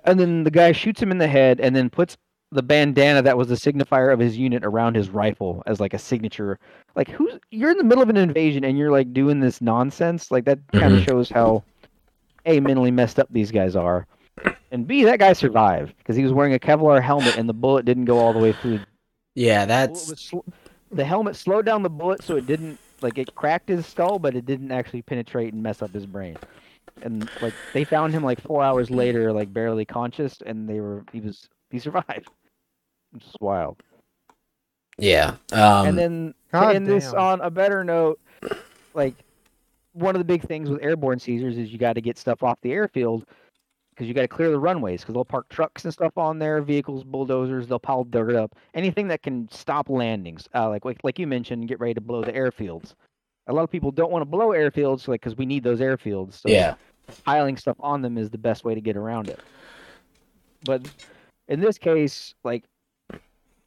And 0.04 0.18
then 0.18 0.44
the 0.44 0.50
guy 0.50 0.72
shoots 0.72 1.02
him 1.02 1.10
in 1.10 1.18
the 1.18 1.28
head, 1.28 1.60
and 1.60 1.76
then 1.76 1.90
puts 1.90 2.16
the 2.52 2.62
bandana 2.62 3.22
that 3.22 3.36
was 3.36 3.48
the 3.48 3.54
signifier 3.54 4.12
of 4.12 4.18
his 4.18 4.36
unit 4.36 4.64
around 4.64 4.96
his 4.96 5.08
rifle 5.08 5.62
as 5.66 5.80
like 5.80 5.94
a 5.94 5.98
signature. 5.98 6.58
Like, 6.96 7.08
who's 7.08 7.38
you're 7.50 7.70
in 7.70 7.78
the 7.78 7.84
middle 7.84 8.02
of 8.02 8.08
an 8.08 8.16
invasion 8.16 8.64
and 8.64 8.76
you're 8.76 8.90
like 8.90 9.12
doing 9.12 9.40
this 9.40 9.60
nonsense? 9.60 10.30
Like 10.30 10.44
that 10.46 10.58
kind 10.72 10.94
of 10.94 11.00
mm-hmm. 11.00 11.04
shows 11.04 11.30
how 11.30 11.62
a 12.46 12.60
mentally 12.60 12.90
messed 12.90 13.18
up 13.18 13.28
these 13.30 13.50
guys 13.50 13.76
are, 13.76 14.06
and 14.70 14.86
b 14.86 15.04
that 15.04 15.18
guy 15.18 15.32
survived 15.32 15.94
because 15.98 16.16
he 16.16 16.22
was 16.22 16.32
wearing 16.32 16.54
a 16.54 16.58
Kevlar 16.58 17.02
helmet 17.02 17.36
and 17.36 17.48
the 17.48 17.54
bullet 17.54 17.84
didn't 17.84 18.06
go 18.06 18.18
all 18.18 18.32
the 18.32 18.38
way 18.38 18.52
through 18.52 18.80
Yeah, 19.34 19.66
that's 19.66 20.20
sl- 20.20 20.40
the 20.90 21.04
helmet 21.04 21.36
slowed 21.36 21.66
down 21.66 21.82
the 21.82 21.90
bullet 21.90 22.22
so 22.22 22.36
it 22.36 22.46
didn't 22.46 22.78
like 23.00 23.18
it 23.18 23.34
cracked 23.34 23.68
his 23.68 23.86
skull 23.86 24.18
but 24.18 24.34
it 24.34 24.44
didn't 24.44 24.72
actually 24.72 25.02
penetrate 25.02 25.52
and 25.52 25.62
mess 25.62 25.82
up 25.82 25.90
his 25.92 26.06
brain 26.06 26.36
and 27.02 27.30
like 27.40 27.54
they 27.72 27.84
found 27.84 28.12
him 28.12 28.22
like 28.22 28.40
four 28.40 28.62
hours 28.62 28.90
later 28.90 29.32
like 29.32 29.52
barely 29.52 29.84
conscious 29.84 30.42
and 30.44 30.68
they 30.68 30.80
were 30.80 31.04
he 31.12 31.20
was 31.20 31.48
he 31.70 31.78
survived 31.78 32.28
which 33.12 33.24
is 33.24 33.34
wild 33.40 33.82
yeah. 35.00 35.36
Um, 35.52 35.88
and 35.88 35.98
then 35.98 36.34
to 36.52 36.58
God 36.58 36.76
end 36.76 36.86
this 36.86 37.12
on 37.12 37.40
a 37.40 37.50
better 37.50 37.82
note 37.82 38.20
like 38.94 39.14
one 39.92 40.14
of 40.14 40.20
the 40.20 40.24
big 40.24 40.42
things 40.42 40.70
with 40.70 40.82
airborne 40.82 41.18
seizures 41.18 41.58
is 41.58 41.72
you 41.72 41.78
got 41.78 41.94
to 41.94 42.00
get 42.00 42.18
stuff 42.18 42.42
off 42.42 42.58
the 42.62 42.72
airfield 42.72 43.26
because 43.90 44.06
you 44.06 44.14
got 44.14 44.22
to 44.22 44.28
clear 44.28 44.50
the 44.50 44.58
runways 44.58 45.00
because 45.00 45.14
they'll 45.14 45.24
park 45.24 45.48
trucks 45.48 45.84
and 45.84 45.92
stuff 45.92 46.16
on 46.16 46.38
there, 46.38 46.62
vehicles, 46.62 47.04
bulldozers. 47.04 47.66
They'll 47.66 47.78
pile 47.78 48.04
dirt 48.04 48.34
up, 48.34 48.54
anything 48.74 49.08
that 49.08 49.22
can 49.22 49.48
stop 49.50 49.90
landings. 49.90 50.48
Uh, 50.54 50.68
like 50.68 50.84
like 50.84 50.98
like 51.02 51.18
you 51.18 51.26
mentioned, 51.26 51.68
get 51.68 51.80
ready 51.80 51.94
to 51.94 52.00
blow 52.00 52.22
the 52.22 52.32
airfields. 52.32 52.94
A 53.46 53.52
lot 53.52 53.62
of 53.62 53.70
people 53.70 53.90
don't 53.90 54.12
want 54.12 54.22
to 54.22 54.26
blow 54.26 54.48
airfields, 54.48 55.08
like 55.08 55.20
because 55.20 55.36
we 55.36 55.46
need 55.46 55.64
those 55.64 55.80
airfields. 55.80 56.34
So 56.34 56.48
yeah. 56.48 56.74
piling 57.24 57.56
stuff 57.56 57.76
on 57.80 58.00
them 58.00 58.16
is 58.16 58.30
the 58.30 58.38
best 58.38 58.64
way 58.64 58.74
to 58.74 58.80
get 58.80 58.96
around 58.96 59.28
it. 59.28 59.40
But 60.64 60.88
in 61.50 61.60
this 61.60 61.76
case, 61.76 62.34
like 62.44 62.64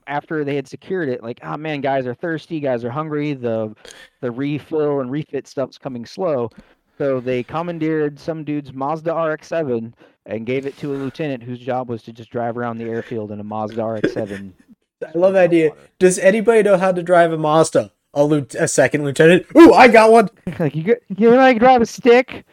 after 0.07 0.43
they 0.43 0.55
had 0.55 0.67
secured 0.67 1.09
it, 1.09 1.21
like, 1.21 1.39
oh 1.43 1.57
man, 1.57 1.81
guys 1.81 2.07
are 2.07 2.15
thirsty, 2.15 2.59
guys 2.59 2.83
are 2.83 2.89
hungry, 2.89 3.33
the 3.33 3.75
the 4.21 4.31
refill 4.31 5.01
and 5.01 5.11
refit 5.11 5.47
stuff's 5.47 5.77
coming 5.77 6.05
slow. 6.05 6.49
So 6.97 7.19
they 7.19 7.43
commandeered 7.43 8.19
some 8.19 8.43
dude's 8.43 8.71
Mazda 8.71 9.13
RX-7 9.13 9.93
and 10.25 10.45
gave 10.45 10.65
it 10.65 10.77
to 10.77 10.93
a 10.93 10.95
lieutenant 10.95 11.43
whose 11.43 11.59
job 11.59 11.89
was 11.89 12.03
to 12.03 12.13
just 12.13 12.29
drive 12.29 12.57
around 12.57 12.77
the 12.77 12.85
airfield 12.85 13.31
in 13.31 13.39
a 13.39 13.43
Mazda 13.43 13.83
RX-7. 13.83 14.53
I 15.03 15.17
love 15.17 15.33
the 15.33 15.39
idea. 15.39 15.71
Does 15.99 16.17
anybody 16.19 16.63
know 16.63 16.77
how 16.77 16.91
to 16.91 17.03
drive 17.03 17.33
a 17.33 17.37
Mazda? 17.37 17.91
A, 18.13 18.23
lieu- 18.23 18.45
a 18.59 18.67
second 18.67 19.03
lieutenant. 19.03 19.47
Ooh, 19.57 19.73
I 19.73 19.87
got 19.87 20.11
one. 20.11 20.29
like 20.59 20.75
you, 20.75 20.95
you 21.17 21.31
know, 21.31 21.37
like 21.37 21.59
drive 21.59 21.81
a 21.81 21.85
stick. 21.85 22.45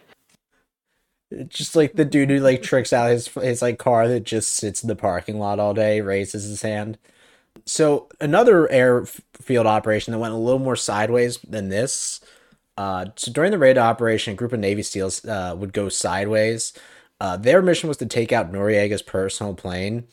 Just 1.47 1.77
like 1.77 1.93
the 1.93 2.05
dude 2.05 2.31
who 2.31 2.41
like 2.41 2.63
tricks 2.63 2.93
out 2.93 3.11
his 3.11 3.29
his 3.29 3.63
like 3.63 3.79
car 3.79 4.09
that 4.09 4.25
just 4.25 4.53
sits 4.53 4.83
in 4.83 4.89
the 4.89 4.97
parking 4.97 5.39
lot 5.39 5.61
all 5.61 5.75
day, 5.75 6.01
raises 6.01 6.45
his 6.45 6.63
hand. 6.63 6.99
So 7.67 8.09
another 8.21 8.69
airfield 8.71 9.67
operation 9.67 10.13
that 10.13 10.19
went 10.19 10.35
a 10.35 10.39
little 10.39 10.59
more 10.59 10.77
sideways 10.77 11.39
than 11.39 11.69
this. 11.69 12.21
Uh, 12.77 13.07
so 13.17 13.31
during 13.31 13.51
the 13.51 13.59
raid 13.59 13.79
operation, 13.79 14.33
a 14.33 14.37
group 14.37 14.53
of 14.53 14.61
Navy 14.61 14.83
SEALs 14.83 15.25
uh, 15.25 15.55
would 15.57 15.73
go 15.73 15.89
sideways. 15.89 16.73
Uh, 17.21 17.37
their 17.37 17.61
mission 17.61 17.89
was 17.89 17.99
to 17.99 18.07
take 18.07 18.33
out 18.33 18.51
Noriega's 18.51 19.03
personal 19.03 19.55
plane. 19.55 20.07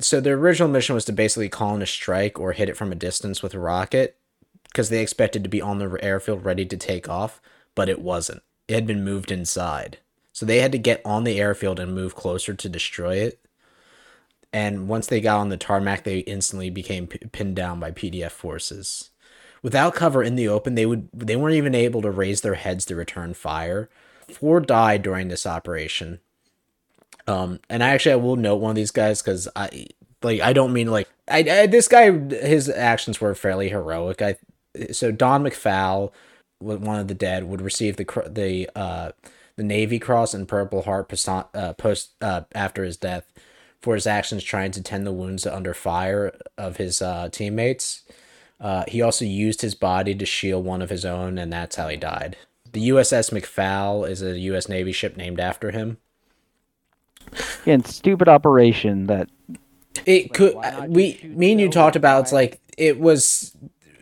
So 0.00 0.20
their 0.20 0.36
original 0.36 0.68
mission 0.68 0.94
was 0.94 1.04
to 1.06 1.12
basically 1.12 1.48
call 1.48 1.74
in 1.76 1.82
a 1.82 1.86
strike 1.86 2.38
or 2.38 2.52
hit 2.52 2.68
it 2.68 2.76
from 2.76 2.92
a 2.92 2.96
distance 2.96 3.42
with 3.42 3.54
a 3.54 3.58
rocket, 3.58 4.16
because 4.64 4.90
they 4.90 5.00
expected 5.00 5.44
to 5.44 5.48
be 5.48 5.62
on 5.62 5.78
the 5.78 5.98
airfield 6.02 6.44
ready 6.44 6.66
to 6.66 6.76
take 6.76 7.08
off, 7.08 7.40
but 7.74 7.88
it 7.88 8.00
wasn't. 8.00 8.42
It 8.66 8.74
had 8.74 8.86
been 8.86 9.04
moved 9.04 9.30
inside. 9.30 9.98
So 10.38 10.46
they 10.46 10.60
had 10.60 10.70
to 10.70 10.78
get 10.78 11.02
on 11.04 11.24
the 11.24 11.40
airfield 11.40 11.80
and 11.80 11.92
move 11.92 12.14
closer 12.14 12.54
to 12.54 12.68
destroy 12.68 13.16
it. 13.16 13.40
And 14.52 14.86
once 14.86 15.08
they 15.08 15.20
got 15.20 15.40
on 15.40 15.48
the 15.48 15.56
tarmac, 15.56 16.04
they 16.04 16.18
instantly 16.20 16.70
became 16.70 17.08
p- 17.08 17.18
pinned 17.32 17.56
down 17.56 17.80
by 17.80 17.90
PDF 17.90 18.30
forces. 18.30 19.10
Without 19.64 19.96
cover 19.96 20.22
in 20.22 20.36
the 20.36 20.46
open, 20.46 20.76
they 20.76 20.86
would 20.86 21.08
they 21.12 21.34
weren't 21.34 21.56
even 21.56 21.74
able 21.74 22.02
to 22.02 22.10
raise 22.12 22.42
their 22.42 22.54
heads 22.54 22.84
to 22.84 22.94
return 22.94 23.34
fire. 23.34 23.90
Four 24.28 24.60
died 24.60 25.02
during 25.02 25.26
this 25.26 25.44
operation. 25.44 26.20
Um, 27.26 27.58
and 27.68 27.82
I 27.82 27.88
actually 27.88 28.12
I 28.12 28.16
will 28.16 28.36
note 28.36 28.60
one 28.60 28.70
of 28.70 28.76
these 28.76 28.92
guys 28.92 29.20
because 29.20 29.48
I 29.56 29.88
like 30.22 30.40
I 30.40 30.52
don't 30.52 30.72
mean 30.72 30.88
like 30.88 31.08
I, 31.26 31.38
I 31.38 31.66
this 31.66 31.88
guy 31.88 32.12
his 32.12 32.68
actions 32.68 33.20
were 33.20 33.34
fairly 33.34 33.70
heroic. 33.70 34.22
I 34.22 34.36
so 34.92 35.10
Don 35.10 35.42
McFaul, 35.42 36.12
one 36.60 37.00
of 37.00 37.08
the 37.08 37.14
dead, 37.14 37.42
would 37.42 37.60
receive 37.60 37.96
the 37.96 38.22
the 38.30 38.70
uh 38.76 39.10
the 39.58 39.64
Navy 39.64 39.98
Cross 39.98 40.34
and 40.34 40.46
Purple 40.46 40.82
Heart 40.82 41.08
post, 41.08 41.28
uh, 41.28 41.72
post 41.74 42.12
uh, 42.22 42.42
after 42.54 42.84
his 42.84 42.96
death 42.96 43.30
for 43.82 43.94
his 43.94 44.06
actions 44.06 44.44
trying 44.44 44.70
to 44.70 44.82
tend 44.82 45.04
the 45.04 45.12
wounds 45.12 45.46
under 45.46 45.74
fire 45.74 46.32
of 46.56 46.76
his 46.76 47.02
uh, 47.02 47.28
teammates. 47.30 48.04
Uh, 48.60 48.84
he 48.86 49.02
also 49.02 49.24
used 49.24 49.60
his 49.60 49.74
body 49.74 50.14
to 50.14 50.24
shield 50.24 50.64
one 50.64 50.80
of 50.80 50.90
his 50.90 51.04
own, 51.04 51.38
and 51.38 51.52
that's 51.52 51.74
how 51.74 51.88
he 51.88 51.96
died. 51.96 52.36
The 52.72 52.88
USS 52.90 53.32
McFaul 53.32 54.08
is 54.08 54.22
a 54.22 54.38
U.S. 54.38 54.68
Navy 54.68 54.92
ship 54.92 55.16
named 55.16 55.40
after 55.40 55.72
him. 55.72 55.98
Again, 57.62 57.84
stupid 57.84 58.28
operation 58.28 59.06
that 59.08 59.28
It 60.06 60.32
could. 60.34 60.56
We, 60.86 61.20
me 61.24 61.52
and 61.52 61.60
you 61.60 61.68
talked 61.68 61.96
about. 61.96 62.22
It's 62.22 62.32
like 62.32 62.60
it 62.76 63.00
was. 63.00 63.56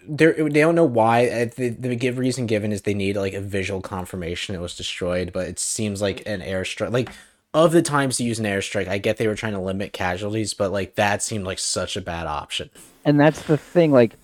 There, 0.09 0.33
they 0.33 0.61
don't 0.61 0.75
know 0.75 0.85
why. 0.85 1.27
Uh, 1.29 1.47
The, 1.57 1.69
the 1.71 1.97
give 1.97 2.19
reason 2.19 2.47
given 2.47 2.73
is 2.73 2.83
they 2.83 2.95
need 2.95 3.17
like 3.17 3.35
a 3.35 3.41
visual 3.41 3.81
confirmation 3.81 4.55
it 4.55 4.61
was 4.61 4.77
destroyed, 4.77 5.33
but 5.33 5.49
it 5.49 5.59
seems 5.59 6.01
like 6.01 6.23
an 6.27 6.41
airstrike. 6.41 6.93
Like 6.93 7.11
of 7.55 7.73
the 7.73 7.83
times 7.83 8.19
to 8.19 8.25
use 8.25 8.39
an 8.39 8.45
airstrike, 8.45 8.89
I 8.89 8.99
get 8.99 9.17
they 9.17 9.27
were 9.27 9.35
trying 9.35 9.55
to 9.55 9.61
limit 9.61 9.93
casualties, 9.93 10.53
but 10.55 10.73
like 10.73 10.95
that 10.97 11.23
seemed 11.23 11.45
like 11.45 11.59
such 11.59 11.97
a 11.97 12.01
bad 12.01 12.27
option. 12.27 12.71
and 13.05 13.19
that's 13.19 13.43
the 13.43 13.57
thing. 13.57 13.93
Like 13.93 14.15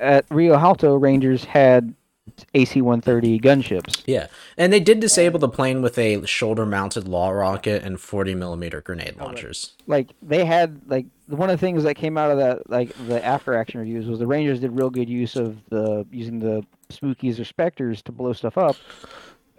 at 0.00 0.24
Rio 0.30 0.56
Hato, 0.58 0.96
Rangers 0.96 1.44
had 1.44 1.94
AC-130 2.54 3.40
gunships. 3.40 4.02
Yeah, 4.06 4.26
and 4.56 4.72
they 4.72 4.80
did 4.80 5.00
disable 5.00 5.38
the 5.38 5.48
plane 5.48 5.82
with 5.82 5.98
a 5.98 6.24
shoulder-mounted 6.26 7.06
law 7.08 7.30
rocket 7.30 7.82
and 7.82 8.00
forty 8.00 8.34
millimeter 8.34 8.80
grenade 8.80 9.16
launchers. 9.16 9.74
Like 9.86 10.08
they 10.22 10.44
had 10.44 10.80
like 10.86 11.06
one 11.26 11.50
of 11.50 11.58
the 11.58 11.66
things 11.66 11.82
that 11.84 11.94
came 11.94 12.16
out 12.18 12.30
of 12.30 12.38
that 12.38 12.68
like 12.70 12.90
the 13.06 13.24
after 13.24 13.54
action 13.54 13.80
reviews 13.80 14.06
was 14.06 14.18
the 14.18 14.26
Rangers 14.26 14.60
did 14.60 14.72
real 14.72 14.90
good 14.90 15.08
use 15.08 15.36
of 15.36 15.56
the 15.70 16.06
using 16.10 16.38
the 16.38 16.64
Spookies 16.90 17.40
or 17.40 17.44
Specters 17.44 18.02
to 18.02 18.12
blow 18.12 18.32
stuff 18.32 18.56
up 18.58 18.76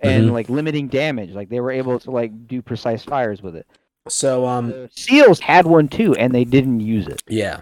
and 0.02 0.32
like 0.34 0.50
limiting 0.50 0.88
damage. 0.88 1.32
Like 1.32 1.50
they 1.50 1.60
were 1.60 1.72
able 1.72 2.00
to 2.00 2.12
like 2.12 2.48
do 2.48 2.62
precise 2.62 3.04
fires 3.04 3.42
with 3.42 3.56
it. 3.56 3.68
So 4.08 4.46
um, 4.46 4.70
The 4.70 4.90
Seals 4.94 5.40
had 5.40 5.66
one 5.66 5.88
too, 5.90 6.16
and 6.16 6.34
they 6.34 6.46
didn't 6.46 6.80
use 6.80 7.08
it. 7.08 7.22
yeah, 7.28 7.62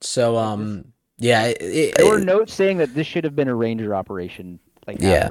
so 0.00 0.36
um, 0.36 0.86
yeah, 1.18 1.44
it, 1.46 1.58
it, 1.60 1.94
There 1.96 2.06
were 2.06 2.18
notes 2.18 2.54
saying 2.54 2.78
that 2.78 2.94
this 2.94 3.06
should 3.06 3.24
have 3.24 3.36
been 3.36 3.48
a 3.48 3.54
Ranger 3.54 3.94
operation. 3.94 4.58
Like 4.86 4.98
Yeah. 5.00 5.30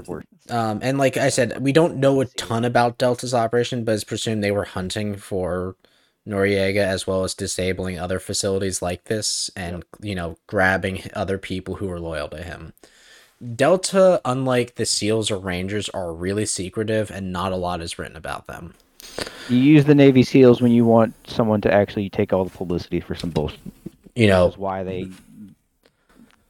Um, 0.50 0.80
and 0.82 0.98
like 0.98 1.18
I 1.18 1.30
said, 1.30 1.62
we 1.62 1.72
don't 1.72 1.98
know 1.98 2.22
a 2.22 2.26
ton 2.26 2.66
about 2.66 2.98
Delta's 2.98 3.34
operation, 3.34 3.84
but 3.84 3.94
it's 3.94 4.04
presumed 4.04 4.44
they 4.44 4.52
were 4.52 4.66
hunting 4.66 5.16
for 5.16 5.76
Noriega 6.28 6.78
as 6.78 7.06
well 7.06 7.24
as 7.24 7.34
disabling 7.34 8.00
other 8.00 8.20
facilities 8.20 8.82
like 8.82 9.06
this 9.06 9.50
and, 9.56 9.84
you 10.02 10.16
know, 10.16 10.38
grabbing 10.48 11.04
other 11.14 11.38
people 11.38 11.76
who 11.76 11.88
were 11.88 12.00
loyal 12.00 12.30
to 12.30 12.42
him. 12.42 12.74
Delta, 13.56 14.22
unlike 14.24 14.76
the 14.76 14.86
SEALs 14.86 15.30
or 15.30 15.38
Rangers, 15.38 15.90
are 15.90 16.14
really 16.14 16.46
secretive 16.46 17.12
and 17.12 17.32
not 17.32 17.52
a 17.52 17.58
lot 17.58 17.82
is 17.82 18.00
written 18.00 18.16
about 18.16 18.48
them. 18.48 18.74
You 19.50 19.58
use 19.58 19.86
the 19.86 19.96
Navy 19.96 20.24
SEALs 20.24 20.62
when 20.62 20.72
you 20.72 20.86
want 20.86 21.14
someone 21.28 21.60
to 21.62 21.74
actually 21.74 22.10
take 22.10 22.32
all 22.32 22.46
the 22.46 22.58
publicity 22.58 23.02
for 23.02 23.16
some 23.16 23.30
bullshit. 23.30 23.60
You 24.16 24.28
know, 24.28 24.48
That's 24.48 24.58
why 24.58 24.84
they 24.84 25.10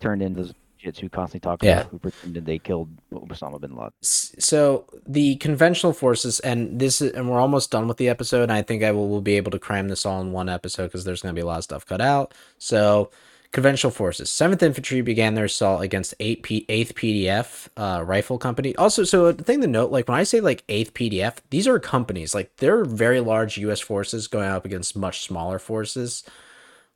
turned 0.04 0.22
into 0.22 0.54
shits 0.84 1.00
who 1.00 1.08
constantly 1.10 1.40
talk 1.40 1.64
Yeah. 1.64 1.80
about 1.82 1.92
who 1.92 2.00
pretended 2.00 2.46
they 2.46 2.60
killed 2.60 2.90
Osama 3.14 3.60
bin 3.62 3.76
Laden. 3.76 3.92
So 4.02 4.86
the 5.08 5.38
conventional 5.38 5.94
forces 5.94 6.40
and 6.42 6.80
this 6.80 7.02
is, 7.02 7.14
and 7.14 7.30
we're 7.30 7.40
almost 7.40 7.72
done 7.72 7.88
with 7.88 7.98
the 7.98 8.10
episode 8.10 8.44
and 8.44 8.52
i 8.52 8.62
think 8.62 8.84
i 8.84 8.92
will, 8.92 9.08
will 9.08 9.22
be 9.22 9.38
able 9.38 9.52
to 9.52 9.60
cram 9.60 9.88
this 9.88 10.06
all 10.06 10.20
in 10.22 10.32
one 10.34 10.50
episode 10.50 10.88
because 10.88 11.06
there's 11.06 11.22
going 11.22 11.34
to 11.34 11.40
be 11.40 11.42
a 11.42 11.46
lot 11.46 11.58
of 11.60 11.64
stuff 11.64 11.86
cut 11.86 12.02
out. 12.02 12.34
So 12.58 13.12
conventional 13.54 13.92
forces. 13.92 14.30
7th 14.30 14.62
infantry 14.64 15.02
began 15.02 15.36
their 15.36 15.46
assault 15.46 15.84
against 15.84 16.16
8 16.20 16.42
P, 16.44 16.66
8th 16.68 16.94
pdf 16.96 17.68
uh, 17.78 18.04
rifle 18.04 18.38
company. 18.38 18.76
Also 18.76 19.04
so 19.06 19.32
the 19.32 19.44
thing 19.44 19.62
to 19.62 19.68
note 19.68 19.90
like 19.92 20.08
when 20.10 20.18
i 20.18 20.24
say 20.24 20.42
like 20.42 20.66
8th 20.68 20.92
pdf 20.92 21.38
these 21.50 21.66
are 21.68 21.80
companies. 21.80 22.36
Like 22.36 22.58
they're 22.58 22.84
very 22.84 23.22
large 23.22 23.58
us 23.58 23.80
forces 23.80 24.28
going 24.28 24.50
up 24.50 24.66
against 24.66 24.98
much 24.98 25.22
smaller 25.22 25.60
forces. 25.60 26.24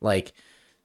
Like 0.02 0.34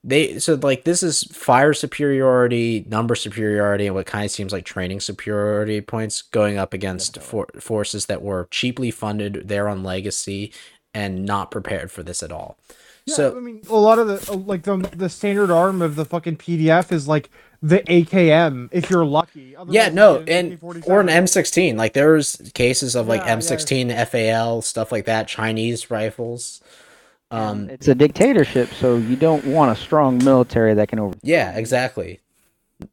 they 0.05 0.39
so 0.39 0.55
like 0.55 0.85
this 0.85 1.03
is 1.03 1.23
fire 1.25 1.73
superiority 1.73 2.85
number 2.89 3.15
superiority 3.15 3.87
and 3.87 3.95
what 3.95 4.07
kind 4.07 4.25
of 4.25 4.31
seems 4.31 4.53
like 4.53 4.65
training 4.65 5.01
superiority 5.01 5.81
points 5.81 6.23
going 6.23 6.59
up 6.59 6.75
against 6.75 7.21
for, 7.23 7.47
forces 7.61 8.07
that 8.07 8.21
were 8.23 8.49
cheaply 8.51 8.91
funded 8.91 9.43
there 9.47 9.69
on 9.69 9.83
legacy 9.85 10.53
and 10.93 11.25
not 11.25 11.51
prepared 11.51 11.91
for 11.91 12.03
this 12.03 12.23
at 12.23 12.33
all. 12.33 12.59
Yeah, 13.07 13.29
I 13.29 13.41
mean, 13.41 13.63
a 13.69 13.75
lot 13.77 13.99
of 13.99 14.07
the 14.07 14.33
uh, 14.33 14.37
like 14.37 14.63
the 14.63 14.77
the 14.95 15.09
standard 15.09 15.51
arm 15.51 15.83
of 15.83 15.97
the 15.97 16.05
fucking 16.05 16.37
PDF 16.37 16.93
is 16.93 17.09
like 17.09 17.31
the 17.63 17.79
AKM 17.81 18.69
if 18.73 18.91
you're 18.91 19.05
lucky. 19.05 19.55
yeah 19.69 19.89
no 19.89 20.19
and 20.27 20.59
or 20.87 21.01
an 21.01 21.07
m16 21.07 21.77
like 21.77 21.93
there's 21.93 22.51
cases 22.55 22.97
of 22.97 23.07
like 23.07 23.21
Yeah, 23.21 23.29
yeah. 23.29 23.37
m16 23.37 24.09
fal 24.09 24.63
stuff 24.63 24.91
like 24.91 25.05
that 25.05 25.29
chinese 25.29 25.89
rifles 25.89 26.61
um 27.33 27.71
It's 27.71 27.89
a 27.89 27.95
dictatorship, 27.95 28.73
so 28.75 28.97
you 28.97 29.17
don't 29.17 29.45
want 29.47 29.77
a 29.77 29.81
strong 29.81 30.23
military 30.23 30.75
that 30.75 30.89
can 30.89 30.99
over. 31.01 31.17
Yeah, 31.23 31.57
exactly. 31.57 32.21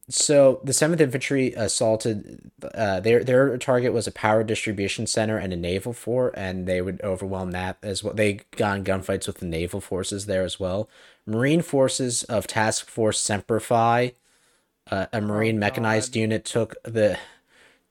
So 0.07 0.61
the 0.63 0.73
Seventh 0.73 1.01
Infantry 1.01 1.53
assaulted. 1.53 2.51
Uh, 2.75 2.99
their 2.99 3.23
their 3.23 3.57
target 3.57 3.93
was 3.93 4.07
a 4.07 4.11
power 4.11 4.43
distribution 4.43 5.07
center 5.07 5.37
and 5.37 5.51
a 5.51 5.57
naval 5.57 5.93
fort, 5.93 6.33
and 6.37 6.67
they 6.67 6.81
would 6.81 7.01
overwhelm 7.01 7.51
that 7.51 7.77
as 7.81 8.03
well. 8.03 8.13
They 8.13 8.41
got 8.55 8.77
in 8.77 8.83
gunfights 8.83 9.27
with 9.27 9.37
the 9.39 9.45
naval 9.47 9.81
forces 9.81 10.25
there 10.27 10.43
as 10.43 10.59
well. 10.59 10.89
Marine 11.25 11.61
forces 11.61 12.23
of 12.23 12.47
Task 12.47 12.87
Force 12.87 13.19
Semper 13.19 13.59
Fi, 13.59 14.13
uh, 14.91 15.07
a 15.11 15.21
marine 15.21 15.59
mechanized 15.59 16.15
unit, 16.15 16.45
took 16.45 16.75
the 16.83 17.17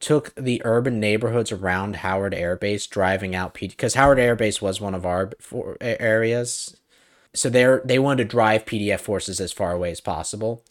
took 0.01 0.35
the 0.37 0.63
urban 0.65 1.01
neighborhoods 1.01 1.51
around 1.51 1.97
Howard 1.97 2.35
Air 2.35 2.57
Base, 2.57 2.87
driving 2.87 3.35
out 3.35 3.55
P 3.55 3.69
because 3.69 3.95
Howard 3.95 4.19
Air 4.19 4.37
Base 4.37 4.63
was 4.63 4.81
one 4.81 4.95
of 4.95 5.05
our 5.05 5.33
for, 5.41 5.77
areas. 5.81 6.77
So 7.35 7.51
they're 7.51 7.83
they 7.85 7.99
wanted 7.99 8.25
to 8.25 8.29
drive 8.29 8.65
PDF 8.65 9.01
forces 9.01 9.41
as 9.41 9.53
far 9.53 9.73
away 9.73 9.91
as 9.91 10.01
possible. 10.01 10.65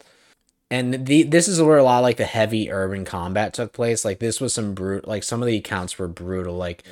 And 0.69 1.05
the 1.05 1.23
this 1.23 1.47
is 1.47 1.61
where 1.61 1.77
a 1.77 1.83
lot 1.83 1.99
of 1.99 2.03
like 2.03 2.17
the 2.17 2.25
heavy 2.25 2.71
urban 2.71 3.05
combat 3.05 3.53
took 3.53 3.73
place. 3.73 4.05
Like 4.05 4.19
this 4.19 4.41
was 4.41 4.53
some 4.53 4.73
brute 4.73 5.07
like 5.07 5.23
some 5.23 5.41
of 5.41 5.47
the 5.47 5.57
accounts 5.57 5.97
were 5.99 6.07
brutal. 6.07 6.55
Like 6.55 6.83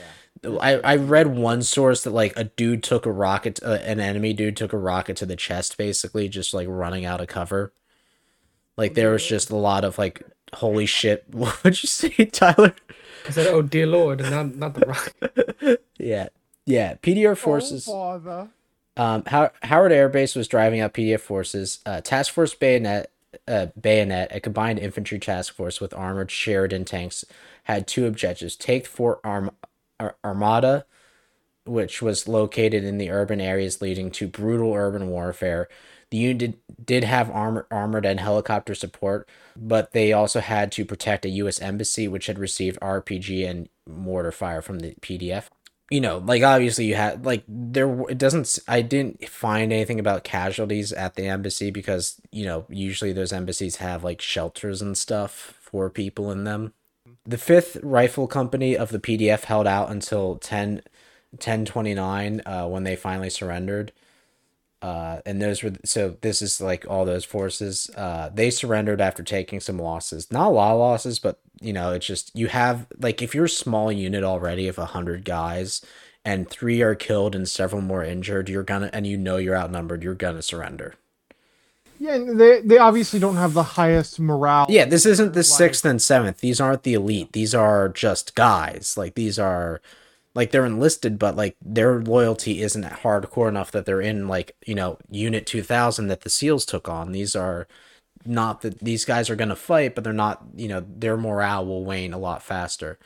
I, 0.43 0.75
I 0.75 0.95
read 0.97 1.27
one 1.27 1.61
source 1.61 2.03
that 2.03 2.11
like 2.11 2.33
a 2.35 2.45
dude 2.45 2.83
took 2.83 3.05
a 3.05 3.11
rocket 3.11 3.59
uh, 3.63 3.79
an 3.83 3.99
enemy 3.99 4.33
dude 4.33 4.57
took 4.57 4.73
a 4.73 4.77
rocket 4.77 5.17
to 5.17 5.25
the 5.25 5.35
chest 5.35 5.77
basically 5.77 6.29
just 6.29 6.53
like 6.53 6.67
running 6.69 7.05
out 7.05 7.21
of 7.21 7.27
cover. 7.27 7.73
Like 8.77 8.93
there 8.93 9.11
was 9.11 9.25
just 9.25 9.49
a 9.49 9.55
lot 9.55 9.85
of 9.85 9.97
like 9.97 10.21
holy 10.53 10.85
shit 10.85 11.25
what'd 11.31 11.81
you 11.83 11.87
say 11.87 12.09
tyler 12.25 12.73
I 13.27 13.31
said, 13.31 13.47
"Oh 13.47 13.63
dear 13.63 13.87
lord," 13.87 14.21
and 14.21 14.29
not 14.29 14.55
not 14.55 14.73
the 14.75 14.85
rock. 14.85 15.79
yeah 15.97 16.27
yeah 16.65 16.93
pdr 16.95 17.31
Oh, 17.31 17.35
forces 17.35 17.85
father. 17.85 18.49
Um, 18.97 19.23
How- 19.25 19.51
Howard 19.63 19.91
Air 19.91 20.07
Base 20.09 20.35
was 20.35 20.47
driving 20.47 20.79
out 20.79 20.93
PDF 20.93 21.19
forces. 21.19 21.79
Uh, 21.85 21.99
task 21.99 22.33
Force 22.33 22.53
Bayonet, 22.53 23.11
uh, 23.45 23.65
Bayonet, 23.77 24.33
a 24.33 24.39
combined 24.39 24.79
infantry 24.79 25.19
task 25.19 25.53
force 25.53 25.81
with 25.81 25.93
armored 25.93 26.31
Sheridan 26.31 26.85
tanks, 26.85 27.25
had 27.63 27.87
two 27.87 28.05
objectives: 28.05 28.55
take 28.55 28.85
Fort 28.87 29.19
Arm- 29.25 29.51
Ar- 29.99 30.15
Amador, 30.23 30.85
which 31.65 32.01
was 32.01 32.27
located 32.29 32.85
in 32.85 32.97
the 32.97 33.09
urban 33.11 33.41
areas 33.41 33.81
leading 33.81 34.11
to 34.11 34.29
brutal 34.29 34.73
urban 34.73 35.09
warfare. 35.09 35.67
The 36.11 36.17
unit 36.17 36.37
did, 36.37 36.57
did 36.85 37.03
have 37.03 37.29
armor, 37.31 37.67
armored 37.71 38.05
and 38.05 38.19
helicopter 38.19 38.75
support, 38.75 39.27
but 39.55 39.91
they 39.91 40.13
also 40.13 40.39
had 40.39 40.71
to 40.73 40.85
protect 40.85 41.25
a 41.25 41.29
U.S. 41.29 41.61
embassy, 41.61 42.07
which 42.07 42.27
had 42.27 42.39
received 42.39 42.79
RPG 42.79 43.49
and 43.49 43.69
mortar 43.87 44.31
fire 44.31 44.61
from 44.61 44.79
the 44.79 44.95
PDF 45.01 45.49
you 45.91 46.01
know, 46.01 46.17
like 46.17 46.41
obviously 46.43 46.85
you 46.85 46.95
had 46.95 47.25
like 47.25 47.43
there 47.47 48.01
it 48.09 48.17
doesn't 48.17 48.57
I 48.67 48.81
didn't 48.81 49.29
find 49.29 49.71
anything 49.71 49.99
about 49.99 50.23
casualties 50.23 50.91
at 50.91 51.15
the 51.15 51.27
embassy 51.27 51.69
because, 51.69 52.19
you 52.31 52.45
know, 52.45 52.65
usually 52.69 53.13
those 53.13 53.31
embassies 53.31 53.77
have 53.77 54.03
like 54.03 54.21
shelters 54.21 54.81
and 54.81 54.97
stuff 54.97 55.59
for 55.61 55.89
people 55.89 56.31
in 56.31 56.43
them. 56.43 56.73
The 57.25 57.37
5th 57.37 57.79
Rifle 57.83 58.27
Company 58.27 58.75
of 58.75 58.89
the 58.89 58.99
PDF 58.99 59.43
held 59.45 59.67
out 59.67 59.91
until 59.91 60.37
10 60.37 60.81
1029 61.31 62.41
uh 62.45 62.67
when 62.67 62.83
they 62.83 62.95
finally 62.95 63.29
surrendered. 63.29 63.91
Uh 64.81 65.21
and 65.25 65.41
those 65.41 65.63
were 65.63 65.73
so 65.83 66.17
this 66.21 66.41
is 66.41 66.61
like 66.61 66.85
all 66.89 67.05
those 67.05 67.25
forces. 67.25 67.89
Uh 67.95 68.29
they 68.33 68.49
surrendered 68.49 69.01
after 69.01 69.23
taking 69.23 69.59
some 69.59 69.79
losses. 69.79 70.31
Not 70.31 70.47
a 70.47 70.51
lot 70.51 70.73
of 70.73 70.79
losses, 70.79 71.19
but 71.19 71.39
you 71.61 71.73
know, 71.73 71.91
it's 71.93 72.05
just 72.05 72.31
you 72.35 72.47
have 72.47 72.87
like 72.99 73.21
if 73.21 73.33
you're 73.33 73.45
a 73.45 73.49
small 73.49 73.91
unit 73.91 74.23
already 74.23 74.67
of 74.67 74.77
a 74.77 74.85
hundred 74.85 75.25
guys 75.25 75.81
and 76.23 76.49
three 76.49 76.81
are 76.81 76.95
killed 76.95 77.35
and 77.35 77.47
several 77.47 77.81
more 77.81 78.03
injured, 78.03 78.49
you're 78.49 78.63
gonna 78.63 78.89
and 78.93 79.07
you 79.07 79.17
know 79.17 79.37
you're 79.37 79.57
outnumbered, 79.57 80.03
you're 80.03 80.15
gonna 80.15 80.41
surrender. 80.41 80.95
Yeah, 81.99 82.15
and 82.15 82.39
they 82.39 82.61
they 82.61 82.77
obviously 82.77 83.19
don't 83.19 83.37
have 83.37 83.53
the 83.53 83.63
highest 83.63 84.19
morale. 84.19 84.65
Yeah, 84.69 84.85
this 84.85 85.05
isn't 85.05 85.33
the 85.33 85.43
sixth 85.43 85.85
and 85.85 86.01
seventh. 86.01 86.39
These 86.39 86.59
aren't 86.59 86.83
the 86.83 86.93
elite. 86.93 87.31
These 87.31 87.55
are 87.55 87.87
just 87.89 88.35
guys. 88.35 88.95
Like 88.97 89.15
these 89.15 89.39
are 89.39 89.81
like 90.35 90.51
they're 90.51 90.65
enlisted, 90.65 91.17
but 91.17 91.35
like 91.35 91.55
their 91.61 92.01
loyalty 92.01 92.61
isn't 92.61 92.83
hardcore 92.83 93.47
enough 93.47 93.71
that 93.71 93.85
they're 93.85 94.01
in 94.01 94.27
like 94.27 94.55
you 94.67 94.75
know 94.75 94.97
Unit 95.09 95.47
Two 95.47 95.63
Thousand 95.63 96.07
that 96.07 96.21
the 96.21 96.29
SEALs 96.29 96.65
took 96.65 96.87
on. 96.87 97.13
These 97.13 97.35
are 97.35 97.67
not 98.25 98.61
that 98.61 98.79
these 98.79 99.05
guys 99.05 99.29
are 99.29 99.35
gonna 99.35 99.55
fight, 99.55 99.95
but 99.95 100.03
they're 100.03 100.13
not. 100.13 100.43
You 100.55 100.67
know 100.67 100.85
their 100.87 101.17
morale 101.17 101.65
will 101.65 101.85
wane 101.85 102.13
a 102.13 102.19
lot 102.19 102.43
faster. 102.43 102.99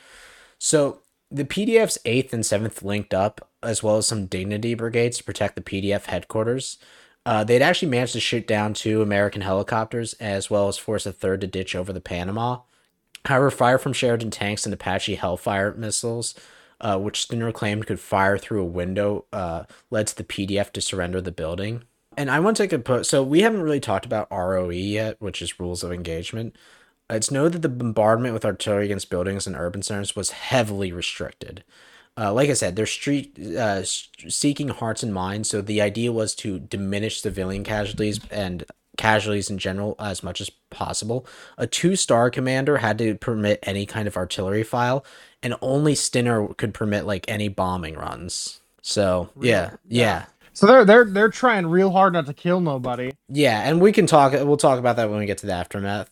So 0.57 1.01
the 1.31 1.45
PDF's 1.45 1.99
eighth 2.05 2.33
and 2.33 2.45
seventh 2.45 2.81
linked 2.83 3.13
up, 3.13 3.47
as 3.61 3.83
well 3.83 3.97
as 3.97 4.07
some 4.07 4.25
dignity 4.25 4.73
brigades 4.73 5.17
to 5.19 5.23
protect 5.23 5.55
the 5.55 5.61
PDF 5.61 6.05
headquarters. 6.05 6.79
Uh, 7.25 7.43
they'd 7.43 7.61
actually 7.61 7.89
managed 7.89 8.13
to 8.13 8.19
shoot 8.19 8.47
down 8.47 8.73
two 8.73 9.03
American 9.03 9.41
helicopters, 9.41 10.13
as 10.13 10.49
well 10.49 10.67
as 10.67 10.77
force 10.77 11.05
a 11.05 11.11
third 11.11 11.41
to 11.41 11.47
ditch 11.47 11.75
over 11.75 11.93
the 11.93 12.01
Panama. 12.01 12.59
However, 13.25 13.51
fire 13.51 13.77
from 13.77 13.93
Sheridan 13.93 14.31
tanks 14.31 14.65
and 14.65 14.73
Apache 14.73 15.15
Hellfire 15.15 15.73
missiles, 15.75 16.33
uh, 16.81 16.97
which 16.97 17.27
Stiner 17.27 17.53
claimed 17.53 17.87
could 17.87 17.99
fire 17.99 18.37
through 18.37 18.61
a 18.61 18.65
window, 18.65 19.25
uh, 19.33 19.63
led 19.89 20.07
to 20.07 20.15
the 20.15 20.23
PDF 20.23 20.71
to 20.71 20.81
surrender 20.81 21.21
the 21.21 21.31
building. 21.31 21.83
And 22.17 22.29
I 22.29 22.39
want 22.39 22.57
to 22.57 22.63
take 22.63 22.73
a 22.73 22.79
put. 22.79 23.05
So 23.05 23.23
we 23.23 23.41
haven't 23.41 23.61
really 23.61 23.79
talked 23.79 24.05
about 24.05 24.31
ROE 24.31 24.69
yet, 24.69 25.21
which 25.21 25.41
is 25.41 25.59
rules 25.59 25.83
of 25.83 25.91
engagement. 25.91 26.55
It's 27.09 27.31
noted 27.31 27.53
that 27.53 27.61
the 27.61 27.69
bombardment 27.69 28.33
with 28.33 28.45
artillery 28.45 28.85
against 28.85 29.09
buildings 29.09 29.47
and 29.47 29.55
urban 29.55 29.81
centers 29.81 30.15
was 30.15 30.31
heavily 30.31 30.91
restricted. 30.91 31.63
Uh, 32.17 32.33
like 32.33 32.49
I 32.49 32.53
said, 32.53 32.75
they're 32.75 32.85
street 32.85 33.39
uh, 33.39 33.83
seeking 33.83 34.67
hearts 34.67 35.03
and 35.03 35.13
minds. 35.13 35.49
So 35.49 35.61
the 35.61 35.81
idea 35.81 36.11
was 36.11 36.35
to 36.35 36.59
diminish 36.59 37.21
civilian 37.21 37.63
casualties 37.63 38.19
and 38.29 38.65
casualties 38.99 39.49
in 39.49 39.57
general 39.57 39.95
as 39.97 40.21
much 40.21 40.41
as 40.41 40.51
possible. 40.69 41.25
A 41.57 41.65
two 41.65 41.95
star 41.95 42.29
commander 42.29 42.77
had 42.77 42.97
to 42.99 43.15
permit 43.15 43.59
any 43.63 43.85
kind 43.85 44.07
of 44.07 44.17
artillery 44.17 44.63
file, 44.63 45.05
and 45.41 45.55
only 45.61 45.95
Stiner 45.95 46.55
could 46.57 46.73
permit 46.73 47.05
like 47.05 47.25
any 47.27 47.47
bombing 47.47 47.95
runs. 47.95 48.59
So 48.81 49.29
yeah, 49.39 49.77
yeah. 49.87 50.25
So 50.53 50.67
they're 50.67 50.85
they're 50.85 51.05
they're 51.05 51.29
trying 51.29 51.67
real 51.67 51.91
hard 51.91 52.13
not 52.13 52.25
to 52.25 52.33
kill 52.33 52.59
nobody. 52.59 53.13
Yeah, 53.29 53.61
and 53.61 53.81
we 53.81 53.93
can 53.93 54.05
talk. 54.05 54.33
We'll 54.33 54.57
talk 54.57 54.77
about 54.77 54.97
that 54.97 55.09
when 55.09 55.19
we 55.19 55.25
get 55.25 55.37
to 55.39 55.47
the 55.47 55.53
aftermath. 55.53 56.11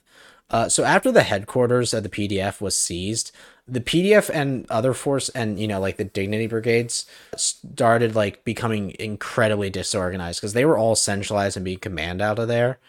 Uh, 0.49 0.69
so 0.69 0.85
after 0.85 1.11
the 1.11 1.23
headquarters 1.23 1.93
of 1.93 2.03
the 2.03 2.09
PDF 2.09 2.61
was 2.61 2.73
seized, 2.73 3.33
the 3.67 3.81
PDF 3.81 4.29
and 4.29 4.65
other 4.69 4.93
force 4.93 5.29
and 5.29 5.59
you 5.59 5.67
know 5.67 5.79
like 5.79 5.97
the 5.97 6.03
dignity 6.05 6.47
brigades 6.47 7.05
started 7.35 8.15
like 8.15 8.43
becoming 8.43 8.95
incredibly 8.99 9.69
disorganized 9.69 10.39
because 10.39 10.53
they 10.53 10.65
were 10.65 10.77
all 10.77 10.95
centralized 10.95 11.57
and 11.57 11.65
being 11.65 11.79
command 11.79 12.21
out 12.21 12.39
of 12.39 12.47
there. 12.47 12.79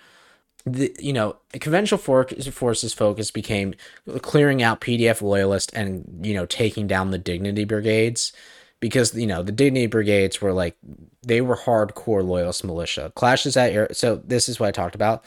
The 0.65 0.95
you 0.99 1.13
know 1.13 1.37
conventional 1.53 1.99
for- 1.99 2.25
forces 2.25 2.95
focus 2.95 3.31
became 3.31 3.75
clearing 4.23 4.63
out 4.63 4.81
PDF 4.81 5.23
loyalists 5.23 5.73
and 5.73 6.21
you 6.23 6.35
know 6.35 6.47
taking 6.47 6.87
down 6.87 7.11
the 7.11 7.19
dignity 7.19 7.65
brigades 7.65 8.33
because 8.81 9.15
you 9.15 9.27
know 9.27 9.43
the 9.43 9.53
dignity 9.53 9.87
brigades 9.87 10.41
were 10.41 10.53
like 10.53 10.77
they 11.23 11.41
were 11.41 11.57
hardcore 11.57 12.25
loyalist 12.25 12.65
militia 12.65 13.13
clashes 13.15 13.57
at 13.57 13.73
air 13.73 13.89
so 13.93 14.17
this 14.17 14.49
is 14.49 14.61
what 14.61 14.69
i 14.69 14.71
talked 14.71 14.95
about 14.95 15.25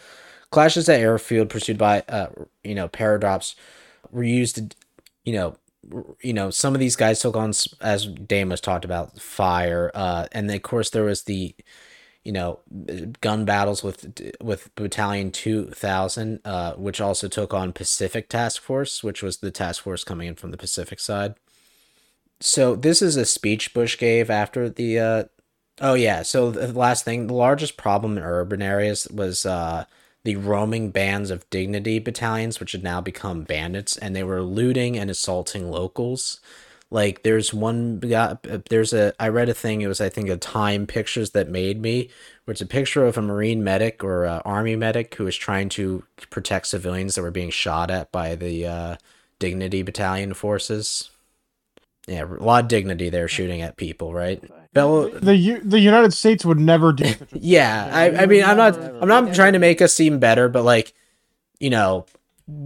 clashes 0.51 0.87
at 0.87 0.99
airfield 0.99 1.49
pursued 1.49 1.77
by 1.77 2.01
uh 2.07 2.27
you 2.63 2.75
know 2.75 2.87
paradox 2.87 3.55
were 4.11 4.23
used 4.23 4.55
to 4.55 4.69
you 5.25 5.33
know 5.33 5.55
you 6.21 6.33
know 6.33 6.49
some 6.49 6.73
of 6.73 6.79
these 6.79 6.95
guys 6.95 7.19
took 7.19 7.35
on 7.35 7.51
as 7.81 8.05
Dame 8.07 8.49
was 8.49 8.61
talked 8.61 8.85
about 8.85 9.19
fire 9.19 9.91
uh 9.95 10.27
and 10.31 10.49
then 10.49 10.57
of 10.57 10.61
course 10.63 10.91
there 10.91 11.03
was 11.03 11.23
the 11.23 11.55
you 12.23 12.31
know 12.31 12.59
gun 13.21 13.45
battles 13.45 13.83
with 13.83 14.31
with 14.41 14.73
battalion 14.75 15.31
2000 15.31 16.39
uh 16.45 16.73
which 16.73 17.01
also 17.01 17.27
took 17.27 17.53
on 17.53 17.73
pacific 17.73 18.29
task 18.29 18.61
force 18.61 19.03
which 19.03 19.23
was 19.23 19.37
the 19.37 19.51
task 19.51 19.83
force 19.83 20.03
coming 20.03 20.27
in 20.27 20.35
from 20.35 20.51
the 20.51 20.57
pacific 20.57 20.99
side. 20.99 21.35
So 22.39 22.75
this 22.75 23.01
is 23.01 23.15
a 23.17 23.25
speech 23.25 23.73
bush 23.73 23.97
gave 23.97 24.29
after 24.29 24.69
the 24.69 24.99
uh 24.99 25.23
oh 25.79 25.93
yeah 25.95 26.21
so 26.23 26.51
the 26.51 26.71
last 26.73 27.05
thing 27.05 27.27
the 27.27 27.33
largest 27.33 27.77
problem 27.77 28.17
in 28.17 28.23
urban 28.23 28.61
areas 28.61 29.07
was 29.11 29.45
uh 29.45 29.85
the 30.23 30.35
roaming 30.35 30.91
bands 30.91 31.31
of 31.31 31.49
dignity 31.49 31.99
battalions, 31.99 32.59
which 32.59 32.73
had 32.73 32.83
now 32.83 33.01
become 33.01 33.43
bandits, 33.43 33.97
and 33.97 34.15
they 34.15 34.23
were 34.23 34.41
looting 34.41 34.97
and 34.97 35.09
assaulting 35.09 35.71
locals. 35.71 36.39
Like 36.91 37.23
there's 37.23 37.53
one 37.53 37.99
there's 38.01 38.93
a 38.93 39.13
I 39.19 39.29
read 39.29 39.49
a 39.49 39.53
thing 39.53 39.81
it 39.81 39.87
was 39.87 40.01
I 40.01 40.09
think 40.09 40.29
a 40.29 40.37
Time 40.37 40.85
Pictures 40.85 41.31
that 41.31 41.49
made 41.49 41.81
me, 41.81 42.09
where 42.45 42.51
it's 42.51 42.61
a 42.61 42.65
picture 42.65 43.05
of 43.05 43.17
a 43.17 43.21
Marine 43.21 43.63
medic 43.63 44.03
or 44.03 44.25
Army 44.25 44.75
medic 44.75 45.15
who 45.15 45.23
was 45.23 45.37
trying 45.37 45.69
to 45.69 46.03
protect 46.29 46.67
civilians 46.67 47.15
that 47.15 47.21
were 47.21 47.31
being 47.31 47.49
shot 47.49 47.89
at 47.89 48.11
by 48.11 48.35
the 48.35 48.67
uh, 48.67 48.95
Dignity 49.39 49.83
Battalion 49.83 50.33
forces. 50.33 51.09
Yeah, 52.07 52.25
a 52.25 52.43
lot 52.43 52.63
of 52.63 52.67
dignity 52.67 53.09
there 53.09 53.27
shooting 53.27 53.61
at 53.61 53.77
people, 53.77 54.13
right? 54.13 54.43
Fellow, 54.73 55.09
the 55.09 55.35
U- 55.35 55.61
the 55.61 55.79
United 55.79 56.13
States 56.13 56.45
would 56.45 56.59
never 56.59 56.93
do. 56.93 57.13
yeah, 57.33 57.89
I 57.91 58.23
I 58.23 58.25
mean 58.25 58.43
I'm 58.43 58.55
not 58.55 58.79
I'm 58.79 59.07
not 59.07 59.33
trying 59.33 59.53
to 59.53 59.59
make 59.59 59.81
us 59.81 59.93
seem 59.93 60.19
better, 60.19 60.47
but 60.47 60.63
like, 60.63 60.93
you 61.59 61.69
know, 61.69 62.05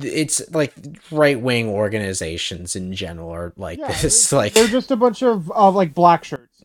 it's 0.01 0.41
like 0.53 0.73
right 1.09 1.39
wing 1.39 1.67
organizations 1.67 2.75
in 2.75 2.93
general 2.93 3.31
are 3.31 3.53
like 3.57 3.79
yeah, 3.79 3.91
this. 4.01 4.31
Like 4.31 4.53
they're 4.53 4.67
just 4.67 4.91
a 4.91 4.95
bunch 4.95 5.23
of 5.23 5.49
of 5.51 5.73
like 5.73 5.95
black 5.95 6.23
shirts, 6.23 6.63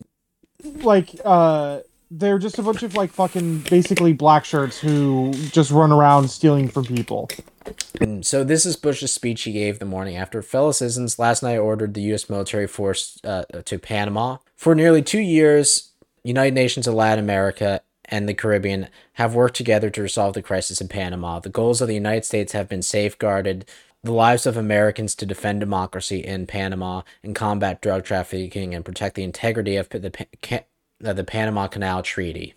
like 0.63 1.19
uh 1.25 1.79
they're 2.11 2.37
just 2.37 2.59
a 2.59 2.63
bunch 2.63 2.83
of 2.83 2.93
like 2.95 3.09
fucking 3.09 3.59
basically 3.69 4.11
black 4.11 4.43
shirts 4.43 4.77
who 4.77 5.31
just 5.51 5.71
run 5.71 5.93
around 5.93 6.27
stealing 6.27 6.67
from 6.67 6.83
people. 6.83 7.29
So 8.21 8.43
this 8.43 8.65
is 8.65 8.75
Bush's 8.75 9.13
speech 9.13 9.43
he 9.43 9.53
gave 9.53 9.79
the 9.79 9.85
morning 9.85 10.17
after. 10.17 10.41
Fellow 10.41 10.73
citizens, 10.73 11.17
last 11.17 11.41
night 11.41 11.57
ordered 11.57 11.93
the 11.93 12.01
U.S. 12.01 12.29
military 12.29 12.67
force 12.67 13.17
uh, 13.23 13.43
to 13.63 13.79
Panama. 13.79 14.37
For 14.57 14.75
nearly 14.75 15.01
two 15.01 15.21
years, 15.21 15.91
United 16.23 16.53
Nations 16.53 16.85
of 16.85 16.95
Latin 16.95 17.23
America 17.23 17.81
and 18.05 18.27
the 18.27 18.33
Caribbean 18.33 18.89
have 19.13 19.33
worked 19.33 19.55
together 19.55 19.89
to 19.89 20.01
resolve 20.01 20.33
the 20.33 20.41
crisis 20.41 20.81
in 20.81 20.89
Panama. 20.89 21.39
The 21.39 21.49
goals 21.49 21.81
of 21.81 21.87
the 21.87 21.93
United 21.93 22.25
States 22.25 22.51
have 22.51 22.67
been 22.67 22.81
safeguarded 22.81 23.65
the 24.03 24.11
lives 24.11 24.45
of 24.45 24.57
Americans 24.57 25.15
to 25.15 25.25
defend 25.25 25.59
democracy 25.59 26.19
in 26.19 26.47
Panama 26.47 27.03
and 27.23 27.35
combat 27.35 27.81
drug 27.81 28.03
trafficking 28.03 28.73
and 28.73 28.83
protect 28.83 29.15
the 29.15 29.23
integrity 29.23 29.77
of 29.77 29.87
the 29.89 30.27
of 31.03 31.15
the 31.15 31.23
Panama 31.23 31.67
Canal 31.67 32.03
Treaty. 32.03 32.53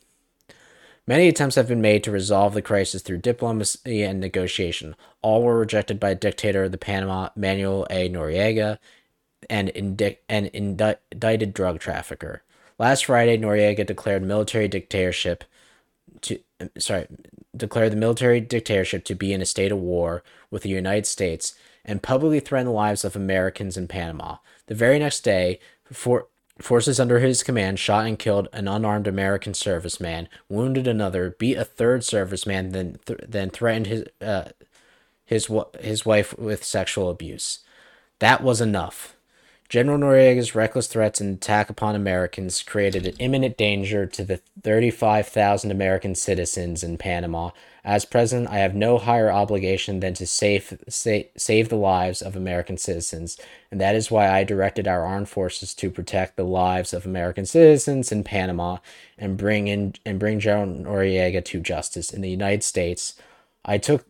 Many 1.07 1.29
attempts 1.29 1.57
have 1.57 1.69
been 1.69 1.83
made 1.83 2.03
to 2.05 2.11
resolve 2.11 2.55
the 2.55 2.63
crisis 2.63 3.03
through 3.03 3.19
diplomacy 3.19 4.03
and 4.03 4.21
negotiation. 4.21 4.97
All 5.21 5.43
were 5.43 5.59
rejected 5.59 6.01
by 6.01 6.15
dictator 6.15 6.65
of 6.65 6.73
the 6.73 6.79
Panama, 6.79 7.29
Manuel 7.37 7.87
A. 7.91 8.09
Noriega, 8.09 8.79
and 9.51 9.71
indi- 9.75 10.19
an 10.29 10.47
indi- 10.47 10.95
indicted 11.13 11.53
drug 11.53 11.79
trafficker. 11.79 12.43
Last 12.79 13.05
Friday, 13.05 13.37
Noriega 13.37 13.85
declared 13.85 14.23
military 14.23 14.67
dictatorship 14.67 15.45
to 16.23 16.39
sorry 16.79 17.07
declared 17.57 17.93
the 17.93 17.97
military 17.97 18.41
dictatorship 18.41 19.05
to 19.05 19.15
be 19.15 19.33
in 19.33 19.43
a 19.43 19.47
state 19.47 19.73
of 19.73 19.79
war 19.79 20.23
with 20.51 20.63
the 20.63 20.69
United 20.71 21.07
States 21.07 21.55
and 21.85 22.03
publicly 22.03 22.41
threatened 22.41 22.69
the 22.69 22.73
lives 22.73 23.05
of 23.05 23.15
Americans 23.15 23.77
in 23.77 23.87
Panama. 23.87 24.37
The 24.67 24.75
very 24.75 24.99
next 24.99 25.21
day, 25.21 25.61
for 25.85 26.29
Forces 26.61 27.01
under 27.01 27.19
his 27.19 27.43
command 27.43 27.81
shot 27.81 28.07
and 28.07 28.19
killed 28.19 28.49
an 28.53 28.69
unarmed 28.69 29.09
American 29.09 29.55
serviceman, 29.55 30.29
wounded 30.49 30.87
another, 30.87 31.35
beat 31.39 31.57
a 31.57 31.65
third 31.65 32.03
serviceman, 32.03 32.71
then 32.71 32.99
th- 33.07 33.21
then 33.27 33.51
threatened 33.51 33.89
his 33.89 34.05
uh, 34.21 34.51
his 35.25 35.51
his 35.81 36.07
wife 36.07 36.39
with 36.39 36.63
sexual 36.63 37.11
abuse. 37.11 37.61
That 38.21 38.43
was 38.43 38.61
enough. 38.61 39.17
General 39.69 39.99
Noriega's 39.99 40.55
reckless 40.55 40.87
threats 40.87 41.21
and 41.21 41.37
attack 41.37 41.71
upon 41.71 41.97
Americans 41.97 42.63
created 42.63 43.07
an 43.07 43.15
imminent 43.19 43.57
danger 43.57 44.07
to 44.07 44.25
the 44.25 44.41
35,000 44.63 45.71
American 45.71 46.15
citizens 46.15 46.85
in 46.85 46.99
Panama. 46.99 47.51
As 47.85 48.07
president, 48.07 48.49
I 48.49 48.59
have 48.59 48.75
no 48.75 48.97
higher 48.97 49.31
obligation 49.31 50.01
than 50.01 50.15
to 50.15 50.27
save, 50.27 50.83
save, 50.89 51.27
save 51.37 51.69
the 51.69 51.77
lives 51.77 52.23
of 52.23 52.35
American 52.35 52.79
citizens, 52.79 53.39
and 53.71 53.79
that 53.79 53.95
is 53.95 54.11
why 54.11 54.31
I 54.31 54.43
directed 54.43 54.89
our 54.89 55.05
armed 55.05 55.29
forces 55.29 55.75
to 55.75 55.91
protect 55.91 56.37
the 56.37 56.45
lives 56.45 56.95
of 56.95 57.05
American 57.05 57.45
citizens 57.45 58.11
in 58.11 58.25
Panama 58.25 58.79
and 59.19 59.37
bring 59.37 59.69
in 59.69 59.95
and 60.07 60.19
bring 60.19 60.41
General 60.41 60.67
Noriega 60.67 61.45
to 61.45 61.61
justice 61.61 62.11
in 62.11 62.23
the 62.23 62.31
United 62.31 62.65
States. 62.65 63.17
I 63.67 63.77
took 63.77 64.07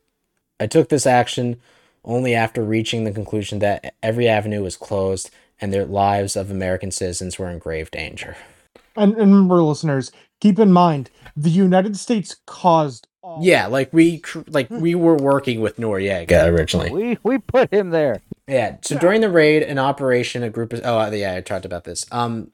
I 0.61 0.69
took 0.69 0.89
this 0.89 1.07
action 1.07 1.61
only 2.05 2.35
after 2.35 2.63
reaching 2.63 3.03
the 3.03 3.13
conclusion 3.13 3.59
that 3.59 3.95
every 4.03 4.29
avenue 4.29 4.63
was 4.63 4.77
closed 4.77 5.31
and 5.61 5.73
the 5.73 5.85
lives 5.85 6.37
of 6.37 6.51
American 6.51 6.91
citizens 6.91 7.39
were 7.39 7.51
in 7.51 7.59
grave 7.59 7.91
danger. 7.91 8.37
And, 8.97 9.13
and 9.15 9.33
remember, 9.33 9.63
listeners, 9.63 10.13
keep 10.45 10.59
in 10.59 10.71
mind 10.71 11.11
the 11.35 11.51
United 11.51 11.97
States 11.97 12.37
caused. 12.47 13.09
All- 13.23 13.39
yeah, 13.43 13.67
like 13.67 13.93
we 13.93 14.23
like 14.47 14.69
we 14.69 14.95
were 14.95 15.17
working 15.17 15.61
with 15.61 15.79
Noriega 15.79 16.47
originally. 16.47 16.91
We 16.93 17.19
we 17.23 17.39
put 17.39 17.73
him 17.73 17.91
there. 17.91 18.21
Yeah. 18.47 18.77
So 18.83 18.99
during 18.99 19.23
the 19.23 19.31
raid, 19.31 19.63
an 19.63 19.79
operation, 19.79 20.43
a 20.43 20.51
group 20.51 20.75
of 20.75 20.83
oh 20.85 21.11
yeah, 21.11 21.35
I 21.35 21.41
talked 21.41 21.65
about 21.65 21.85
this. 21.85 22.05
Um, 22.13 22.51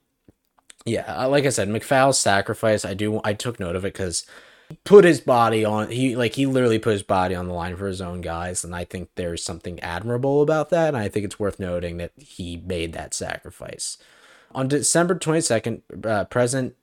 yeah, 0.86 1.24
uh, 1.24 1.28
like 1.28 1.44
I 1.44 1.50
said, 1.50 1.68
McFaul's 1.68 2.18
sacrifice. 2.18 2.84
I 2.84 2.94
do 2.94 3.20
I 3.24 3.34
took 3.34 3.58
note 3.58 3.74
of 3.74 3.84
it 3.84 3.92
because 3.92 4.24
put 4.84 5.04
his 5.04 5.20
body 5.20 5.64
on 5.64 5.90
he 5.90 6.14
like 6.14 6.34
he 6.34 6.46
literally 6.46 6.78
put 6.78 6.92
his 6.92 7.02
body 7.02 7.34
on 7.34 7.48
the 7.48 7.52
line 7.52 7.76
for 7.76 7.88
his 7.88 8.00
own 8.00 8.20
guys 8.20 8.62
and 8.62 8.72
i 8.72 8.84
think 8.84 9.08
there's 9.16 9.42
something 9.42 9.80
admirable 9.80 10.42
about 10.42 10.70
that 10.70 10.86
and 10.94 10.96
i 10.96 11.08
think 11.08 11.24
it's 11.24 11.40
worth 11.40 11.58
noting 11.58 11.96
that 11.96 12.12
he 12.16 12.56
made 12.56 12.92
that 12.92 13.12
sacrifice 13.12 13.98
On 14.54 14.68
December 14.68 15.16
22nd, 15.16 16.06
uh, 16.06 16.24
President 16.26 16.76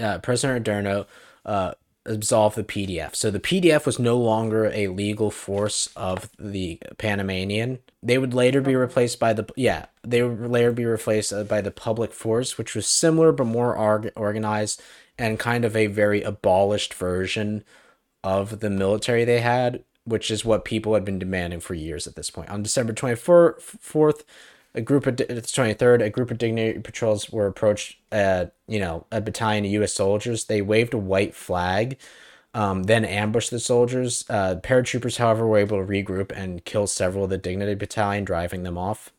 uh, 0.00 0.18
President 0.18 0.66
Endara 0.66 1.06
uh, 1.44 1.72
absolved 2.08 2.56
the 2.56 2.64
PDF. 2.64 3.14
So 3.14 3.30
the 3.30 3.40
PDF 3.40 3.86
was 3.86 3.98
no 3.98 4.16
longer 4.16 4.66
a 4.66 4.88
legal 4.88 5.30
force 5.30 5.88
of 5.94 6.30
the 6.38 6.80
Panamanian. 6.96 7.78
They 8.02 8.18
would 8.18 8.34
later 8.34 8.60
be 8.60 8.74
replaced 8.74 9.18
by 9.18 9.32
the 9.32 9.46
yeah. 9.56 9.86
They 10.02 10.22
would 10.22 10.50
later 10.50 10.72
be 10.72 10.84
replaced 10.84 11.32
uh, 11.32 11.44
by 11.44 11.60
the 11.60 11.70
Public 11.70 12.12
Force, 12.12 12.56
which 12.56 12.74
was 12.74 12.88
similar 12.88 13.32
but 13.32 13.44
more 13.44 13.76
org- 13.76 14.12
organized 14.16 14.82
and 15.18 15.38
kind 15.38 15.64
of 15.64 15.76
a 15.76 15.88
very 15.88 16.22
abolished 16.22 16.94
version 16.94 17.64
of 18.22 18.60
the 18.60 18.70
military 18.70 19.24
they 19.24 19.40
had, 19.40 19.84
which 20.04 20.30
is 20.30 20.44
what 20.44 20.64
people 20.64 20.94
had 20.94 21.04
been 21.04 21.18
demanding 21.18 21.60
for 21.60 21.74
years 21.74 22.06
at 22.06 22.14
this 22.14 22.30
point. 22.30 22.50
On 22.50 22.62
December 22.62 22.92
24th, 22.92 24.24
a 24.74 24.80
group 24.80 25.06
of 25.06 25.20
it's 25.20 25.52
23rd, 25.52 26.02
a 26.02 26.10
group 26.10 26.30
of 26.30 26.38
dignity 26.38 26.78
patrols 26.78 27.30
were 27.30 27.46
approached 27.46 27.98
at, 28.12 28.54
you 28.66 28.78
know, 28.78 29.06
a 29.10 29.20
battalion 29.20 29.64
of 29.64 29.70
US 29.82 29.94
soldiers. 29.94 30.44
They 30.44 30.62
waved 30.62 30.94
a 30.94 30.98
white 30.98 31.34
flag, 31.34 31.98
um, 32.54 32.84
then 32.84 33.04
ambushed 33.04 33.50
the 33.50 33.60
soldiers. 33.60 34.24
Uh, 34.28 34.56
paratroopers, 34.62 35.16
however, 35.16 35.46
were 35.46 35.58
able 35.58 35.78
to 35.78 35.90
regroup 35.90 36.32
and 36.32 36.64
kill 36.64 36.86
several 36.86 37.24
of 37.24 37.30
the 37.30 37.38
dignity 37.38 37.74
battalion, 37.74 38.24
driving 38.24 38.62
them 38.62 38.78
off. 38.78 39.12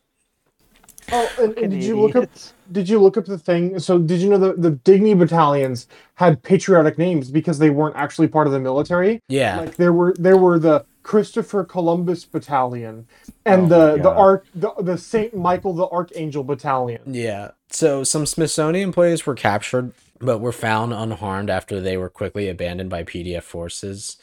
Oh, 1.12 1.32
and, 1.40 1.58
and 1.58 1.72
did 1.72 1.84
you 1.84 2.00
look 2.00 2.16
up? 2.16 2.30
Did 2.72 2.90
you 2.90 3.00
look 3.00 3.18
up 3.18 3.26
the 3.26 3.38
thing? 3.38 3.80
So, 3.80 3.98
did 3.98 4.20
you 4.20 4.30
know 4.30 4.38
the 4.38 4.54
the 4.54 4.72
Dignity 4.72 5.14
battalions 5.14 5.88
had 6.16 6.42
patriotic 6.44 6.98
names 6.98 7.32
because 7.32 7.60
they 7.60 7.70
weren't 7.70 7.96
actually 7.96 8.28
part 8.28 8.48
of 8.48 8.54
the 8.54 8.60
military? 8.60 9.22
Yeah. 9.28 9.62
Like 9.62 9.76
there 9.76 9.94
were 9.94 10.14
there 10.18 10.38
were 10.38 10.60
the 10.60 10.86
Christopher 11.04 11.64
Columbus 11.64 12.26
Battalion 12.26 13.08
and 13.46 13.64
Oh 13.64 13.96
the 13.96 14.04
the 14.04 14.12
arch 14.12 14.46
the, 14.54 14.72
the 14.80 14.98
Saint 14.98 15.36
Michael 15.36 15.74
the 15.74 15.88
Archangel 15.88 16.44
Battalion. 16.44 17.02
Yeah. 17.08 17.52
So 17.72 18.04
some 18.04 18.26
Smithsonian 18.26 18.90
employees 18.90 19.26
were 19.26 19.36
captured, 19.36 19.94
but 20.20 20.40
were 20.40 20.52
found 20.52 20.94
unharmed 20.94 21.50
after 21.50 21.80
they 21.80 21.98
were 21.98 22.10
quickly 22.10 22.48
abandoned 22.48 22.90
by 22.90 23.04
PDF 23.04 23.44
forces. 23.44 24.18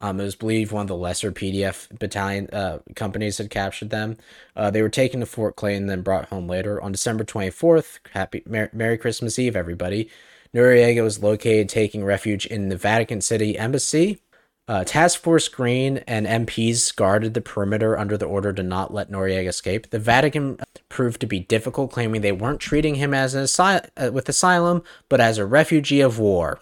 Um, 0.00 0.20
it 0.20 0.24
was 0.24 0.34
believed 0.34 0.72
one 0.72 0.82
of 0.82 0.88
the 0.88 0.96
lesser 0.96 1.30
PDF 1.30 1.86
battalion 1.98 2.48
uh, 2.52 2.78
companies 2.96 3.38
had 3.38 3.50
captured 3.50 3.90
them. 3.90 4.16
Uh, 4.56 4.70
they 4.70 4.82
were 4.82 4.88
taken 4.88 5.20
to 5.20 5.26
Fort 5.26 5.56
Clay 5.56 5.76
and 5.76 5.90
then 5.90 6.02
brought 6.02 6.28
home 6.28 6.48
later. 6.48 6.80
On 6.80 6.92
December 6.92 7.24
24th, 7.24 7.98
happy 8.12 8.42
Mer- 8.46 8.70
Merry 8.72 8.96
Christmas 8.96 9.38
Eve, 9.38 9.56
everybody. 9.56 10.10
Noriega 10.54 11.02
was 11.02 11.22
located 11.22 11.68
taking 11.68 12.04
refuge 12.04 12.46
in 12.46 12.70
the 12.70 12.76
Vatican 12.76 13.20
City 13.20 13.58
Embassy. 13.58 14.20
Uh, 14.66 14.84
Task 14.84 15.20
Force 15.20 15.48
Green 15.48 15.98
and 16.06 16.26
MPs 16.26 16.94
guarded 16.94 17.34
the 17.34 17.40
perimeter 17.40 17.98
under 17.98 18.16
the 18.16 18.26
order 18.26 18.52
to 18.52 18.62
not 18.62 18.94
let 18.94 19.10
Noriega 19.10 19.48
escape. 19.48 19.90
The 19.90 19.98
Vatican 19.98 20.58
proved 20.88 21.20
to 21.20 21.26
be 21.26 21.40
difficult, 21.40 21.90
claiming 21.90 22.20
they 22.20 22.30
weren't 22.32 22.60
treating 22.60 22.94
him 22.94 23.12
as 23.12 23.34
an 23.34 23.42
asy- 23.42 23.88
uh, 23.96 24.10
with 24.12 24.28
asylum, 24.28 24.82
but 25.08 25.20
as 25.20 25.38
a 25.38 25.46
refugee 25.46 26.00
of 26.00 26.20
war. 26.20 26.60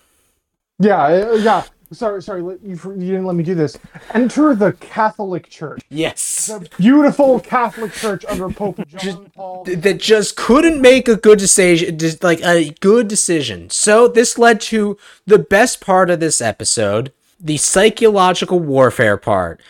Yeah, 0.79 1.03
uh, 1.03 1.35
yeah. 1.35 1.65
Sorry, 1.93 2.23
sorry. 2.23 2.41
You, 2.43 2.59
you 2.63 2.77
didn't 2.95 3.25
let 3.25 3.35
me 3.37 3.43
do 3.43 3.55
this. 3.55 3.79
Enter 4.13 4.55
the 4.55 4.73
Catholic 4.75 5.49
Church, 5.49 5.81
Yes. 5.89 6.47
the 6.47 6.69
beautiful 6.77 7.41
Catholic 7.41 7.93
Church 7.93 8.25
under 8.29 8.49
Pope 8.51 8.87
John 8.89 9.31
Paul. 9.35 9.65
that 9.65 9.99
just 9.99 10.37
couldn't 10.37 10.81
make 10.83 11.09
a 11.09 11.17
good 11.17 11.39
decision 11.39 11.99
like 12.23 12.41
a 12.43 12.71
good 12.81 13.09
decision 13.09 13.71
so 13.71 14.07
this 14.09 14.37
led 14.39 14.61
to 14.61 14.97
the 15.27 15.39
best 15.39 15.81
part 15.81 16.11
of 16.11 16.21
this 16.21 16.41
episode 16.41 17.13
the 17.41 17.57
psychological 17.57 18.59
warfare 18.61 19.17
part 19.17 19.61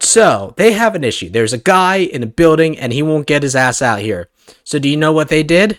so 0.00 0.54
they 0.56 0.72
have 0.72 0.94
an 0.94 1.04
issue 1.04 1.28
there's 1.28 1.52
a 1.52 1.58
guy 1.58 1.96
in 1.96 2.22
a 2.22 2.26
building 2.26 2.78
and 2.78 2.92
he 2.92 3.02
won't 3.02 3.26
get 3.26 3.42
his 3.42 3.56
ass 3.56 3.82
out 3.82 4.00
here 4.00 4.28
so 4.64 4.78
do 4.78 4.88
you 4.88 4.96
know 4.96 5.12
what 5.12 5.28
they 5.28 5.42
did 5.42 5.78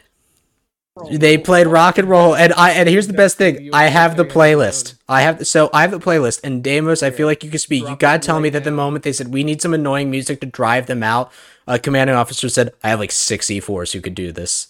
they 1.11 1.38
played 1.38 1.68
rock 1.68 1.98
and 1.98 2.10
roll 2.10 2.36
and 2.36 2.53
i 2.53 2.72
and 2.72 2.90
here's 2.90 3.07
the 3.07 3.14
best 3.14 3.38
thing. 3.38 3.69
i 3.74 3.88
have 3.88 4.18
the 4.18 4.26
playlist. 4.26 4.95
i 5.07 5.22
have 5.22 5.45
so 5.48 5.69
i 5.74 5.82
have 5.82 5.91
the 5.91 5.99
playlist 5.99 6.40
and 6.44 6.64
Deimos 6.64 7.03
i 7.03 7.10
feel 7.10 7.28
like 7.28 7.44
you 7.44 7.49
can 7.49 7.60
speak. 7.60 7.88
You 7.88 7.95
gotta 7.95 8.19
tell 8.19 8.40
me 8.40 8.49
that 8.49 8.64
the 8.64 8.72
moment 8.72 9.03
they 9.03 9.14
said 9.14 9.34
we 9.34 9.44
need 9.44 9.61
some 9.61 9.74
annoying 9.74 10.10
music 10.11 10.40
to 10.41 10.48
drive 10.48 10.88
them 10.88 11.03
out 11.03 11.32
a 11.68 11.78
commanding 11.80 12.15
officer 12.15 12.49
said 12.49 12.74
i 12.84 12.90
have 12.90 12.99
like 12.99 13.11
six 13.11 13.48
e4s 13.48 13.94
who 13.94 14.02
could 14.02 14.15
do 14.15 14.32
this. 14.32 14.68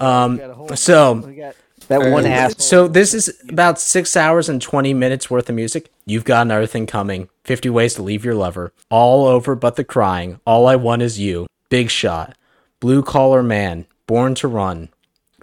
Um, 0.00 0.40
so- 0.74 1.52
that 1.88 2.12
one 2.12 2.26
ass. 2.26 2.64
so 2.64 2.86
this 2.86 3.12
is 3.12 3.42
about 3.48 3.80
six 3.80 4.16
hours 4.16 4.48
and 4.48 4.62
20 4.62 4.94
minutes 4.94 5.28
worth 5.28 5.48
of 5.48 5.54
music. 5.56 5.90
You've 6.06 6.24
got 6.24 6.42
another 6.46 6.66
thing 6.66 6.86
coming. 6.86 7.28
50 7.44 7.70
ways 7.70 7.94
to 7.94 8.02
leave 8.02 8.24
your 8.24 8.34
lover. 8.36 8.72
All 8.88 9.26
over 9.26 9.54
but 9.54 9.76
the 9.76 9.84
crying. 9.84 10.40
All 10.46 10.68
i 10.68 10.76
want 10.76 11.02
is 11.02 11.18
you. 11.18 11.46
Big 11.68 11.90
shot. 11.90 12.36
Blue 12.80 13.02
collar 13.02 13.42
man. 13.42 13.86
Born 14.06 14.34
to 14.36 14.48
run 14.48 14.90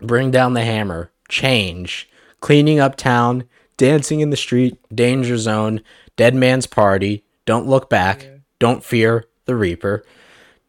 bring 0.01 0.31
down 0.31 0.53
the 0.53 0.63
hammer 0.63 1.11
change 1.27 2.09
cleaning 2.39 2.79
up 2.79 2.95
town 2.95 3.43
dancing 3.77 4.19
in 4.19 4.29
the 4.29 4.37
street 4.37 4.77
danger 4.93 5.37
zone 5.37 5.81
dead 6.15 6.33
man's 6.33 6.67
party 6.67 7.23
don't 7.45 7.67
look 7.67 7.89
back 7.89 8.27
don't 8.59 8.83
fear 8.83 9.25
the 9.45 9.55
reaper 9.55 10.03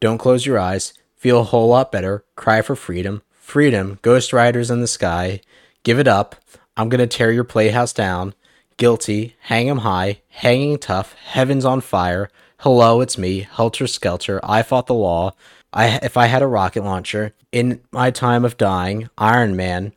don't 0.01 0.19
close 0.19 0.47
your 0.47 0.59
eyes 0.59 0.95
feel 1.17 1.41
a 1.41 1.45
whole 1.45 1.69
lot 1.69 1.93
better 1.93 2.25
cry 2.37 2.61
for 2.63 2.77
freedom 2.77 3.23
freedom 3.33 3.99
ghost 4.03 4.33
riders 4.33 4.71
in 4.71 4.81
the 4.81 4.87
sky 4.87 5.41
give 5.83 5.99
it 5.99 6.09
up 6.09 6.37
i'm 6.77 6.89
gonna 6.89 7.07
tear 7.07 7.33
your 7.33 7.45
playhouse 7.45 7.93
down 7.93 8.35
guilty 8.77 9.37
hang 9.43 9.69
'em 9.69 9.79
high 9.79 10.21
hanging 10.29 10.79
tough 10.79 11.15
heaven's 11.15 11.65
on 11.65 11.81
fire 11.81 12.31
hello 12.59 13.01
it's 13.01 13.19
me 13.19 13.47
helter 13.51 13.87
skelter 13.87 14.41
i 14.43 14.63
fought 14.63 14.87
the 14.87 14.95
law 14.95 15.33
i 15.73 15.99
if 16.03 16.17
i 16.17 16.27
had 16.27 16.43
a 16.43 16.47
rocket 16.47 16.83
launcher 16.85 17.35
in 17.53 17.81
my 17.91 18.11
time 18.11 18.45
of 18.45 18.57
dying 18.57 19.09
iron 19.19 19.57
man 19.57 19.93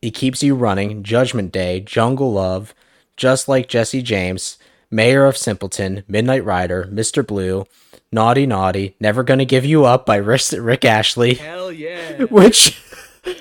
it 0.00 0.10
keeps 0.14 0.42
you 0.42 0.54
running 0.54 1.02
judgment 1.02 1.52
day 1.52 1.80
jungle 1.80 2.32
love 2.32 2.74
just 3.16 3.48
like 3.48 3.68
jesse 3.68 4.02
james 4.02 4.58
mayor 4.90 5.26
of 5.26 5.36
simpleton 5.36 6.02
midnight 6.08 6.44
rider 6.44 6.88
mr 6.90 7.26
blue 7.26 7.64
naughty 8.10 8.46
naughty 8.46 8.96
never 9.00 9.22
gonna 9.22 9.44
give 9.44 9.64
you 9.64 9.84
up 9.84 10.06
by 10.06 10.16
rick, 10.16 10.40
rick 10.58 10.84
astley. 10.84 11.34
Hell 11.34 11.72
yeah. 11.72 12.22
which 12.30 12.80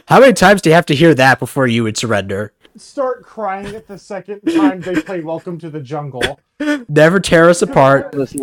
how 0.07 0.19
many 0.19 0.34
times 0.34 0.61
do 0.61 0.69
you 0.69 0.76
have 0.76 0.85
to 0.88 0.95
hear 0.95 1.14
that 1.14 1.40
before 1.40 1.68
you 1.68 1.84
would 1.84 1.98
surrender? 1.98 2.53
Start 2.76 3.23
crying 3.23 3.76
at 3.76 3.88
the 3.88 3.99
second 3.99 4.41
time 4.41 4.81
they 4.81 4.95
play 5.02 5.22
Welcome 5.22 5.60
to 5.60 5.69
the 5.69 5.80
Jungle. 5.81 6.40
never 6.88 7.19
tear 7.19 7.49
us 7.49 7.61
apart. 7.61 8.15
Let's 8.15 8.34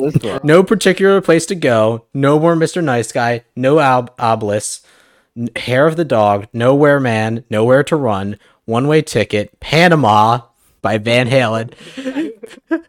no 0.44 0.62
particular 0.62 1.20
place 1.20 1.46
to 1.46 1.54
go. 1.56 2.04
No 2.14 2.38
more 2.38 2.54
mr 2.54 2.84
nice 2.84 3.10
guy. 3.10 3.44
No 3.56 3.80
ob- 3.80 4.14
obelisk. 4.18 4.84
n- 4.84 4.90
hair 5.56 5.86
of 5.86 5.96
the 5.96 6.04
dog 6.04 6.46
nowhere 6.52 7.00
man 7.00 7.44
nowhere 7.50 7.82
to 7.84 7.96
run 7.96 8.38
one 8.64 8.86
way 8.88 9.02
ticket 9.02 9.58
panama 9.60 10.40
by 10.82 10.98
van 10.98 11.28
halen. 11.28 11.72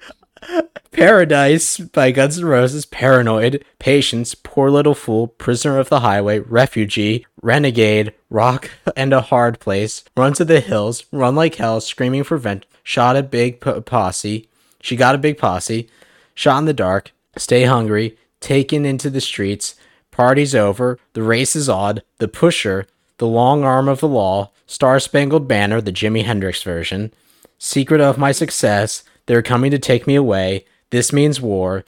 Paradise 0.91 1.77
by 1.77 2.11
guns 2.11 2.37
n' 2.37 2.45
roses 2.45 2.85
paranoid 2.85 3.63
patience 3.79 4.35
poor 4.35 4.69
little 4.69 4.95
fool 4.95 5.27
prisoner 5.27 5.77
of 5.77 5.89
the 5.89 6.01
highway 6.01 6.39
refugee 6.39 7.25
renegade 7.41 8.13
rock 8.29 8.69
and 8.97 9.13
a 9.13 9.21
hard 9.21 9.59
place 9.59 10.03
run 10.17 10.33
to 10.33 10.43
the 10.43 10.59
hills 10.59 11.05
run 11.11 11.35
like 11.35 11.55
hell 11.55 11.79
screaming 11.79 12.23
for 12.23 12.37
vent 12.37 12.65
shot 12.83 13.15
a 13.15 13.23
big 13.23 13.61
posse 13.85 14.49
she 14.81 14.95
got 14.95 15.15
a 15.15 15.19
big 15.19 15.37
posse 15.37 15.87
shot 16.33 16.59
in 16.59 16.65
the 16.65 16.73
dark, 16.73 17.11
stay 17.37 17.63
hungry, 17.63 18.17
taken 18.39 18.85
into 18.85 19.09
the 19.09 19.21
streets, 19.21 19.75
party's 20.21 20.53
over, 20.53 20.99
the 21.13 21.23
race 21.23 21.55
is 21.55 21.67
odd, 21.67 22.03
the 22.19 22.27
pusher, 22.27 22.85
the 23.17 23.25
long 23.25 23.63
arm 23.63 23.87
of 23.87 24.01
the 24.01 24.07
law, 24.07 24.51
Star 24.67 24.99
Spangled 24.99 25.47
Banner, 25.47 25.81
the 25.81 25.91
Jimi 25.91 26.23
Hendrix 26.23 26.61
version, 26.61 27.11
secret 27.57 27.99
of 27.99 28.19
my 28.19 28.31
success, 28.31 29.03
they're 29.25 29.41
coming 29.41 29.71
to 29.71 29.79
take 29.79 30.05
me 30.05 30.13
away, 30.13 30.63
this 30.91 31.11
means 31.11 31.41
war, 31.41 31.83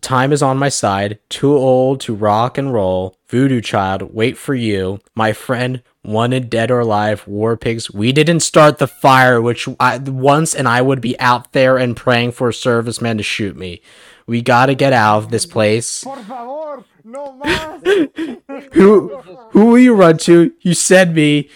time 0.00 0.32
is 0.32 0.42
on 0.42 0.56
my 0.56 0.70
side, 0.70 1.18
too 1.28 1.54
old 1.54 2.00
to 2.00 2.14
rock 2.14 2.56
and 2.56 2.72
roll, 2.72 3.18
voodoo 3.28 3.60
child, 3.60 4.14
wait 4.14 4.38
for 4.38 4.54
you, 4.54 4.98
my 5.14 5.34
friend, 5.34 5.82
wanted 6.02 6.48
dead 6.48 6.70
or 6.70 6.80
alive, 6.80 7.28
war 7.28 7.54
pigs, 7.54 7.92
we 7.92 8.12
didn't 8.12 8.40
start 8.40 8.78
the 8.78 8.86
fire, 8.86 9.42
which 9.42 9.68
I, 9.78 9.98
once 9.98 10.54
and 10.54 10.66
I 10.66 10.80
would 10.80 11.02
be 11.02 11.20
out 11.20 11.52
there 11.52 11.76
and 11.76 11.94
praying 11.94 12.32
for 12.32 12.48
a 12.48 12.52
serviceman 12.52 13.18
to 13.18 13.22
shoot 13.22 13.58
me. 13.58 13.82
We 14.26 14.42
gotta 14.42 14.74
get 14.74 14.92
out 14.92 15.18
of 15.18 15.30
this 15.30 15.46
place. 15.46 16.02
Por 16.04 16.16
favor, 16.16 16.84
no 17.04 17.38
más. 17.44 18.72
Who 18.74 19.16
who 19.50 19.66
will 19.66 19.78
you 19.78 19.94
run 19.94 20.18
to? 20.18 20.52
You 20.60 20.74
said 20.74 21.14
me. 21.14 21.48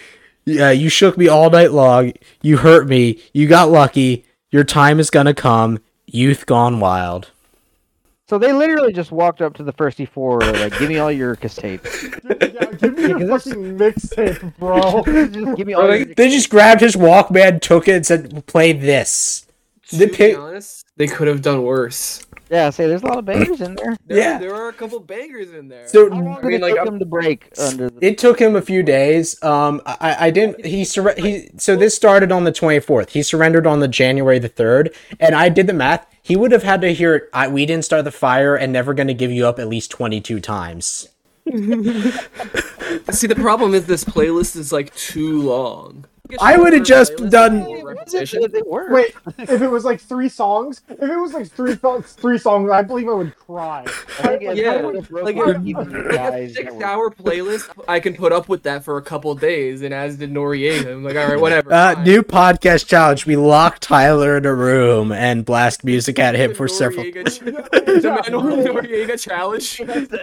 Yeah, 0.44 0.70
you 0.70 0.88
shook 0.88 1.18
me 1.18 1.28
all 1.28 1.50
night 1.50 1.72
long. 1.72 2.12
You 2.42 2.58
hurt 2.58 2.88
me. 2.88 3.20
You 3.34 3.46
got 3.48 3.70
lucky. 3.70 4.24
Your 4.50 4.64
time 4.64 4.98
is 5.00 5.10
gonna 5.10 5.34
come. 5.34 5.78
Youth 6.06 6.46
gone 6.46 6.80
wild. 6.80 7.30
So 8.28 8.36
they 8.38 8.52
literally 8.52 8.92
just 8.92 9.10
walked 9.10 9.40
up 9.40 9.54
to 9.54 9.62
the 9.62 9.72
first 9.72 9.96
E4, 9.98 10.40
they're 10.40 10.68
like, 10.68 10.78
"Give 10.78 10.88
me 10.90 10.98
all 10.98 11.10
your 11.10 11.34
tapes. 11.36 12.02
yeah, 12.24 12.64
give 12.76 12.94
me 12.94 13.08
your 13.08 13.18
Because 13.18 13.44
fucking 13.44 13.78
mixtape, 13.78 14.56
bro. 14.58 15.02
just 15.32 15.56
give 15.56 15.66
me 15.66 15.72
all 15.72 15.94
your 15.94 16.04
They 16.04 16.28
just 16.28 16.50
grabbed 16.50 16.82
his 16.82 16.94
Walkman, 16.94 17.62
took 17.62 17.88
it, 17.88 17.92
and 17.92 18.06
said, 18.06 18.46
"Play 18.46 18.72
this." 18.74 19.46
To 19.88 19.96
The 19.96 20.06
be 20.08 20.12
pic- 20.14 20.38
honest, 20.38 20.84
they 20.98 21.06
could 21.06 21.26
have 21.28 21.40
done 21.40 21.62
worse. 21.62 22.26
Yeah, 22.50 22.70
say 22.70 22.86
there's 22.86 23.02
a 23.02 23.06
lot 23.06 23.18
of 23.18 23.24
bangers 23.26 23.60
in 23.60 23.74
there. 23.74 23.96
There, 24.06 24.18
Yeah. 24.18 24.38
there 24.38 24.54
are 24.54 24.68
a 24.68 24.72
couple 24.72 24.98
bangers 25.00 25.52
in 25.52 25.68
there. 25.68 25.86
So 25.86 26.08
How 26.10 26.16
long 26.20 26.38
I 26.38 26.42
mean, 26.46 26.54
it 26.54 26.60
like, 26.62 26.72
take 26.72 26.78
I'm- 26.78 26.86
them 26.86 26.98
to 26.98 27.04
break 27.04 27.50
under 27.58 27.90
the? 27.90 28.06
It 28.06 28.16
took 28.18 28.40
him 28.40 28.56
a 28.56 28.62
few 28.62 28.82
days. 28.82 29.42
Um, 29.42 29.82
I, 29.84 30.16
I 30.26 30.30
didn't. 30.30 30.64
He 30.64 30.82
surre- 30.82 31.18
he. 31.18 31.50
So 31.58 31.76
this 31.76 31.94
started 31.94 32.32
on 32.32 32.44
the 32.44 32.52
twenty 32.52 32.80
fourth. 32.80 33.10
He 33.10 33.22
surrendered 33.22 33.66
on 33.66 33.80
the 33.80 33.88
January 33.88 34.38
the 34.38 34.48
third, 34.48 34.94
and 35.20 35.34
I 35.34 35.48
did 35.50 35.66
the 35.66 35.72
math. 35.74 36.06
He 36.22 36.36
would 36.36 36.52
have 36.52 36.62
had 36.62 36.80
to 36.82 36.92
hear 36.94 37.14
it. 37.16 37.28
I, 37.34 37.48
we 37.48 37.66
didn't 37.66 37.84
start 37.84 38.04
the 38.04 38.10
fire, 38.10 38.56
and 38.56 38.72
never 38.72 38.94
going 38.94 39.08
to 39.08 39.14
give 39.14 39.30
you 39.30 39.46
up 39.46 39.58
at 39.58 39.68
least 39.68 39.90
twenty 39.90 40.20
two 40.20 40.40
times. 40.40 41.08
See, 43.10 43.26
the 43.26 43.34
problem 43.36 43.74
is 43.74 43.86
this 43.86 44.04
playlist 44.04 44.56
is 44.56 44.72
like 44.72 44.94
too 44.94 45.42
long. 45.42 46.04
I 46.40 46.56
would've 46.56 46.84
just 46.84 47.16
done- 47.30 47.62
It, 47.66 47.84
repetition. 47.84 48.42
it, 48.42 48.54
it 48.54 48.66
worked. 48.66 48.92
Wait, 48.92 49.14
if 49.38 49.62
it 49.62 49.68
was 49.68 49.84
like 49.84 50.00
three 50.00 50.28
songs, 50.28 50.82
if 50.88 51.02
it 51.02 51.16
was 51.16 51.32
like 51.32 51.48
three 51.50 51.76
th- 51.76 52.04
three 52.04 52.38
songs, 52.38 52.70
I 52.70 52.82
believe 52.82 53.08
I 53.08 53.12
would 53.12 53.36
cry. 53.36 53.84
I 54.22 54.38
Yeah, 54.40 54.74
it 54.74 54.84
would've 54.84 55.08
broke 55.08 55.24
like 55.24 55.36
a- 55.36 55.60
even 55.64 55.90
Like 55.92 56.04
a 56.04 56.08
guys 56.14 56.54
that 56.54 56.62
six 56.64 56.72
were- 56.74 56.84
hour 56.84 57.10
playlist, 57.10 57.70
I 57.88 58.00
can 58.00 58.14
put 58.14 58.32
up 58.32 58.48
with 58.48 58.62
that 58.64 58.84
for 58.84 58.96
a 58.96 59.02
couple 59.02 59.34
days, 59.34 59.82
and 59.82 59.92
as 59.94 60.16
did 60.16 60.32
Noriega. 60.32 60.92
I'm 60.92 61.04
like, 61.04 61.16
all 61.16 61.28
right, 61.28 61.40
whatever. 61.40 61.72
Uh, 61.72 62.02
new 62.04 62.22
podcast 62.22 62.86
challenge. 62.86 63.26
We 63.26 63.36
lock 63.36 63.78
Tyler 63.80 64.36
in 64.36 64.44
a 64.46 64.54
room 64.54 65.12
and 65.12 65.44
blast 65.44 65.84
music 65.84 66.18
at 66.18 66.34
him 66.34 66.54
for 66.54 66.68
several. 66.68 67.04
Noriega 67.08 67.26
ch- 67.28 67.38
the 67.40 68.02
Manuel 68.30 68.82
Noriega 68.82 69.20
challenge. 69.20 69.80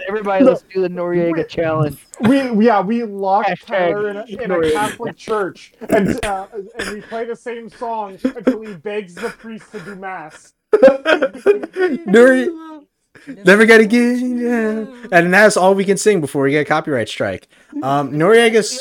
Everybody, 0.08 0.44
let's 0.44 0.62
do 0.62 0.80
the 0.82 0.88
Noriega 0.88 1.48
challenge. 1.48 1.98
We 2.20 2.64
yeah 2.64 2.80
we 2.80 3.02
locked 3.04 3.50
Hashtag 3.50 3.66
Tyler 3.66 4.08
in 4.08 4.16
a, 4.16 4.24
in 4.24 4.50
a 4.50 4.70
Catholic 4.72 5.16
church 5.16 5.72
and 5.96 6.24
uh, 6.24 6.46
and 6.78 6.90
we 6.90 7.00
play 7.00 7.24
the 7.24 7.36
same 7.36 7.68
song 7.68 8.18
until 8.22 8.62
he 8.62 8.74
begs 8.74 9.14
the 9.14 9.30
priest 9.30 9.72
to 9.72 9.80
do 9.80 9.96
mass. 9.96 10.52
Nuri, 12.06 12.48
never 13.44 13.66
gonna 13.66 13.86
get 13.86 14.18
yeah. 14.18 14.86
and 15.12 15.32
that's 15.32 15.56
all 15.56 15.74
we 15.74 15.84
can 15.84 15.96
sing 15.96 16.20
before 16.20 16.42
we 16.42 16.50
get 16.50 16.60
a 16.60 16.64
copyright 16.64 17.08
strike. 17.08 17.48
Um, 17.82 18.12
Noriega's. 18.12 18.80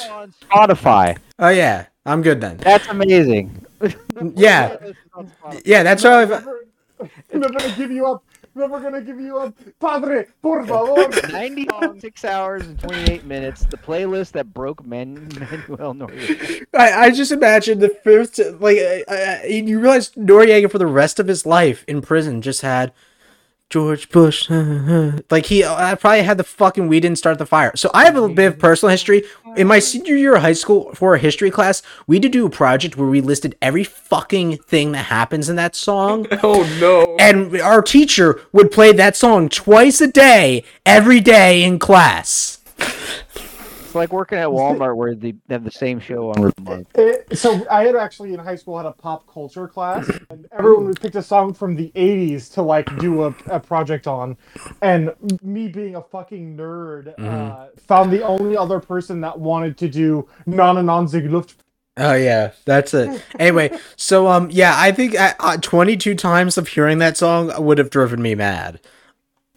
Spotify. 0.50 1.18
Oh 1.40 1.50
yeah, 1.50 1.88
I'm 2.06 2.22
good 2.22 2.42
then. 2.42 2.58
That's 2.58 2.88
amazing. 2.88 3.66
Yeah, 4.36 4.78
yeah, 5.64 5.84
that's 5.84 6.04
how 6.04 6.20
I've. 6.20 6.30
Never, 6.30 6.66
never 7.34 7.54
gonna 7.54 7.76
give 7.76 7.92
you 7.92 8.06
up. 8.08 8.24
Never 8.58 8.80
gonna 8.80 9.02
give 9.02 9.20
you 9.20 9.38
up, 9.38 9.54
Padre. 9.82 10.28
Por 10.42 10.66
favor. 10.66 11.10
96 11.32 12.24
hours 12.24 12.66
and 12.66 12.80
28 12.80 13.26
minutes. 13.26 13.66
The 13.66 13.76
playlist 13.78 14.32
that 14.32 14.54
broke 14.54 14.86
Man- 14.86 15.28
Manuel 15.38 15.94
Noriega. 15.94 16.66
I, 16.74 17.06
I 17.08 17.12
just 17.12 17.34
imagine 17.34 17.80
the 17.80 17.90
first 17.90 18.40
like 18.62 18.78
uh, 18.78 19.12
uh, 19.12 19.40
you 19.46 19.80
realize 19.80 20.12
Noriega 20.12 20.72
for 20.72 20.78
the 20.78 20.88
rest 20.88 21.20
of 21.20 21.28
his 21.28 21.46
life 21.46 21.84
in 21.86 22.02
prison 22.02 22.42
just 22.42 22.62
had 22.62 22.94
George 23.70 24.10
Bush. 24.10 24.50
like 25.30 25.48
he 25.48 25.64
I 25.64 25.96
probably 25.96 26.24
had 26.24 26.38
the 26.38 26.44
fucking 26.44 26.88
we 26.88 27.00
didn't 27.00 27.18
start 27.18 27.40
the 27.40 27.46
fire. 27.46 27.76
So 27.76 27.90
I 27.94 28.06
have 28.06 28.16
a 28.16 28.30
bit 28.30 28.54
of 28.54 28.60
personal 28.60 28.92
history. 28.92 29.24
In 29.58 29.68
my 29.68 29.80
senior 29.80 30.16
year 30.16 30.36
of 30.36 30.42
high 30.42 30.54
school 30.54 30.94
for 30.94 31.16
a 31.16 31.20
history 31.20 31.50
class, 31.50 31.82
we 32.08 32.20
did 32.20 32.32
do 32.32 32.46
a 32.46 32.50
project 32.50 32.98
where 32.98 33.08
we 33.08 33.22
listed 33.22 33.56
every 33.62 33.84
fucking 33.84 34.58
thing 34.58 34.92
that 34.92 35.06
happens 35.06 35.50
in 35.50 35.56
that 35.56 35.76
song. 35.76 36.28
Oh 36.44 36.64
no. 36.80 37.16
And 37.18 37.60
our 37.60 37.82
teacher 37.82 38.42
would 38.52 38.70
play 38.70 38.92
that 38.92 39.16
song 39.16 39.50
twice 39.50 40.00
a 40.00 40.08
day, 40.08 40.64
every 40.86 41.20
day 41.20 41.64
in 41.64 41.80
class. 41.80 42.60
It's 43.96 44.00
like 44.02 44.12
working 44.12 44.38
at 44.40 44.50
Walmart 44.50 44.98
where 44.98 45.16
they 45.16 45.36
have 45.50 45.64
the 45.64 45.72
same 45.72 46.02
show 46.02 46.30
on 46.32 46.40
every 46.40 46.52
month. 46.62 46.90
It- 46.96 47.38
so 47.38 47.66
I 47.72 47.86
had 47.86 47.96
actually 47.96 48.34
in 48.34 48.40
high 48.42 48.58
school 48.58 48.76
had 48.76 48.86
a 48.86 48.92
pop 48.92 49.26
culture 49.32 49.70
class, 49.70 50.06
and 50.30 50.46
everyone 50.52 50.88
would 50.88 51.00
pick 51.00 51.16
a 51.16 51.24
song 51.24 51.54
from 51.54 51.76
the 51.78 51.94
'80s 51.96 52.54
to 52.56 52.62
like 52.62 52.94
do 53.00 53.24
a, 53.24 53.34
a 53.48 53.58
project 53.58 54.06
on, 54.06 54.36
and 54.82 55.14
me 55.42 55.70
being 55.70 55.96
a 55.96 56.02
fucking 56.02 56.58
nerd, 56.58 57.18
uh, 57.18 57.68
found 57.78 58.12
the 58.12 58.22
only 58.22 58.58
other 58.58 58.82
person 58.82 59.22
that 59.22 59.40
wanted 59.40 59.78
to 59.78 59.88
do 59.88 60.28
"Nana 60.46 60.82
Nonzig 60.82 61.32
Luft." 61.32 61.56
Oh 61.96 62.16
yeah, 62.16 62.52
that's 62.66 62.94
it. 62.94 63.24
Anyway, 63.40 63.72
so 63.96 64.28
um, 64.28 64.50
yeah, 64.52 64.74
I 64.76 64.92
think 64.92 65.16
uh, 65.18 65.36
uh, 65.40 65.56
22 65.56 66.16
times 66.16 66.58
of 66.58 66.68
hearing 66.68 66.98
that 66.98 67.16
song 67.16 67.50
would 67.64 67.78
have 67.78 67.90
driven 67.92 68.22
me 68.22 68.36
mad. 68.36 68.82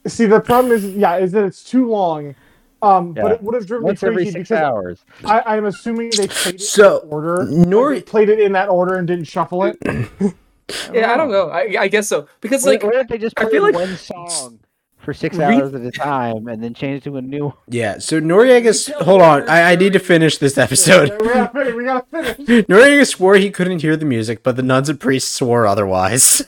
See, 0.07 0.27
the 0.27 0.39
problem 0.39 0.73
is, 0.73 0.85
yeah, 0.87 1.17
is 1.17 1.33
that 1.33 1.43
it's 1.43 1.65
too 1.65 1.89
long. 1.89 2.37
Um, 2.81 3.15
Yeah. 3.17 3.23
but 3.23 3.33
it 3.33 3.43
would 3.43 3.55
have 3.55 3.67
driven 3.67 3.85
Once 3.87 4.03
me 4.03 4.09
every 4.09 4.25
crazy 4.25 4.31
six 4.33 4.49
because 4.51 4.63
hours. 4.63 5.05
I, 5.25 5.57
I'm 5.57 5.65
assuming 5.65 6.11
they 6.11 6.29
played 6.29 6.55
it 6.57 6.61
So, 6.61 7.01
in 7.01 7.09
that 7.09 7.15
order. 7.15 7.37
Nori- 7.47 7.95
Like, 7.97 8.07
played 8.07 8.29
it 8.29 8.39
in 8.41 8.53
that 8.53 8.69
order 8.69 8.95
and 8.97 9.07
didn't 9.09 9.25
shuffle 9.27 9.65
it. 9.65 9.77
yeah, 10.93 11.13
I 11.13 11.17
don't 11.17 11.31
know. 11.31 11.49
I, 11.51 11.75
I 11.81 11.89
guess 11.89 12.09
so 12.09 12.29
because 12.41 12.65
Like, 12.65 12.83
like 12.85 12.93
what 12.93 13.01
if 13.03 13.09
they 13.09 13.19
just 13.19 13.39
I 13.39 13.49
feel 13.51 13.63
like- 13.63 13.75
one 13.75 13.97
song 13.97 14.61
for 15.09 15.15
six 15.15 15.39
Re- 15.39 15.45
hours 15.45 15.73
at 15.73 15.81
a 15.81 15.91
time 15.91 16.49
and 16.49 16.63
then 16.63 16.75
change 16.75 17.03
to 17.05 17.17
a 17.17 17.23
new? 17.23 17.55
Yeah, 17.67 17.97
so 17.97 18.21
Noriega's. 18.21 18.89
Hold 19.01 19.23
on, 19.23 19.49
I, 19.49 19.73
I 19.73 19.75
need 19.75 19.95
to 19.95 19.99
finish 19.99 20.37
this 20.37 20.59
episode. 20.59 21.11
we 21.19 21.29
gotta 21.29 21.51
finish. 21.51 21.75
We 21.75 21.85
gotta 21.85 22.07
finish. 22.35 22.67
Noriega 22.67 23.07
swore 23.07 23.37
he 23.37 23.51
couldn't 23.51 23.81
hear 23.81 23.97
the 23.97 24.05
music, 24.05 24.43
but 24.43 24.57
the 24.57 24.63
nuns 24.63 24.91
and 24.91 25.01
priests 25.01 25.31
swore 25.33 25.67
otherwise. 25.67 26.47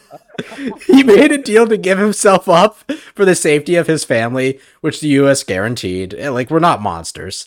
he 0.86 1.02
made 1.02 1.32
a 1.32 1.38
deal 1.38 1.66
to 1.68 1.78
give 1.78 1.96
himself 1.96 2.50
up 2.50 2.76
for 3.14 3.24
the 3.24 3.34
safety 3.34 3.76
of 3.76 3.86
his 3.86 4.04
family, 4.04 4.60
which 4.82 5.00
the 5.00 5.08
U.S. 5.08 5.42
guaranteed. 5.42 6.12
Eh, 6.12 6.28
Like 6.28 6.50
we're 6.50 6.58
not 6.58 6.82
monsters. 6.82 7.46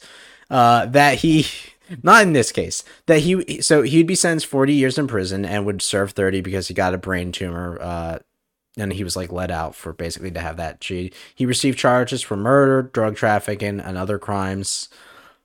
Uh, 0.49 0.87
that 0.87 1.19
he, 1.19 1.45
not 2.01 2.23
in 2.23 2.33
this 2.33 2.51
case, 2.51 2.83
that 3.05 3.19
he. 3.19 3.61
So 3.61 3.83
he'd 3.83 4.07
be 4.07 4.15
sentenced 4.15 4.47
forty 4.47 4.73
years 4.73 4.97
in 4.97 5.05
prison 5.05 5.45
and 5.45 5.63
would 5.67 5.83
serve 5.83 6.13
thirty 6.13 6.41
because 6.41 6.69
he 6.69 6.73
got 6.73 6.95
a 6.95 6.97
brain 6.97 7.31
tumor. 7.31 7.77
Uh, 7.79 8.17
and 8.77 8.93
he 8.93 9.03
was 9.03 9.15
like 9.15 9.31
let 9.31 9.51
out 9.51 9.75
for 9.75 9.93
basically 9.93 10.31
to 10.31 10.39
have 10.39 10.57
that. 10.57 10.83
He 10.83 11.11
he 11.33 11.45
received 11.45 11.77
charges 11.77 12.21
for 12.21 12.37
murder, 12.37 12.81
drug 12.81 13.15
trafficking, 13.15 13.79
and 13.79 13.97
other 13.97 14.17
crimes 14.17 14.89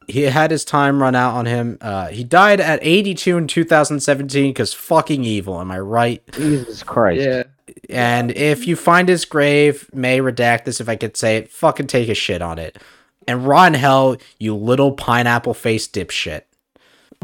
he 0.08 0.22
had 0.22 0.50
his 0.50 0.64
time 0.64 1.02
run 1.02 1.14
out 1.14 1.34
on 1.34 1.46
him. 1.46 1.76
Uh, 1.80 2.08
he 2.08 2.24
died 2.24 2.60
at 2.60 2.80
82 2.82 3.36
in 3.36 3.46
2017 3.46 4.50
because 4.50 4.72
fucking 4.72 5.22
evil. 5.22 5.60
Am 5.60 5.70
I 5.70 5.78
right? 5.78 6.22
Jesus 6.32 6.82
Christ. 6.82 7.20
yeah. 7.20 7.42
And 7.90 8.30
if 8.32 8.66
you 8.66 8.74
find 8.74 9.08
his 9.08 9.26
grave, 9.26 9.88
may 9.92 10.18
redact 10.18 10.64
this 10.64 10.80
if 10.80 10.88
I 10.88 10.96
could 10.96 11.16
say 11.16 11.36
it. 11.36 11.50
Fucking 11.50 11.86
take 11.86 12.08
a 12.08 12.14
shit 12.14 12.40
on 12.40 12.58
it. 12.58 12.78
And 13.26 13.46
rot 13.46 13.68
in 13.68 13.74
hell, 13.74 14.16
you 14.38 14.56
little 14.56 14.92
pineapple 14.92 15.52
face 15.52 15.86
dipshit. 15.86 16.42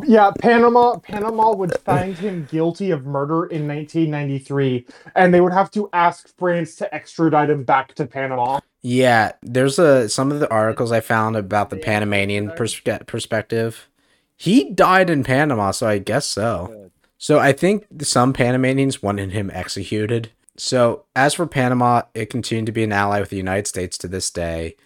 Yeah, 0.03 0.33
Panama 0.39 0.99
Panama 0.99 1.55
would 1.55 1.79
find 1.81 2.17
him 2.17 2.47
guilty 2.51 2.91
of 2.91 3.07
murder 3.07 3.47
in 3.47 3.67
1993, 3.69 4.87
and 5.15 5.33
they 5.33 5.41
would 5.41 5.53
have 5.53 5.71
to 5.73 5.89
ask 5.93 6.37
France 6.37 6.75
to 6.77 6.95
extradite 6.95 7.51
him 7.51 7.65
back 7.65 7.95
to 7.95 8.07
Panama. 8.07 8.61
Yeah, 8.83 9.33
there's 9.43 9.79
a 9.79 10.09
some 10.09 10.33
of 10.33 10.41
the 10.41 10.51
articles 10.51 10.93
I 10.93 11.01
found 11.01 11.37
about 11.37 11.71
the 11.71 11.77
Panamanian 11.77 12.51
perspe- 12.51 13.07
perspective. 13.07 13.89
He 14.37 14.71
died 14.71 15.11
in 15.11 15.25
Panama, 15.25 15.71
so 15.71 15.87
I 15.87 15.99
guess 15.99 16.27
so. 16.27 16.91
So 17.17 17.39
I 17.39 17.53
think 17.53 17.87
some 18.03 18.33
Panamanians 18.33 19.03
wanted 19.03 19.33
him 19.33 19.51
executed. 19.55 20.33
So 20.57 21.05
as 21.17 21.35
for 21.35 21.47
Panama, 21.47 22.03
it 22.15 22.31
continued 22.31 22.67
to 22.67 22.73
be 22.73 22.85
an 22.85 22.93
ally 22.93 23.21
with 23.21 23.31
the 23.31 23.37
United 23.37 23.67
States 23.67 23.97
to 23.99 24.09
this 24.09 24.31
day, 24.31 24.77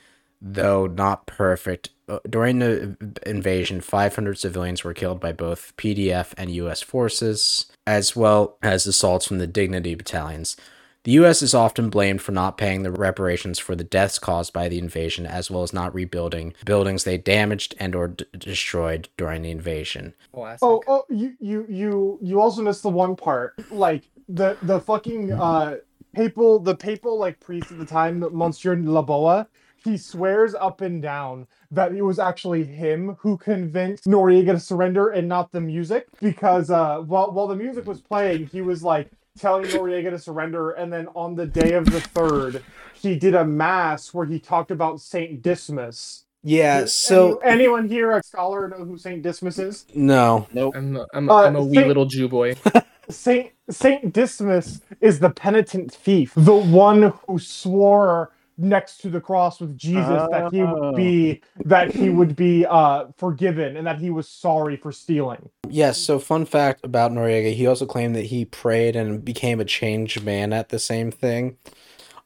though 0.40 0.86
not 0.86 1.26
perfect. 1.26 1.90
Uh, 2.08 2.18
During 2.28 2.58
the 2.58 2.96
invasion, 3.26 3.80
500 3.80 4.38
civilians 4.38 4.82
were 4.84 4.94
killed 4.94 5.20
by 5.20 5.32
both 5.32 5.76
PDF 5.76 6.32
and 6.36 6.50
U.S. 6.50 6.80
forces, 6.82 7.66
as 7.86 8.16
well 8.16 8.56
as 8.62 8.86
assaults 8.86 9.26
from 9.26 9.38
the 9.38 9.46
Dignity 9.46 9.94
battalions. 9.94 10.56
The 11.04 11.12
U.S. 11.12 11.42
is 11.42 11.54
often 11.54 11.90
blamed 11.90 12.20
for 12.20 12.32
not 12.32 12.58
paying 12.58 12.82
the 12.82 12.90
reparations 12.90 13.58
for 13.58 13.74
the 13.74 13.84
deaths 13.84 14.18
caused 14.18 14.52
by 14.52 14.68
the 14.68 14.78
invasion, 14.78 15.26
as 15.26 15.50
well 15.50 15.62
as 15.62 15.72
not 15.72 15.94
rebuilding 15.94 16.54
buildings 16.64 17.04
they 17.04 17.16
damaged 17.16 17.74
and/or 17.78 18.08
d- 18.08 18.24
destroyed 18.36 19.08
during 19.16 19.42
the 19.42 19.50
invasion. 19.50 20.12
Classic. 20.32 20.58
Oh, 20.62 20.82
oh, 20.86 21.04
you, 21.08 21.34
you, 21.40 21.66
you, 21.68 22.18
you 22.20 22.40
also 22.40 22.62
missed 22.62 22.82
the 22.82 22.90
one 22.90 23.16
part, 23.16 23.54
like 23.70 24.10
the 24.28 24.56
the 24.60 24.80
fucking 24.80 25.32
uh 25.32 25.76
papal, 26.14 26.58
the 26.58 26.74
papal 26.76 27.18
like 27.18 27.40
priest 27.40 27.70
at 27.70 27.78
the 27.78 27.86
time, 27.86 28.18
Monsieur 28.32 28.76
Laboa. 28.76 29.46
He 29.84 29.96
swears 29.96 30.54
up 30.54 30.80
and 30.80 31.00
down 31.00 31.46
that 31.70 31.92
it 31.92 32.02
was 32.02 32.18
actually 32.18 32.64
him 32.64 33.16
who 33.20 33.36
convinced 33.36 34.04
Noriega 34.06 34.52
to 34.52 34.60
surrender 34.60 35.10
and 35.10 35.28
not 35.28 35.52
the 35.52 35.60
music, 35.60 36.06
because 36.20 36.70
uh, 36.70 36.98
while 36.98 37.30
while 37.32 37.46
the 37.46 37.56
music 37.56 37.86
was 37.86 38.00
playing, 38.00 38.46
he 38.46 38.60
was 38.60 38.82
like 38.82 39.10
telling 39.38 39.64
Noriega 39.66 40.10
to 40.10 40.18
surrender, 40.18 40.72
and 40.72 40.92
then 40.92 41.06
on 41.14 41.36
the 41.36 41.46
day 41.46 41.74
of 41.74 41.84
the 41.86 42.00
third, 42.00 42.62
he 42.94 43.16
did 43.16 43.34
a 43.36 43.44
mass 43.44 44.12
where 44.12 44.26
he 44.26 44.38
talked 44.40 44.70
about 44.72 45.00
Saint 45.00 45.42
Dismas. 45.42 46.24
Yeah. 46.42 46.86
Any- 47.10 47.34
anyone 47.44 47.88
here 47.88 48.10
a 48.16 48.22
scholar 48.22 48.68
know 48.68 48.84
who 48.84 48.96
Saint 48.98 49.22
Dismas 49.22 49.58
is? 49.58 49.86
no. 49.94 50.46
Nope. 50.52 50.74
I'm 50.76 50.96
a, 50.96 51.06
I'm, 51.12 51.28
a, 51.28 51.32
Uh, 51.32 51.42
I'm 51.46 51.56
a 51.56 51.62
wee 51.64 51.76
think- 51.76 51.88
little 51.88 52.06
Jew 52.06 52.28
boy. 52.28 52.56
Saint 53.10 53.52
Saint 53.70 54.12
Dismas 54.12 54.80
is 55.00 55.20
the 55.20 55.30
penitent 55.30 55.92
thief, 55.92 56.32
the 56.36 56.54
one 56.54 57.12
who 57.26 57.38
swore 57.38 58.32
next 58.58 58.98
to 58.98 59.08
the 59.08 59.20
cross 59.20 59.60
with 59.60 59.78
Jesus 59.78 60.28
that 60.30 60.52
he 60.52 60.62
would 60.62 60.96
be 60.96 61.40
that 61.64 61.94
he 61.94 62.10
would 62.10 62.34
be 62.36 62.66
uh 62.66 63.06
forgiven 63.16 63.76
and 63.76 63.86
that 63.86 63.98
he 63.98 64.10
was 64.10 64.28
sorry 64.28 64.76
for 64.76 64.92
stealing. 64.92 65.48
Yes, 65.68 65.98
so 65.98 66.18
fun 66.18 66.44
fact 66.44 66.84
about 66.84 67.12
Noriega, 67.12 67.54
he 67.54 67.66
also 67.66 67.86
claimed 67.86 68.16
that 68.16 68.26
he 68.26 68.44
prayed 68.44 68.96
and 68.96 69.24
became 69.24 69.60
a 69.60 69.64
changed 69.64 70.24
man 70.24 70.52
at 70.52 70.70
the 70.70 70.78
same 70.78 71.10
thing. 71.10 71.56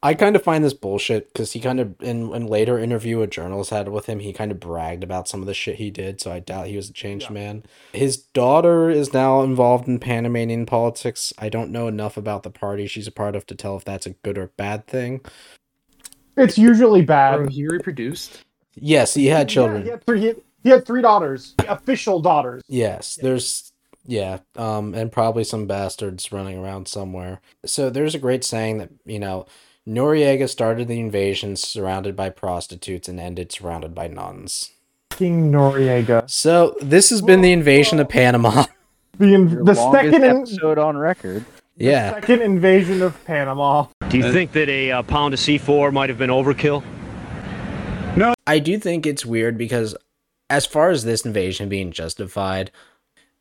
I 0.03 0.15
kind 0.15 0.35
of 0.35 0.43
find 0.43 0.65
this 0.65 0.73
bullshit 0.73 1.31
because 1.31 1.53
he 1.53 1.61
kind 1.61 1.79
of, 1.79 1.95
in, 2.01 2.35
in 2.35 2.45
later 2.45 2.77
interview 2.77 3.21
a 3.21 3.27
journalist 3.27 3.69
had 3.69 3.87
with 3.87 4.05
him, 4.05 4.19
he 4.19 4.33
kind 4.33 4.51
of 4.51 4.59
bragged 4.59 5.01
about 5.01 5.29
some 5.29 5.39
of 5.39 5.47
the 5.47 5.53
shit 5.53 5.77
he 5.77 5.89
did, 5.89 6.19
so 6.19 6.29
I 6.29 6.39
doubt 6.39 6.67
he 6.67 6.75
was 6.75 6.89
a 6.89 6.93
changed 6.93 7.29
man. 7.31 7.63
His 7.93 8.17
daughter 8.17 8.89
is 8.89 9.13
now 9.13 9.43
involved 9.43 9.87
in 9.87 9.99
Panamanian 9.99 10.65
politics. 10.65 11.31
I 11.39 11.47
don't 11.47 11.71
know 11.71 11.87
enough 11.87 12.17
about 12.17 12.43
the 12.43 12.49
party 12.49 12.85
she's 12.85 13.07
a 13.07 13.13
part 13.13 13.33
of 13.33 13.45
to 13.45 13.55
tell 13.55 13.77
if 13.77 13.85
that's 13.85 14.05
a 14.05 14.09
good 14.09 14.37
or 14.37 14.47
bad 14.57 14.87
thing. 14.87 15.21
It's 16.37 16.57
usually 16.57 17.01
bad. 17.01 17.37
Bro, 17.37 17.47
he 17.49 17.67
reproduced. 17.67 18.43
Yes, 18.75 19.13
he 19.13 19.27
had 19.27 19.49
Yeah, 19.49 19.53
children. 19.53 19.83
he, 19.83 19.89
had 19.89 20.03
three, 20.05 20.19
he, 20.21 20.33
he 20.63 20.69
had 20.69 20.85
three 20.85 21.01
daughters, 21.01 21.53
official 21.67 22.19
daughters. 22.19 22.63
Yes, 22.67 23.15
there's 23.21 23.71
yeah, 24.05 24.39
um, 24.55 24.93
and 24.93 25.11
probably 25.11 25.43
some 25.43 25.65
bastards 25.67 26.31
running 26.31 26.57
around 26.57 26.87
somewhere. 26.87 27.39
So 27.65 27.89
there's 27.89 28.15
a 28.15 28.19
great 28.19 28.43
saying 28.43 28.79
that 28.79 28.89
you 29.05 29.19
know 29.19 29.45
Noriega 29.87 30.49
started 30.49 30.87
the 30.87 30.99
invasion 30.99 31.55
surrounded 31.55 32.15
by 32.15 32.29
prostitutes 32.29 33.07
and 33.07 33.19
ended 33.19 33.51
surrounded 33.51 33.93
by 33.93 34.07
nuns. 34.07 34.71
King 35.11 35.51
Noriega. 35.51 36.27
So 36.29 36.75
this 36.81 37.11
has 37.11 37.21
been 37.21 37.41
the 37.41 37.51
invasion 37.51 37.99
of 37.99 38.09
Panama. 38.09 38.65
The 39.19 39.31
in, 39.35 39.47
Your 39.47 39.63
the 39.63 39.73
longest 39.75 39.91
second 40.11 40.23
in, 40.23 40.37
episode 40.37 40.79
on 40.79 40.97
record. 40.97 41.45
yeah, 41.77 42.13
second 42.15 42.41
invasion 42.41 43.03
of 43.03 43.23
Panama. 43.25 43.85
Do 44.13 44.19
you 44.19 44.31
think 44.31 44.51
that 44.51 44.69
a 44.69 44.91
uh, 44.91 45.01
pound 45.01 45.33
of 45.33 45.39
C4 45.39 45.91
might 45.91 46.09
have 46.09 46.19
been 46.19 46.29
overkill? 46.29 46.83
No. 48.15 48.35
I 48.45 48.59
do 48.59 48.77
think 48.77 49.07
it's 49.07 49.25
weird 49.25 49.57
because 49.57 49.95
as 50.51 50.67
far 50.67 50.91
as 50.91 51.03
this 51.03 51.25
invasion 51.25 51.67
being 51.67 51.91
justified, 51.91 52.69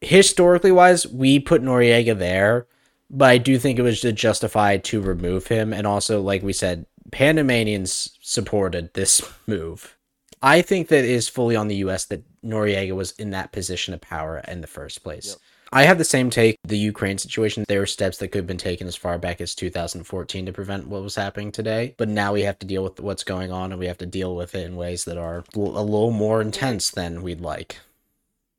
historically 0.00 0.72
wise, 0.72 1.06
we 1.06 1.38
put 1.38 1.62
Noriega 1.62 2.18
there, 2.18 2.66
but 3.10 3.28
I 3.28 3.36
do 3.36 3.58
think 3.58 3.78
it 3.78 3.82
was 3.82 4.00
justified 4.00 4.82
to 4.84 5.02
remove 5.02 5.48
him, 5.48 5.74
and 5.74 5.86
also, 5.86 6.22
like 6.22 6.42
we 6.42 6.54
said, 6.54 6.86
Panamanians 7.10 8.16
supported 8.22 8.94
this 8.94 9.20
move. 9.46 9.98
I 10.40 10.62
think 10.62 10.88
that 10.88 11.04
it 11.04 11.10
is 11.10 11.28
fully 11.28 11.54
on 11.54 11.68
the 11.68 11.76
U.S. 11.76 12.06
that 12.06 12.24
Noriega 12.42 12.96
was 12.96 13.10
in 13.12 13.28
that 13.32 13.52
position 13.52 13.92
of 13.92 14.00
power 14.00 14.42
in 14.48 14.62
the 14.62 14.66
first 14.66 15.02
place. 15.02 15.36
I 15.74 15.84
have 15.84 15.96
the 15.96 16.04
same 16.04 16.28
take. 16.28 16.58
The 16.64 16.76
Ukraine 16.76 17.16
situation, 17.16 17.64
there 17.66 17.80
were 17.80 17.86
steps 17.86 18.18
that 18.18 18.28
could 18.28 18.40
have 18.40 18.46
been 18.46 18.58
taken 18.58 18.86
as 18.86 18.94
far 18.94 19.16
back 19.16 19.40
as 19.40 19.54
2014 19.54 20.44
to 20.44 20.52
prevent 20.52 20.86
what 20.86 21.02
was 21.02 21.14
happening 21.14 21.50
today. 21.50 21.94
But 21.96 22.10
now 22.10 22.34
we 22.34 22.42
have 22.42 22.58
to 22.58 22.66
deal 22.66 22.84
with 22.84 23.00
what's 23.00 23.24
going 23.24 23.50
on, 23.50 23.72
and 23.72 23.78
we 23.80 23.86
have 23.86 23.96
to 23.98 24.06
deal 24.06 24.36
with 24.36 24.54
it 24.54 24.66
in 24.66 24.76
ways 24.76 25.04
that 25.06 25.16
are 25.16 25.44
a 25.54 25.58
little 25.58 26.10
more 26.10 26.42
intense 26.42 26.90
than 26.90 27.22
we'd 27.22 27.40
like. 27.40 27.78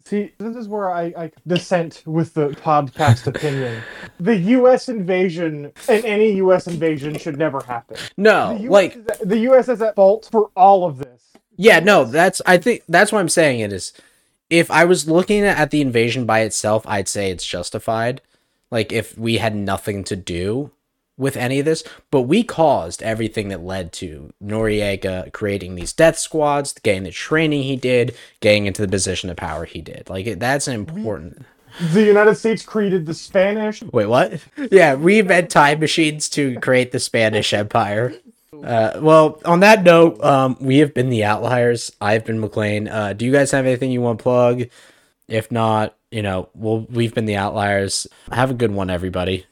See, 0.05 0.33
this 0.39 0.55
is 0.55 0.67
where 0.67 0.91
I, 0.91 1.13
I 1.15 1.31
dissent 1.45 2.01
with 2.05 2.33
the 2.33 2.49
podcast 2.49 3.27
opinion. 3.35 3.83
The 4.19 4.35
U.S. 4.35 4.89
invasion 4.89 5.71
and 5.87 6.05
any 6.05 6.33
U.S. 6.37 6.65
invasion 6.65 7.17
should 7.17 7.37
never 7.37 7.61
happen. 7.61 7.97
No, 8.17 8.57
The 8.57 8.69
like 8.69 8.95
at, 8.95 9.29
the 9.29 9.37
U.S. 9.39 9.69
is 9.69 9.81
at 9.83 9.95
fault 9.95 10.27
for 10.31 10.49
all 10.55 10.85
of 10.85 10.97
this. 10.97 11.21
Yeah, 11.55 11.79
no, 11.79 12.05
that's 12.05 12.41
I 12.47 12.57
think 12.57 12.81
that's 12.89 13.11
what 13.11 13.19
I'm 13.19 13.29
saying 13.29 13.59
it 13.59 13.71
is. 13.71 13.93
If 14.53 14.69
I 14.69 14.85
was 14.85 15.09
looking 15.09 15.43
at 15.43 15.71
the 15.71 15.81
invasion 15.81 16.27
by 16.27 16.41
itself, 16.41 16.85
I'd 16.87 17.07
say 17.07 17.31
it's 17.31 17.43
justified. 17.43 18.21
Like 18.69 18.91
if 18.91 19.17
we 19.17 19.37
had 19.37 19.55
nothing 19.55 20.03
to 20.03 20.15
do 20.15 20.69
with 21.17 21.35
any 21.35 21.57
of 21.57 21.65
this, 21.65 21.83
but 22.11 22.21
we 22.21 22.43
caused 22.43 23.01
everything 23.01 23.47
that 23.49 23.63
led 23.63 23.91
to 23.93 24.31
Noriega 24.43 25.31
creating 25.33 25.73
these 25.73 25.91
death 25.91 26.19
squads, 26.19 26.73
getting 26.73 27.01
the 27.01 27.09
training 27.09 27.63
he 27.63 27.75
did, 27.75 28.15
getting 28.41 28.67
into 28.67 28.83
the 28.83 28.87
position 28.87 29.31
of 29.31 29.37
power 29.37 29.65
he 29.65 29.81
did. 29.81 30.07
Like 30.07 30.37
that's 30.37 30.67
important. 30.67 31.47
The 31.91 32.03
United 32.03 32.35
States 32.35 32.63
created 32.63 33.07
the 33.07 33.15
Spanish. 33.15 33.81
Wait, 33.81 34.05
what? 34.05 34.39
Yeah, 34.71 34.93
we 34.93 35.17
invent 35.17 35.49
time 35.49 35.79
machines 35.79 36.29
to 36.29 36.59
create 36.59 36.91
the 36.91 36.99
Spanish 36.99 37.53
Empire. 37.53 38.13
Uh, 38.63 38.99
well, 39.01 39.41
on 39.45 39.59
that 39.59 39.83
note, 39.83 40.23
um, 40.23 40.57
we 40.61 40.77
have 40.77 40.93
been 40.93 41.09
the 41.09 41.25
Outliers. 41.25 41.91
I've 41.99 42.25
been 42.25 42.39
McLean. 42.39 42.87
Uh, 42.87 43.13
do 43.13 43.25
you 43.25 43.31
guys 43.31 43.51
have 43.51 43.65
anything 43.65 43.91
you 43.91 44.01
want 44.01 44.19
to 44.19 44.23
plug? 44.23 44.63
If 45.27 45.51
not, 45.51 45.95
you 46.11 46.21
know, 46.21 46.49
we'll, 46.53 46.81
we've 46.89 47.13
been 47.13 47.25
the 47.25 47.35
Outliers. 47.35 48.07
Have 48.31 48.51
a 48.51 48.53
good 48.53 48.71
one, 48.71 48.89
everybody. 48.89 49.45